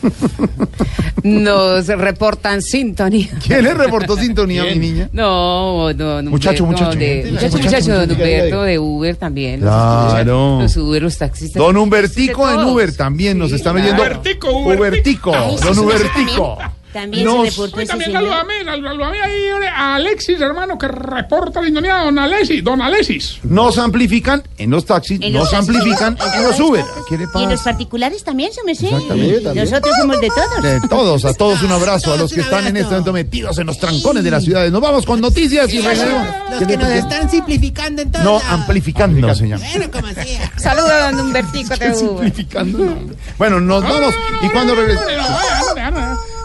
nos 1.24 1.88
reportan 1.88 2.62
sintonía. 2.62 3.30
¿Quién 3.46 3.64
le 3.64 3.74
reportó 3.74 4.18
sintonía, 4.18 4.64
mi 4.66 4.76
niña? 4.80 5.10
No, 5.14 5.94
no, 5.94 6.22
no. 6.22 6.30
Muchacho, 6.32 6.66
muchacho. 6.66 6.98
de- 6.98 7.30
Muchacho, 7.32 7.58
muchacho, 7.58 7.58
muchacho, 7.58 7.92
muchacho, 7.92 7.94
don. 8.00 8.12
Humberto 8.12 8.62
de 8.64 8.80
Uber 8.80 9.16
también. 9.16 9.62
Claro. 9.62 10.60
Los 10.62 10.76
Uber, 10.78 11.02
los 11.02 11.18
taxistas. 11.18 11.62
Don 11.62 11.78
Humbertico 11.78 12.50
en. 12.50 12.60
Uber 12.68 12.94
también 12.96 13.38
nos 13.38 13.52
están 13.52 13.78
oyendo. 13.78 14.02
Hubertico, 14.02 14.52
Hubertico. 14.52 15.34
Ay, 15.34 15.56
sí, 15.58 15.64
Don 15.64 15.76
sí, 15.76 15.80
Hubertico. 15.82 16.58
También 16.94 17.24
Nos- 17.24 17.44
se 17.46 17.50
reportó 17.52 17.80
ese 17.82 17.88
también 17.90 18.12
señor. 18.12 18.24
saludame, 18.24 18.66
saludame 18.66 19.22
ahí 19.22 19.42
a 19.76 19.96
Alexis, 19.96 20.42
hermano, 20.42 20.78
que 20.78 20.88
reporta 20.88 21.60
la 21.60 21.68
sintonía, 21.68 21.98
don 21.98 22.18
Alexis, 22.18 22.64
don 22.64 22.82
Alexis. 22.82 23.38
Nos 23.44 23.78
amplifican 23.78 24.42
en 24.58 24.72
los 24.72 24.86
taxis, 24.86 25.20
En 25.22 25.34
nos 25.34 25.44
los 25.44 25.54
amplifican 25.54 26.18
en 26.36 26.44
los 26.44 26.60
Uber. 26.60 26.84
partes. 26.84 27.04
¿Qué 27.08 27.18
le 27.20 27.26
Y 27.36 27.44
en 27.44 27.50
los 27.52 27.62
particulares 27.62 28.24
también, 28.24 28.50
merced. 28.66 28.86
Exactamente, 28.88 29.42
también. 29.42 29.66
Nosotros 29.66 29.96
somos 30.00 30.20
de 30.22 30.28
todos. 30.30 30.64
De 30.64 30.88
todos, 30.90 31.26
a 31.26 31.34
todos 31.36 31.62
un 31.62 31.72
abrazo, 31.72 32.12
a 32.14 32.18
los 32.18 32.34
que 32.34 32.42
están 32.42 32.66
en 32.66 32.78
este 32.78 32.90
momento 32.90 33.14
metidos 33.14 33.58
en 33.60 33.68
los 33.68 33.78
trancones 33.80 34.24
de 34.24 34.32
las 34.32 34.44
ciudades. 34.44 34.72
Nos 34.72 34.82
vamos 34.82 35.06
con 35.06 35.22
noticias 35.22 35.72
y 35.72 35.82
regresamos. 35.82 36.28
Los 36.50 36.60
¿Qué 36.60 36.66
que 36.66 36.78
nos 36.78 36.90
están 36.90 37.30
simplificando 37.30 38.02
en 38.02 38.12
todo. 38.12 38.24
No, 38.24 38.42
amplificando, 38.50 39.36
señor. 39.36 39.60
Bueno, 39.60 39.92
como 39.92 40.08
sea. 40.08 40.52
Saludos 40.58 40.90
a 40.92 41.12
don 41.12 41.20
Humbertico. 41.20 41.76
Simplificando. 41.96 42.98
Bueno, 43.38 43.60
nos 43.60 43.84
vamos 43.84 44.16
y 44.42 44.50
cuando 44.50 44.74
regresemos. 44.74 45.28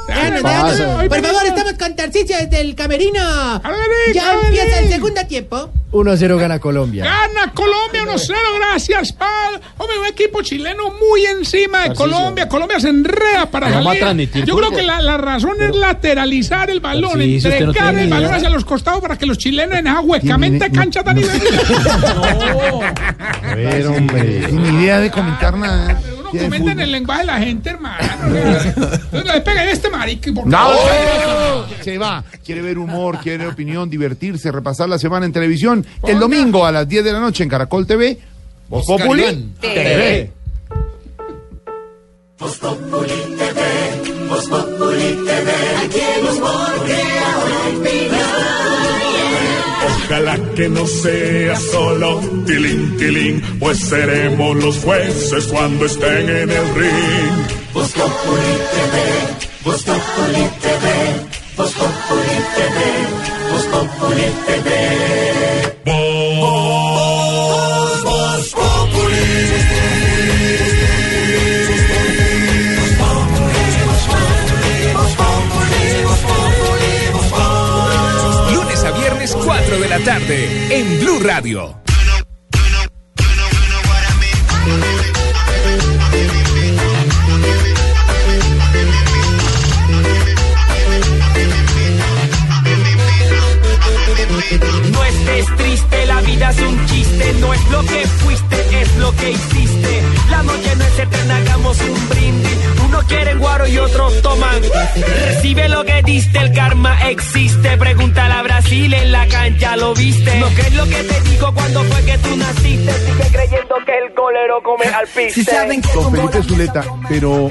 Déjanos. 0.06 0.42
Por 1.08 1.22
favor, 1.24 1.46
estamos 1.46 1.72
con 1.74 1.96
Tarcicio 1.96 2.36
desde 2.38 2.60
el 2.60 2.74
camerino. 2.74 3.20
Ya 4.14 4.34
empieza 4.42 4.78
el 4.80 4.88
segundo 4.90 5.26
tiempo. 5.26 5.70
1 5.92 6.10
a 6.10 6.16
0 6.16 6.38
gana 6.38 6.58
Colombia. 6.58 7.04
Gana 7.04 7.52
Colombia 7.54 8.02
1-0, 8.04 8.34
gracias, 8.58 9.12
Pal. 9.12 9.60
Hombre, 9.78 9.96
un 10.00 10.06
equipo 10.06 10.42
chileno 10.42 10.90
muy 10.90 11.24
encima 11.24 11.88
de. 11.88 11.94
Colombia. 11.94 12.48
Colombia 12.48 12.80
se 12.80 12.88
enreda 12.88 13.46
para 13.48 13.68
Vamos 13.68 13.82
a 13.82 13.84
salir. 13.90 14.00
transmitir 14.00 14.44
Yo 14.44 14.56
creo 14.56 14.70
que 14.72 14.82
la, 14.82 15.00
la 15.00 15.16
razón 15.18 15.56
es 15.62 15.74
lateralizar 15.76 16.68
el 16.68 16.80
balón, 16.80 17.12
no 17.18 17.22
entregar 17.24 17.94
el 17.96 18.10
balón 18.10 18.24
idea. 18.26 18.36
hacia 18.36 18.50
los 18.50 18.64
costados 18.64 19.00
para 19.00 19.16
que 19.16 19.24
los 19.26 19.38
chilenos 19.38 19.78
en 19.78 19.86
esa 19.86 20.00
huecamente 20.00 20.68
Tiene- 20.68 20.74
cancha 20.78 21.04
tan 21.04 21.16
A 23.44 23.54
ver, 23.54 23.86
hombre. 23.86 24.46
Sin 24.48 24.64
idea 24.80 24.98
de 24.98 25.10
comentar 25.12 25.56
nada. 25.56 26.00
Uno 26.34 26.38
¿Qué 26.40 26.44
de 26.44 26.44
comenta 26.46 26.64
en 26.64 26.76
fútbol? 26.76 26.82
el 26.84 26.92
lenguaje 26.92 27.20
de 27.20 27.26
la 27.26 27.38
gente, 27.38 27.70
hermano. 27.70 28.04
Pega 29.44 29.60
a 29.60 29.70
este 29.70 29.90
marica, 29.90 30.32
por 30.32 30.46
No, 30.46 30.56
favor. 30.58 31.66
se 31.82 31.98
va. 31.98 32.24
Quiere 32.44 32.62
ver 32.62 32.78
humor, 32.78 33.18
quiere 33.22 33.46
opinión, 33.46 33.88
divertirse, 33.88 34.50
repasar 34.50 34.88
la 34.88 34.98
semana 34.98 35.26
en 35.26 35.32
televisión. 35.32 35.86
El 36.02 36.18
domingo 36.18 36.64
a 36.66 36.72
las 36.72 36.88
10 36.88 37.04
de 37.04 37.12
la 37.12 37.20
noche 37.20 37.42
en 37.44 37.48
Caracol 37.48 37.86
TV. 37.86 38.18
Voz 38.68 38.86
Populi 38.86 39.22
Iván. 39.22 39.54
TV. 39.60 40.30
Ojalá 50.14 50.38
que 50.54 50.68
no 50.68 50.86
sea 50.86 51.58
solo 51.58 52.20
tilín, 52.46 52.96
tilín, 52.96 53.42
pues 53.58 53.80
seremos 53.80 54.54
los 54.62 54.76
jueces 54.76 55.48
cuando 55.48 55.86
estén 55.86 56.28
en 56.30 56.50
el 56.52 56.74
ring. 56.76 57.34
Voz 57.72 57.90
Populi 57.90 58.54
TV, 58.70 58.96
Voz 59.64 59.82
Populi 59.82 60.48
TV, 60.62 60.86
Voz 61.56 61.72
Populi 61.72 62.36
TV, 62.54 62.78
Populi 63.72 64.22
TV. 64.46 65.53
En 80.26 81.00
Blue 81.00 81.20
Radio. 81.20 81.74
No 94.92 95.04
estés 95.04 95.56
triste, 95.56 96.06
la 96.06 96.20
vida 96.22 96.50
es 96.50 96.58
un 96.60 96.86
chiste, 96.86 97.34
no 97.40 97.52
es 97.52 97.70
lo 97.70 97.82
que 97.82 98.06
fuiste, 98.06 98.80
es 98.80 98.96
lo 98.96 99.14
que 99.16 99.30
hiciste. 99.30 100.02
La 100.30 100.42
noche 100.42 100.76
no 100.76 100.84
es 100.84 100.98
eterna, 101.00 101.36
hagamos 101.36 101.78
un 101.82 102.08
brindis. 102.08 102.63
Uno 102.94 103.02
quiere 103.08 103.34
guaro 103.34 103.66
y 103.66 103.76
otros 103.76 104.22
toman. 104.22 104.62
Recibe 105.26 105.68
lo 105.68 105.84
que 105.84 106.00
diste, 106.04 106.38
el 106.38 106.52
karma 106.52 107.10
existe. 107.10 107.76
Pregúntale 107.76 108.34
a 108.34 108.42
Brasil 108.44 108.94
en 108.94 109.10
la 109.10 109.26
cancha, 109.26 109.76
¿lo 109.76 109.94
viste? 109.94 110.38
No 110.38 110.46
crees 110.50 110.74
lo 110.76 110.84
que 110.84 111.02
te 111.02 111.20
digo 111.28 111.52
cuando 111.52 111.82
fue 111.82 112.04
que 112.04 112.18
tú 112.18 112.36
naciste. 112.36 112.92
Sigue 112.92 113.30
creyendo 113.32 113.74
que 113.84 113.98
el 113.98 114.14
golero 114.14 114.62
come 114.62 114.84
al 114.84 115.08
piste. 115.08 115.44
Don 115.92 116.12
Felipe 116.12 116.42
Zuleta, 116.44 116.84
pero 117.08 117.50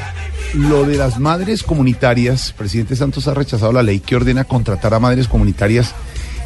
lo 0.54 0.86
de 0.86 0.96
las 0.96 1.20
madres 1.20 1.62
comunitarias, 1.64 2.54
presidente 2.58 2.96
Santos 2.96 3.28
ha 3.28 3.34
rechazado 3.34 3.74
la 3.74 3.84
ley 3.84 4.00
que 4.00 4.16
ordena 4.16 4.46
contratar 4.46 4.94
a 4.94 5.00
madres 5.00 5.28
comunitarias. 5.28 5.94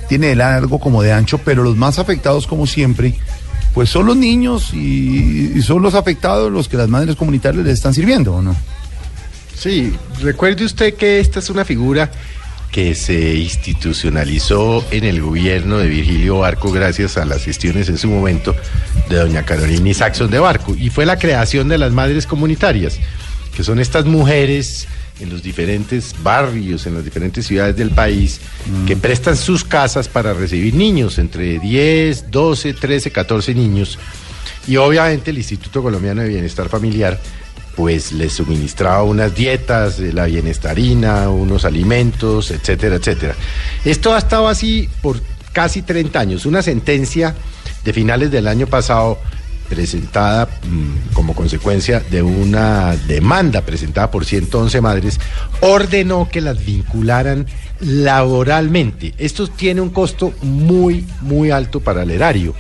Tiene 0.09 0.27
de 0.27 0.35
largo 0.35 0.79
como 0.79 1.03
de 1.03 1.13
ancho, 1.13 1.37
pero 1.45 1.61
los 1.61 1.75
más 1.75 1.99
afectados, 1.99 2.47
como 2.47 2.65
siempre, 2.65 3.13
pues 3.75 3.91
son 3.91 4.07
los 4.07 4.17
niños 4.17 4.73
y, 4.73 5.51
y 5.53 5.61
son 5.61 5.83
los 5.83 5.93
afectados 5.93 6.51
los 6.51 6.67
que 6.67 6.77
las 6.77 6.87
madres 6.89 7.15
comunitarias 7.15 7.63
les 7.63 7.75
están 7.75 7.93
sirviendo, 7.93 8.33
¿o 8.37 8.41
no? 8.41 8.55
Sí, 9.57 9.91
recuerde 10.21 10.65
usted 10.65 10.93
que 10.93 11.19
esta 11.19 11.39
es 11.39 11.49
una 11.49 11.65
figura 11.65 12.11
que 12.71 12.93
se 12.93 13.33
institucionalizó 13.35 14.85
en 14.91 15.03
el 15.03 15.19
gobierno 15.19 15.79
de 15.79 15.87
Virgilio 15.87 16.39
Barco 16.39 16.71
gracias 16.71 17.17
a 17.17 17.25
las 17.25 17.43
gestiones 17.43 17.89
en 17.89 17.97
su 17.97 18.07
momento 18.07 18.55
de 19.09 19.15
doña 19.15 19.43
Carolina 19.43 19.91
Saxon 19.95 20.29
de 20.29 20.37
Barco 20.37 20.75
y 20.77 20.91
fue 20.91 21.07
la 21.07 21.17
creación 21.17 21.69
de 21.69 21.79
las 21.79 21.91
madres 21.91 22.27
comunitarias, 22.27 22.99
que 23.55 23.63
son 23.63 23.79
estas 23.79 24.05
mujeres 24.05 24.87
en 25.19 25.31
los 25.31 25.41
diferentes 25.41 26.13
barrios, 26.21 26.85
en 26.85 26.93
las 26.93 27.03
diferentes 27.03 27.47
ciudades 27.47 27.75
del 27.75 27.89
país, 27.89 28.39
que 28.85 28.95
prestan 28.95 29.35
sus 29.35 29.63
casas 29.63 30.07
para 30.07 30.33
recibir 30.33 30.75
niños, 30.75 31.17
entre 31.17 31.57
10, 31.57 32.29
12, 32.29 32.73
13, 32.75 33.09
14 33.09 33.55
niños. 33.55 33.97
Y 34.67 34.77
obviamente 34.77 35.31
el 35.31 35.37
Instituto 35.37 35.81
Colombiano 35.81 36.21
de 36.21 36.27
Bienestar 36.27 36.69
Familiar 36.69 37.19
pues 37.77 38.11
les 38.11 38.33
suministraba 38.33 39.03
unas 39.03 39.35
dietas, 39.35 39.99
eh, 39.99 40.11
la 40.11 40.25
bienestarina, 40.25 41.29
unos 41.29 41.63
alimentos, 41.63 42.49
etcétera, 42.49 42.95
etcétera. 42.95 43.35
Esto 43.85 44.15
ha 44.15 44.17
estado 44.17 44.47
así 44.47 44.89
por 45.03 45.21
casi 45.53 45.83
30 45.83 46.19
años. 46.19 46.47
Una 46.47 46.63
sentencia 46.63 47.35
de 47.85 47.93
finales 47.93 48.31
del 48.31 48.47
año 48.47 48.65
pasado 48.65 49.19
presentada 49.69 50.45
mm, 50.45 51.13
como 51.13 51.35
consecuencia 51.35 51.99
de 51.99 52.23
una 52.23 52.95
demanda 52.95 53.61
presentada 53.61 54.09
por 54.09 54.25
111 54.25 54.81
madres, 54.81 55.19
ordenó 55.61 56.29
que 56.31 56.41
las 56.41 56.65
vincularan 56.65 57.45
laboralmente. 57.79 59.13
Esto 59.19 59.47
tiene 59.47 59.81
un 59.81 59.89
costo 59.89 60.33
muy, 60.41 61.05
muy 61.21 61.51
alto 61.51 61.79
para 61.79 62.01
el 62.01 62.09
erario. 62.09 62.55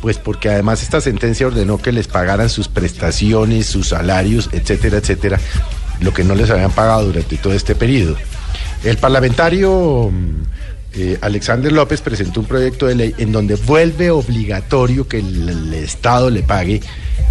Pues 0.00 0.18
porque 0.18 0.48
además 0.48 0.82
esta 0.82 1.00
sentencia 1.00 1.46
ordenó 1.46 1.78
que 1.78 1.92
les 1.92 2.06
pagaran 2.06 2.48
sus 2.48 2.68
prestaciones, 2.68 3.66
sus 3.66 3.88
salarios, 3.88 4.50
etcétera, 4.52 4.98
etcétera, 4.98 5.40
lo 6.00 6.12
que 6.12 6.24
no 6.24 6.34
les 6.34 6.50
habían 6.50 6.70
pagado 6.70 7.06
durante 7.06 7.36
todo 7.36 7.52
este 7.54 7.74
periodo. 7.74 8.16
El 8.84 8.98
parlamentario 8.98 10.10
mm, 10.12 10.42
eh, 10.98 11.18
Alexander 11.20 11.72
López 11.72 12.00
presentó 12.00 12.40
un 12.40 12.46
proyecto 12.46 12.86
de 12.86 12.94
ley 12.94 13.14
en 13.18 13.32
donde 13.32 13.56
vuelve 13.56 14.10
obligatorio 14.10 15.06
que 15.06 15.18
el, 15.18 15.48
el 15.48 15.74
Estado 15.74 16.30
le 16.30 16.42
pague 16.42 16.80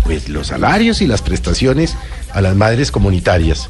pues, 0.03 0.29
los 0.29 0.47
salarios 0.47 1.01
y 1.01 1.07
las 1.07 1.21
prestaciones 1.21 1.95
a 2.31 2.41
las 2.41 2.55
madres 2.55 2.91
comunitarias. 2.91 3.69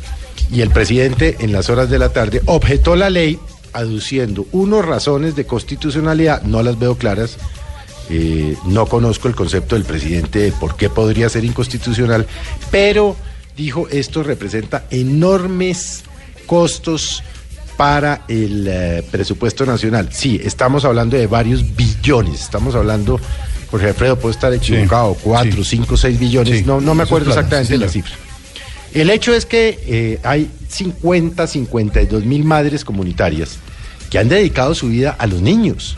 Y 0.51 0.61
el 0.61 0.69
presidente 0.69 1.37
en 1.39 1.53
las 1.53 1.69
horas 1.69 1.89
de 1.89 1.97
la 1.97 2.09
tarde 2.09 2.41
objetó 2.45 2.95
la 2.95 3.09
ley 3.09 3.39
aduciendo 3.71 4.45
unos 4.51 4.85
razones 4.85 5.35
de 5.35 5.45
constitucionalidad, 5.45 6.43
no 6.43 6.61
las 6.61 6.77
veo 6.77 6.97
claras, 6.97 7.37
eh, 8.09 8.55
no 8.65 8.85
conozco 8.85 9.27
el 9.27 9.35
concepto 9.35 9.75
del 9.75 9.85
presidente 9.85 10.39
de 10.39 10.51
por 10.51 10.75
qué 10.75 10.89
podría 10.89 11.29
ser 11.29 11.43
inconstitucional, 11.43 12.27
pero 12.71 13.15
dijo 13.55 13.87
esto 13.89 14.23
representa 14.23 14.85
enormes 14.91 16.03
costos 16.45 17.23
para 17.77 18.23
el 18.27 18.67
eh, 18.67 19.03
presupuesto 19.11 19.65
nacional. 19.65 20.09
Sí, 20.11 20.39
estamos 20.43 20.85
hablando 20.85 21.17
de 21.17 21.27
varios 21.27 21.75
billones, 21.75 22.41
estamos 22.41 22.75
hablando, 22.75 23.19
Jorge 23.69 23.87
Alfredo, 23.87 24.17
puedo 24.17 24.31
estar 24.31 24.53
equivocado, 24.53 25.15
cuatro, 25.21 25.63
cinco, 25.63 25.97
seis 25.97 26.19
billones, 26.19 26.65
no, 26.65 26.79
no 26.79 26.95
me 26.95 27.03
acuerdo 27.03 27.25
claro, 27.25 27.41
exactamente 27.41 27.73
sí, 27.73 27.79
la 27.79 27.89
cifra. 27.89 28.15
El 28.93 29.09
hecho 29.09 29.33
es 29.33 29.45
que 29.45 29.77
eh, 29.87 30.19
hay 30.23 30.49
50, 30.69 31.47
52 31.47 32.23
mil 32.23 32.45
madres 32.45 32.85
comunitarias 32.85 33.57
que 34.09 34.19
han 34.19 34.29
dedicado 34.29 34.73
su 34.73 34.87
vida 34.87 35.15
a 35.19 35.27
los 35.27 35.41
niños. 35.41 35.97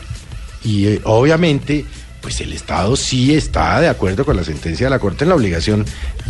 Y 0.64 0.86
eh, 0.86 1.00
obviamente, 1.04 1.84
pues 2.20 2.40
el 2.40 2.52
Estado 2.52 2.96
sí 2.96 3.34
está 3.34 3.80
de 3.80 3.88
acuerdo 3.88 4.24
con 4.24 4.36
la 4.36 4.44
sentencia 4.44 4.86
de 4.86 4.90
la 4.90 4.98
Corte 4.98 5.24
en 5.24 5.30
la 5.30 5.36
obligación 5.36 5.84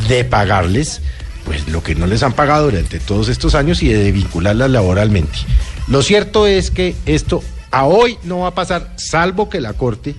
de 0.09 0.25
pagarles 0.25 1.01
pues 1.45 1.67
lo 1.69 1.83
que 1.83 1.95
no 1.95 2.07
les 2.07 2.23
han 2.23 2.35
pagado 2.35 2.67
durante 2.67 3.01
todos 3.01 3.29
estos 3.29 3.55
años 3.55 3.83
y 3.83 3.89
de 3.89 4.13
vincularlas 4.13 4.71
laboralmente. 4.71 5.39
Lo 5.87 6.03
cierto 6.03 6.47
es 6.47 6.71
que 6.71 6.95
esto 7.07 7.43
a 7.71 7.87
hoy 7.87 8.19
no 8.25 8.41
va 8.41 8.49
a 8.49 8.55
pasar, 8.55 8.93
salvo 8.97 9.49
que 9.49 9.61
la 9.61 9.73
Corte, 9.73 10.15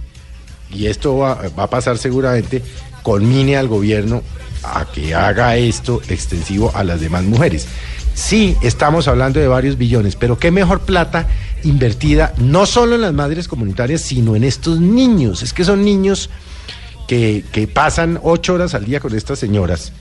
y 0.71 0.87
esto 0.87 1.17
va, 1.17 1.35
va 1.57 1.63
a 1.63 1.69
pasar 1.69 1.99
seguramente, 1.99 2.63
conmine 3.03 3.57
al 3.57 3.67
gobierno 3.67 4.23
a 4.63 4.85
que 4.91 5.13
haga 5.13 5.55
esto 5.55 6.01
extensivo 6.09 6.71
a 6.75 6.83
las 6.83 6.99
demás 6.99 7.23
mujeres. 7.23 7.67
Sí, 8.13 8.57
estamos 8.61 9.07
hablando 9.07 9.39
de 9.39 9.47
varios 9.47 9.77
billones, 9.77 10.15
pero 10.15 10.37
qué 10.37 10.51
mejor 10.51 10.81
plata 10.81 11.27
invertida 11.63 12.33
no 12.37 12.65
solo 12.65 12.95
en 12.95 13.01
las 13.01 13.13
madres 13.13 13.47
comunitarias, 13.47 14.01
sino 14.01 14.35
en 14.35 14.43
estos 14.43 14.79
niños. 14.79 15.43
Es 15.43 15.53
que 15.53 15.63
son 15.63 15.83
niños 15.83 16.29
que, 17.07 17.43
que 17.51 17.67
pasan 17.67 18.19
ocho 18.23 18.53
horas 18.53 18.73
al 18.73 18.85
día 18.85 18.99
con 18.99 19.15
estas 19.15 19.39
señoras 19.39 19.91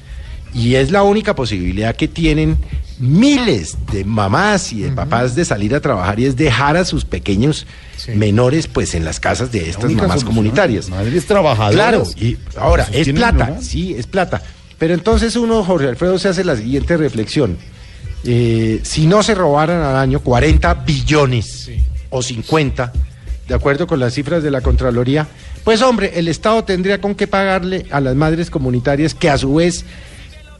y 0.54 0.74
es 0.76 0.90
la 0.90 1.02
única 1.02 1.34
posibilidad 1.34 1.94
que 1.94 2.08
tienen 2.08 2.56
miles 2.98 3.76
de 3.92 4.04
mamás 4.04 4.72
y 4.72 4.80
de 4.80 4.90
papás 4.90 5.34
de 5.34 5.44
salir 5.44 5.74
a 5.74 5.80
trabajar 5.80 6.18
y 6.18 6.26
es 6.26 6.36
dejar 6.36 6.76
a 6.76 6.84
sus 6.84 7.04
pequeños 7.04 7.66
menores 8.14 8.66
pues 8.66 8.94
en 8.94 9.04
las 9.04 9.20
casas 9.20 9.52
de 9.52 9.68
estas 9.68 9.92
mamás 9.92 10.24
comunitarias. 10.24 10.88
madres 10.88 11.26
trabajadoras. 11.26 11.74
Claro, 11.74 12.04
y 12.16 12.36
ahora 12.56 12.88
es 12.92 13.08
plata, 13.10 13.58
sí, 13.60 13.94
es 13.94 14.06
plata. 14.06 14.42
Pero 14.78 14.94
entonces 14.94 15.36
uno, 15.36 15.64
Jorge 15.64 15.88
Alfredo, 15.88 16.18
se 16.18 16.28
hace 16.28 16.44
la 16.44 16.56
siguiente 16.56 16.96
reflexión. 16.96 17.58
Eh, 18.24 18.80
si 18.82 19.06
no 19.06 19.22
se 19.22 19.34
robaran 19.34 19.80
al 19.80 19.96
año 19.96 20.20
40 20.20 20.74
billones 20.74 21.70
o 22.10 22.22
50, 22.22 22.92
de 23.46 23.54
acuerdo 23.54 23.86
con 23.86 24.00
las 24.00 24.14
cifras 24.14 24.42
de 24.42 24.50
la 24.50 24.60
Contraloría, 24.60 25.26
pues 25.64 25.82
hombre, 25.82 26.12
el 26.16 26.28
Estado 26.28 26.64
tendría 26.64 27.00
con 27.00 27.14
qué 27.14 27.26
pagarle 27.26 27.86
a 27.90 28.00
las 28.00 28.14
madres 28.14 28.50
comunitarias 28.50 29.14
que 29.14 29.30
a 29.30 29.38
su 29.38 29.54
vez 29.54 29.84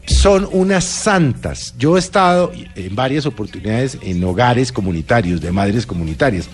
son 0.09 0.47
unas 0.51 0.83
santas. 0.83 1.75
Yo 1.77 1.95
he 1.95 1.99
estado 1.99 2.51
en 2.75 2.95
varias 2.95 3.25
oportunidades 3.25 3.97
en 4.01 4.23
hogares 4.23 4.71
comunitarios, 4.71 5.41
de 5.41 5.51
madres 5.51 5.85
comunitarias. 5.85 6.47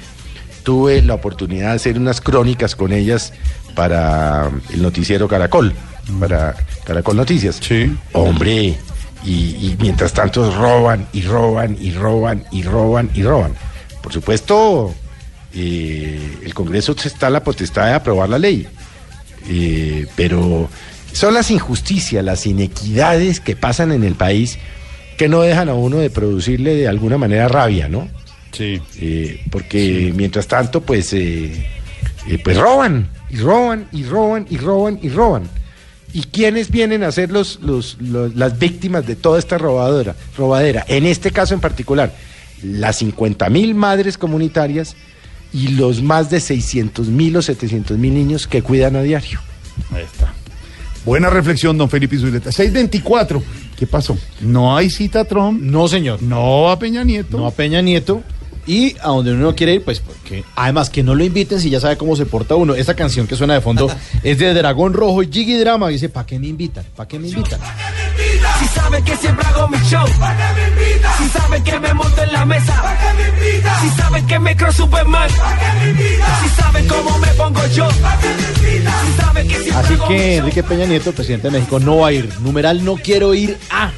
Tuve 0.63 1.01
la 1.01 1.13
oportunidad 1.13 1.69
de 1.69 1.75
hacer 1.75 1.97
unas 1.97 2.21
crónicas 2.21 2.75
con 2.75 2.91
ellas 2.91 3.33
para 3.75 4.49
el 4.73 4.81
noticiero 4.81 5.27
Caracol, 5.27 5.73
para 6.19 6.55
Caracol 6.85 7.15
Noticias. 7.15 7.59
Sí. 7.61 7.95
Hombre, 8.13 8.77
y, 9.25 9.31
y 9.69 9.77
mientras 9.79 10.13
tanto 10.13 10.51
roban 10.55 11.07
y 11.13 11.21
roban 11.23 11.77
y 11.79 11.91
roban 11.91 12.43
y 12.51 12.63
roban 12.63 13.09
y 13.13 13.23
roban. 13.23 13.53
Por 14.01 14.13
supuesto, 14.13 14.93
eh, 15.53 16.37
el 16.43 16.53
Congreso 16.53 16.95
está 17.03 17.29
la 17.29 17.43
potestad 17.43 17.87
de 17.87 17.93
aprobar 17.93 18.29
la 18.29 18.37
ley, 18.39 18.67
Eh, 19.47 20.07
pero 20.15 20.67
son 21.13 21.33
las 21.33 21.51
injusticias, 21.51 22.23
las 22.23 22.45
inequidades 22.47 23.39
que 23.39 23.55
pasan 23.55 23.91
en 23.91 24.03
el 24.03 24.15
país 24.15 24.57
que 25.17 25.27
no 25.29 25.41
dejan 25.41 25.69
a 25.69 25.73
uno 25.75 25.97
de 25.97 26.09
producirle 26.09 26.75
de 26.75 26.87
alguna 26.87 27.17
manera 27.17 27.47
rabia, 27.47 27.87
¿no? 27.87 28.07
Sí. 28.51 28.81
porque 29.51 30.13
mientras 30.15 30.47
tanto, 30.47 30.81
pues, 30.81 31.11
eh, 31.13 31.51
eh, 32.27 32.39
pues 32.43 32.57
roban, 32.57 33.09
y 33.29 33.37
roban, 33.37 33.87
y 33.91 34.03
roban, 34.03 34.45
y 34.49 34.57
roban, 34.57 34.99
y 35.01 35.09
roban. 35.09 35.43
¿Y 36.15 36.21
quiénes 36.23 36.71
vienen 36.71 37.03
a 37.03 37.11
ser 37.11 37.29
los, 37.29 37.59
los- 37.61 37.97
los- 37.99 38.33
las 38.35 38.57
víctimas 38.57 39.05
de 39.05 39.15
toda 39.17 39.37
esta 39.37 39.57
robadora, 39.57 40.15
robadera? 40.37 40.85
En 40.87 41.05
este 41.05 41.29
caso 41.31 41.53
en 41.53 41.59
particular, 41.59 42.13
las 42.63 42.95
50 42.99 43.49
mil 43.49 43.75
madres 43.75 44.17
comunitarias 44.17 44.95
y 45.51 45.67
los 45.69 46.01
más 46.01 46.29
de 46.29 46.39
600 46.39 47.07
mil 47.07 47.35
o 47.35 47.41
700 47.41 47.97
mil 47.97 48.13
niños 48.13 48.47
que 48.47 48.61
cuidan 48.61 48.95
a 48.95 49.01
diario. 49.03 49.39
Ahí 49.91 50.03
está. 50.03 50.33
Buena 51.05 51.29
reflexión, 51.29 51.77
don 51.77 51.89
Felipe 51.89 52.17
Zuleta. 52.17 52.49
624. 52.51 53.43
¿Qué 53.77 53.85
pasó? 53.85 54.17
¿No 54.39 54.75
hay 54.75 54.89
cita 54.89 55.19
a 55.19 55.25
Trump? 55.25 55.61
No, 55.61 55.87
señor. 55.89 56.23
No 56.23 56.71
a 56.71 56.79
Peña 56.79 57.03
Nieto. 57.03 57.37
No 57.37 57.45
a 57.45 57.51
Peña 57.51 57.81
Nieto. 57.81 58.23
Y 58.67 58.95
a 58.99 59.09
donde 59.09 59.33
uno 59.33 59.43
no 59.43 59.55
quiere 59.55 59.75
ir, 59.75 59.83
pues 59.83 59.99
porque 59.99 60.43
además 60.55 60.89
que 60.89 61.03
no 61.03 61.13
lo 61.13 61.23
inviten 61.23 61.59
si 61.59 61.69
ya 61.69 61.79
sabe 61.79 61.97
cómo 61.97 62.15
se 62.15 62.25
porta 62.25 62.55
uno. 62.55 62.73
Esta 62.73 62.95
canción 62.95 63.27
que 63.27 63.35
suena 63.35 63.53
de 63.53 63.61
fondo 63.61 63.87
es 64.23 64.39
de 64.39 64.53
Dragón 64.53 64.93
Rojo 64.93 65.21
y 65.23 65.27
Jiggy 65.31 65.57
Drama. 65.59 65.89
Y 65.91 65.93
dice, 65.93 66.09
¿para 66.09 66.25
qué 66.25 66.39
me 66.39 66.47
invitan? 66.47 66.83
¿Para 66.95 67.07
qué 67.07 67.19
me 67.19 67.27
invitan? 67.27 67.59
Si 68.59 68.67
saben 68.67 69.03
que 69.03 69.15
siempre 69.17 69.45
hago 69.47 69.67
mi 69.67 69.77
show, 69.79 70.05
Si 71.17 71.29
saben 71.29 71.63
que 71.63 71.79
me 71.79 71.93
monto 71.93 72.23
en 72.23 72.31
la 72.31 72.45
mesa, 72.45 72.97
Si 73.81 73.89
saben 74.01 74.25
que 74.25 74.39
me 74.39 74.55
creo 74.55 74.71
Superman, 74.71 75.29
Si 75.29 76.61
saben 76.61 76.87
cómo 76.87 77.17
me 77.19 77.27
pongo 77.29 77.67
yo, 77.67 77.87
Si 77.91 79.21
saben 79.21 79.47
que 79.47 79.55
siempre 79.55 79.73
Así 79.75 79.93
hago 79.93 80.07
mi 80.07 80.15
que 80.15 80.19
show. 80.19 80.37
Enrique 80.37 80.63
Peña 80.63 80.85
Nieto, 80.85 81.11
presidente 81.11 81.49
de 81.49 81.59
México, 81.59 81.79
no 81.79 81.97
va 81.97 82.07
a 82.07 82.11
ir. 82.13 82.29
Numeral 82.39 82.83
no 82.83 82.95
quiero 82.95 83.33
ir 83.33 83.57
a. 83.69 83.91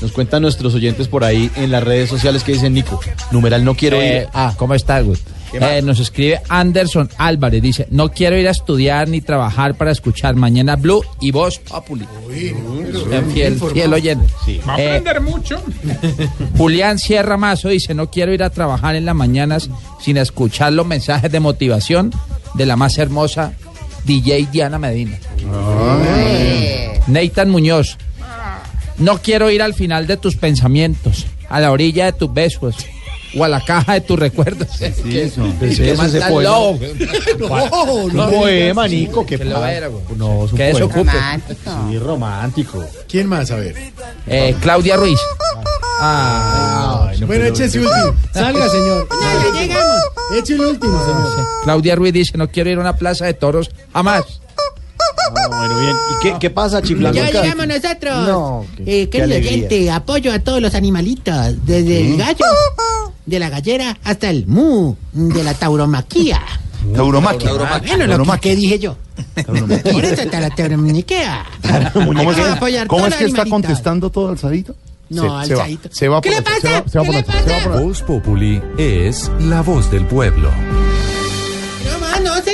Nos 0.00 0.12
cuentan 0.12 0.42
nuestros 0.42 0.74
oyentes 0.74 1.08
por 1.08 1.24
ahí 1.24 1.50
en 1.56 1.70
las 1.70 1.82
redes 1.82 2.10
sociales 2.10 2.42
que 2.44 2.52
dicen 2.52 2.74
Nico. 2.74 3.00
Numeral 3.30 3.64
no 3.64 3.74
quiero 3.74 4.00
Eh, 4.00 4.22
ir. 4.22 4.28
ah, 4.34 4.52
¿cómo 4.56 4.74
está, 4.74 5.02
más? 5.02 5.20
Eh, 5.52 5.82
nos 5.82 6.00
escribe 6.00 6.40
Anderson 6.48 7.08
Álvarez, 7.16 7.62
dice, 7.62 7.86
no 7.92 8.10
quiero 8.10 8.36
ir 8.36 8.48
a 8.48 8.50
estudiar 8.50 9.08
ni 9.08 9.20
trabajar 9.20 9.76
para 9.76 9.92
escuchar 9.92 10.34
Mañana 10.34 10.74
Blue 10.74 11.00
y 11.20 11.30
Voz 11.30 11.60
Populi. 11.60 12.04
Eh, 12.32 12.52
fiel, 13.32 13.60
fiel 13.72 13.94
oyente. 13.94 14.26
Va 14.68 14.74
a 14.74 14.80
Eh, 14.80 14.88
aprender 14.88 15.20
mucho. 15.20 15.62
Julián 16.58 16.98
Sierra 16.98 17.36
Mazo 17.36 17.68
dice, 17.68 17.94
no 17.94 18.10
quiero 18.10 18.34
ir 18.34 18.42
a 18.42 18.50
trabajar 18.50 18.96
en 18.96 19.04
las 19.04 19.14
mañanas 19.14 19.70
sin 20.00 20.16
escuchar 20.16 20.72
los 20.72 20.86
mensajes 20.86 21.30
de 21.30 21.38
motivación 21.38 22.10
de 22.54 22.66
la 22.66 22.74
más 22.74 22.98
hermosa 22.98 23.52
DJ 24.06 24.48
Diana 24.50 24.78
Medina. 24.80 25.18
Nathan 27.06 27.50
Muñoz, 27.50 27.96
no 28.98 29.18
quiero 29.20 29.50
ir 29.50 29.62
al 29.62 29.74
final 29.74 30.06
de 30.06 30.16
tus 30.16 30.36
pensamientos, 30.36 31.26
a 31.48 31.60
la 31.60 31.70
orilla 31.72 32.06
de 32.06 32.12
tus 32.12 32.32
besos 32.32 32.76
o 33.36 33.42
a 33.44 33.48
la 33.48 33.60
caja 33.60 33.94
de 33.94 34.00
tus 34.00 34.16
recuerdos. 34.18 34.68
¿Qué- 34.78 35.24
eso. 35.24 35.42
qué 35.58 35.94
más 35.96 36.14
ese 36.14 36.24
poema. 36.28 36.50
loco? 36.50 36.78
No, 37.38 38.08
no 38.12 38.24
un 38.28 38.30
poema, 38.32 38.86
Nico. 38.86 39.26
Que 39.26 39.38
lo 39.38 39.66
era, 39.66 39.88
güey. 39.88 40.02
No, 40.16 40.44
es 40.44 40.52
un 40.52 40.56
Que 40.58 40.70
eso 40.70 40.84
ocupe. 40.86 41.10
Sí, 41.90 41.98
romántico. 41.98 42.84
¿Quién 43.08 43.26
más? 43.26 43.50
A 43.50 43.56
ver. 43.56 43.74
Eh, 44.26 44.54
Claudia 44.60 44.96
Ruiz. 44.96 45.18
Ah, 46.00 47.10
Bueno, 47.26 47.44
eche 47.46 47.64
ese 47.64 47.80
último. 47.80 48.14
Salga, 48.32 48.68
señor. 48.68 49.08
Ya 49.20 49.60
llegamos. 49.60 50.02
Eche 50.36 50.54
el 50.54 50.60
último, 50.60 51.00
señor. 51.04 51.46
Claudia 51.64 51.96
Ruiz 51.96 52.12
dice, 52.12 52.36
no 52.38 52.48
quiero 52.48 52.70
ir 52.70 52.78
a 52.78 52.80
una 52.80 52.96
plaza 52.96 53.26
de 53.26 53.34
toros 53.34 53.70
jamás. 53.92 54.24
Bueno, 55.32 55.80
bien. 55.80 55.96
¿Y 55.96 56.22
qué, 56.22 56.34
qué 56.40 56.50
pasa, 56.50 56.82
Chiflango? 56.82 57.14
Ya 57.16 57.30
llegamos 57.30 57.66
nosotros. 57.66 58.28
No, 58.28 58.66
qué- 58.76 58.82
eh, 58.82 59.08
qué 59.08 59.18
querido 59.18 59.24
alegría. 59.36 59.52
oyente, 59.66 59.90
apoyo 59.90 60.32
a 60.32 60.38
todos 60.38 60.60
los 60.60 60.74
animalitos, 60.74 61.66
desde 61.66 62.00
el 62.12 62.16
gallo, 62.16 62.44
de 63.26 63.38
la 63.38 63.48
gallera, 63.50 63.96
hasta 64.04 64.30
el 64.30 64.46
mu, 64.46 64.94
de 65.12 65.42
la 65.44 65.54
tauromaquia. 65.54 66.40
Tauromaquia. 66.94 67.50
Ah, 67.60 67.80
Bueno, 67.86 68.06
lo 68.18 68.24
que, 68.24 68.40
¿qué 68.40 68.56
dije 68.56 68.78
yo? 68.78 68.96
Por 69.46 70.04
eso 70.04 70.22
está 70.22 70.40
la 70.40 70.50
tauromaquia. 70.50 71.44
¿Cómo 71.92 72.20
es 72.22 72.36
que, 72.36 72.86
cómo 72.86 73.06
es 73.06 73.20
está 73.20 73.46
contestando 73.46 74.10
todo 74.10 74.28
alzadito? 74.28 74.74
No, 75.10 75.40
se, 75.42 75.48
se 75.48 75.54
va, 75.54 75.62
alzadito. 75.62 75.88
se 75.92 76.08
va 76.08 76.20
¿Qué 76.20 76.30
le 76.30 76.42
pasa? 76.42 76.60
Se 76.60 76.98
va, 76.98 77.04
va 77.04 77.22
¿Qué 77.22 77.70
le 77.72 77.82
Voz 77.84 78.02
Populi 78.02 78.60
es 78.78 79.30
la 79.40 79.62
voz 79.62 79.90
del 79.90 80.06
pueblo. 80.06 80.50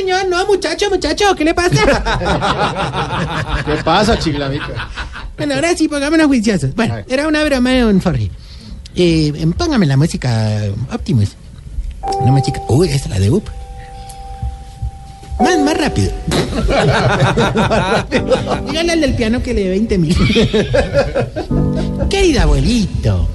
No 0.00 0.06
no, 0.06 0.18
señor, 0.18 0.28
no, 0.28 0.46
muchacho, 0.46 0.90
muchacho, 0.90 1.34
¿qué 1.36 1.44
le 1.44 1.54
pasa? 1.54 3.62
¿Qué 3.66 3.74
pasa, 3.84 4.18
Chiflamica? 4.18 4.88
Bueno, 5.36 5.54
ahora 5.54 5.76
sí, 5.76 5.88
pongámonos 5.88 6.26
juiciosos. 6.26 6.74
Bueno, 6.74 6.96
era 7.08 7.28
una 7.28 7.44
broma 7.44 7.70
de 7.70 7.84
un 7.84 8.00
Forri. 8.00 8.30
Eh, 8.94 9.32
em, 9.36 9.52
póngame 9.52 9.86
la 9.86 9.96
música 9.96 10.62
Optimus. 10.92 11.30
Una 12.20 12.32
música. 12.32 12.60
Uy, 12.68 12.88
esta 12.88 13.08
es 13.08 13.10
la 13.10 13.20
de 13.20 13.30
Up. 13.30 13.44
Más, 15.38 15.58
más 15.60 15.76
rápido. 15.76 16.12
Dígale 18.66 18.92
al 18.92 19.00
del 19.00 19.14
piano 19.14 19.42
que 19.42 19.54
le 19.54 19.64
dé 19.64 19.70
20 19.70 19.98
mil. 19.98 20.16
Querido 22.10 22.42
abuelito, 22.42 23.26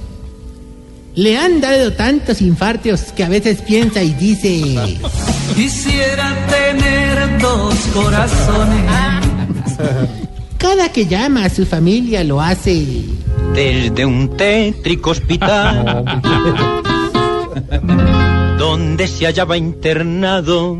le 1.14 1.36
han 1.36 1.60
dado 1.60 1.92
tantos 1.94 2.40
infartos 2.42 3.12
que 3.12 3.24
a 3.24 3.28
veces 3.28 3.62
piensa 3.62 4.02
y 4.02 4.14
dice. 4.14 4.98
Quisiera 5.54 6.34
tener 6.48 7.38
dos 7.38 7.74
corazones. 7.94 8.90
Cada 10.58 10.90
que 10.90 11.06
llama 11.06 11.44
a 11.44 11.50
su 11.50 11.64
familia 11.64 12.24
lo 12.24 12.40
hace. 12.40 13.04
Desde 13.54 14.04
un 14.04 14.36
tétrico 14.36 15.10
hospital 15.10 16.04
donde 18.58 19.06
se 19.06 19.26
hallaba 19.26 19.56
internado. 19.56 20.78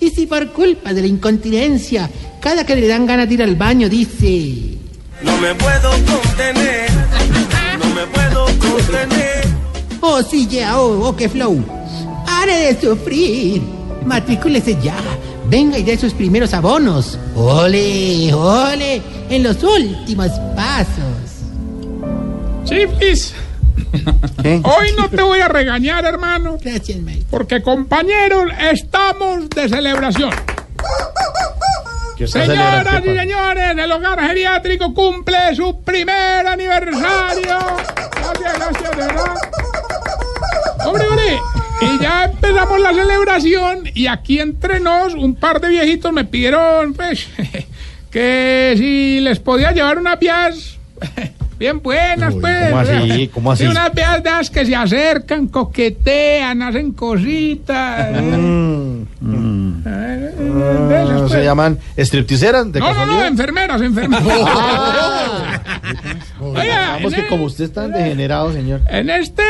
Y 0.00 0.10
si 0.10 0.26
por 0.26 0.52
culpa 0.52 0.92
de 0.92 1.00
la 1.00 1.06
incontinencia, 1.06 2.10
cada 2.40 2.64
que 2.64 2.76
le 2.76 2.86
dan 2.86 3.06
ganas 3.06 3.28
de 3.28 3.34
ir 3.34 3.42
al 3.42 3.56
baño 3.56 3.88
dice. 3.88 4.76
No 5.22 5.36
me 5.38 5.54
puedo 5.54 5.90
contener, 5.90 6.90
no 7.78 7.94
me 7.94 8.06
puedo 8.06 8.46
contener. 8.58 9.48
Oh, 10.00 10.22
sí, 10.22 10.46
ya, 10.46 10.78
oh, 10.78 11.08
oh, 11.08 11.16
qué 11.16 11.28
flow. 11.28 11.64
Pare 12.24 12.56
de 12.56 12.80
sufrir. 12.80 13.77
Matrículese 14.04 14.76
ya. 14.82 14.96
Venga 15.48 15.78
y 15.78 15.82
dé 15.82 15.96
sus 15.96 16.12
primeros 16.12 16.52
abonos. 16.54 17.18
Ole, 17.34 18.32
ole, 18.32 19.02
en 19.30 19.42
los 19.42 19.62
últimos 19.62 20.30
pasos. 20.54 21.28
Chiflis, 22.64 23.34
hoy 24.44 24.88
no 24.96 25.08
te 25.08 25.22
voy 25.22 25.40
a 25.40 25.48
regañar, 25.48 26.04
hermano. 26.04 26.58
Gracias, 26.62 26.98
Mike. 26.98 27.26
Porque, 27.30 27.62
compañeros, 27.62 28.50
estamos 28.72 29.48
de 29.50 29.68
celebración. 29.68 30.30
¿Qué 32.16 32.24
está 32.24 32.44
Señoras 32.44 33.02
y 33.04 33.16
señores, 33.16 33.78
el 33.78 33.92
hogar 33.92 34.20
geriátrico 34.20 34.92
cumple 34.92 35.54
su 35.54 35.82
primer 35.82 36.46
aniversario. 36.46 37.58
Gracias, 38.12 38.58
gracias, 38.58 38.90
de 38.90 38.96
verdad. 38.96 39.57
Hombre, 40.88 41.04
hombre, 41.06 41.38
y 41.82 42.02
ya 42.02 42.24
empezamos 42.24 42.80
la 42.80 42.94
celebración 42.94 43.84
y 43.94 44.06
aquí 44.06 44.40
entre 44.40 44.80
nos 44.80 45.14
un 45.14 45.34
par 45.34 45.60
de 45.60 45.68
viejitos 45.68 46.12
me 46.12 46.24
pidieron, 46.24 46.94
pues, 46.94 47.28
que 48.10 48.74
si 48.76 49.20
les 49.20 49.38
podía 49.38 49.72
llevar 49.72 49.98
unas 49.98 50.18
vías 50.18 50.78
bien 51.58 51.80
buenas, 51.82 52.34
pues. 52.40 52.70
¿cómo 52.70 52.78
así? 52.80 53.30
¿Cómo 53.34 53.52
así? 53.52 53.64
sí, 53.64 53.70
unas 53.70 53.92
vías 53.92 54.50
que 54.50 54.64
se 54.66 54.74
acercan, 54.74 55.48
coquetean, 55.48 56.62
hacen 56.62 56.92
cositas. 56.92 58.22
Mm, 58.22 59.02
Eh, 59.20 60.34
de 60.88 60.96
Ah, 60.96 61.02
esas, 61.04 61.30
¿Se 61.30 61.36
pues. 61.36 61.44
llaman 61.44 61.78
stripticeras 61.96 62.72
de 62.72 62.80
No, 62.80 62.94
no, 62.94 63.06
no, 63.06 63.24
enfermeras, 63.24 63.80
enfermeras. 63.82 64.24
Oiga, 66.40 66.92
Vamos 66.94 67.14
que 67.14 67.26
como 67.26 67.44
usted 67.44 67.64
es 67.64 67.72
tan 67.72 67.92
degenerado, 67.92 68.52
señor. 68.52 68.80
En 68.88 69.10
este 69.10 69.42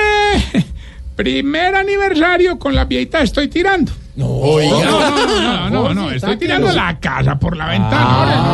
primer 1.19 1.75
aniversario 1.75 2.61
con 2.61 2.77
la 2.77 2.85
viejita 2.85 3.21
estoy 3.23 3.49
tirando. 3.49 3.91
No, 4.15 4.27
no, 4.61 4.85
no, 4.85 5.71
no, 5.71 5.71
no, 5.71 5.95
no, 5.95 6.11
estoy 6.13 6.37
tirando 6.37 6.71
la 6.73 6.97
casa 7.01 7.37
por 7.41 7.57
la 7.57 7.67
ventana. 7.67 8.37
No, 8.37 8.45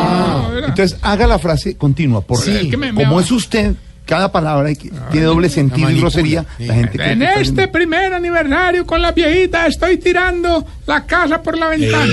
no, 0.41 0.49
no, 0.49 0.57
era- 0.57 0.67
Entonces, 0.69 0.97
haga 1.03 1.27
la 1.27 1.37
frase 1.37 1.77
continua. 1.77 2.21
Porque 2.21 2.45
Sí. 2.45 2.51
Es 2.63 2.67
que 2.71 2.77
me- 2.77 2.91
me 2.91 3.03
como 3.03 3.19
es 3.19 3.29
usted, 3.31 3.75
cada 4.07 4.31
palabra 4.31 4.69
tiene 5.11 5.25
doble 5.27 5.47
sentido 5.49 5.89
y 5.91 5.99
grosería. 5.99 6.43
La 6.57 6.73
gente 6.73 6.97
cree 6.97 7.11
En 7.11 7.21
este 7.21 7.67
primer 7.67 8.13
aniversario 8.13 8.83
con 8.85 8.99
la 9.01 9.11
viejita 9.11 9.67
estoy 9.67 9.97
tirando 9.97 10.65
la 10.87 11.05
casa 11.05 11.41
por 11.43 11.57
la 11.57 11.67
ventana. 11.69 12.05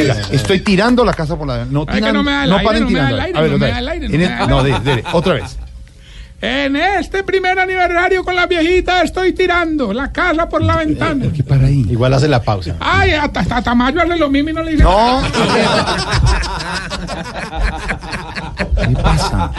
Diga, 0.00 0.16
estoy 0.30 0.60
tirando 0.60 1.04
la 1.04 1.14
casa 1.14 1.36
por 1.36 1.48
la 1.48 1.64
No, 1.64 1.84
tiran- 1.84 2.12
no 2.12 2.12
no 2.12 2.22
me 2.22 2.32
da 2.32 2.86
tirando. 2.86 3.14
el 3.16 3.20
aire, 3.20 3.38
A 3.38 3.42
ver, 3.42 3.50
no 3.50 3.58
me 3.58 3.66
da 3.68 3.78
el 3.80 3.84
vez. 3.84 3.92
aire, 3.94 4.08
no 4.08 4.18
me 4.18 4.24
da 4.28 4.46
No, 4.46 4.58
aire. 4.60 4.72
dele, 4.78 4.84
dele, 4.84 5.04
otra 5.12 5.34
vez. 5.34 5.58
En 6.40 6.76
este 6.76 7.24
primer 7.24 7.58
aniversario 7.58 8.22
con 8.22 8.36
la 8.36 8.46
viejita 8.46 9.02
estoy 9.02 9.32
tirando 9.32 9.92
la 9.94 10.12
casa 10.12 10.48
por 10.48 10.62
la 10.62 10.76
ventana. 10.76 11.26
¿Qué 11.34 11.42
para 11.42 11.66
ahí? 11.66 11.86
Igual 11.88 12.12
hace 12.12 12.28
la 12.28 12.42
pausa. 12.42 12.76
Ay, 12.78 13.12
hasta, 13.12 13.40
hasta 13.40 13.62
Tamayo 13.62 14.02
hace 14.02 14.16
lo 14.16 14.28
mismo 14.28 14.50
y 14.50 14.52
no 14.52 14.62
le 14.62 14.72
dice 14.72 14.82
No. 14.84 15.22
¿Qué 18.76 18.88
pasa? 19.02 19.50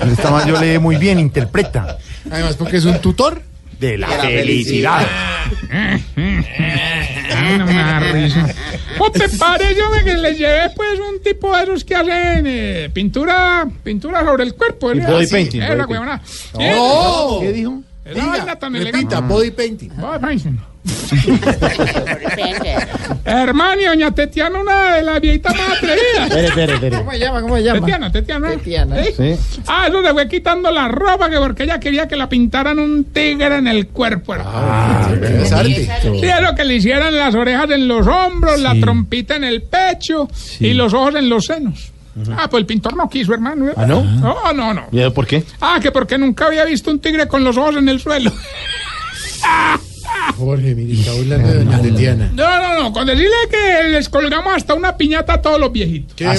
El 0.00 0.16
Tamayo 0.16 0.58
lee 0.58 0.78
muy 0.78 0.96
bien, 0.96 1.18
interpreta. 1.18 1.98
Además, 2.30 2.56
porque 2.56 2.78
es 2.78 2.84
un 2.86 2.98
tutor. 3.00 3.42
De 3.80 3.96
la, 3.96 4.08
De 4.08 4.16
la 4.16 4.22
felicidad. 4.22 5.06
Ay, 5.72 7.58
no 7.58 7.66
me 7.66 7.74
da 7.74 8.00
risa. 8.00 8.54
¿Cómo 8.98 9.10
te 9.10 9.28
parece, 9.30 9.80
que 10.04 10.14
le 10.14 10.34
llevé 10.34 10.70
pues 10.76 11.00
un 11.00 11.22
tipo 11.22 11.56
de 11.56 11.62
esos 11.62 11.84
que 11.84 11.94
hacen 11.94 12.46
eh, 12.46 12.90
pintura, 12.92 13.66
pintura 13.82 14.22
sobre 14.24 14.44
el 14.44 14.54
cuerpo? 14.54 14.92
¿eh? 14.92 15.00
body 15.00 15.24
Así, 15.24 15.32
painting, 15.32 15.62
eh, 15.62 15.68
body 15.68 15.78
la 15.78 15.86
painting. 15.86 16.76
No. 16.76 17.38
¿Qué 17.40 17.52
dijo? 17.52 17.82
Esa 18.04 18.26
vaina 18.26 18.56
tan 18.56 18.76
elegante. 18.76 18.98
Repita, 18.98 19.20
body 19.20 19.50
painting. 19.50 19.90
Body 19.96 20.18
painting. 20.18 20.60
Hermano, 23.24 23.80
y 23.80 23.84
doña 23.84 24.10
Tetiana, 24.12 24.60
una 24.60 24.96
de 24.96 25.02
las 25.02 25.20
viejitas 25.20 25.54
más 25.56 25.76
atrevidas. 25.76 26.30
Espere, 26.30 26.46
espere, 26.46 26.74
espere. 26.74 26.96
¿Cómo 26.98 27.12
se 27.12 27.18
llama? 27.18 27.42
¿Cómo 27.42 27.56
se 27.56 27.62
llama? 27.62 27.80
Tetiana, 27.80 28.12
Tetiana. 28.12 28.50
Tetiana. 28.50 29.04
¿Sí? 29.04 29.12
Sí. 29.16 29.60
Ah, 29.66 29.86
eso 29.88 30.02
se 30.02 30.12
fue 30.12 30.28
quitando 30.28 30.70
la 30.70 30.88
ropa 30.88 31.28
que 31.28 31.36
porque 31.36 31.64
ella 31.64 31.78
quería 31.78 32.08
que 32.08 32.16
la 32.16 32.28
pintaran 32.28 32.78
un 32.78 33.04
tigre 33.04 33.56
en 33.56 33.68
el 33.68 33.88
cuerpo. 33.88 34.34
hermano. 34.34 35.24
Es 35.24 35.52
arte. 35.52 35.90
Sí, 36.02 36.20
es 36.22 36.40
lo 36.40 36.54
que 36.54 36.64
le 36.64 36.76
hicieran 36.76 37.16
las 37.16 37.34
orejas 37.34 37.70
en 37.70 37.86
los 37.86 38.06
hombros, 38.06 38.58
la 38.60 38.74
trompita 38.80 39.36
en 39.36 39.44
el 39.44 39.62
pecho 39.62 40.28
y 40.58 40.72
los 40.72 40.94
ojos 40.94 41.14
en 41.14 41.28
los 41.28 41.46
senos. 41.46 41.92
Ah, 42.36 42.48
pues 42.50 42.62
el 42.62 42.66
pintor 42.66 42.96
no 42.96 43.08
quiso, 43.08 43.32
hermano. 43.32 43.68
¿eh? 43.68 43.72
¿Ah, 43.76 43.86
no? 43.86 44.02
No, 44.02 44.52
no, 44.52 44.74
no. 44.74 44.86
¿Y 44.90 45.08
por 45.10 45.26
qué? 45.26 45.44
Ah, 45.60 45.78
que 45.80 45.90
porque 45.90 46.18
nunca 46.18 46.46
había 46.46 46.64
visto 46.64 46.90
un 46.90 46.98
tigre 46.98 47.28
con 47.28 47.44
los 47.44 47.56
ojos 47.56 47.76
en 47.76 47.88
el 47.88 48.00
suelo. 48.00 48.32
Jorge, 50.36 50.74
mire, 50.74 51.00
está 51.00 51.12
hablando 51.12 51.48
de 51.48 51.64
doña 51.64 51.82
Tetiana. 51.82 52.30
No, 52.34 52.58
no, 52.60 52.82
no. 52.82 52.92
Con 52.92 53.06
decirle 53.06 53.30
que 53.50 53.88
les 53.90 54.08
colgamos 54.08 54.54
hasta 54.54 54.74
una 54.74 54.96
piñata 54.96 55.34
a 55.34 55.42
todos 55.42 55.60
los 55.60 55.72
viejitos. 55.72 56.14
Qué 56.14 56.26
¿Ah. 56.26 56.34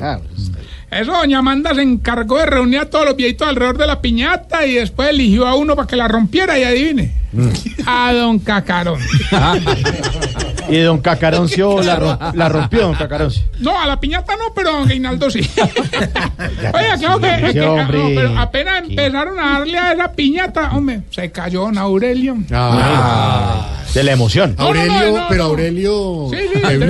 Ah, 0.00 0.20
pues, 0.28 0.50
Eso, 0.90 1.12
doña 1.12 1.38
Amanda 1.38 1.74
se 1.74 1.82
encargó 1.82 2.38
de 2.38 2.46
reunir 2.46 2.80
a 2.80 2.90
todos 2.90 3.06
los 3.06 3.16
viejitos 3.16 3.48
alrededor 3.48 3.78
de 3.78 3.86
la 3.86 4.00
piñata 4.00 4.66
y 4.66 4.74
después 4.74 5.10
eligió 5.10 5.46
a 5.46 5.54
uno 5.54 5.76
para 5.76 5.88
que 5.88 5.96
la 5.96 6.08
rompiera 6.08 6.58
y 6.58 6.64
adivine. 6.64 7.12
Mm. 7.32 7.48
A 7.86 8.12
don 8.12 8.38
Cacarón. 8.38 9.00
Y 10.68 10.78
don 10.80 10.98
Cacaroncio 11.00 11.82
la, 11.82 12.32
la 12.34 12.48
rompió, 12.48 12.80
don 12.82 12.94
Cacaroncio. 12.94 13.44
No, 13.60 13.78
a 13.78 13.86
la 13.86 14.00
piñata 14.00 14.34
no, 14.36 14.52
pero 14.54 14.70
a 14.70 14.72
don 14.78 14.88
Reinaldo 14.88 15.30
sí. 15.30 15.40
Oye, 15.60 16.86
claro 16.98 17.20
que, 17.20 17.46
Sí, 17.48 17.52
que- 17.52 17.60
ah, 17.64 17.70
hombre. 17.70 17.98
no, 17.98 18.08
pero 18.14 18.38
apenas 18.38 18.82
empezaron 18.88 19.38
a 19.38 19.52
darle 19.58 19.78
a 19.78 19.92
esa 19.92 20.12
piñata, 20.12 20.70
hombre, 20.72 21.02
se 21.10 21.30
cayó 21.30 21.62
don 21.62 21.78
Aurelio. 21.78 22.36
Ah. 22.52 23.68
De 23.94 24.02
la 24.02 24.12
emoción. 24.12 24.54
No, 24.58 24.64
no, 24.64 24.74
no, 24.74 24.80
Aurelio, 24.82 25.18
no, 25.18 25.26
pero 25.28 25.42
no. 25.44 25.50
Aurelio. 25.50 26.28
Sí, 26.30 26.36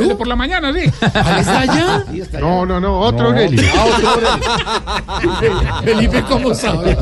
sí, 0.09 0.15
por 0.17 0.27
la 0.27 0.37
mañana, 0.37 0.73
sí. 0.73 0.91
¿Ah, 1.15 1.37
¿Está 1.39 1.61
allá? 1.61 2.05
No, 2.41 2.65
no, 2.65 2.81
no, 2.81 2.99
otro 3.01 3.27
Aurelio. 3.29 3.63
Felipe, 5.85 6.23
¿cómo 6.29 6.55
sabe? 6.55 6.97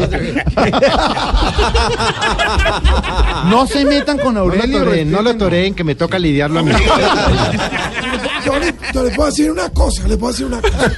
No 3.49 3.67
se 3.67 3.85
metan 3.85 4.19
con 4.19 4.35
No 4.35 4.41
lo 4.41 4.47
Aurelio. 4.47 4.79
toreen, 4.85 5.11
no 5.11 5.23
lo 5.23 5.37
toreen, 5.37 5.75
que 5.75 5.85
me 5.85 5.95
toca 5.95 6.19
lidiarlo 6.19 6.61
a 6.61 6.63
mí. 6.63 6.73
Yo 8.45 8.59
le, 8.59 8.75
yo 8.93 9.05
le 9.05 9.11
puedo 9.11 9.31
decir 9.31 9.51
una 9.51 9.69
cosa, 9.71 10.07
le 10.09 10.17
puedo 10.17 10.33
decir 10.33 10.47
una 10.47 10.61
cosa. 10.61 10.93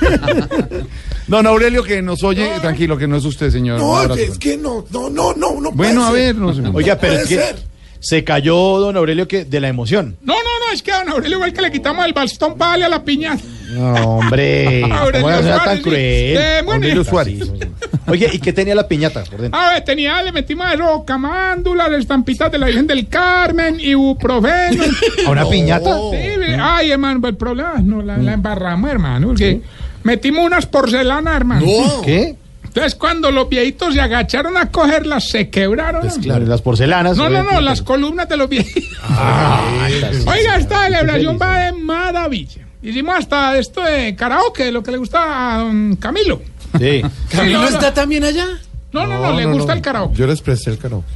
Don 1.26 1.47
Aurelio 1.47 1.82
que 1.82 2.01
nos 2.02 2.22
oye, 2.22 2.51
tranquilo, 2.60 2.97
que 2.97 3.06
no 3.06 3.16
es 3.16 3.24
usted, 3.24 3.51
señor. 3.51 3.78
No, 3.81 4.14
es 4.14 4.39
que 4.39 4.56
no, 4.56 4.85
no, 4.90 5.10
no, 5.10 5.35
no, 5.35 5.60
no. 5.60 5.70
Bueno, 5.72 6.06
a 6.06 6.10
ver, 6.10 6.35
no. 6.36 6.48
Oiga, 6.72 6.97
pero 6.97 7.14
puede 7.14 7.22
es 7.24 7.28
que 7.28 7.35
ser. 7.36 7.74
Se 8.05 8.22
cayó 8.22 8.55
don 8.81 8.98
Aurelio 8.98 9.26
que 9.26 9.47
de 9.47 9.60
la 9.60 9.68
emoción. 9.68 10.18
No, 10.20 10.35
no, 10.35 10.40
no, 10.40 10.74
es 10.74 10.82
que 10.82 10.93
a 10.93 10.98
don 10.98 11.09
Aurelio 11.09 11.39
igual 11.39 11.55
que 11.55 11.62
le 11.62 11.72
quitamos 11.72 12.05
el 12.05 12.12
bastón 12.12 12.59
para 12.59 12.72
darle 12.72 12.85
a 12.85 12.89
la 12.90 13.02
piñata. 13.02 13.43
No, 13.70 13.94
hombre. 13.94 14.85
Aurelio 14.93 15.22
¿Cómo 15.22 15.31
era 15.31 15.43
Suárez, 15.43 15.64
tan 15.64 15.78
cruel? 15.81 16.36
Eh, 16.36 16.62
bueno. 16.66 16.85
Aurelio 16.85 17.05
Suárez. 17.05 17.51
Oye, 18.06 18.28
¿y 18.31 18.39
qué 18.40 18.52
tenía 18.52 18.74
la 18.74 18.86
piñata 18.86 19.24
por 19.24 19.40
dentro? 19.40 19.59
A 19.59 19.72
ver, 19.72 19.85
tenía, 19.85 20.22
le 20.22 20.32
metimos 20.32 20.70
eso, 20.70 21.02
camándulas, 21.06 21.90
estampitas 21.93 22.52
de 22.52 22.59
la 22.59 22.66
Virgen 22.66 22.86
del 22.86 23.09
Carmen, 23.09 23.81
ibuprofeno. 23.81 24.85
¿A 25.26 25.31
una 25.31 25.48
piñata? 25.48 25.98
Sí, 26.10 26.16
ay, 26.60 26.90
hermano, 26.90 27.26
el 27.26 27.36
problema 27.36 27.72
es 27.78 27.85
no 27.85 28.02
la, 28.02 28.18
la 28.18 28.35
embarramos, 28.35 28.90
hermano, 28.90 29.28
porque 29.28 29.62
metimos 30.02 30.44
unas 30.44 30.66
porcelanas, 30.66 31.35
hermano. 31.35 31.66
¿Qué? 32.05 32.36
Entonces, 32.75 32.97
cuando 32.97 33.31
los 33.31 33.49
viejitos 33.49 33.95
se 33.95 34.01
agacharon 34.01 34.57
a 34.57 34.69
cogerlas, 34.73 35.29
se 35.29 35.49
quebraron. 35.49 36.01
Pues 36.01 36.19
claro, 36.19 36.45
las 36.45 36.61
porcelanas. 36.61 37.17
No, 37.17 37.29
no, 37.29 37.45
no, 37.45 37.61
las 37.61 37.83
columnas 37.83 38.29
de 38.29 38.37
los 38.37 38.49
viejitos. 38.49 38.99
Ah, 39.17 39.87
Oiga, 40.27 40.57
esta 40.57 40.85
celebración 40.87 41.39
va 41.41 41.59
de 41.59 41.73
maravilla. 41.73 42.67
Hicimos 42.83 43.15
hasta 43.17 43.57
esto 43.57 43.81
de 43.81 44.17
karaoke, 44.17 44.73
lo 44.73 44.83
que 44.83 44.91
le 44.91 44.97
gusta 44.97 45.55
a 45.55 45.59
don 45.59 45.95
Camilo. 45.97 46.43
Sí. 46.77 47.01
¿Camilo 47.31 47.59
no, 47.61 47.71
no. 47.71 47.77
está 47.77 47.95
también 47.95 48.25
allá? 48.25 48.47
No, 48.93 49.07
no, 49.07 49.21
no, 49.21 49.39
le 49.39 49.47
gusta 49.47 49.73
el 49.73 49.81
karaoke. 49.81 50.17
Yo 50.17 50.27
les 50.27 50.41
presté 50.41 50.71
el 50.71 50.79
karaoke. 50.79 51.07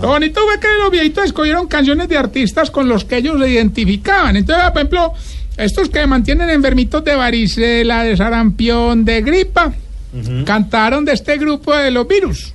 Lo 0.00 0.08
bonito 0.08 0.40
fue 0.46 0.60
que 0.60 0.68
los 0.80 0.92
viejitos 0.92 1.24
escogieron 1.24 1.66
canciones 1.66 2.08
de 2.08 2.16
artistas 2.16 2.70
con 2.70 2.88
los 2.88 3.04
que 3.04 3.16
ellos 3.16 3.40
se 3.40 3.50
identificaban. 3.50 4.36
Entonces, 4.36 4.70
por 4.70 4.78
ejemplo, 4.78 5.12
estos 5.56 5.88
que 5.88 6.06
mantienen 6.06 6.48
enfermitos 6.48 7.02
de 7.02 7.16
varicela, 7.16 8.04
de 8.04 8.16
sarampión, 8.16 9.04
de 9.04 9.22
gripa, 9.22 9.72
cantaron 10.44 11.04
de 11.04 11.12
este 11.12 11.36
grupo 11.38 11.74
de 11.74 11.90
los 11.90 12.06
virus. 12.06 12.52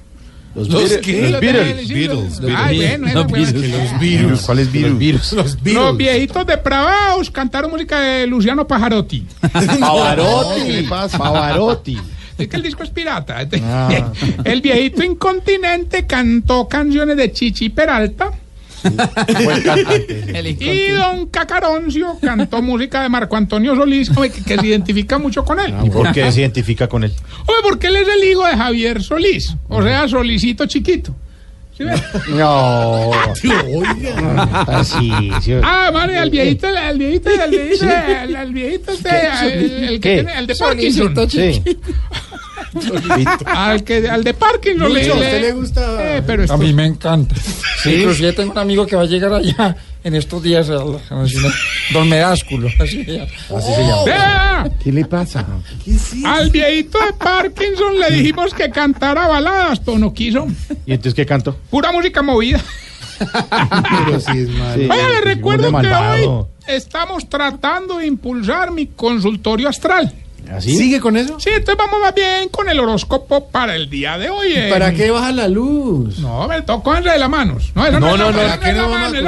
Los, 0.54 0.68
¿Los 0.68 0.82
Beatles. 0.90 1.06
qué? 1.06 1.22
Los 1.22 1.32
Los 1.32 1.42
Beatles. 1.42 1.88
de- 1.88 1.94
Beatles, 1.96 2.40
Ay, 2.58 2.76
bueno, 2.78 3.08
eso, 3.08 3.20
Los. 3.24 3.32
Beatles. 3.32 3.72
Los 3.72 4.00
virus. 4.02 4.42
¿Cuál 4.42 4.60
es 4.60 4.72
virus? 4.72 5.32
Los 5.34 5.58
Los 5.64 5.98
viejitos 5.98 6.46
depravados 6.46 7.32
cantaron 7.32 7.72
música 7.72 8.02
de 8.02 8.28
Luciano 8.28 8.68
Pajarotti. 8.68 9.26
Pavarotti. 9.80 10.62
¿Qué 10.66 10.82
le 10.82 10.84
pasa? 10.90 11.18
Pavarotti. 11.18 11.98
Es 12.38 12.48
que 12.48 12.56
el 12.58 12.64
disco 12.64 12.84
es 12.84 12.90
pirata. 12.90 13.48
Ah. 13.64 14.12
El 14.44 14.62
viejito 14.62 15.04
incontinente 15.04 16.06
cantó 16.08 16.68
canciones 16.68 17.16
de 17.18 17.32
Chichi 17.32 17.70
Peralta. 17.70 18.32
Y 20.60 20.90
don 20.92 21.28
Cacaroncio 21.28 22.18
cantó 22.22 22.62
música 22.62 23.02
de 23.04 23.10
Marco 23.10 23.36
Antonio 23.36 23.76
Solís, 23.76 24.10
que, 24.10 24.30
que 24.30 24.58
se 24.58 24.68
identifica 24.68 25.18
mucho 25.18 25.44
con 25.44 25.60
él. 25.60 25.74
¿Y 25.84 25.90
por 25.90 26.12
qué 26.12 26.32
se 26.32 26.42
identifica 26.42 26.88
con 26.88 27.04
él? 27.04 27.14
Hombre, 27.40 27.56
porque 27.64 27.88
él 27.88 27.98
es 27.98 28.08
el 28.08 28.24
hijo 28.30 28.46
de 28.46 28.56
Javier 28.56 29.04
Solís, 29.04 29.56
o 29.68 29.82
sea, 29.84 30.08
Solicito 30.08 30.66
chiquito. 30.66 31.16
¿Sí? 31.78 31.84
No. 32.32 33.12
Así, 34.68 35.12
sí. 35.42 35.54
Ah, 35.64 35.90
vale, 35.94 36.18
al 36.18 36.30
viejito, 36.30 36.68
al 36.68 36.98
viejito, 36.98 37.30
al 37.42 37.50
viejito, 37.50 37.86
al, 38.38 38.54
viejito 38.54 38.92
este, 38.92 39.10
el, 39.44 39.84
el 39.84 40.00
que 40.00 40.00
¿Qué? 40.00 40.16
tiene, 40.16 40.38
el 40.38 40.48
de 40.48 40.56
Parkinson. 40.56 41.30
Sí. 41.30 41.64
Al 43.46 43.84
que, 43.84 44.08
al 44.10 44.24
de 44.24 44.34
Parkinson 44.34 44.94
le, 44.94 45.02
Lucho, 45.02 45.14
¿a 45.16 45.20
le- 45.20 45.26
usted 45.26 45.42
le 45.42 45.52
gusta? 45.54 46.18
Eh, 46.18 46.24
pero 46.26 46.44
esto- 46.44 46.54
A 46.54 46.58
mí 46.58 46.74
me 46.74 46.86
encanta. 46.86 47.36
Inclusive 47.86 48.34
tengo 48.34 48.52
un 48.54 48.58
amigo 48.58 48.86
que 48.86 48.96
va 48.96 49.02
a 49.04 49.06
llegar 49.06 49.34
allá 49.34 49.76
en 50.04 50.16
estos 50.16 50.42
días, 50.44 50.68
Don 50.68 52.10
Medásculo. 52.10 52.70
Así 52.80 53.04
se 53.04 53.12
llama. 53.18 53.32
Así 53.58 53.74
se 53.74 53.82
llama. 53.82 54.04
Vea, 54.06 54.72
¿Qué 54.84 54.92
le 54.92 55.06
pasa? 55.06 55.46
Al 56.26 56.50
viejito 56.50 56.98
de 57.06 57.14
Parkinson 57.14 58.00
le 58.00 58.12
dijimos 58.12 58.54
que 58.54 58.70
cantara 58.70 59.28
baladas, 59.28 59.80
pero 59.80 59.98
no 60.00 60.14
quiso. 60.14 60.48
¿Y 60.86 60.92
entonces 60.94 61.14
qué 61.14 61.26
canto? 61.26 61.58
Pura 61.70 61.92
música 61.92 62.22
movida. 62.22 62.62
Pero 63.20 64.20
sí 64.20 64.32
es 64.40 64.50
malo. 64.50 64.74
Sí. 64.76 64.82
Oiga, 64.90 65.10
le 65.10 65.22
recuerdo 65.22 65.72
que 65.80 65.88
hoy 65.88 66.46
estamos 66.68 67.30
tratando 67.30 67.98
de 68.00 68.08
impulsar 68.08 68.72
mi 68.72 68.88
consultorio 68.88 69.70
astral. 69.70 70.12
¿Así? 70.50 70.76
¿Sigue 70.76 71.00
con 71.00 71.16
eso? 71.18 71.40
Sí, 71.40 71.50
entonces 71.50 71.78
vamos 71.78 72.00
más 72.02 72.14
bien 72.16 72.50
con 72.50 72.68
el 72.70 72.80
horóscopo 72.80 73.48
para 73.48 73.76
el 73.76 73.90
día 73.90 74.18
de 74.18 74.30
hoy. 74.30 74.54
eh. 74.54 74.70
¿Para 74.72 74.94
qué 74.94 75.10
baja 75.12 75.32
la 75.32 75.48
luz? 75.48 76.20
No, 76.20 76.48
me 76.48 76.62
tocó 76.62 76.94
de 76.96 77.18
la 77.18 77.28
manos. 77.30 77.72
No, 77.76 77.90
no, 77.92 78.00
No, 78.00 78.08
es 78.12 78.18
la 78.20 78.26
no, 78.26 78.32
no, 78.32 78.42
esa 78.42 78.48
¿para 78.48 78.60
qué 78.60 78.70
es 78.72 78.76
la 78.76 78.82
no 78.84 78.90
mano, 78.90 79.10
no 79.10 79.22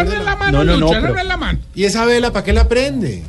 No, 0.64 0.78
no, 0.78 1.02
no, 1.24 1.38
no. 1.38 1.60
¿Y 1.76 1.84
esa 1.86 2.06
vela 2.06 2.32
para 2.34 2.44
qué 2.44 2.54
la 2.54 2.68
prende? 2.68 3.24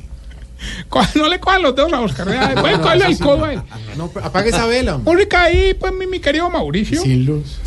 No 1.15 1.29
le 1.29 1.39
cojan 1.41 1.63
los 1.63 1.77
dedos 1.77 1.93
a 1.93 2.01
Oscar. 2.01 2.27
Pueden 2.61 2.81
cogerle 2.81 3.07
el 3.07 3.19
codo 3.19 3.47
él. 3.47 3.61
No, 3.97 4.11
apague 4.23 4.49
esa 4.49 4.67
vela. 4.67 4.97
hombre. 4.97 5.13
Música 5.15 5.43
ahí, 5.43 5.75
pues, 5.75 5.93
mi, 5.93 6.07
mi 6.07 6.21
querido 6.21 6.49
Mauricio. 6.51 7.01
Sin 7.03 7.27
luz. 7.27 7.59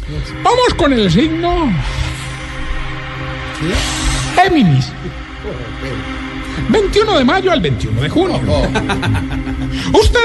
Vamos 0.44 0.74
con 0.76 0.92
el 0.94 1.12
signo. 1.12 1.72
Géminis. 4.36 4.92
21 6.70 7.18
de 7.20 7.24
mayo 7.24 7.52
al 7.52 7.62
21 7.62 8.02
de 8.02 8.10
junio. 8.10 8.42
Usted 9.94 10.20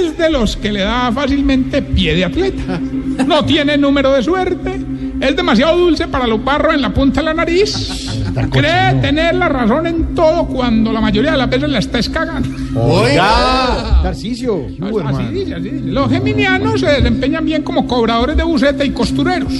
es 0.00 0.18
de 0.18 0.30
los 0.30 0.56
que 0.56 0.72
le 0.72 0.80
da 0.80 1.10
fácilmente 1.12 1.82
pie 1.82 2.14
de 2.14 2.24
atleta. 2.24 2.80
No 3.26 3.44
tiene 3.44 3.76
número 3.76 4.12
de 4.12 4.22
suerte. 4.22 4.80
Es 5.20 5.34
demasiado 5.34 5.78
dulce 5.78 6.06
para 6.08 6.26
los 6.26 6.44
barros 6.44 6.74
en 6.74 6.82
la 6.82 6.92
punta 6.92 7.20
de 7.20 7.24
la 7.24 7.34
nariz. 7.34 8.20
Cree 8.50 8.94
tener 9.00 9.34
la 9.34 9.48
razón 9.48 9.86
en 9.86 10.14
todo 10.14 10.46
cuando 10.46 10.92
la 10.92 11.00
mayoría 11.00 11.32
de 11.32 11.38
las 11.38 11.48
veces 11.48 11.70
la 11.70 11.78
está 11.78 12.00
cagando. 12.02 12.48
Oiga. 12.78 14.00
Tarcicio. 14.02 14.66
Así 15.06 15.24
dice, 15.32 15.54
así 15.54 15.70
dice. 15.70 15.86
Los 15.86 16.10
geminianos 16.10 16.80
se 16.80 16.86
desempeñan 16.86 17.46
bien 17.46 17.62
como 17.62 17.86
cobradores 17.86 18.36
de 18.36 18.42
buceta 18.42 18.84
y 18.84 18.90
costureros. 18.90 19.52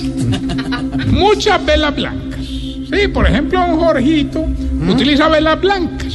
Muchas 1.10 1.64
velas 1.64 1.96
blancas. 1.96 2.40
Sí, 2.44 3.08
por 3.12 3.26
ejemplo, 3.26 3.58
don 3.58 3.78
Jorgito 3.78 4.44
utiliza 4.88 5.28
velas 5.28 5.60
blancas. 5.60 6.14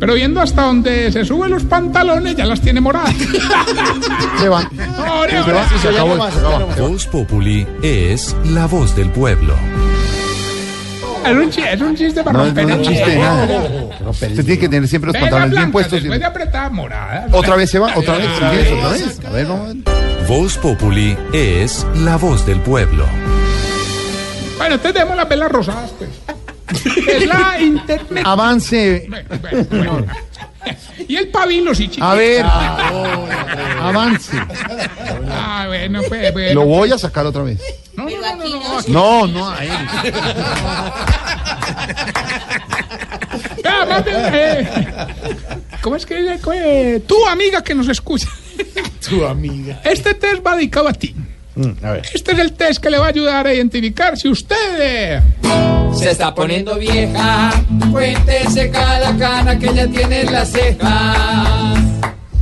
Pero 0.00 0.14
viendo 0.14 0.40
hasta 0.40 0.62
donde 0.62 1.10
se 1.10 1.24
suben 1.24 1.50
los 1.50 1.64
pantalones, 1.64 2.36
ya 2.36 2.46
las 2.46 2.60
tiene 2.60 2.80
moradas. 2.80 3.14
Se 4.40 4.48
van. 4.48 4.66
Ore, 4.66 5.40
ore. 5.40 5.52
Se 5.82 5.88
acabó, 5.88 6.30
se 6.30 6.38
acabó. 6.38 6.66
Voz 6.88 7.06
Populi 7.08 7.66
es 7.82 8.36
la 8.44 8.66
voz 8.66 8.94
del 8.94 9.10
pueblo. 9.10 9.54
Es 11.26 11.34
un, 11.34 11.50
chi- 11.50 11.62
es 11.62 11.80
un 11.80 11.96
chiste 11.96 12.22
para 12.22 12.38
No, 12.38 12.44
romper 12.46 12.66
no 12.68 12.74
es 12.74 12.78
el 12.80 12.86
chiste 12.86 13.10
de 13.10 13.18
nada. 13.18 13.48
Usted 14.08 14.34
tiene 14.44 14.58
que 14.58 14.68
tener 14.68 14.88
siempre 14.88 15.12
los 15.12 15.20
pantalones 15.20 15.50
bien 15.56 15.72
puestos. 15.72 16.00
después 16.00 16.20
de 16.20 16.26
apretar 16.26 16.70
moradas. 16.70 17.28
Otra 17.32 17.56
vez 17.56 17.68
se 17.70 17.78
va, 17.80 17.92
otra 17.96 18.16
vez. 18.18 18.28
Otra 18.36 18.50
vez. 18.52 18.72
otra 18.72 18.88
vez. 18.90 19.20
A 19.26 19.30
ver, 19.30 19.46
vamos. 19.46 19.68
a 19.70 19.90
ver. 19.90 20.28
Voz 20.28 20.56
Populi 20.58 21.16
es 21.32 21.84
la 21.96 22.16
voz 22.16 22.46
del 22.46 22.60
pueblo. 22.60 23.04
Bueno, 24.58 24.76
entonces 24.76 24.94
demos 25.02 25.16
las 25.16 25.28
velas 25.28 25.50
rosadas, 25.50 25.90
pues. 25.98 26.10
Es 27.08 27.26
la 27.26 27.60
internet. 27.60 28.24
Avance. 28.26 29.08
Bueno. 29.70 30.06
Y 31.06 31.16
el 31.16 31.28
pabilo, 31.28 31.74
sí, 31.74 31.84
chiquito. 31.88 32.04
A 32.04 32.14
ver. 32.14 32.44
Avance. 33.80 34.36
Ah, 35.30 35.64
bueno, 35.68 36.00
pues, 36.08 36.32
bueno. 36.32 36.60
Lo 36.60 36.66
voy 36.66 36.92
a 36.92 36.98
sacar 36.98 37.24
otra 37.26 37.42
vez. 37.42 37.60
No, 37.94 38.04
no, 38.04 38.10
no, 38.10 38.36
no, 38.36 38.48
no, 38.60 38.78
aquí- 38.78 38.92
No, 38.92 39.26
no 39.26 39.50
a 39.50 39.64
él. 39.64 39.70
Ah, 43.64 43.86
más 43.88 44.04
bien, 44.04 44.16
eh, 44.32 44.68
¿Cómo 45.80 45.96
es 45.96 46.06
que 46.06 46.20
dice? 46.22 46.40
¿Cómo 46.40 46.54
es? 46.54 47.06
Tu 47.06 47.26
amiga 47.26 47.62
que 47.62 47.74
nos 47.74 47.88
escucha. 47.88 48.28
Tu 49.08 49.24
amiga. 49.24 49.80
Este 49.84 50.14
test 50.14 50.44
va 50.46 50.56
dedicado 50.56 50.88
a 50.88 50.92
ti. 50.92 51.14
A 51.82 51.90
ver. 51.92 52.02
Este 52.12 52.32
es 52.32 52.38
el 52.38 52.52
test 52.52 52.80
que 52.82 52.90
le 52.90 52.98
va 52.98 53.06
a 53.06 53.08
ayudar 53.08 53.46
a 53.46 53.54
identificar 53.54 54.16
si 54.16 54.28
usted 54.28 55.22
Se 55.98 56.10
está 56.10 56.34
poniendo 56.34 56.76
vieja, 56.76 57.50
cuéntese 57.90 58.70
cada 58.70 59.16
cana 59.16 59.58
que 59.58 59.74
ya 59.74 59.88
tiene 59.88 60.20
en 60.20 60.32
las 60.32 60.52
cejas. 60.52 61.78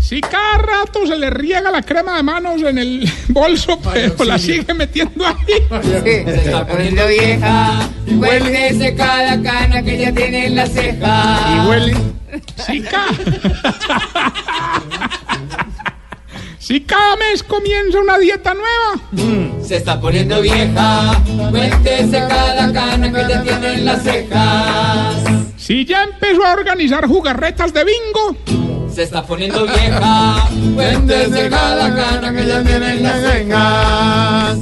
Si 0.01 0.20
cada 0.20 0.59
rato 0.59 1.07
se 1.07 1.16
le 1.16 1.31
riega 1.31 1.70
la 1.70 1.83
crema 1.83 2.16
de 2.16 2.23
manos 2.23 2.62
en 2.62 2.78
el 2.78 3.11
bolso, 3.28 3.81
pero 3.81 4.24
la 4.24 4.39
sigue 4.39 4.74
metiendo 4.74 5.27
ahí. 5.27 5.83
Se 5.83 6.45
está 6.45 6.66
poniendo 6.66 7.07
vieja, 7.07 7.89
cuéntese 8.19 8.95
cada 8.95 9.43
cana 9.43 9.83
que 9.83 9.99
ya 9.99 10.12
tiene 10.12 10.47
en 10.47 10.57
las 10.57 10.73
cejas. 10.73 11.41
Y 11.51 11.69
huele. 11.69 11.97
Si 12.66 12.83
cada... 12.83 13.09
si 16.66 16.80
cada 16.80 17.14
mes 17.14 17.44
comienza 17.44 18.01
una 18.01 18.18
dieta 18.18 18.52
nueva. 18.52 19.62
Se 19.64 19.76
está 19.76 20.01
poniendo 20.01 20.40
vieja, 20.43 21.22
cuéntese 21.48 22.18
cada 22.28 22.72
cana 22.72 23.12
que 23.12 23.32
ya 23.32 23.40
tiene 23.40 23.74
en 23.74 23.84
las 23.84 24.02
cejas. 24.02 25.14
Si 25.56 25.84
ya 25.84 26.02
empezó 26.02 26.44
a 26.44 26.55
organizar 26.55 27.06
jugarretas 27.06 27.72
de 27.72 27.84
bingo. 27.84 28.90
Se 28.93 29.05
está 29.05 29.22
poniendo 29.22 29.64
vieja, 29.64 30.48
cuéntese 30.74 31.48
cada 31.48 31.94
cana 31.94 32.32
que 32.34 32.47
ya 32.48 32.64
tiene 32.64 32.90
en 32.94 33.02
las 33.05 33.22
cejas. 33.22 34.59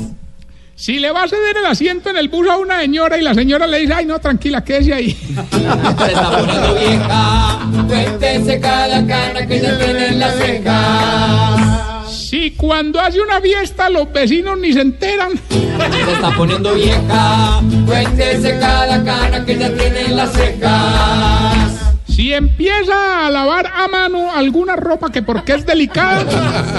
Si 0.75 0.99
le 0.99 1.11
va 1.11 1.23
a 1.23 1.29
ceder 1.29 1.57
el 1.57 1.65
asiento 1.65 2.11
en 2.11 2.19
el 2.19 2.29
bus 2.29 2.47
a 2.51 2.59
una 2.59 2.83
señora 2.83 3.17
y 3.17 3.23
la 3.23 3.33
señora 3.33 3.67
le 3.67 3.79
dice, 3.79 3.95
ay 3.95 4.05
no, 4.05 4.19
tranquila, 4.19 4.63
quédese 4.63 4.93
ahí. 4.93 5.11
Se 5.13 6.07
está 6.07 6.39
poniendo 6.39 6.75
vieja, 6.75 7.61
cuéntese 7.89 8.61
cada 8.61 9.07
cana 9.07 9.47
que 9.47 9.59
ya 9.59 9.79
tiene 9.79 10.09
en 10.09 10.21
las 10.21 10.37
cejas. 10.37 11.94
Si 12.35 12.41
Si 12.41 12.51
cuando 12.51 12.99
hace 12.99 13.21
una 13.21 13.41
fiesta 13.41 13.89
los 13.89 14.13
vecinos 14.13 14.59
ni 14.59 14.73
se 14.73 14.81
enteran. 14.81 15.41
Se 15.49 16.13
está 16.13 16.33
poniendo 16.37 16.75
vieja, 16.75 17.61
cuéntese 17.87 18.59
cada 18.59 19.05
cana 19.05 19.45
que 19.45 19.57
ya 19.57 19.73
tiene 19.73 20.07
en 20.07 20.17
las 20.17 20.33
cejas. 20.33 21.95
Si 22.09 22.33
empieza 22.33 23.25
a 23.25 23.31
lavar 23.31 23.69
a 23.73 23.87
mano 23.87 24.35
alguna 24.35 24.75
ropa 24.75 25.13
que 25.13 25.23
porque 25.23 25.53
es 25.53 25.65
delicada. 25.65 26.25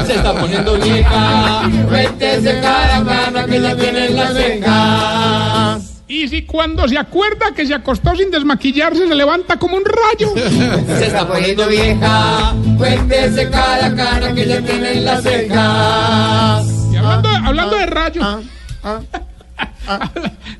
Se 0.06 0.16
está 0.16 0.34
poniendo 0.34 0.78
vieja, 0.78 1.62
cuéntese 1.88 2.60
cada 2.60 3.06
cana 3.06 3.46
que 3.46 3.62
ya 3.62 3.78
tiene 3.78 4.08
en 4.08 4.16
las 4.18 4.34
cejas. 4.34 5.95
Y 6.08 6.28
si 6.28 6.44
cuando 6.44 6.88
se 6.88 6.98
acuerda 7.00 7.52
que 7.56 7.66
se 7.66 7.74
acostó 7.74 8.16
sin 8.16 8.30
desmaquillarse 8.30 9.08
se 9.08 9.16
levanta 9.16 9.58
como 9.58 9.76
un 9.78 9.84
rayo. 9.86 10.34
Se 11.00 11.08
está 11.08 11.28
poniendo 11.28 11.68
vieja, 11.68 12.54
cuéntese 12.78 13.50
cada 13.50 13.96
cana 13.96 14.34
que 14.36 14.46
ya 14.48 14.62
tiene 14.62 14.92
en 15.00 15.06
las 15.06 15.24
cejas. 15.24 16.68
Y 16.94 16.96
hablando, 16.96 17.30
hablando 17.30 17.76
de 17.78 17.86
rayo. 17.88 18.22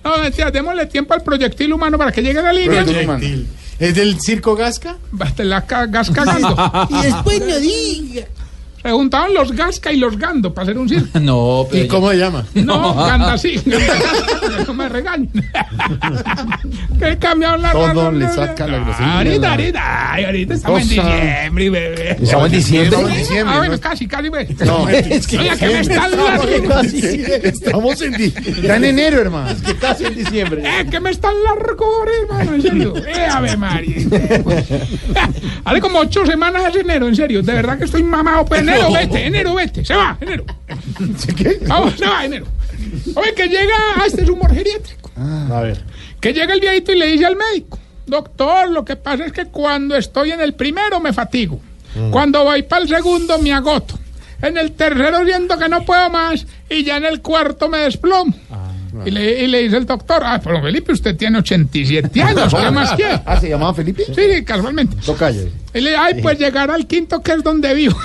no, 0.04 0.18
mentira, 0.18 0.50
démosle 0.52 0.86
tiempo 0.88 1.14
al 1.14 1.22
proyectil 1.22 1.74
humano 1.74 1.98
para 1.98 2.12
que 2.12 2.22
llegue 2.24 2.40
a 2.40 2.44
la 2.44 2.54
línea. 2.54 2.84
Proyectil. 2.84 3.48
¿Es 3.78 3.94
del 3.94 4.20
circo 4.22 4.56
Gasca? 4.56 4.96
La 5.38 5.66
ca- 5.66 5.86
gas 5.88 6.10
cagando. 6.10 6.88
Y 6.90 7.02
después 7.04 7.40
no 7.46 7.60
diga. 7.60 8.26
Se 8.86 8.92
juntaban 8.92 9.34
los 9.34 9.52
Gasca 9.52 9.92
y 9.92 9.98
los 9.98 10.16
Gando 10.16 10.54
para 10.54 10.66
hacer 10.66 10.78
un 10.78 10.88
circo. 10.88 11.20
No, 11.20 11.66
¿Y 11.72 11.88
cómo 11.88 12.12
se 12.12 12.18
llama? 12.18 12.46
No, 12.54 12.94
Ganda 12.94 13.36
sí. 13.36 13.60
No 14.68 14.74
me 14.76 14.88
regañen. 14.88 15.32
que 17.00 17.18
cambiaron 17.18 17.64
la 17.64 17.72
Todo 17.72 17.88
razón, 17.88 18.20
le 18.20 18.30
saca 18.30 18.68
la 18.68 18.78
grosería. 18.80 19.18
Ahorita, 19.18 19.52
ahorita, 19.52 20.14
ay, 20.14 20.26
ahorita 20.26 20.54
estamos 20.54 20.82
en 20.84 20.88
diciembre, 20.90 21.70
bebé. 21.72 22.12
Estamos 22.22 22.46
en 22.46 22.52
diciembre. 22.52 22.86
Estamos 22.86 23.10
en 23.12 23.18
diciembre, 23.18 23.54
Ah, 23.56 23.58
bueno, 23.58 23.74
¿no? 23.74 23.82
casi, 23.82 24.08
casi, 24.08 24.28
güey. 24.28 24.48
No, 24.64 24.88
es 24.90 25.26
que 25.28 25.38
Oiga, 25.40 25.58
que 25.58 25.66
me 25.68 25.80
están 25.80 26.12
largo. 26.12 26.44
Estamos 27.44 28.02
en, 28.04 28.12
di- 28.14 28.34
ya 28.62 28.76
en 28.76 28.84
enero, 28.84 29.20
hermano. 29.20 29.50
Es 29.50 29.62
que 29.64 29.76
casi 29.78 30.06
en 30.06 30.16
diciembre. 30.16 30.62
Eh, 30.64 30.86
que 30.92 31.00
me 31.00 31.10
están 31.10 31.34
largo, 31.44 32.06
hermano, 32.22 32.54
en 32.54 32.62
serio. 32.62 32.94
Eh, 32.98 33.28
ave 33.32 33.58
María. 33.58 33.96
Hace 35.66 35.82
como 35.82 36.00
ocho 36.00 36.24
semanas 36.26 36.64
es 36.70 36.76
enero, 36.82 37.08
en 37.08 37.16
serio. 37.16 37.42
De 37.42 37.52
verdad 37.54 37.80
que 37.80 37.86
estoy 37.86 38.04
mamado. 38.04 38.46
Pues 38.46 38.62
enero, 38.76 38.94
vete, 38.94 39.26
enero, 39.26 39.56
vete. 39.56 39.86
Se 39.86 39.96
va, 39.96 40.18
enero. 40.22 40.46
Vamos, 41.68 41.94
se 41.98 42.06
va, 42.06 42.26
enero. 42.26 42.46
Oye, 43.16 43.34
que 43.34 43.48
llega 43.48 43.76
a 43.98 44.06
este 44.06 44.24
es 44.24 44.30
humor 44.30 44.54
geriátrico. 44.54 45.12
A 45.18 45.62
ver. 45.62 45.84
Que 46.20 46.34
llega 46.34 46.54
el 46.54 46.60
viejito 46.60 46.92
y 46.92 46.98
le 46.98 47.08
dice 47.08 47.26
al 47.26 47.36
médico, 47.36 47.80
doctor, 48.06 48.70
lo 48.70 48.84
que 48.86 48.96
pasa 48.96 49.26
es 49.26 49.32
que 49.32 49.46
cuando 49.46 49.96
estoy 49.96 50.32
en 50.32 50.42
el 50.42 50.54
primero 50.54 51.00
me 51.00 51.14
fatigo. 51.14 51.60
Cuando 52.12 52.44
voy 52.44 52.64
para 52.64 52.84
el 52.84 52.90
segundo 52.90 53.40
me 53.40 53.54
agoto. 53.54 53.98
En 54.42 54.58
el 54.58 54.74
tercero 54.74 55.24
siento 55.26 55.58
que 55.58 55.70
no 55.70 55.86
puedo 55.86 56.10
más 56.10 56.46
y 56.70 56.84
ya 56.84 56.98
en 56.98 57.06
el 57.06 57.22
cuarto 57.22 57.70
me 57.70 57.80
desplomo. 57.80 58.34
Y, 59.06 59.12
le, 59.12 59.44
y 59.44 59.48
le 59.48 59.64
dice 59.64 59.78
el 59.78 59.86
doctor, 59.86 60.22
ah, 60.24 60.40
pero 60.42 60.62
Felipe, 60.62 60.94
usted 60.94 61.16
tiene 61.18 61.40
87 61.40 62.22
años, 62.22 62.54
¿qué 62.54 62.72
más 62.72 62.94
quiere? 62.94 63.22
Ah, 63.26 63.40
¿se 63.40 63.50
llamaba 63.50 63.74
Felipe? 63.74 64.04
Sí, 64.06 64.14
sí, 64.16 64.44
casualmente. 64.46 64.96
Tocayo. 65.06 65.50
Y 65.74 65.82
le 65.82 65.90
dice, 65.92 66.02
ay, 66.02 66.22
pues 66.22 66.40
llegar 66.40 66.72
al 66.72 66.88
quinto 66.88 67.22
que 67.22 67.34
es 67.34 67.44
donde 67.44 67.74
vivo. 67.74 67.98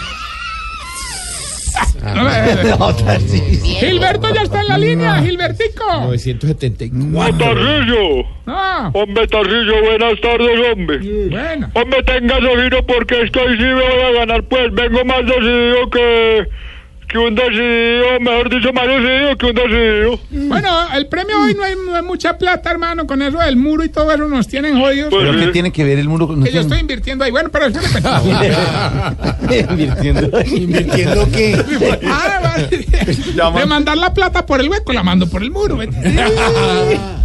Gilberto 3.80 4.34
ya 4.34 4.42
está 4.42 4.60
en 4.60 4.68
la 4.68 4.78
línea, 4.78 5.22
Gilbertico. 5.22 5.84
974. 6.06 7.38
Tarrillo. 7.38 8.24
No. 8.46 8.88
Hombre, 8.88 9.26
Tarrillo, 9.28 9.82
buenas 9.82 10.20
tardes, 10.20 10.72
hombre. 10.72 10.98
Bueno. 11.30 11.70
Hombre, 11.74 12.02
tenga 12.02 12.36
giro 12.36 12.86
porque 12.86 13.22
estoy 13.22 13.56
sí 13.56 13.62
me 13.62 13.74
voy 13.74 14.02
a 14.02 14.10
ganar, 14.12 14.42
pues 14.44 14.72
vengo 14.72 15.04
más 15.04 15.24
decidido 15.26 15.90
que, 15.90 16.48
que 17.10 17.18
un 17.18 17.34
decidido, 17.34 18.20
mejor 18.20 18.50
dicho, 18.50 18.72
más 18.72 18.86
decidido 18.86 19.36
que 19.36 19.46
un 19.46 19.54
decidido. 19.54 20.20
Bueno, 20.30 20.68
el 20.94 21.06
premio 21.06 21.40
hoy 21.42 21.54
no 21.54 21.64
es, 21.64 21.76
no 21.84 21.96
es 21.96 22.02
mucha 22.04 22.38
plata, 22.38 22.70
hermano, 22.70 23.06
con 23.06 23.20
eso 23.22 23.38
del 23.38 23.56
muro 23.56 23.84
y 23.84 23.88
todo 23.88 24.12
eso 24.12 24.28
nos 24.28 24.46
tienen 24.46 24.78
jodidos. 24.78 25.12
¿Pero 25.12 25.36
qué 25.38 25.48
tiene 25.48 25.72
que 25.72 25.84
ver 25.84 25.98
el 25.98 26.08
muro 26.08 26.28
con 26.28 26.42
que 26.44 26.52
yo 26.52 26.60
estoy 26.60 26.78
invirtiendo 26.78 27.24
ahí. 27.24 27.30
Bueno, 27.30 27.50
pero 27.50 27.66
eso 27.66 27.80
le 27.80 29.60
Invirtiendo. 29.70 30.40
¿Invirtiendo 30.44 31.28
qué? 31.32 31.60
Ah, 32.06 32.40
vale. 32.42 33.60
De 33.60 33.66
mandar 33.66 33.98
la 33.98 34.14
plata 34.14 34.46
por 34.46 34.60
el 34.60 34.68
hueco, 34.68 34.92
la 34.92 35.02
mando 35.02 35.28
por 35.28 35.42
el 35.42 35.50
muro. 35.50 35.78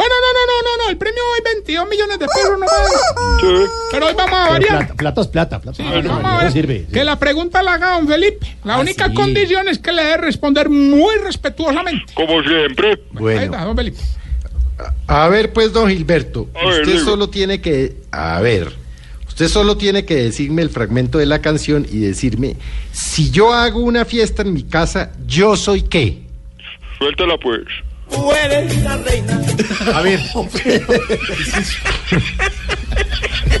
Bueno, 0.00 0.14
no, 0.24 0.30
no, 0.32 0.42
no, 0.46 0.62
no, 0.78 0.84
no. 0.84 0.90
El 0.90 0.96
premio 0.96 1.22
hoy 1.34 1.40
22 1.54 1.88
millones 1.88 2.18
de 2.18 2.26
pesos, 2.26 2.50
no 2.52 2.58
más. 2.60 3.70
Pero 3.90 4.06
hoy 4.06 4.14
vamos 4.16 4.32
a 4.40 4.48
variar. 4.50 4.78
Plata, 4.78 4.94
plata 4.96 5.20
es 5.20 5.26
plata. 5.26 5.60
plata. 5.60 5.76
Sí, 5.76 5.82
Ah, 5.86 6.00
no, 6.00 6.08
vamos 6.08 6.22
no, 6.22 6.28
a 6.28 6.32
no 6.36 6.38
ver. 6.44 6.52
sirve. 6.52 6.86
Que 6.92 7.04
la 7.04 7.18
pregunta 7.18 7.62
la 7.62 7.74
haga 7.74 7.92
don 7.96 8.08
Felipe. 8.08 8.56
La 8.64 8.78
única 8.78 9.12
condición 9.12 9.68
es 9.68 9.78
que 9.78 9.92
le 9.92 10.02
debe 10.02 10.16
responder 10.18 10.70
muy 10.70 11.16
respetuosamente. 11.18 12.12
Como 12.14 12.42
siempre. 12.42 12.92
Ahí 12.92 12.98
Bueno, 13.12 13.40
está, 13.42 13.64
don 13.64 13.76
Felipe. 13.76 13.98
a 15.06 15.28
ver 15.28 15.52
pues, 15.52 15.72
don 15.72 15.88
Gilberto, 15.90 16.48
A 16.54 16.66
usted 16.68 16.98
solo 17.04 17.28
tiene 17.28 17.60
que, 17.60 17.96
a 18.10 18.40
ver, 18.40 18.72
usted 19.28 19.48
solo 19.48 19.76
tiene 19.76 20.06
que 20.06 20.14
decirme 20.16 20.62
el 20.62 20.70
fragmento 20.70 21.18
de 21.18 21.26
la 21.26 21.40
canción 21.42 21.86
y 21.90 21.98
decirme, 21.98 22.56
si 22.92 23.30
yo 23.30 23.52
hago 23.52 23.80
una 23.80 24.06
fiesta 24.06 24.40
en 24.42 24.54
mi 24.54 24.62
casa, 24.62 25.12
¿yo 25.26 25.56
soy 25.56 25.82
qué? 25.82 26.22
Suéltala, 26.98 27.36
pues. 27.36 27.60
Tú 28.10 28.32
eres 28.32 28.82
la 28.82 28.96
reina. 28.98 29.40
A 29.94 30.00
ver. 30.02 30.20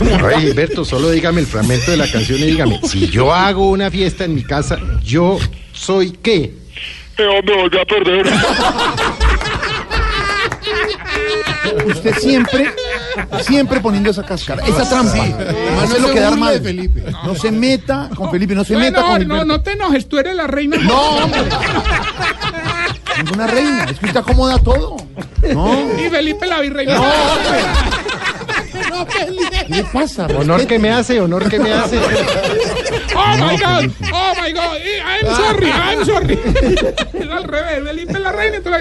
Ver, 0.00 0.38
Gilberto, 0.40 0.84
solo 0.84 1.10
dígame 1.10 1.40
el 1.40 1.46
fragmento 1.46 1.90
de 1.90 1.96
la 1.96 2.10
canción 2.10 2.38
y 2.40 2.44
dígame, 2.44 2.80
si 2.84 3.08
yo 3.08 3.32
hago 3.32 3.68
una 3.70 3.90
fiesta 3.90 4.24
en 4.24 4.34
mi 4.34 4.42
casa, 4.42 4.78
¿yo 5.02 5.38
soy 5.72 6.12
qué? 6.12 6.54
Eh, 7.18 7.26
hombre, 7.26 7.54
volví 7.56 7.78
a 7.78 7.84
perder. 7.84 8.26
Usted 11.86 12.14
siempre, 12.18 12.72
siempre 13.42 13.80
poniendo 13.80 14.10
esa 14.10 14.24
cáscara, 14.24 14.64
esa 14.66 14.88
trampa. 14.88 15.16
No 15.26 15.86
se 15.86 16.00
no 16.00 16.08
lo 16.08 16.14
quedar 16.14 16.36
mal. 16.36 16.54
de 16.54 16.60
Felipe. 16.60 17.04
No 17.24 17.34
se 17.34 17.50
meta 17.52 18.08
con 18.14 18.30
Felipe, 18.30 18.54
no 18.54 18.64
se 18.64 18.76
meta 18.76 19.02
con 19.02 19.12
no, 19.12 19.18
Gilberto. 19.18 19.44
no 19.44 19.60
te 19.60 19.72
enojes, 19.72 20.08
tú 20.08 20.18
eres 20.18 20.34
la 20.34 20.46
reina. 20.46 20.76
No, 20.78 21.00
hombre. 21.24 21.40
Ninguna 23.22 23.46
reina. 23.46 23.84
Es 23.84 23.98
que 23.98 24.06
usted 24.06 24.20
acomoda 24.20 24.58
todo. 24.58 24.96
No. 25.52 26.00
Y 26.00 26.08
Felipe 26.08 26.46
la 26.46 26.60
virreina. 26.60 26.94
No, 26.94 27.02
hombre. 27.32 27.60
¿Qué 29.66 29.74
le 29.74 29.84
pasa? 29.84 30.26
Honor 30.26 30.66
que 30.66 30.78
me 30.78 30.90
hace, 30.90 31.20
honor 31.20 31.48
que 31.48 31.58
me 31.58 31.72
hace. 31.72 31.98
Oh 33.14 33.36
my 33.36 33.56
God, 33.56 33.90
oh 34.12 34.32
my 34.40 34.52
God, 34.52 34.76
Eh, 34.76 35.02
I'm 35.04 35.26
sorry, 35.34 35.70
I'm 35.70 36.04
sorry. 36.04 36.38
Es 37.14 37.28
al 37.30 37.44
revés, 37.44 37.84
Felipe 37.84 38.18
la 38.18 38.32
reina 38.32 38.56
y 38.58 38.60
tú 38.62 38.70
la 38.70 38.78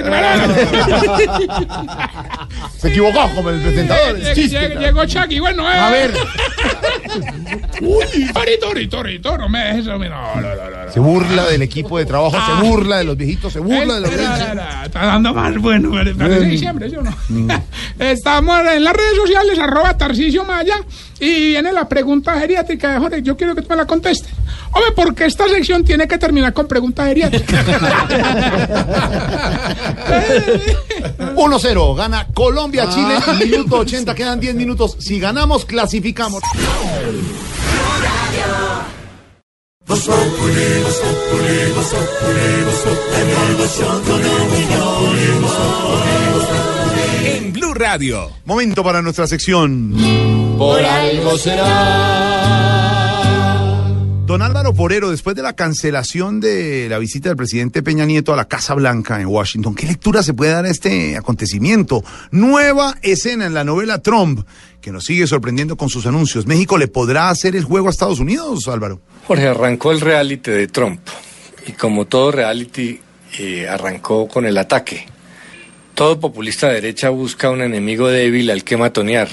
Se 2.78 2.88
equivocó 2.90 3.30
como 3.36 3.50
el 3.50 3.60
presentador. 3.62 4.18
es 4.18 4.24
Llegó, 4.24 4.36
chiste. 4.36 4.60
llegó, 4.70 4.80
llegó 4.82 5.06
Chucky, 5.06 5.40
bueno, 5.40 5.70
eh. 5.72 5.78
A 5.78 5.90
ver. 5.90 6.14
Torito, 8.34 8.68
torito, 8.68 8.98
torito, 8.98 9.38
no 9.38 9.50
me 9.50 9.60
dejes 9.60 9.82
eso, 9.82 9.98
no, 9.98 9.98
no, 10.00 10.42
no, 10.42 10.86
no. 10.86 10.92
Se 10.92 11.00
burla 11.00 11.46
del 11.46 11.62
equipo 11.62 11.98
de 11.98 12.06
trabajo, 12.06 12.36
Ah. 12.40 12.60
se 12.62 12.66
burla 12.68 12.98
de 12.98 13.04
los 13.06 13.18
viejitos, 13.18 13.52
se 13.54 13.60
burla 13.60 13.96
de 13.96 14.02
los 14.02 14.10
espera, 14.12 14.84
Está 14.86 15.06
dando 15.06 15.34
más 15.34 15.58
bueno, 15.58 15.92
pero 15.94 16.16
parece 16.18 16.42
diciembre, 16.42 16.90
¿sí 16.90 16.96
o 16.98 17.02
no? 17.02 17.16
Estamos 18.00 18.60
en 18.68 18.84
las 18.84 18.94
redes 18.94 19.16
sociales, 19.16 19.60
arroba 19.60 19.98
Tarcicio 19.98 20.44
Maya, 20.46 20.76
y 21.20 21.50
viene 21.50 21.74
la 21.74 21.88
pregunta 21.88 22.40
geriátrica 22.40 22.94
de 22.94 23.00
Jorge. 23.00 23.22
Yo 23.22 23.36
quiero 23.36 23.56
que 23.56 23.62
tú 23.62 23.68
me 23.70 23.76
la 23.76 23.86
contestes. 23.86 24.32
Hombre, 24.72 24.92
¿por 24.96 25.16
qué 25.16 25.26
esta 25.26 25.48
sección 25.50 25.84
tiene 25.84 26.08
que 26.08 26.18
terminar 26.18 26.54
con 26.54 26.68
preguntas 26.68 27.08
geriátricas? 27.08 27.66
1-0, 31.36 31.96
gana 31.96 32.28
Colombia, 32.34 32.88
Chile, 32.90 33.18
minuto 33.46 33.80
80, 33.80 34.16
quedan 34.16 34.40
10 34.40 34.56
minutos. 34.56 34.96
Si 35.00 35.20
ganamos, 35.20 35.66
clasificamos. 35.66 36.42
En 47.26 47.54
Blue 47.54 47.74
Radio. 47.74 48.30
Momento 48.46 48.84
para 48.84 49.02
nuestra 49.02 49.26
sección. 49.26 50.49
Por 50.60 50.84
algo 50.84 51.38
será. 51.38 51.66
Don 54.26 54.42
Álvaro 54.42 54.74
Porero, 54.74 55.10
después 55.10 55.34
de 55.38 55.42
la 55.42 55.54
cancelación 55.54 56.42
de 56.42 56.90
la 56.90 57.00
visita 57.00 57.30
del 57.30 57.38
presidente 57.38 57.82
Peña 57.82 58.04
Nieto 58.04 58.34
a 58.34 58.36
la 58.36 58.44
Casa 58.44 58.74
Blanca 58.74 59.22
en 59.22 59.28
Washington, 59.28 59.74
¿qué 59.74 59.88
lectura 59.88 60.22
se 60.22 60.34
puede 60.34 60.52
dar 60.52 60.66
a 60.66 60.70
este 60.70 61.16
acontecimiento? 61.16 62.04
Nueva 62.32 62.98
escena 63.02 63.46
en 63.46 63.54
la 63.54 63.64
novela 63.64 64.02
Trump, 64.02 64.46
que 64.82 64.92
nos 64.92 65.06
sigue 65.06 65.28
sorprendiendo 65.28 65.78
con 65.78 65.88
sus 65.88 66.06
anuncios. 66.06 66.46
¿México 66.46 66.78
le 66.78 66.90
podrá 66.90 67.30
hacer 67.30 67.56
el 67.56 67.64
juego 67.64 67.88
a 67.88 67.92
Estados 67.92 68.20
Unidos, 68.20 68.68
Álvaro? 68.68 69.00
Jorge, 69.28 69.48
arrancó 69.48 69.94
el 69.94 70.02
reality 70.02 70.52
de 70.52 70.68
Trump 70.68 71.00
y 71.66 71.72
como 71.72 72.04
todo 72.06 72.32
reality 72.34 73.00
eh, 73.40 73.66
arrancó 73.70 74.28
con 74.28 74.46
el 74.46 74.58
ataque. 74.58 75.06
Todo 75.96 76.20
populista 76.20 76.68
de 76.68 76.74
derecha 76.74 77.08
busca 77.10 77.50
un 77.50 77.62
enemigo 77.62 78.10
débil 78.10 78.52
al 78.52 78.66
que 78.66 78.76
matonear, 78.76 79.30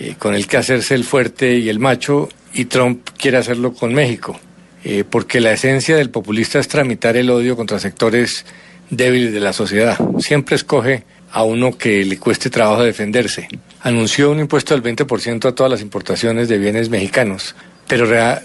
eh, 0.00 0.14
con 0.18 0.34
el 0.34 0.46
que 0.46 0.56
hacerse 0.56 0.94
el 0.94 1.04
fuerte 1.04 1.56
y 1.58 1.68
el 1.68 1.78
macho 1.78 2.28
y 2.54 2.66
Trump 2.66 3.08
quiere 3.18 3.36
hacerlo 3.38 3.72
con 3.74 3.92
México. 3.94 4.38
eh, 4.84 5.02
porque 5.08 5.40
la 5.40 5.52
esencia 5.52 5.96
del 5.96 6.08
populista 6.10 6.60
es 6.60 6.68
tramitar 6.68 7.16
el 7.16 7.28
odio 7.30 7.56
contra 7.56 7.80
sectores 7.80 8.44
débiles 8.90 9.32
de 9.32 9.40
la 9.40 9.52
sociedad. 9.52 9.98
Siempre 10.20 10.54
escoge 10.54 11.02
a 11.32 11.42
uno 11.42 11.76
que 11.76 12.04
le 12.04 12.16
cueste 12.16 12.48
trabajo 12.48 12.84
defenderse. 12.84 13.48
Anunció 13.82 14.30
un 14.30 14.38
impuesto 14.38 14.74
del 14.78 14.82
20% 14.96 15.46
a 15.48 15.54
todas 15.54 15.70
las 15.70 15.82
importaciones 15.82 16.48
de 16.48 16.58
bienes 16.58 16.88
mexicanos, 16.90 17.54
pero 17.88 18.06
real- 18.06 18.40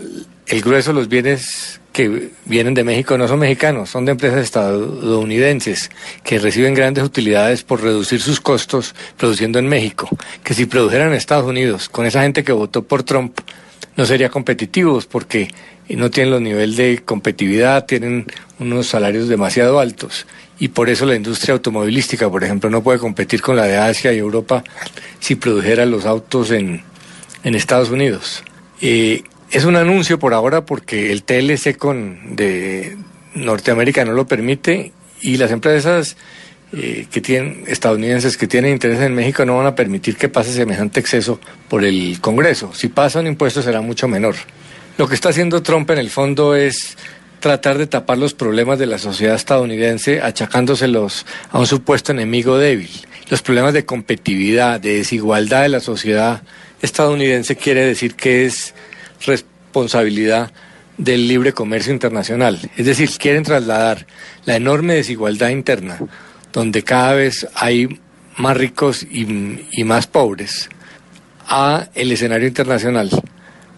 el 0.48 0.62
grueso 0.62 0.90
de 0.92 0.96
los 0.96 1.08
bienes 1.08 1.80
que 1.94 2.32
vienen 2.46 2.74
de 2.74 2.84
México 2.84 3.18
no 3.18 3.28
son 3.28 3.40
mexicanos, 3.40 3.92
son 3.92 4.04
de 4.04 4.12
empresas 4.12 4.44
estadounidenses 4.44 5.92
que 6.24 6.40
reciben 6.40 6.74
grandes 6.74 7.04
utilidades 7.04 7.64
por 7.64 7.82
reducir 7.82 8.20
sus 8.20 8.42
costos 8.42 8.96
produciendo 9.16 9.60
en 9.60 9.68
México, 9.68 10.10
que 10.44 10.56
si 10.56 10.66
produjeran 10.66 11.10
en 11.10 11.14
Estados 11.14 11.46
Unidos 11.46 11.88
con 11.88 12.06
esa 12.06 12.24
gente 12.24 12.44
que 12.44 12.52
votó 12.52 12.84
por 12.84 13.04
Trump 13.04 13.40
no 13.96 14.06
sería 14.06 14.30
competitivos 14.30 15.06
porque 15.06 15.50
no 15.88 16.10
tienen 16.10 16.32
los 16.32 16.42
niveles 16.42 16.78
de 16.78 17.04
competitividad, 17.06 17.86
tienen 17.86 18.26
unos 18.58 18.88
salarios 18.88 19.28
demasiado 19.28 19.80
altos 19.80 20.26
y 20.60 20.70
por 20.70 20.90
eso 20.90 21.06
la 21.06 21.16
industria 21.16 21.54
automovilística, 21.54 22.30
por 22.30 22.44
ejemplo, 22.44 22.70
no 22.70 22.82
puede 22.82 22.98
competir 22.98 23.42
con 23.42 23.56
la 23.56 23.66
de 23.66 23.78
Asia 23.78 24.14
y 24.14 24.18
Europa 24.18 24.64
si 25.20 25.36
produjera 25.36 25.86
los 25.86 26.06
autos 26.06 26.50
en, 26.50 26.82
en 27.44 27.56
Estados 27.56 27.90
Unidos. 27.90 28.44
Eh, 28.82 29.24
es 29.54 29.66
un 29.66 29.76
anuncio 29.76 30.18
por 30.18 30.34
ahora 30.34 30.66
porque 30.66 31.12
el 31.12 31.24
TLC 31.24 31.78
con 31.78 32.36
de 32.36 32.98
Norteamérica 33.36 34.04
no 34.04 34.14
lo 34.14 34.26
permite 34.26 34.92
y 35.22 35.38
las 35.38 35.52
empresas 35.52 36.18
eh, 36.74 37.06
que 37.12 37.22
tienen 37.22 37.64
estadounidenses 37.68 38.36
que 38.36 38.48
tienen 38.48 38.72
interés 38.72 39.00
en 39.00 39.14
México 39.14 39.46
no 39.46 39.58
van 39.58 39.68
a 39.68 39.76
permitir 39.76 40.18
que 40.18 40.28
pase 40.28 40.52
semejante 40.52 41.00
exceso 41.00 41.40
por 41.70 41.86
el 41.86 42.18
Congreso. 42.20 42.74
Si 42.74 42.88
pasa 42.88 43.20
un 43.20 43.28
impuesto 43.28 43.62
será 43.62 43.80
mucho 43.82 44.08
menor. 44.08 44.34
Lo 44.98 45.08
que 45.08 45.14
está 45.14 45.30
haciendo 45.30 45.62
Trump 45.62 45.88
en 45.92 46.00
el 46.00 46.10
fondo 46.10 46.56
es 46.56 46.98
tratar 47.40 47.78
de 47.78 47.86
tapar 47.86 48.18
los 48.18 48.34
problemas 48.34 48.80
de 48.80 48.88
la 48.88 48.98
sociedad 48.98 49.36
estadounidense 49.36 50.20
achacándoselos 50.20 51.28
a 51.52 51.60
un 51.60 51.68
supuesto 51.68 52.12
enemigo 52.12 52.58
débil. 52.58 52.90
Los 53.30 53.44
problemas 53.44 53.74
de 53.74 53.86
competitividad, 53.86 54.80
de 54.80 54.96
desigualdad 54.96 55.62
de 55.62 55.70
la 55.70 55.80
sociedad 55.80 56.42
estadounidense 56.82 57.56
quiere 57.56 57.86
decir 57.86 58.16
que 58.16 58.46
es 58.46 58.74
responsabilidad 59.26 60.52
del 60.98 61.28
libre 61.28 61.54
comercio 61.54 61.92
internacional. 61.94 62.60
Es 62.78 62.86
decir, 62.86 63.10
quieren 63.18 63.44
trasladar 63.44 64.06
la 64.46 64.56
enorme 64.56 64.96
desigualdad 64.96 65.50
interna, 65.50 66.00
donde 66.52 66.84
cada 66.84 67.14
vez 67.14 67.48
hay 67.56 68.00
más 68.38 68.58
ricos 68.58 69.06
y, 69.10 69.84
más 69.84 70.08
pobres, 70.08 70.70
a 71.48 71.88
el 71.96 72.12
escenario 72.12 72.48
internacional, 72.48 73.10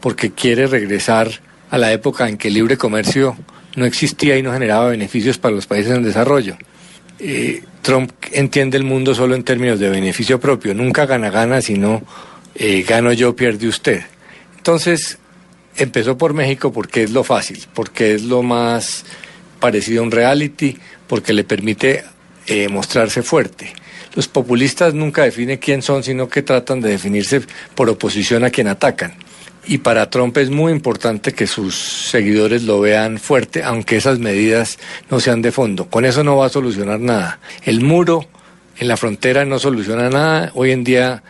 porque 0.02 0.32
quiere 0.32 0.68
regresar 0.68 1.30
a 1.72 1.78
la 1.78 1.92
época 1.92 2.30
en 2.30 2.38
que 2.38 2.50
el 2.50 2.54
libre 2.54 2.78
comercio 2.78 3.38
no 3.76 3.86
existía 3.86 4.38
y 4.38 4.44
no 4.44 4.54
generaba 4.54 4.90
beneficios 4.90 5.38
para 5.38 5.56
los 5.56 5.68
países 5.68 5.94
en 5.94 6.04
desarrollo. 6.04 6.58
Eh, 7.20 7.64
Trump 7.82 8.12
entiende 8.32 8.78
el 8.78 8.84
mundo 8.84 9.16
solo 9.16 9.36
en 9.36 9.44
términos 9.44 9.80
de 9.80 9.90
beneficio 9.90 10.40
propio, 10.40 10.74
nunca 10.74 11.06
gana-gana, 11.06 11.62
sino 11.62 12.04
eh, 12.56 12.84
gano 12.88 13.12
yo, 13.14 13.36
pierde 13.36 13.68
usted. 13.68 14.02
Entonces, 14.58 15.18
empezó 15.78 16.18
por 16.18 16.34
México 16.34 16.72
porque 16.72 17.04
es 17.04 17.12
lo 17.12 17.24
fácil, 17.24 17.66
porque 17.74 18.16
es 18.16 18.24
lo 18.24 18.44
más 18.44 19.06
parecido 19.60 20.02
a 20.02 20.06
un 20.06 20.12
reality, 20.12 20.78
porque 21.08 21.34
le 21.34 21.44
permite 21.44 22.04
eh, 22.48 22.68
mostrarse 22.70 23.24
fuerte. 23.24 23.74
Los 24.16 24.28
populistas 24.28 24.94
nunca 24.94 25.24
definen 25.24 25.58
quién 25.58 25.82
son, 25.82 26.04
sino 26.04 26.30
que 26.30 26.42
tratan 26.42 26.80
de 26.82 26.90
definirse 26.90 27.42
por 27.76 27.90
oposición 27.90 28.44
a 28.44 28.50
quien 28.50 28.68
atacan. 28.68 29.14
Y 29.68 29.80
para 29.80 30.10
Trump 30.10 30.38
es 30.38 30.50
muy 30.50 30.72
importante 30.72 31.34
que 31.34 31.48
sus 31.48 31.76
seguidores 31.76 32.64
lo 32.64 32.80
vean 32.80 33.18
fuerte, 33.18 33.64
aunque 33.64 33.98
esas 33.98 34.20
medidas 34.20 34.78
no 35.10 35.20
sean 35.20 35.42
de 35.42 35.52
fondo. 35.52 35.90
Con 35.90 36.06
eso 36.06 36.24
no 36.24 36.38
va 36.38 36.46
a 36.46 36.50
solucionar 36.50 37.00
nada. 37.00 37.40
El 37.64 37.82
muro 37.82 38.28
en 38.78 38.88
la 38.88 38.96
frontera 38.96 39.44
no 39.44 39.58
soluciona 39.58 40.10
nada. 40.10 40.52
Hoy 40.54 40.72
en 40.72 40.84
día 40.84 41.24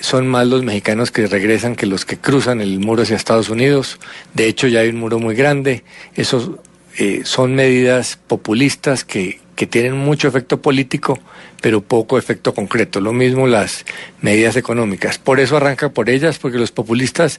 son 0.00 0.26
más 0.26 0.46
los 0.46 0.62
mexicanos 0.62 1.10
que 1.10 1.26
regresan 1.26 1.74
que 1.76 1.86
los 1.86 2.04
que 2.04 2.18
cruzan 2.18 2.60
el 2.60 2.78
muro 2.78 3.02
hacia 3.02 3.16
Estados 3.16 3.48
Unidos. 3.48 3.98
De 4.34 4.46
hecho, 4.46 4.68
ya 4.68 4.80
hay 4.80 4.90
un 4.90 4.96
muro 4.96 5.18
muy 5.18 5.34
grande. 5.34 5.82
Esos 6.14 6.50
eh, 6.98 7.22
son 7.24 7.54
medidas 7.54 8.18
populistas 8.26 9.04
que, 9.04 9.40
que 9.54 9.66
tienen 9.66 9.96
mucho 9.96 10.28
efecto 10.28 10.62
político, 10.62 11.18
pero 11.60 11.82
poco 11.82 12.16
efecto 12.16 12.54
concreto. 12.54 13.00
Lo 13.00 13.12
mismo 13.12 13.46
las 13.46 13.84
medidas 14.20 14.56
económicas. 14.56 15.18
Por 15.18 15.40
eso 15.40 15.56
arranca 15.56 15.90
por 15.90 16.08
ellas, 16.08 16.38
porque 16.38 16.58
los 16.58 16.72
populistas 16.72 17.38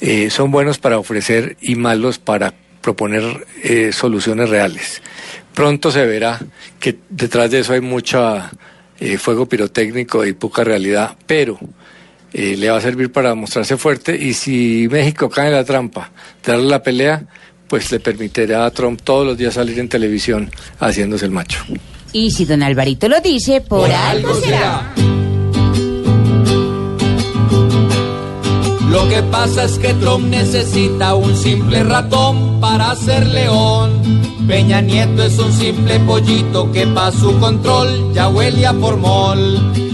eh, 0.00 0.30
son 0.30 0.50
buenos 0.50 0.78
para 0.78 0.98
ofrecer 0.98 1.56
y 1.60 1.74
malos 1.74 2.18
para 2.18 2.54
proponer 2.80 3.46
eh, 3.62 3.92
soluciones 3.92 4.48
reales. 4.48 5.02
Pronto 5.54 5.90
se 5.90 6.06
verá 6.06 6.38
que 6.80 6.96
detrás 7.10 7.50
de 7.50 7.60
eso 7.60 7.72
hay 7.74 7.80
mucha 7.80 8.50
eh, 9.00 9.18
fuego 9.18 9.46
pirotécnico 9.46 10.24
y 10.24 10.32
poca 10.32 10.64
realidad, 10.64 11.16
pero 11.26 11.58
eh, 12.32 12.56
le 12.56 12.70
va 12.70 12.78
a 12.78 12.80
servir 12.80 13.10
para 13.10 13.34
mostrarse 13.34 13.76
fuerte 13.76 14.16
y 14.16 14.34
si 14.34 14.88
México 14.90 15.30
cae 15.30 15.48
en 15.48 15.54
la 15.54 15.64
trampa, 15.64 16.10
de 16.44 16.52
darle 16.52 16.68
la 16.68 16.82
pelea, 16.82 17.24
pues 17.68 17.90
le 17.92 18.00
permitirá 18.00 18.66
a 18.66 18.70
Trump 18.70 19.00
todos 19.02 19.26
los 19.26 19.38
días 19.38 19.54
salir 19.54 19.78
en 19.78 19.88
televisión 19.88 20.50
haciéndose 20.80 21.26
el 21.26 21.30
macho. 21.30 21.64
Y 22.12 22.30
si 22.30 22.44
don 22.44 22.62
Alvarito 22.62 23.08
lo 23.08 23.20
dice, 23.20 23.60
por, 23.60 23.90
algo 23.90 24.34
será. 24.34 24.94
Lo 28.90 29.06
que 29.08 29.22
pasa 29.22 29.64
es 29.64 29.78
que 29.78 29.92
Trump 29.94 30.28
necesita 30.28 31.14
un 31.14 31.36
simple 31.36 31.84
ratón 31.84 32.58
para 32.58 32.94
ser 32.96 33.26
león. 33.26 33.90
Peña 34.46 34.80
Nieto 34.80 35.22
es 35.24 35.38
un 35.38 35.52
simple 35.52 36.00
pollito 36.00 36.72
que 36.72 36.86
pa' 36.86 37.12
su 37.12 37.38
control 37.38 38.14
ya 38.14 38.28
huele 38.28 38.66
a 38.66 38.72
formol. 38.72 39.38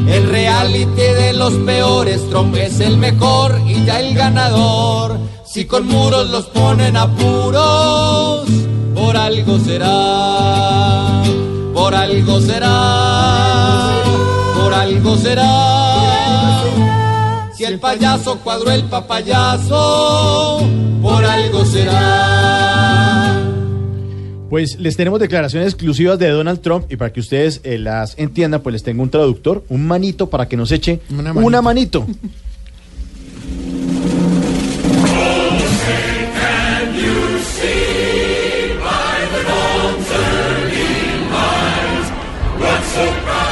El 0.07 0.29
reality 0.29 1.03
de 1.21 1.33
los 1.33 1.55
peores, 1.55 2.29
Trump 2.31 2.55
es 2.55 2.79
el 2.79 2.97
mejor 2.97 3.61
y 3.67 3.85
ya 3.85 3.99
el 3.99 4.15
ganador. 4.15 5.19
Si 5.45 5.65
con 5.65 5.89
muros 5.89 6.31
los 6.31 6.45
ponen 6.47 6.97
a 6.97 7.09
puros, 7.09 8.47
por 8.95 9.17
algo 9.17 9.59
será, 9.59 11.23
por 11.75 11.95
algo 11.97 12.41
será, 12.41 13.91
por 14.57 14.73
algo 14.73 15.17
será. 15.17 15.84
Si 17.65 17.73
el 17.73 17.81
payaso 17.81 18.41
cuadró 18.41 18.71
el 18.73 18.85
papayazo, 18.85 20.69
por 21.01 21.25
algo 21.25 21.65
será. 21.65 23.41
Pues 24.51 24.79
les 24.79 24.99
tenemos 24.99 25.19
declaraciones 25.19 25.69
exclusivas 25.69 26.19
de 26.19 26.29
Donald 26.29 26.61
Trump 26.61 26.85
y 26.93 26.97
para 26.97 27.11
que 27.11 27.21
ustedes 27.21 27.63
eh, 27.65 27.79
las 27.79 28.19
entiendan, 28.19 28.61
pues 28.61 28.75
les 28.75 28.83
tengo 28.83 29.03
un 29.03 29.09
traductor, 29.09 29.65
un 29.71 29.87
manito 29.87 30.29
para 30.29 30.47
que 30.47 30.59
nos 30.59 30.73
eche 30.73 31.01
una 31.09 31.63
manito. 31.63 32.07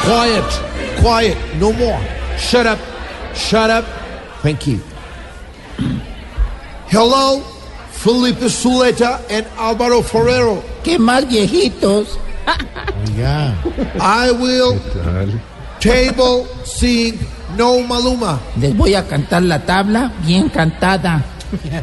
Quiet, 0.05 0.45
quiet, 1.01 1.39
no 1.59 1.73
more. 1.73 1.99
Shut 2.37 2.67
up, 2.67 2.79
shut 3.35 3.71
up. 3.71 4.02
Thank 4.43 4.67
you. 4.67 4.81
Hello, 6.89 7.41
Felipe 7.91 8.49
Zuleta 8.49 9.21
and 9.31 9.47
Álvaro 9.57 10.03
Ferrero. 10.03 10.63
¿Qué 10.83 10.99
más 10.99 11.27
viejitos? 11.29 12.19
I 14.01 14.31
will 14.33 14.81
table 15.81 16.47
sing 16.65 17.19
no 17.57 17.81
Maluma. 17.81 18.41
Les 18.59 18.77
voy 18.77 18.95
a 18.95 19.07
cantar 19.07 19.43
la 19.43 19.61
tabla 19.65 20.13
bien 20.27 20.49
cantada. 20.49 21.23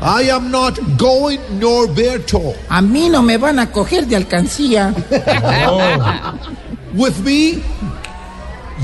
I 0.02 0.30
am 0.30 0.52
not 0.52 0.78
going 0.98 1.40
Norberto. 1.60 2.56
A 2.70 2.82
mí 2.82 3.08
no 3.10 3.22
me 3.22 3.38
van 3.38 3.60
a 3.60 3.72
coger 3.72 4.06
de 4.08 4.16
alcancía. 4.16 4.94
With 6.94 7.20
me, 7.24 7.62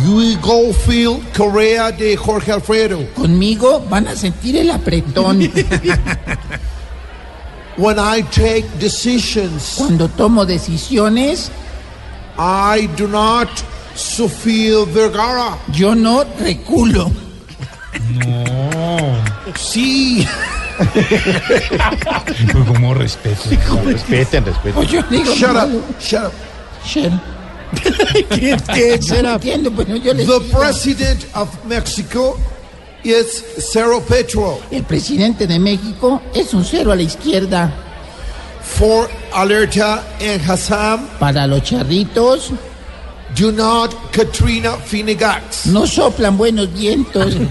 you 0.03 0.15
will 0.15 0.37
go 0.41 0.73
feel 0.73 1.21
Correa 1.35 1.91
de 1.91 2.15
Jorge 2.17 2.51
Alfredo. 2.51 3.05
Conmigo 3.15 3.81
van 3.89 4.07
a 4.07 4.15
sentir 4.15 4.57
el 4.57 4.69
apretón. 4.71 5.39
When 7.77 7.99
I 7.99 8.21
take 8.31 8.65
decisions, 8.79 9.75
Cuando 9.77 10.07
tomo 10.07 10.45
decisiones, 10.45 11.51
I 12.37 12.87
do 12.95 13.07
not 13.07 13.49
Sofía 13.95 14.85
Vergara. 14.85 15.57
yo 15.71 15.93
no 15.95 16.23
reculo. 16.39 17.11
Sí. 19.55 20.27
Como 22.67 22.93
respeto. 22.93 23.43
Respeten, 23.85 24.43
respeten. 24.45 24.73
Pues 24.73 25.09
digo, 25.09 25.33
Shut 25.33 25.53
no, 25.53 25.63
up. 25.63 25.99
Shut 26.01 26.25
up. 26.25 26.33
Shut 26.83 27.13
up. 27.13 27.21
¿Qué, 28.29 28.57
qué, 28.73 28.99
No 29.21 29.33
entiendo, 29.33 29.71
yo 29.97 30.13
les 30.13 30.27
The 30.27 30.39
president 30.51 31.25
of 31.35 31.49
Mexico 31.65 32.37
is 33.03 33.43
Cerro 33.59 34.01
Petro. 34.01 34.59
El 34.71 34.83
presidente 34.83 35.47
de 35.47 35.59
México 35.59 36.21
es 36.33 36.53
un 36.53 36.63
cero 36.65 36.91
a 36.91 36.95
la 36.95 37.03
izquierda. 37.03 37.71
For 38.61 39.09
alerta 39.33 40.03
en 40.19 40.41
Hassam. 40.41 41.07
Para 41.19 41.45
los 41.47 41.63
charritos. 41.63 42.51
Do 43.35 43.51
not 43.51 43.93
Katrina 44.11 44.77
Finegax. 44.77 45.65
No 45.67 45.85
soplan 45.85 46.37
buenos 46.37 46.71
vientos. 46.73 47.35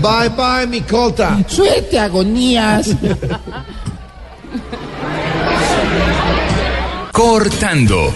Bye 0.00 0.30
bye, 0.30 0.66
mi 0.66 0.80
colta. 0.80 1.38
Suerte, 1.46 1.98
agonías. 1.98 2.96
Cortando 7.14 8.12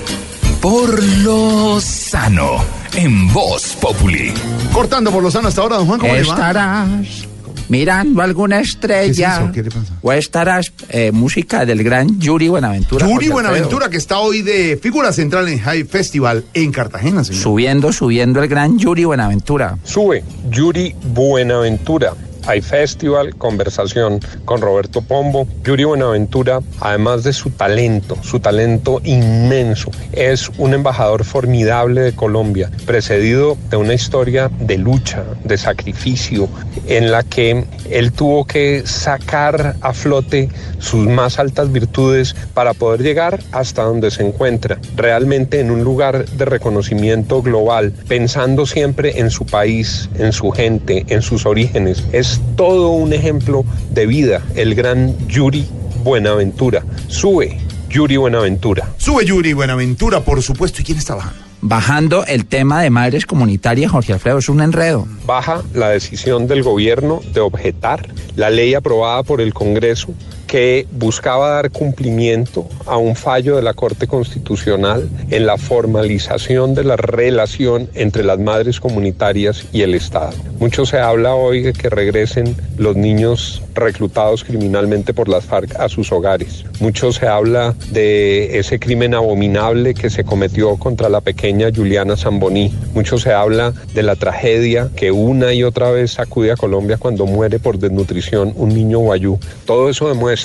por 0.60 1.00
lo 1.22 1.80
sano 1.80 2.56
en 2.96 3.32
Voz 3.32 3.76
Populi. 3.80 4.34
Cortando 4.72 5.12
por 5.12 5.22
lo 5.22 5.30
sano 5.30 5.46
hasta 5.46 5.60
ahora, 5.60 5.76
don 5.76 5.86
Juan, 5.86 6.00
¿cómo 6.00 6.12
le 6.12 6.24
va? 6.24 6.34
Estarás 6.34 7.28
mirando 7.68 8.22
alguna 8.22 8.58
estrella. 8.58 9.12
¿Qué 9.14 9.20
es 9.22 9.38
eso? 9.38 9.52
¿Qué 9.52 9.62
le 9.62 9.70
pasa? 9.70 9.94
O 10.02 10.12
estarás 10.12 10.72
eh, 10.88 11.12
música 11.12 11.64
del 11.64 11.84
gran 11.84 12.18
Yuri 12.18 12.48
Buenaventura. 12.48 13.06
Yuri 13.06 13.28
Buenaventura, 13.28 13.88
que 13.88 13.98
está 13.98 14.18
hoy 14.18 14.42
de 14.42 14.76
figura 14.82 15.12
central 15.12 15.46
en 15.48 15.60
High 15.60 15.84
Festival 15.84 16.44
en 16.52 16.72
Cartagena, 16.72 17.22
señor. 17.22 17.40
Subiendo, 17.40 17.92
subiendo 17.92 18.42
el 18.42 18.48
gran 18.48 18.80
Yuri 18.80 19.04
Buenaventura. 19.04 19.78
Sube 19.84 20.24
Yuri 20.50 20.92
Buenaventura. 21.14 22.14
Hay 22.48 22.62
festival, 22.62 23.34
conversación 23.34 24.20
con 24.46 24.62
Roberto 24.62 25.02
Pombo. 25.02 25.46
Yuri 25.64 25.84
Buenaventura, 25.84 26.60
además 26.80 27.22
de 27.22 27.34
su 27.34 27.50
talento, 27.50 28.16
su 28.22 28.40
talento 28.40 29.02
inmenso, 29.04 29.90
es 30.12 30.48
un 30.56 30.72
embajador 30.72 31.24
formidable 31.24 32.00
de 32.00 32.14
Colombia, 32.14 32.70
precedido 32.86 33.58
de 33.68 33.76
una 33.76 33.92
historia 33.92 34.50
de 34.60 34.78
lucha, 34.78 35.24
de 35.44 35.58
sacrificio, 35.58 36.48
en 36.86 37.10
la 37.10 37.22
que 37.22 37.66
él 37.90 38.12
tuvo 38.12 38.46
que 38.46 38.82
sacar 38.86 39.76
a 39.82 39.92
flote 39.92 40.48
sus 40.78 41.06
más 41.06 41.38
altas 41.38 41.70
virtudes 41.70 42.34
para 42.54 42.72
poder 42.72 43.02
llegar 43.02 43.40
hasta 43.52 43.82
donde 43.82 44.10
se 44.10 44.26
encuentra, 44.26 44.78
realmente 44.96 45.60
en 45.60 45.70
un 45.70 45.84
lugar 45.84 46.24
de 46.24 46.44
reconocimiento 46.46 47.42
global, 47.42 47.92
pensando 48.08 48.64
siempre 48.64 49.20
en 49.20 49.30
su 49.30 49.44
país, 49.44 50.08
en 50.14 50.32
su 50.32 50.50
gente, 50.50 51.04
en 51.08 51.20
sus 51.20 51.44
orígenes. 51.44 52.04
Es 52.12 52.37
todo 52.56 52.90
un 52.90 53.12
ejemplo 53.12 53.64
de 53.90 54.06
vida, 54.06 54.42
el 54.54 54.74
gran 54.74 55.16
Yuri 55.28 55.66
Buenaventura. 56.02 56.84
Sube 57.06 57.58
Yuri 57.88 58.16
Buenaventura. 58.16 58.88
Sube 58.98 59.24
Yuri 59.24 59.52
Buenaventura, 59.52 60.20
por 60.20 60.42
supuesto. 60.42 60.82
¿Y 60.82 60.84
quién 60.84 60.98
está 60.98 61.14
bajando? 61.14 61.48
Bajando 61.60 62.24
el 62.26 62.46
tema 62.46 62.82
de 62.82 62.90
madres 62.90 63.26
comunitarias, 63.26 63.90
Jorge 63.90 64.12
Alfredo, 64.12 64.38
es 64.38 64.48
un 64.48 64.60
enredo. 64.60 65.08
Baja 65.26 65.62
la 65.74 65.88
decisión 65.88 66.46
del 66.46 66.62
gobierno 66.62 67.20
de 67.32 67.40
objetar 67.40 68.08
la 68.36 68.50
ley 68.50 68.74
aprobada 68.74 69.24
por 69.24 69.40
el 69.40 69.52
Congreso 69.52 70.14
que 70.48 70.86
buscaba 70.90 71.50
dar 71.50 71.70
cumplimiento 71.70 72.66
a 72.86 72.96
un 72.96 73.14
fallo 73.14 73.54
de 73.54 73.62
la 73.62 73.74
Corte 73.74 74.06
Constitucional 74.08 75.08
en 75.30 75.46
la 75.46 75.58
formalización 75.58 76.74
de 76.74 76.84
la 76.84 76.96
relación 76.96 77.88
entre 77.94 78.24
las 78.24 78.38
madres 78.40 78.80
comunitarias 78.80 79.66
y 79.72 79.82
el 79.82 79.94
Estado. 79.94 80.32
Mucho 80.58 80.86
se 80.86 80.98
habla 80.98 81.34
hoy 81.34 81.60
de 81.60 81.72
que 81.74 81.90
regresen 81.90 82.56
los 82.78 82.96
niños 82.96 83.62
reclutados 83.74 84.42
criminalmente 84.42 85.14
por 85.14 85.28
las 85.28 85.44
FARC 85.44 85.76
a 85.78 85.88
sus 85.88 86.10
hogares. 86.10 86.64
Mucho 86.80 87.12
se 87.12 87.28
habla 87.28 87.74
de 87.90 88.58
ese 88.58 88.80
crimen 88.80 89.14
abominable 89.14 89.94
que 89.94 90.10
se 90.10 90.24
cometió 90.24 90.76
contra 90.76 91.08
la 91.08 91.20
pequeña 91.20 91.68
Juliana 91.72 92.16
Zamboní. 92.16 92.74
Mucho 92.94 93.18
se 93.18 93.32
habla 93.32 93.72
de 93.94 94.02
la 94.02 94.16
tragedia 94.16 94.88
que 94.96 95.12
una 95.12 95.52
y 95.52 95.62
otra 95.62 95.90
vez 95.90 96.12
sacude 96.12 96.50
a 96.50 96.56
Colombia 96.56 96.96
cuando 96.96 97.26
muere 97.26 97.58
por 97.58 97.78
desnutrición 97.78 98.52
un 98.56 98.70
niño 98.70 98.98
guayú. 98.98 99.38
Todo 99.66 99.90
eso 99.90 100.08
demuestra 100.08 100.37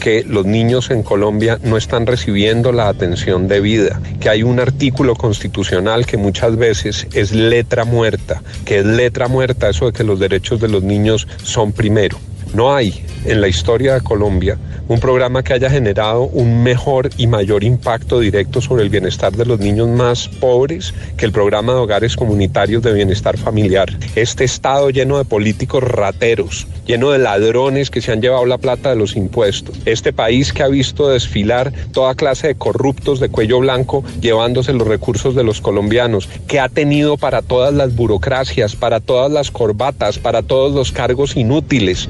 que 0.00 0.24
los 0.24 0.46
niños 0.46 0.90
en 0.90 1.02
Colombia 1.02 1.58
no 1.62 1.76
están 1.76 2.06
recibiendo 2.06 2.72
la 2.72 2.88
atención 2.88 3.48
debida, 3.48 4.00
que 4.20 4.28
hay 4.28 4.42
un 4.42 4.60
artículo 4.60 5.14
constitucional 5.14 6.06
que 6.06 6.16
muchas 6.16 6.56
veces 6.56 7.06
es 7.12 7.32
letra 7.32 7.84
muerta, 7.84 8.42
que 8.64 8.78
es 8.78 8.84
letra 8.84 9.28
muerta 9.28 9.68
eso 9.68 9.86
de 9.86 9.92
que 9.92 10.04
los 10.04 10.18
derechos 10.18 10.60
de 10.60 10.68
los 10.68 10.82
niños 10.82 11.26
son 11.42 11.72
primero. 11.72 12.18
No 12.54 12.74
hay 12.74 13.04
en 13.24 13.40
la 13.40 13.48
historia 13.48 13.94
de 13.94 14.00
Colombia 14.00 14.58
un 14.90 14.98
programa 14.98 15.44
que 15.44 15.52
haya 15.52 15.70
generado 15.70 16.22
un 16.22 16.64
mejor 16.64 17.10
y 17.16 17.28
mayor 17.28 17.62
impacto 17.62 18.18
directo 18.18 18.60
sobre 18.60 18.82
el 18.82 18.88
bienestar 18.88 19.30
de 19.30 19.46
los 19.46 19.60
niños 19.60 19.86
más 19.86 20.26
pobres 20.26 20.92
que 21.16 21.26
el 21.26 21.30
programa 21.30 21.74
de 21.74 21.78
hogares 21.78 22.16
comunitarios 22.16 22.82
de 22.82 22.92
bienestar 22.92 23.38
familiar. 23.38 23.96
Este 24.16 24.42
estado 24.42 24.90
lleno 24.90 25.18
de 25.18 25.24
políticos 25.24 25.84
rateros, 25.84 26.66
lleno 26.86 27.12
de 27.12 27.20
ladrones 27.20 27.88
que 27.88 28.00
se 28.00 28.10
han 28.10 28.20
llevado 28.20 28.44
la 28.46 28.58
plata 28.58 28.90
de 28.90 28.96
los 28.96 29.14
impuestos. 29.14 29.76
Este 29.84 30.12
país 30.12 30.52
que 30.52 30.64
ha 30.64 30.68
visto 30.68 31.08
desfilar 31.08 31.72
toda 31.92 32.16
clase 32.16 32.48
de 32.48 32.54
corruptos 32.56 33.20
de 33.20 33.28
cuello 33.28 33.60
blanco 33.60 34.02
llevándose 34.20 34.72
los 34.72 34.88
recursos 34.88 35.36
de 35.36 35.44
los 35.44 35.60
colombianos, 35.60 36.28
que 36.48 36.58
ha 36.58 36.68
tenido 36.68 37.16
para 37.16 37.42
todas 37.42 37.72
las 37.72 37.94
burocracias, 37.94 38.74
para 38.74 38.98
todas 38.98 39.30
las 39.30 39.52
corbatas, 39.52 40.18
para 40.18 40.42
todos 40.42 40.74
los 40.74 40.90
cargos 40.90 41.36
inútiles, 41.36 42.08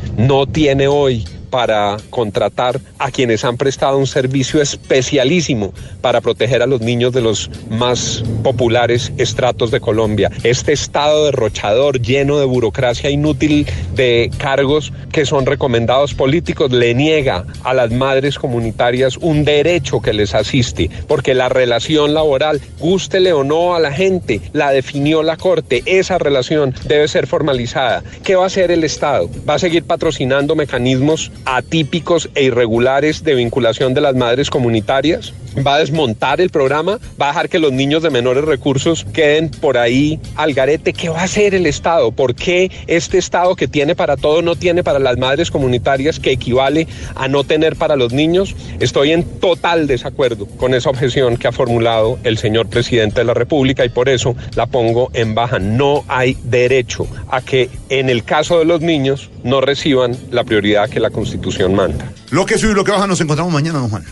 tiene 0.52 0.86
hoy 0.86 1.24
para 1.50 1.96
contratar 2.10 2.80
a 2.98 3.10
quienes 3.10 3.44
han 3.44 3.56
prestado 3.56 3.98
un 3.98 4.06
servicio 4.06 4.62
especialísimo 4.62 5.74
para 6.00 6.20
proteger 6.20 6.62
a 6.62 6.66
los 6.66 6.80
niños 6.80 7.12
de 7.12 7.20
los 7.20 7.50
más 7.68 8.22
populares 8.42 9.12
estratos 9.18 9.70
de 9.70 9.80
Colombia. 9.80 10.30
Este 10.44 10.72
estado 10.72 11.26
derrochador 11.26 12.00
lleno 12.00 12.38
de 12.38 12.46
burocracia 12.46 13.10
inútil 13.10 13.66
de 13.94 14.30
cargos 14.38 14.92
que 15.12 15.26
son 15.26 15.46
recomendados 15.46 16.14
políticos 16.14 16.70
le 16.70 16.94
niega 16.94 17.44
a 17.64 17.74
las 17.74 17.90
madres 17.90 18.38
comunitarias 18.38 19.16
un 19.16 19.44
derecho 19.44 20.00
que 20.00 20.12
les 20.12 20.34
asiste, 20.34 20.90
porque 21.08 21.34
la 21.34 21.48
relación 21.48 22.14
laboral, 22.14 22.60
gústele 22.78 23.32
o 23.32 23.44
no 23.44 23.74
a 23.74 23.80
la 23.80 23.92
gente, 23.92 24.40
la 24.52 24.70
definió 24.70 25.22
la 25.22 25.36
Corte, 25.36 25.82
esa 25.86 26.18
relación 26.18 26.74
debe 26.86 27.08
ser 27.08 27.26
formalizada. 27.26 28.02
¿Qué 28.22 28.36
va 28.36 28.44
a 28.44 28.46
hacer 28.46 28.70
el 28.70 28.84
Estado? 28.84 29.28
¿Va 29.48 29.54
a 29.54 29.58
seguir 29.58 29.84
patrocinando 29.84 30.54
mecanismos 30.54 31.32
atípicos 31.44 32.30
e 32.34 32.44
irregulares 32.44 33.24
de 33.24 33.34
vinculación 33.34 33.94
de 33.94 34.00
las 34.00 34.14
madres 34.14 34.50
comunitarias? 34.50 35.32
¿Va 35.66 35.74
a 35.74 35.78
desmontar 35.80 36.40
el 36.40 36.50
programa? 36.50 37.00
¿Va 37.20 37.26
a 37.26 37.28
dejar 37.30 37.48
que 37.48 37.58
los 37.58 37.72
niños 37.72 38.04
de 38.04 38.10
menores 38.10 38.44
recursos 38.44 39.04
queden 39.12 39.50
por 39.50 39.78
ahí 39.78 40.20
al 40.36 40.54
garete? 40.54 40.92
¿Qué 40.92 41.08
va 41.08 41.20
a 41.20 41.24
hacer 41.24 41.56
el 41.56 41.66
Estado? 41.66 42.12
¿Por 42.12 42.36
qué 42.36 42.70
este 42.86 43.18
Estado 43.18 43.56
que 43.56 43.66
tiene 43.66 43.96
para 43.96 44.16
todo 44.16 44.42
no 44.42 44.54
tiene 44.54 44.84
para 44.84 45.00
las 45.00 45.18
madres 45.18 45.50
comunitarias 45.50 46.20
que 46.20 46.30
equivale 46.30 46.86
a 47.16 47.26
no 47.26 47.42
tener 47.42 47.74
para 47.74 47.96
los 47.96 48.12
niños? 48.12 48.54
Estoy 48.78 49.10
en 49.10 49.24
total 49.24 49.88
desacuerdo 49.88 50.46
con 50.46 50.72
esa 50.72 50.88
objeción 50.88 51.36
que 51.36 51.48
ha 51.48 51.52
formulado 51.52 52.18
el 52.22 52.38
señor 52.38 52.68
presidente 52.68 53.20
de 53.20 53.24
la 53.24 53.34
República 53.34 53.84
y 53.84 53.88
por 53.88 54.08
eso 54.08 54.36
la 54.54 54.66
pongo 54.66 55.10
en 55.14 55.34
baja. 55.34 55.58
No 55.58 56.04
hay 56.06 56.36
derecho 56.44 57.08
a 57.28 57.40
que 57.40 57.70
en 57.88 58.08
el 58.08 58.22
caso 58.22 58.60
de 58.60 58.64
los 58.64 58.82
niños 58.82 59.30
no 59.42 59.60
reciban 59.60 60.16
la 60.30 60.44
prioridad 60.44 60.88
que 60.88 61.00
la 61.00 61.10
Constitución 61.10 61.29
manda. 61.68 62.12
Lo 62.30 62.46
que 62.46 62.58
sube 62.58 62.72
y 62.72 62.74
lo 62.74 62.84
que 62.84 62.92
baja 62.92 63.06
nos 63.06 63.20
encontramos 63.20 63.52
mañana, 63.52 63.78
don 63.78 63.90
Juan. 63.90 64.04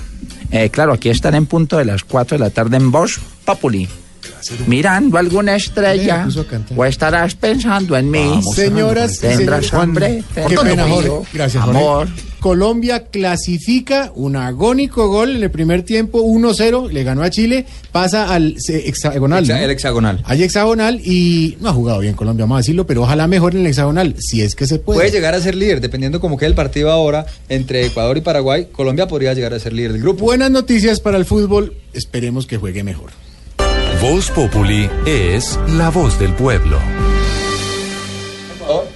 Eh, 0.51 0.70
claro, 0.70 0.93
aquí 0.93 1.11
estaré 1.11 1.36
en 1.36 1.47
punto 1.47 1.77
de 1.77 1.85
las 1.85 2.05
4 2.05 2.39
de 2.39 2.45
la 2.45 2.51
tarde 2.51 2.77
en 2.77 2.90
Voz 2.90 3.20
Populi. 3.45 3.89
Mirando 4.67 5.19
alguna 5.19 5.57
estrella, 5.57 6.27
o 6.77 6.85
estarás 6.85 7.35
pensando 7.35 7.97
en 7.97 8.11
mí. 8.11 8.41
Señoras 8.55 9.19
Tendrás 9.19 9.73
hambre, 9.75 10.23
Qué 10.35 10.43
tendrás 10.43 10.65
pena, 10.65 10.85
frío, 10.85 10.95
Jorge. 11.17 11.29
Gracias, 11.33 11.65
Jorge. 11.65 11.79
amor. 11.81 12.09
Colombia 12.41 13.07
clasifica 13.07 14.13
un 14.15 14.37
agónico 14.37 15.09
gol 15.09 15.35
en 15.37 15.43
el 15.43 15.51
primer 15.51 15.83
tiempo, 15.83 16.23
1-0, 16.23 16.89
le 16.89 17.03
ganó 17.03 17.23
a 17.25 17.31
Chile, 17.31 17.67
pasa 17.91 18.33
al 18.33 18.55
hexagonal. 18.69 19.45
Hexa- 19.45 19.57
¿no? 19.59 19.65
el 19.65 19.71
hexagonal. 19.71 20.23
Hay 20.25 20.45
hexagonal 20.45 21.01
y 21.05 21.57
no 21.61 21.71
ha 21.71 21.73
jugado 21.73 21.99
bien 21.99 22.15
Colombia, 22.15 22.45
vamos 22.45 22.57
a 22.57 22.59
decirlo, 22.61 22.87
pero 22.87 23.03
ojalá 23.03 23.27
mejor 23.27 23.55
en 23.57 23.63
el 23.63 23.67
hexagonal, 23.67 24.15
si 24.19 24.43
es 24.43 24.55
que 24.55 24.69
se 24.69 24.79
puede. 24.79 25.01
Puede 25.01 25.11
llegar 25.11 25.35
a 25.35 25.41
ser 25.41 25.57
líder, 25.57 25.81
dependiendo 25.81 26.21
como 26.21 26.37
quede 26.37 26.51
el 26.51 26.55
partido 26.55 26.93
ahora 26.93 27.27
entre 27.49 27.85
Ecuador 27.87 28.17
y 28.17 28.21
Paraguay. 28.21 28.69
Colombia 28.71 29.09
podría 29.09 29.35
llegar 29.35 29.53
a 29.53 29.59
ser 29.59 29.73
líder 29.73 29.93
del 29.95 30.03
grupo. 30.03 30.25
Buenas 30.25 30.51
noticias 30.53 31.01
para 31.01 31.17
el 31.19 31.25
fútbol, 31.25 31.75
esperemos 31.93 32.47
que 32.47 32.57
juegue 32.57 32.85
mejor. 32.85 33.11
Voz 34.01 34.31
Populi 34.31 34.89
es 35.07 35.59
la 35.77 35.91
voz 35.91 36.20
del 36.20 36.33
pueblo. 36.33 36.79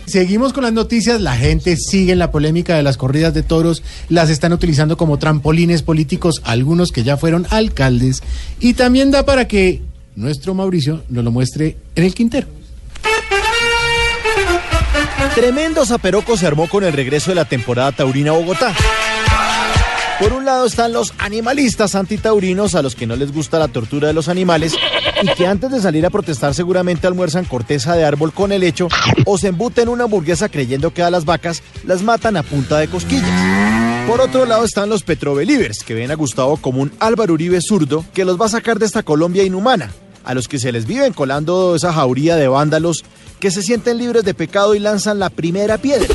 Seguimos 0.06 0.52
con 0.52 0.62
las 0.62 0.72
noticias, 0.72 1.20
la 1.20 1.34
gente 1.34 1.76
sigue 1.76 2.12
en 2.12 2.20
la 2.20 2.30
polémica 2.30 2.76
de 2.76 2.84
las 2.84 2.96
corridas 2.96 3.34
de 3.34 3.42
toros, 3.42 3.82
las 4.08 4.30
están 4.30 4.52
utilizando 4.52 4.96
como 4.96 5.18
trampolines 5.18 5.82
políticos, 5.82 6.40
algunos 6.44 6.92
que 6.92 7.02
ya 7.02 7.16
fueron 7.16 7.48
alcaldes, 7.50 8.22
y 8.60 8.74
también 8.74 9.10
da 9.10 9.24
para 9.24 9.48
que 9.48 9.82
nuestro 10.14 10.54
Mauricio 10.54 11.02
nos 11.08 11.24
lo 11.24 11.32
muestre 11.32 11.78
en 11.96 12.04
el 12.04 12.14
Quintero. 12.14 12.46
Tremendo 15.34 15.84
zaperoco 15.84 16.36
se 16.36 16.46
armó 16.46 16.68
con 16.68 16.84
el 16.84 16.92
regreso 16.92 17.32
de 17.32 17.36
la 17.36 17.44
temporada 17.44 17.90
taurina 17.90 18.30
a 18.30 18.34
Bogotá. 18.34 18.72
Por 20.18 20.32
un 20.32 20.44
lado 20.44 20.66
están 20.66 20.92
los 20.92 21.14
animalistas 21.18 21.94
antitaurinos 21.94 22.74
a 22.74 22.82
los 22.82 22.94
que 22.94 23.06
no 23.06 23.16
les 23.16 23.32
gusta 23.32 23.58
la 23.58 23.68
tortura 23.68 24.08
de 24.08 24.14
los 24.14 24.28
animales 24.28 24.74
y 25.20 25.26
que 25.34 25.46
antes 25.46 25.70
de 25.70 25.80
salir 25.80 26.06
a 26.06 26.10
protestar 26.10 26.54
seguramente 26.54 27.06
almuerzan 27.06 27.44
corteza 27.44 27.96
de 27.96 28.04
árbol 28.04 28.32
con 28.32 28.52
el 28.52 28.62
hecho 28.62 28.88
o 29.26 29.36
se 29.38 29.48
embuten 29.48 29.88
una 29.88 30.04
hamburguesa 30.04 30.48
creyendo 30.48 30.92
que 30.92 31.02
a 31.02 31.10
las 31.10 31.24
vacas 31.24 31.62
las 31.84 32.02
matan 32.02 32.36
a 32.36 32.42
punta 32.42 32.78
de 32.78 32.88
cosquillas. 32.88 34.06
Por 34.06 34.20
otro 34.20 34.46
lado 34.46 34.64
están 34.64 34.88
los 34.88 35.02
Petrobelievers, 35.02 35.82
que 35.84 35.94
ven 35.94 36.10
a 36.10 36.14
Gustavo 36.14 36.56
como 36.56 36.82
un 36.82 36.92
Álvaro 37.00 37.34
Uribe 37.34 37.60
zurdo 37.60 38.04
que 38.12 38.24
los 38.24 38.40
va 38.40 38.46
a 38.46 38.50
sacar 38.50 38.78
de 38.78 38.86
esta 38.86 39.02
Colombia 39.02 39.44
inhumana, 39.44 39.90
a 40.24 40.34
los 40.34 40.48
que 40.48 40.58
se 40.58 40.72
les 40.72 40.86
viven 40.86 41.12
colando 41.12 41.74
esa 41.74 41.92
jauría 41.92 42.36
de 42.36 42.48
vándalos 42.48 43.04
que 43.40 43.50
se 43.50 43.62
sienten 43.62 43.98
libres 43.98 44.24
de 44.24 44.34
pecado 44.34 44.74
y 44.74 44.78
lanzan 44.78 45.18
la 45.18 45.30
primera 45.30 45.78
piedra. 45.78 46.14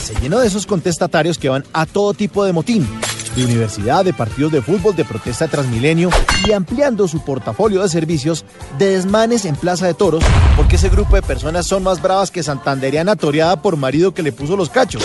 Se 0.00 0.14
llenó 0.20 0.38
de 0.40 0.48
esos 0.48 0.66
contestatarios 0.66 1.38
que 1.38 1.48
van 1.48 1.64
a 1.72 1.86
todo 1.86 2.14
tipo 2.14 2.44
de 2.44 2.52
motín, 2.52 2.86
de 3.34 3.44
universidad, 3.44 4.04
de 4.04 4.12
partidos 4.12 4.52
de 4.52 4.62
fútbol, 4.62 4.94
de 4.94 5.04
protesta 5.04 5.48
Transmilenio 5.48 6.10
y 6.46 6.52
ampliando 6.52 7.08
su 7.08 7.24
portafolio 7.24 7.82
de 7.82 7.88
servicios 7.88 8.44
de 8.78 8.90
desmanes 8.90 9.44
en 9.44 9.56
Plaza 9.56 9.86
de 9.86 9.94
Toros, 9.94 10.24
porque 10.56 10.76
ese 10.76 10.88
grupo 10.88 11.16
de 11.16 11.22
personas 11.22 11.66
son 11.66 11.82
más 11.82 12.00
bravas 12.00 12.30
que 12.30 12.42
Santanderiana 12.42 13.16
toreada 13.16 13.60
por 13.60 13.76
marido 13.76 14.14
que 14.14 14.22
le 14.22 14.32
puso 14.32 14.56
los 14.56 14.70
cachos. 14.70 15.02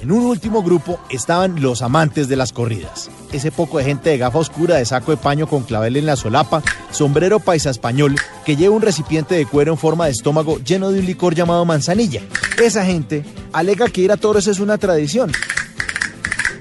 En 0.00 0.12
un 0.12 0.26
último 0.26 0.62
grupo 0.62 1.00
estaban 1.08 1.62
los 1.62 1.80
amantes 1.80 2.28
de 2.28 2.36
las 2.36 2.52
corridas. 2.52 3.10
Ese 3.32 3.50
poco 3.50 3.78
de 3.78 3.84
gente 3.84 4.10
de 4.10 4.18
gafa 4.18 4.38
oscura, 4.38 4.76
de 4.76 4.84
saco 4.84 5.12
de 5.12 5.16
paño 5.16 5.46
con 5.46 5.62
clavel 5.62 5.96
en 5.96 6.04
la 6.04 6.16
solapa, 6.16 6.62
sombrero 6.90 7.40
paisa 7.40 7.70
español, 7.70 8.16
que 8.44 8.54
lleva 8.54 8.76
un 8.76 8.82
recipiente 8.82 9.34
de 9.34 9.46
cuero 9.46 9.72
en 9.72 9.78
forma 9.78 10.04
de 10.04 10.10
estómago 10.10 10.58
lleno 10.58 10.90
de 10.90 11.00
un 11.00 11.06
licor 11.06 11.34
llamado 11.34 11.64
manzanilla. 11.64 12.20
Esa 12.62 12.84
gente 12.84 13.24
alega 13.54 13.88
que 13.88 14.02
ir 14.02 14.12
a 14.12 14.18
toros 14.18 14.46
es 14.46 14.60
una 14.60 14.76
tradición. 14.76 15.32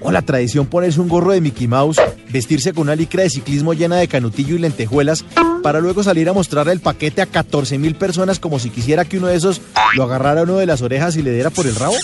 O 0.03 0.11
la 0.11 0.21
tradición 0.21 0.67
ponerse 0.67 0.99
un 0.99 1.07
gorro 1.07 1.31
de 1.31 1.41
Mickey 1.41 1.67
Mouse, 1.67 2.01
vestirse 2.31 2.73
con 2.73 2.83
una 2.83 2.95
licra 2.95 3.23
de 3.23 3.29
ciclismo 3.29 3.73
llena 3.73 3.95
de 3.97 4.07
canutillo 4.07 4.55
y 4.55 4.59
lentejuelas, 4.59 5.23
para 5.63 5.79
luego 5.79 6.03
salir 6.03 6.27
a 6.27 6.33
mostrarle 6.33 6.73
el 6.73 6.81
paquete 6.81 7.21
a 7.21 7.25
14 7.25 7.77
mil 7.77 7.95
personas 7.95 8.39
como 8.39 8.59
si 8.59 8.69
quisiera 8.69 9.05
que 9.05 9.17
uno 9.17 9.27
de 9.27 9.37
esos 9.37 9.61
lo 9.95 10.03
agarrara 10.03 10.41
a 10.41 10.43
uno 10.43 10.57
de 10.57 10.65
las 10.65 10.81
orejas 10.81 11.15
y 11.15 11.21
le 11.21 11.31
diera 11.31 11.49
por 11.49 11.65
el 11.65 11.75
rabo. 11.75 11.95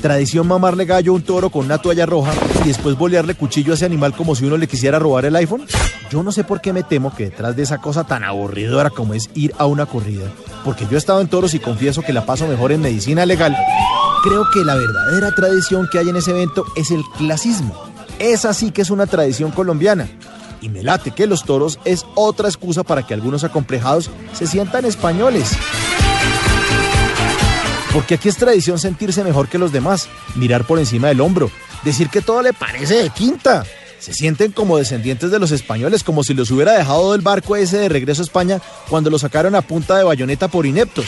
Tradición 0.00 0.46
mamarle 0.46 0.84
gallo 0.84 1.12
a 1.12 1.14
un 1.14 1.22
toro 1.22 1.50
con 1.50 1.64
una 1.64 1.78
toalla 1.78 2.06
roja 2.06 2.32
y 2.64 2.68
después 2.68 2.96
bolearle 2.96 3.34
cuchillo 3.34 3.72
a 3.72 3.74
ese 3.74 3.86
animal 3.86 4.14
como 4.14 4.34
si 4.34 4.44
uno 4.44 4.56
le 4.56 4.66
quisiera 4.66 4.98
robar 4.98 5.24
el 5.24 5.36
iPhone. 5.36 5.66
Yo 6.10 6.22
no 6.22 6.32
sé 6.32 6.44
por 6.44 6.60
qué 6.60 6.72
me 6.72 6.82
temo 6.82 7.14
que 7.14 7.24
detrás 7.24 7.56
de 7.56 7.62
esa 7.62 7.78
cosa 7.78 8.04
tan 8.04 8.22
aburridora 8.22 8.90
como 8.90 9.14
es 9.14 9.28
ir 9.34 9.52
a 9.58 9.66
una 9.66 9.86
corrida, 9.86 10.26
porque 10.64 10.84
yo 10.84 10.92
he 10.92 10.98
estado 10.98 11.20
en 11.20 11.28
toros 11.28 11.54
y 11.54 11.58
confieso 11.58 12.02
que 12.02 12.12
la 12.12 12.24
paso 12.24 12.46
mejor 12.46 12.72
en 12.72 12.82
medicina 12.82 13.26
legal, 13.26 13.56
creo 14.26 14.50
que 14.50 14.64
la 14.64 14.74
verdadera 14.74 15.32
tradición 15.32 15.88
que 15.90 16.00
hay 16.00 16.08
en 16.08 16.16
ese 16.16 16.32
evento 16.32 16.64
es 16.74 16.90
el 16.90 17.04
clasismo. 17.16 17.80
Esa 18.18 18.52
sí 18.54 18.72
que 18.72 18.82
es 18.82 18.90
una 18.90 19.06
tradición 19.06 19.52
colombiana. 19.52 20.08
Y 20.60 20.68
me 20.68 20.82
late 20.82 21.12
que 21.12 21.28
los 21.28 21.44
toros 21.44 21.78
es 21.84 22.04
otra 22.16 22.48
excusa 22.48 22.82
para 22.82 23.06
que 23.06 23.14
algunos 23.14 23.44
acomplejados 23.44 24.10
se 24.32 24.48
sientan 24.48 24.84
españoles. 24.84 25.52
Porque 27.92 28.14
aquí 28.14 28.28
es 28.28 28.36
tradición 28.36 28.80
sentirse 28.80 29.22
mejor 29.22 29.46
que 29.48 29.58
los 29.58 29.70
demás, 29.70 30.08
mirar 30.34 30.66
por 30.66 30.80
encima 30.80 31.06
del 31.06 31.20
hombro, 31.20 31.48
decir 31.84 32.08
que 32.10 32.20
todo 32.20 32.42
le 32.42 32.52
parece 32.52 33.04
de 33.04 33.10
quinta. 33.10 33.64
Se 34.00 34.12
sienten 34.12 34.50
como 34.50 34.76
descendientes 34.76 35.30
de 35.30 35.38
los 35.38 35.52
españoles, 35.52 36.02
como 36.02 36.24
si 36.24 36.34
los 36.34 36.50
hubiera 36.50 36.72
dejado 36.72 37.12
del 37.12 37.20
barco 37.20 37.54
ese 37.54 37.78
de 37.78 37.88
regreso 37.88 38.22
a 38.22 38.24
España 38.24 38.60
cuando 38.88 39.08
lo 39.08 39.20
sacaron 39.20 39.54
a 39.54 39.62
punta 39.62 39.96
de 39.96 40.04
bayoneta 40.04 40.48
por 40.48 40.66
ineptos. 40.66 41.06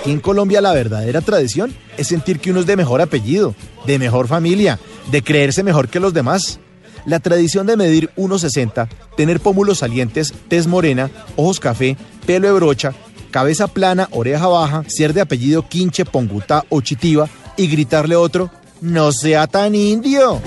Aquí 0.00 0.12
en 0.12 0.20
Colombia 0.20 0.62
la 0.62 0.72
verdadera 0.72 1.20
tradición 1.20 1.74
es 1.98 2.06
sentir 2.06 2.40
que 2.40 2.50
uno 2.50 2.60
es 2.60 2.66
de 2.66 2.74
mejor 2.74 3.02
apellido, 3.02 3.54
de 3.86 3.98
mejor 3.98 4.28
familia, 4.28 4.80
de 5.10 5.22
creerse 5.22 5.62
mejor 5.62 5.88
que 5.88 6.00
los 6.00 6.14
demás. 6.14 6.58
La 7.04 7.20
tradición 7.20 7.66
de 7.66 7.76
medir 7.76 8.10
1,60, 8.16 8.88
tener 9.14 9.40
pómulos 9.40 9.80
salientes, 9.80 10.32
tez 10.48 10.66
morena, 10.66 11.10
ojos 11.36 11.60
café, 11.60 11.98
pelo 12.24 12.48
de 12.48 12.54
brocha, 12.54 12.94
cabeza 13.30 13.68
plana, 13.68 14.08
oreja 14.12 14.46
baja, 14.46 14.84
ser 14.88 15.12
de 15.12 15.20
apellido 15.20 15.68
Quinche, 15.68 16.06
Pongutá 16.06 16.64
o 16.70 16.80
Chitiva 16.80 17.28
y 17.58 17.66
gritarle 17.66 18.14
a 18.14 18.20
otro, 18.20 18.50
no 18.80 19.12
sea 19.12 19.46
tan 19.48 19.74
indio. 19.74 20.40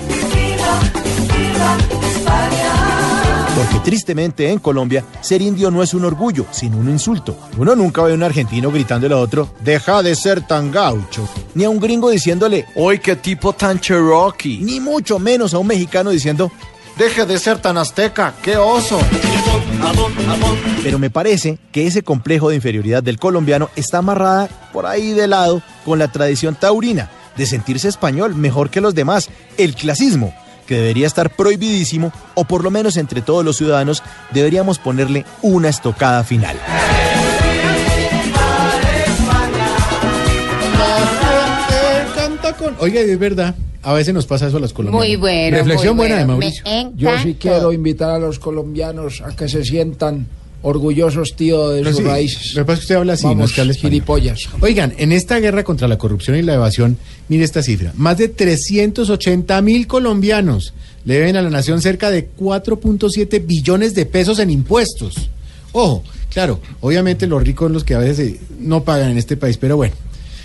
Porque 3.56 3.78
tristemente 3.84 4.50
en 4.50 4.58
Colombia 4.58 5.04
ser 5.20 5.40
indio 5.40 5.70
no 5.70 5.82
es 5.82 5.94
un 5.94 6.04
orgullo, 6.04 6.44
sino 6.50 6.76
un 6.76 6.90
insulto. 6.90 7.36
Uno 7.56 7.76
nunca 7.76 8.02
ve 8.02 8.12
a 8.12 8.14
un 8.14 8.22
argentino 8.24 8.72
gritándole 8.72 9.14
a 9.14 9.18
otro, 9.18 9.48
deja 9.60 10.02
de 10.02 10.16
ser 10.16 10.44
tan 10.44 10.72
gaucho. 10.72 11.28
Ni 11.54 11.62
a 11.64 11.70
un 11.70 11.78
gringo 11.78 12.10
diciéndole, 12.10 12.66
hoy 12.74 12.98
qué 12.98 13.14
tipo 13.14 13.52
tan 13.52 13.78
cherokee. 13.78 14.58
Ni 14.58 14.80
mucho 14.80 15.20
menos 15.20 15.54
a 15.54 15.58
un 15.58 15.68
mexicano 15.68 16.10
diciendo, 16.10 16.50
deje 16.98 17.26
de 17.26 17.38
ser 17.38 17.58
tan 17.58 17.78
azteca, 17.78 18.34
qué 18.42 18.56
oso. 18.56 18.98
Pero 20.82 20.98
me 20.98 21.10
parece 21.10 21.58
que 21.70 21.86
ese 21.86 22.02
complejo 22.02 22.48
de 22.48 22.56
inferioridad 22.56 23.04
del 23.04 23.18
colombiano 23.20 23.70
está 23.76 23.98
amarrada 23.98 24.48
por 24.72 24.86
ahí 24.86 25.12
de 25.12 25.28
lado 25.28 25.62
con 25.84 26.00
la 26.00 26.08
tradición 26.08 26.56
taurina 26.56 27.08
de 27.36 27.46
sentirse 27.46 27.88
español 27.88 28.34
mejor 28.34 28.70
que 28.70 28.80
los 28.80 28.94
demás, 28.94 29.28
el 29.58 29.74
clasismo, 29.74 30.34
que 30.64 30.76
debería 30.76 31.06
estar 31.06 31.30
prohibidísimo 31.30 32.12
o 32.34 32.44
por 32.44 32.64
lo 32.64 32.70
menos 32.70 32.96
entre 32.96 33.22
todos 33.22 33.44
los 33.44 33.56
ciudadanos 33.56 34.02
deberíamos 34.32 34.78
ponerle 34.78 35.24
una 35.42 35.68
estocada 35.68 36.24
final. 36.24 36.56
Oiga, 42.78 43.00
es 43.00 43.18
verdad. 43.18 43.54
A 43.82 43.92
veces 43.92 44.14
nos 44.14 44.26
pasa 44.26 44.48
eso 44.48 44.56
a 44.56 44.60
los 44.60 44.72
colombianos. 44.72 45.06
Muy 45.06 45.16
bueno. 45.16 45.58
Reflexión 45.58 45.96
muy 45.96 46.06
buena 46.06 46.20
de. 46.20 46.26
Mauricio. 46.26 46.64
Yo 46.96 47.18
sí 47.22 47.36
quiero 47.38 47.72
invitar 47.72 48.10
a 48.10 48.18
los 48.18 48.38
colombianos 48.38 49.20
a 49.20 49.36
que 49.36 49.48
se 49.48 49.62
sientan 49.64 50.26
orgullosos, 50.64 51.36
tío, 51.36 51.70
de 51.70 51.84
sus 51.84 51.98
sí, 51.98 52.02
raíces. 52.02 52.54
Lo 52.54 52.62
que 52.62 52.64
pasa 52.64 52.72
es 52.72 52.78
que 52.80 52.84
usted 52.84 52.94
habla 52.96 53.12
así, 53.12 53.24
no 53.24 53.30
Vamos, 53.30 53.50
es 53.50 53.54
que 53.54 53.60
hable 53.60 53.72
español. 53.72 53.92
gilipollas. 53.92 54.38
Oigan, 54.60 54.94
en 54.96 55.12
esta 55.12 55.38
guerra 55.38 55.62
contra 55.62 55.86
la 55.86 55.98
corrupción 55.98 56.36
y 56.36 56.42
la 56.42 56.54
evasión, 56.54 56.96
mire 57.28 57.44
esta 57.44 57.62
cifra. 57.62 57.92
Más 57.96 58.16
de 58.18 58.28
380 58.28 59.60
mil 59.62 59.86
colombianos 59.86 60.72
le 61.04 61.14
deben 61.14 61.36
a 61.36 61.42
la 61.42 61.50
nación 61.50 61.82
cerca 61.82 62.10
de 62.10 62.30
4.7 62.30 63.46
billones 63.46 63.94
de 63.94 64.06
pesos 64.06 64.38
en 64.38 64.50
impuestos. 64.50 65.28
Ojo, 65.72 66.02
claro, 66.30 66.60
obviamente 66.80 67.26
los 67.26 67.42
ricos 67.42 67.70
los 67.70 67.84
que 67.84 67.94
a 67.94 67.98
veces 67.98 68.18
eh, 68.18 68.40
no 68.58 68.84
pagan 68.84 69.10
en 69.10 69.18
este 69.18 69.36
país, 69.36 69.58
pero 69.58 69.76
bueno. 69.76 69.94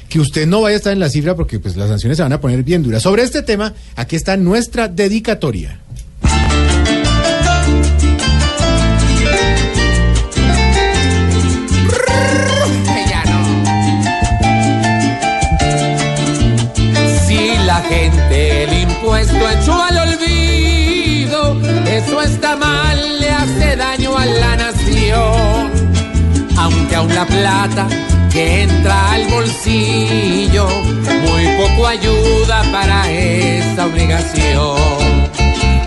Que 0.10 0.20
usted 0.20 0.48
no 0.48 0.62
vaya 0.62 0.74
a 0.74 0.78
estar 0.78 0.92
en 0.92 1.00
la 1.00 1.10
cifra 1.10 1.36
porque 1.36 1.60
pues 1.60 1.78
las 1.78 1.88
sanciones 1.88 2.18
se 2.18 2.24
van 2.24 2.34
a 2.34 2.42
poner 2.42 2.64
bien 2.64 2.82
duras. 2.82 3.04
Sobre 3.04 3.22
este 3.22 3.44
tema, 3.44 3.76
aquí 3.96 4.16
está 4.16 4.36
nuestra 4.38 4.88
dedicatoria. 4.88 5.80
Eso 22.00 22.22
está 22.22 22.56
mal, 22.56 23.20
le 23.20 23.30
hace 23.30 23.76
daño 23.76 24.18
a 24.18 24.26
la 24.26 24.56
nación. 24.56 25.72
Aunque 26.58 26.96
aún 26.96 27.14
la 27.14 27.26
plata 27.26 27.88
que 28.32 28.64
entra 28.64 29.12
al 29.14 29.28
bolsillo, 29.28 30.68
muy 31.26 31.46
poco 31.58 31.88
ayuda 31.88 32.64
para 32.72 33.10
esa 33.12 33.86
obligación. 33.86 35.30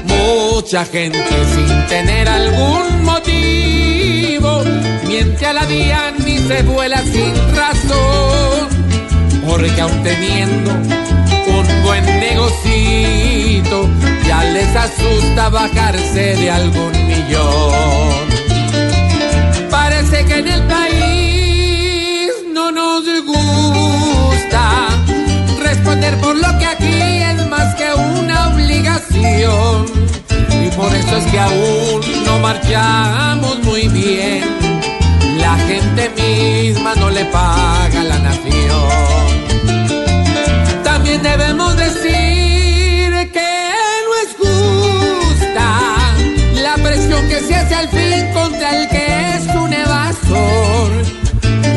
Mucha 0.06 0.84
gente 0.84 1.18
sin 1.54 1.86
tener 1.86 2.28
algún 2.28 3.04
motivo, 3.04 4.62
miente 5.06 5.46
a 5.46 5.52
la 5.52 5.66
DIAN 5.66 6.14
y 6.26 6.38
se 6.38 6.62
vuela 6.62 6.98
sin 7.02 7.34
razón 7.56 8.68
porque 9.46 9.80
aún 9.80 10.02
teniendo 10.02 10.70
un 11.62 11.82
buen 11.82 12.04
negocito, 12.04 13.88
ya 14.26 14.44
les 14.44 14.74
asusta 14.76 15.48
bajarse 15.48 16.36
de 16.36 16.50
algún 16.50 16.92
millón. 17.06 18.12
Parece 19.70 20.24
que 20.24 20.38
en 20.38 20.48
el 20.48 20.62
país 20.64 22.30
no 22.52 22.70
nos 22.70 23.04
gusta 23.24 24.88
responder 25.62 26.16
por 26.18 26.36
lo 26.36 26.58
que 26.58 26.66
aquí 26.66 27.22
es 27.30 27.46
más 27.48 27.74
que 27.74 27.88
una 27.94 28.48
obligación. 28.48 29.86
Y 30.64 30.68
por 30.76 30.94
eso 30.94 31.16
es 31.16 31.24
que 31.30 31.38
aún 31.38 32.00
no 32.26 32.38
marchamos 32.38 33.58
muy 33.64 33.88
bien. 33.88 34.44
La 35.38 35.56
gente 35.56 36.10
misma 36.20 36.94
no 36.94 37.10
le 37.10 37.24
paga 37.26 38.02
la 38.04 38.18
nación. 38.18 39.51
Debemos 41.20 41.76
decir 41.76 43.30
que 43.32 43.72
no 44.06 44.14
es 44.22 44.34
justa 44.38 46.14
la 46.54 46.74
presión 46.82 47.28
que 47.28 47.40
se 47.40 47.54
hace 47.54 47.74
al 47.74 47.88
fin 47.88 48.32
contra 48.32 48.76
el 48.76 48.88
que 48.88 49.34
es 49.36 49.46
un 49.54 49.72
evasor. 49.72 50.90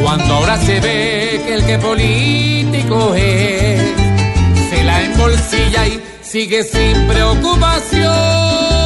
Cuando 0.01 0.35
ahora 0.35 0.57
se 0.57 0.79
ve 0.79 1.41
que 1.45 1.53
el 1.55 1.65
que 1.65 1.77
político 1.79 3.13
es, 3.13 3.81
se 4.69 4.83
la 4.83 5.03
embolsilla 5.03 5.87
y 5.87 6.01
sigue 6.21 6.63
sin 6.63 7.05
preocupación. 7.07 8.84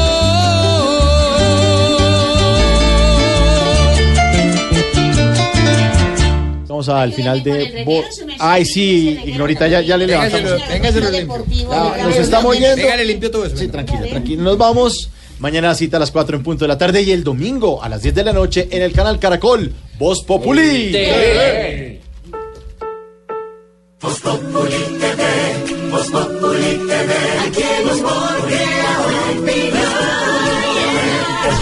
Al 6.87 7.11
final 7.11 7.43
de... 7.43 7.83
Bo- 7.85 8.03
Ay, 8.39 8.63
sí, 8.63 9.19
Ignorita, 9.25 9.67
ya, 9.67 9.81
ya 9.81 9.97
le 9.97 10.07
levantamos. 10.07 10.51
Nos 12.03 12.15
estamos 12.15 12.57
yendo. 12.57 13.03
Limpio 13.05 13.31
todo 13.31 13.45
eso. 13.45 13.57
Sí, 13.57 13.67
tranquila, 13.67 14.01
tranquila. 14.09 14.43
Nos 14.43 14.57
vamos. 14.57 15.09
Mañana 15.39 15.73
cita 15.73 15.97
a 15.97 15.99
las 16.01 16.11
4 16.11 16.35
en 16.37 16.43
punto 16.43 16.65
de 16.65 16.67
la 16.69 16.77
tarde 16.77 17.01
y 17.01 17.11
el 17.11 17.23
domingo 17.23 17.81
a 17.81 17.87
las 17.89 18.01
10 18.01 18.13
de 18.13 18.23
la 18.25 18.33
noche 18.33 18.67
en 18.71 18.81
el 18.81 18.91
canal 18.91 19.19
Caracol. 19.19 19.73
Voz 19.97 20.21
Populi. 20.23 20.91
Voz 24.01 24.19
Populi 24.19 24.98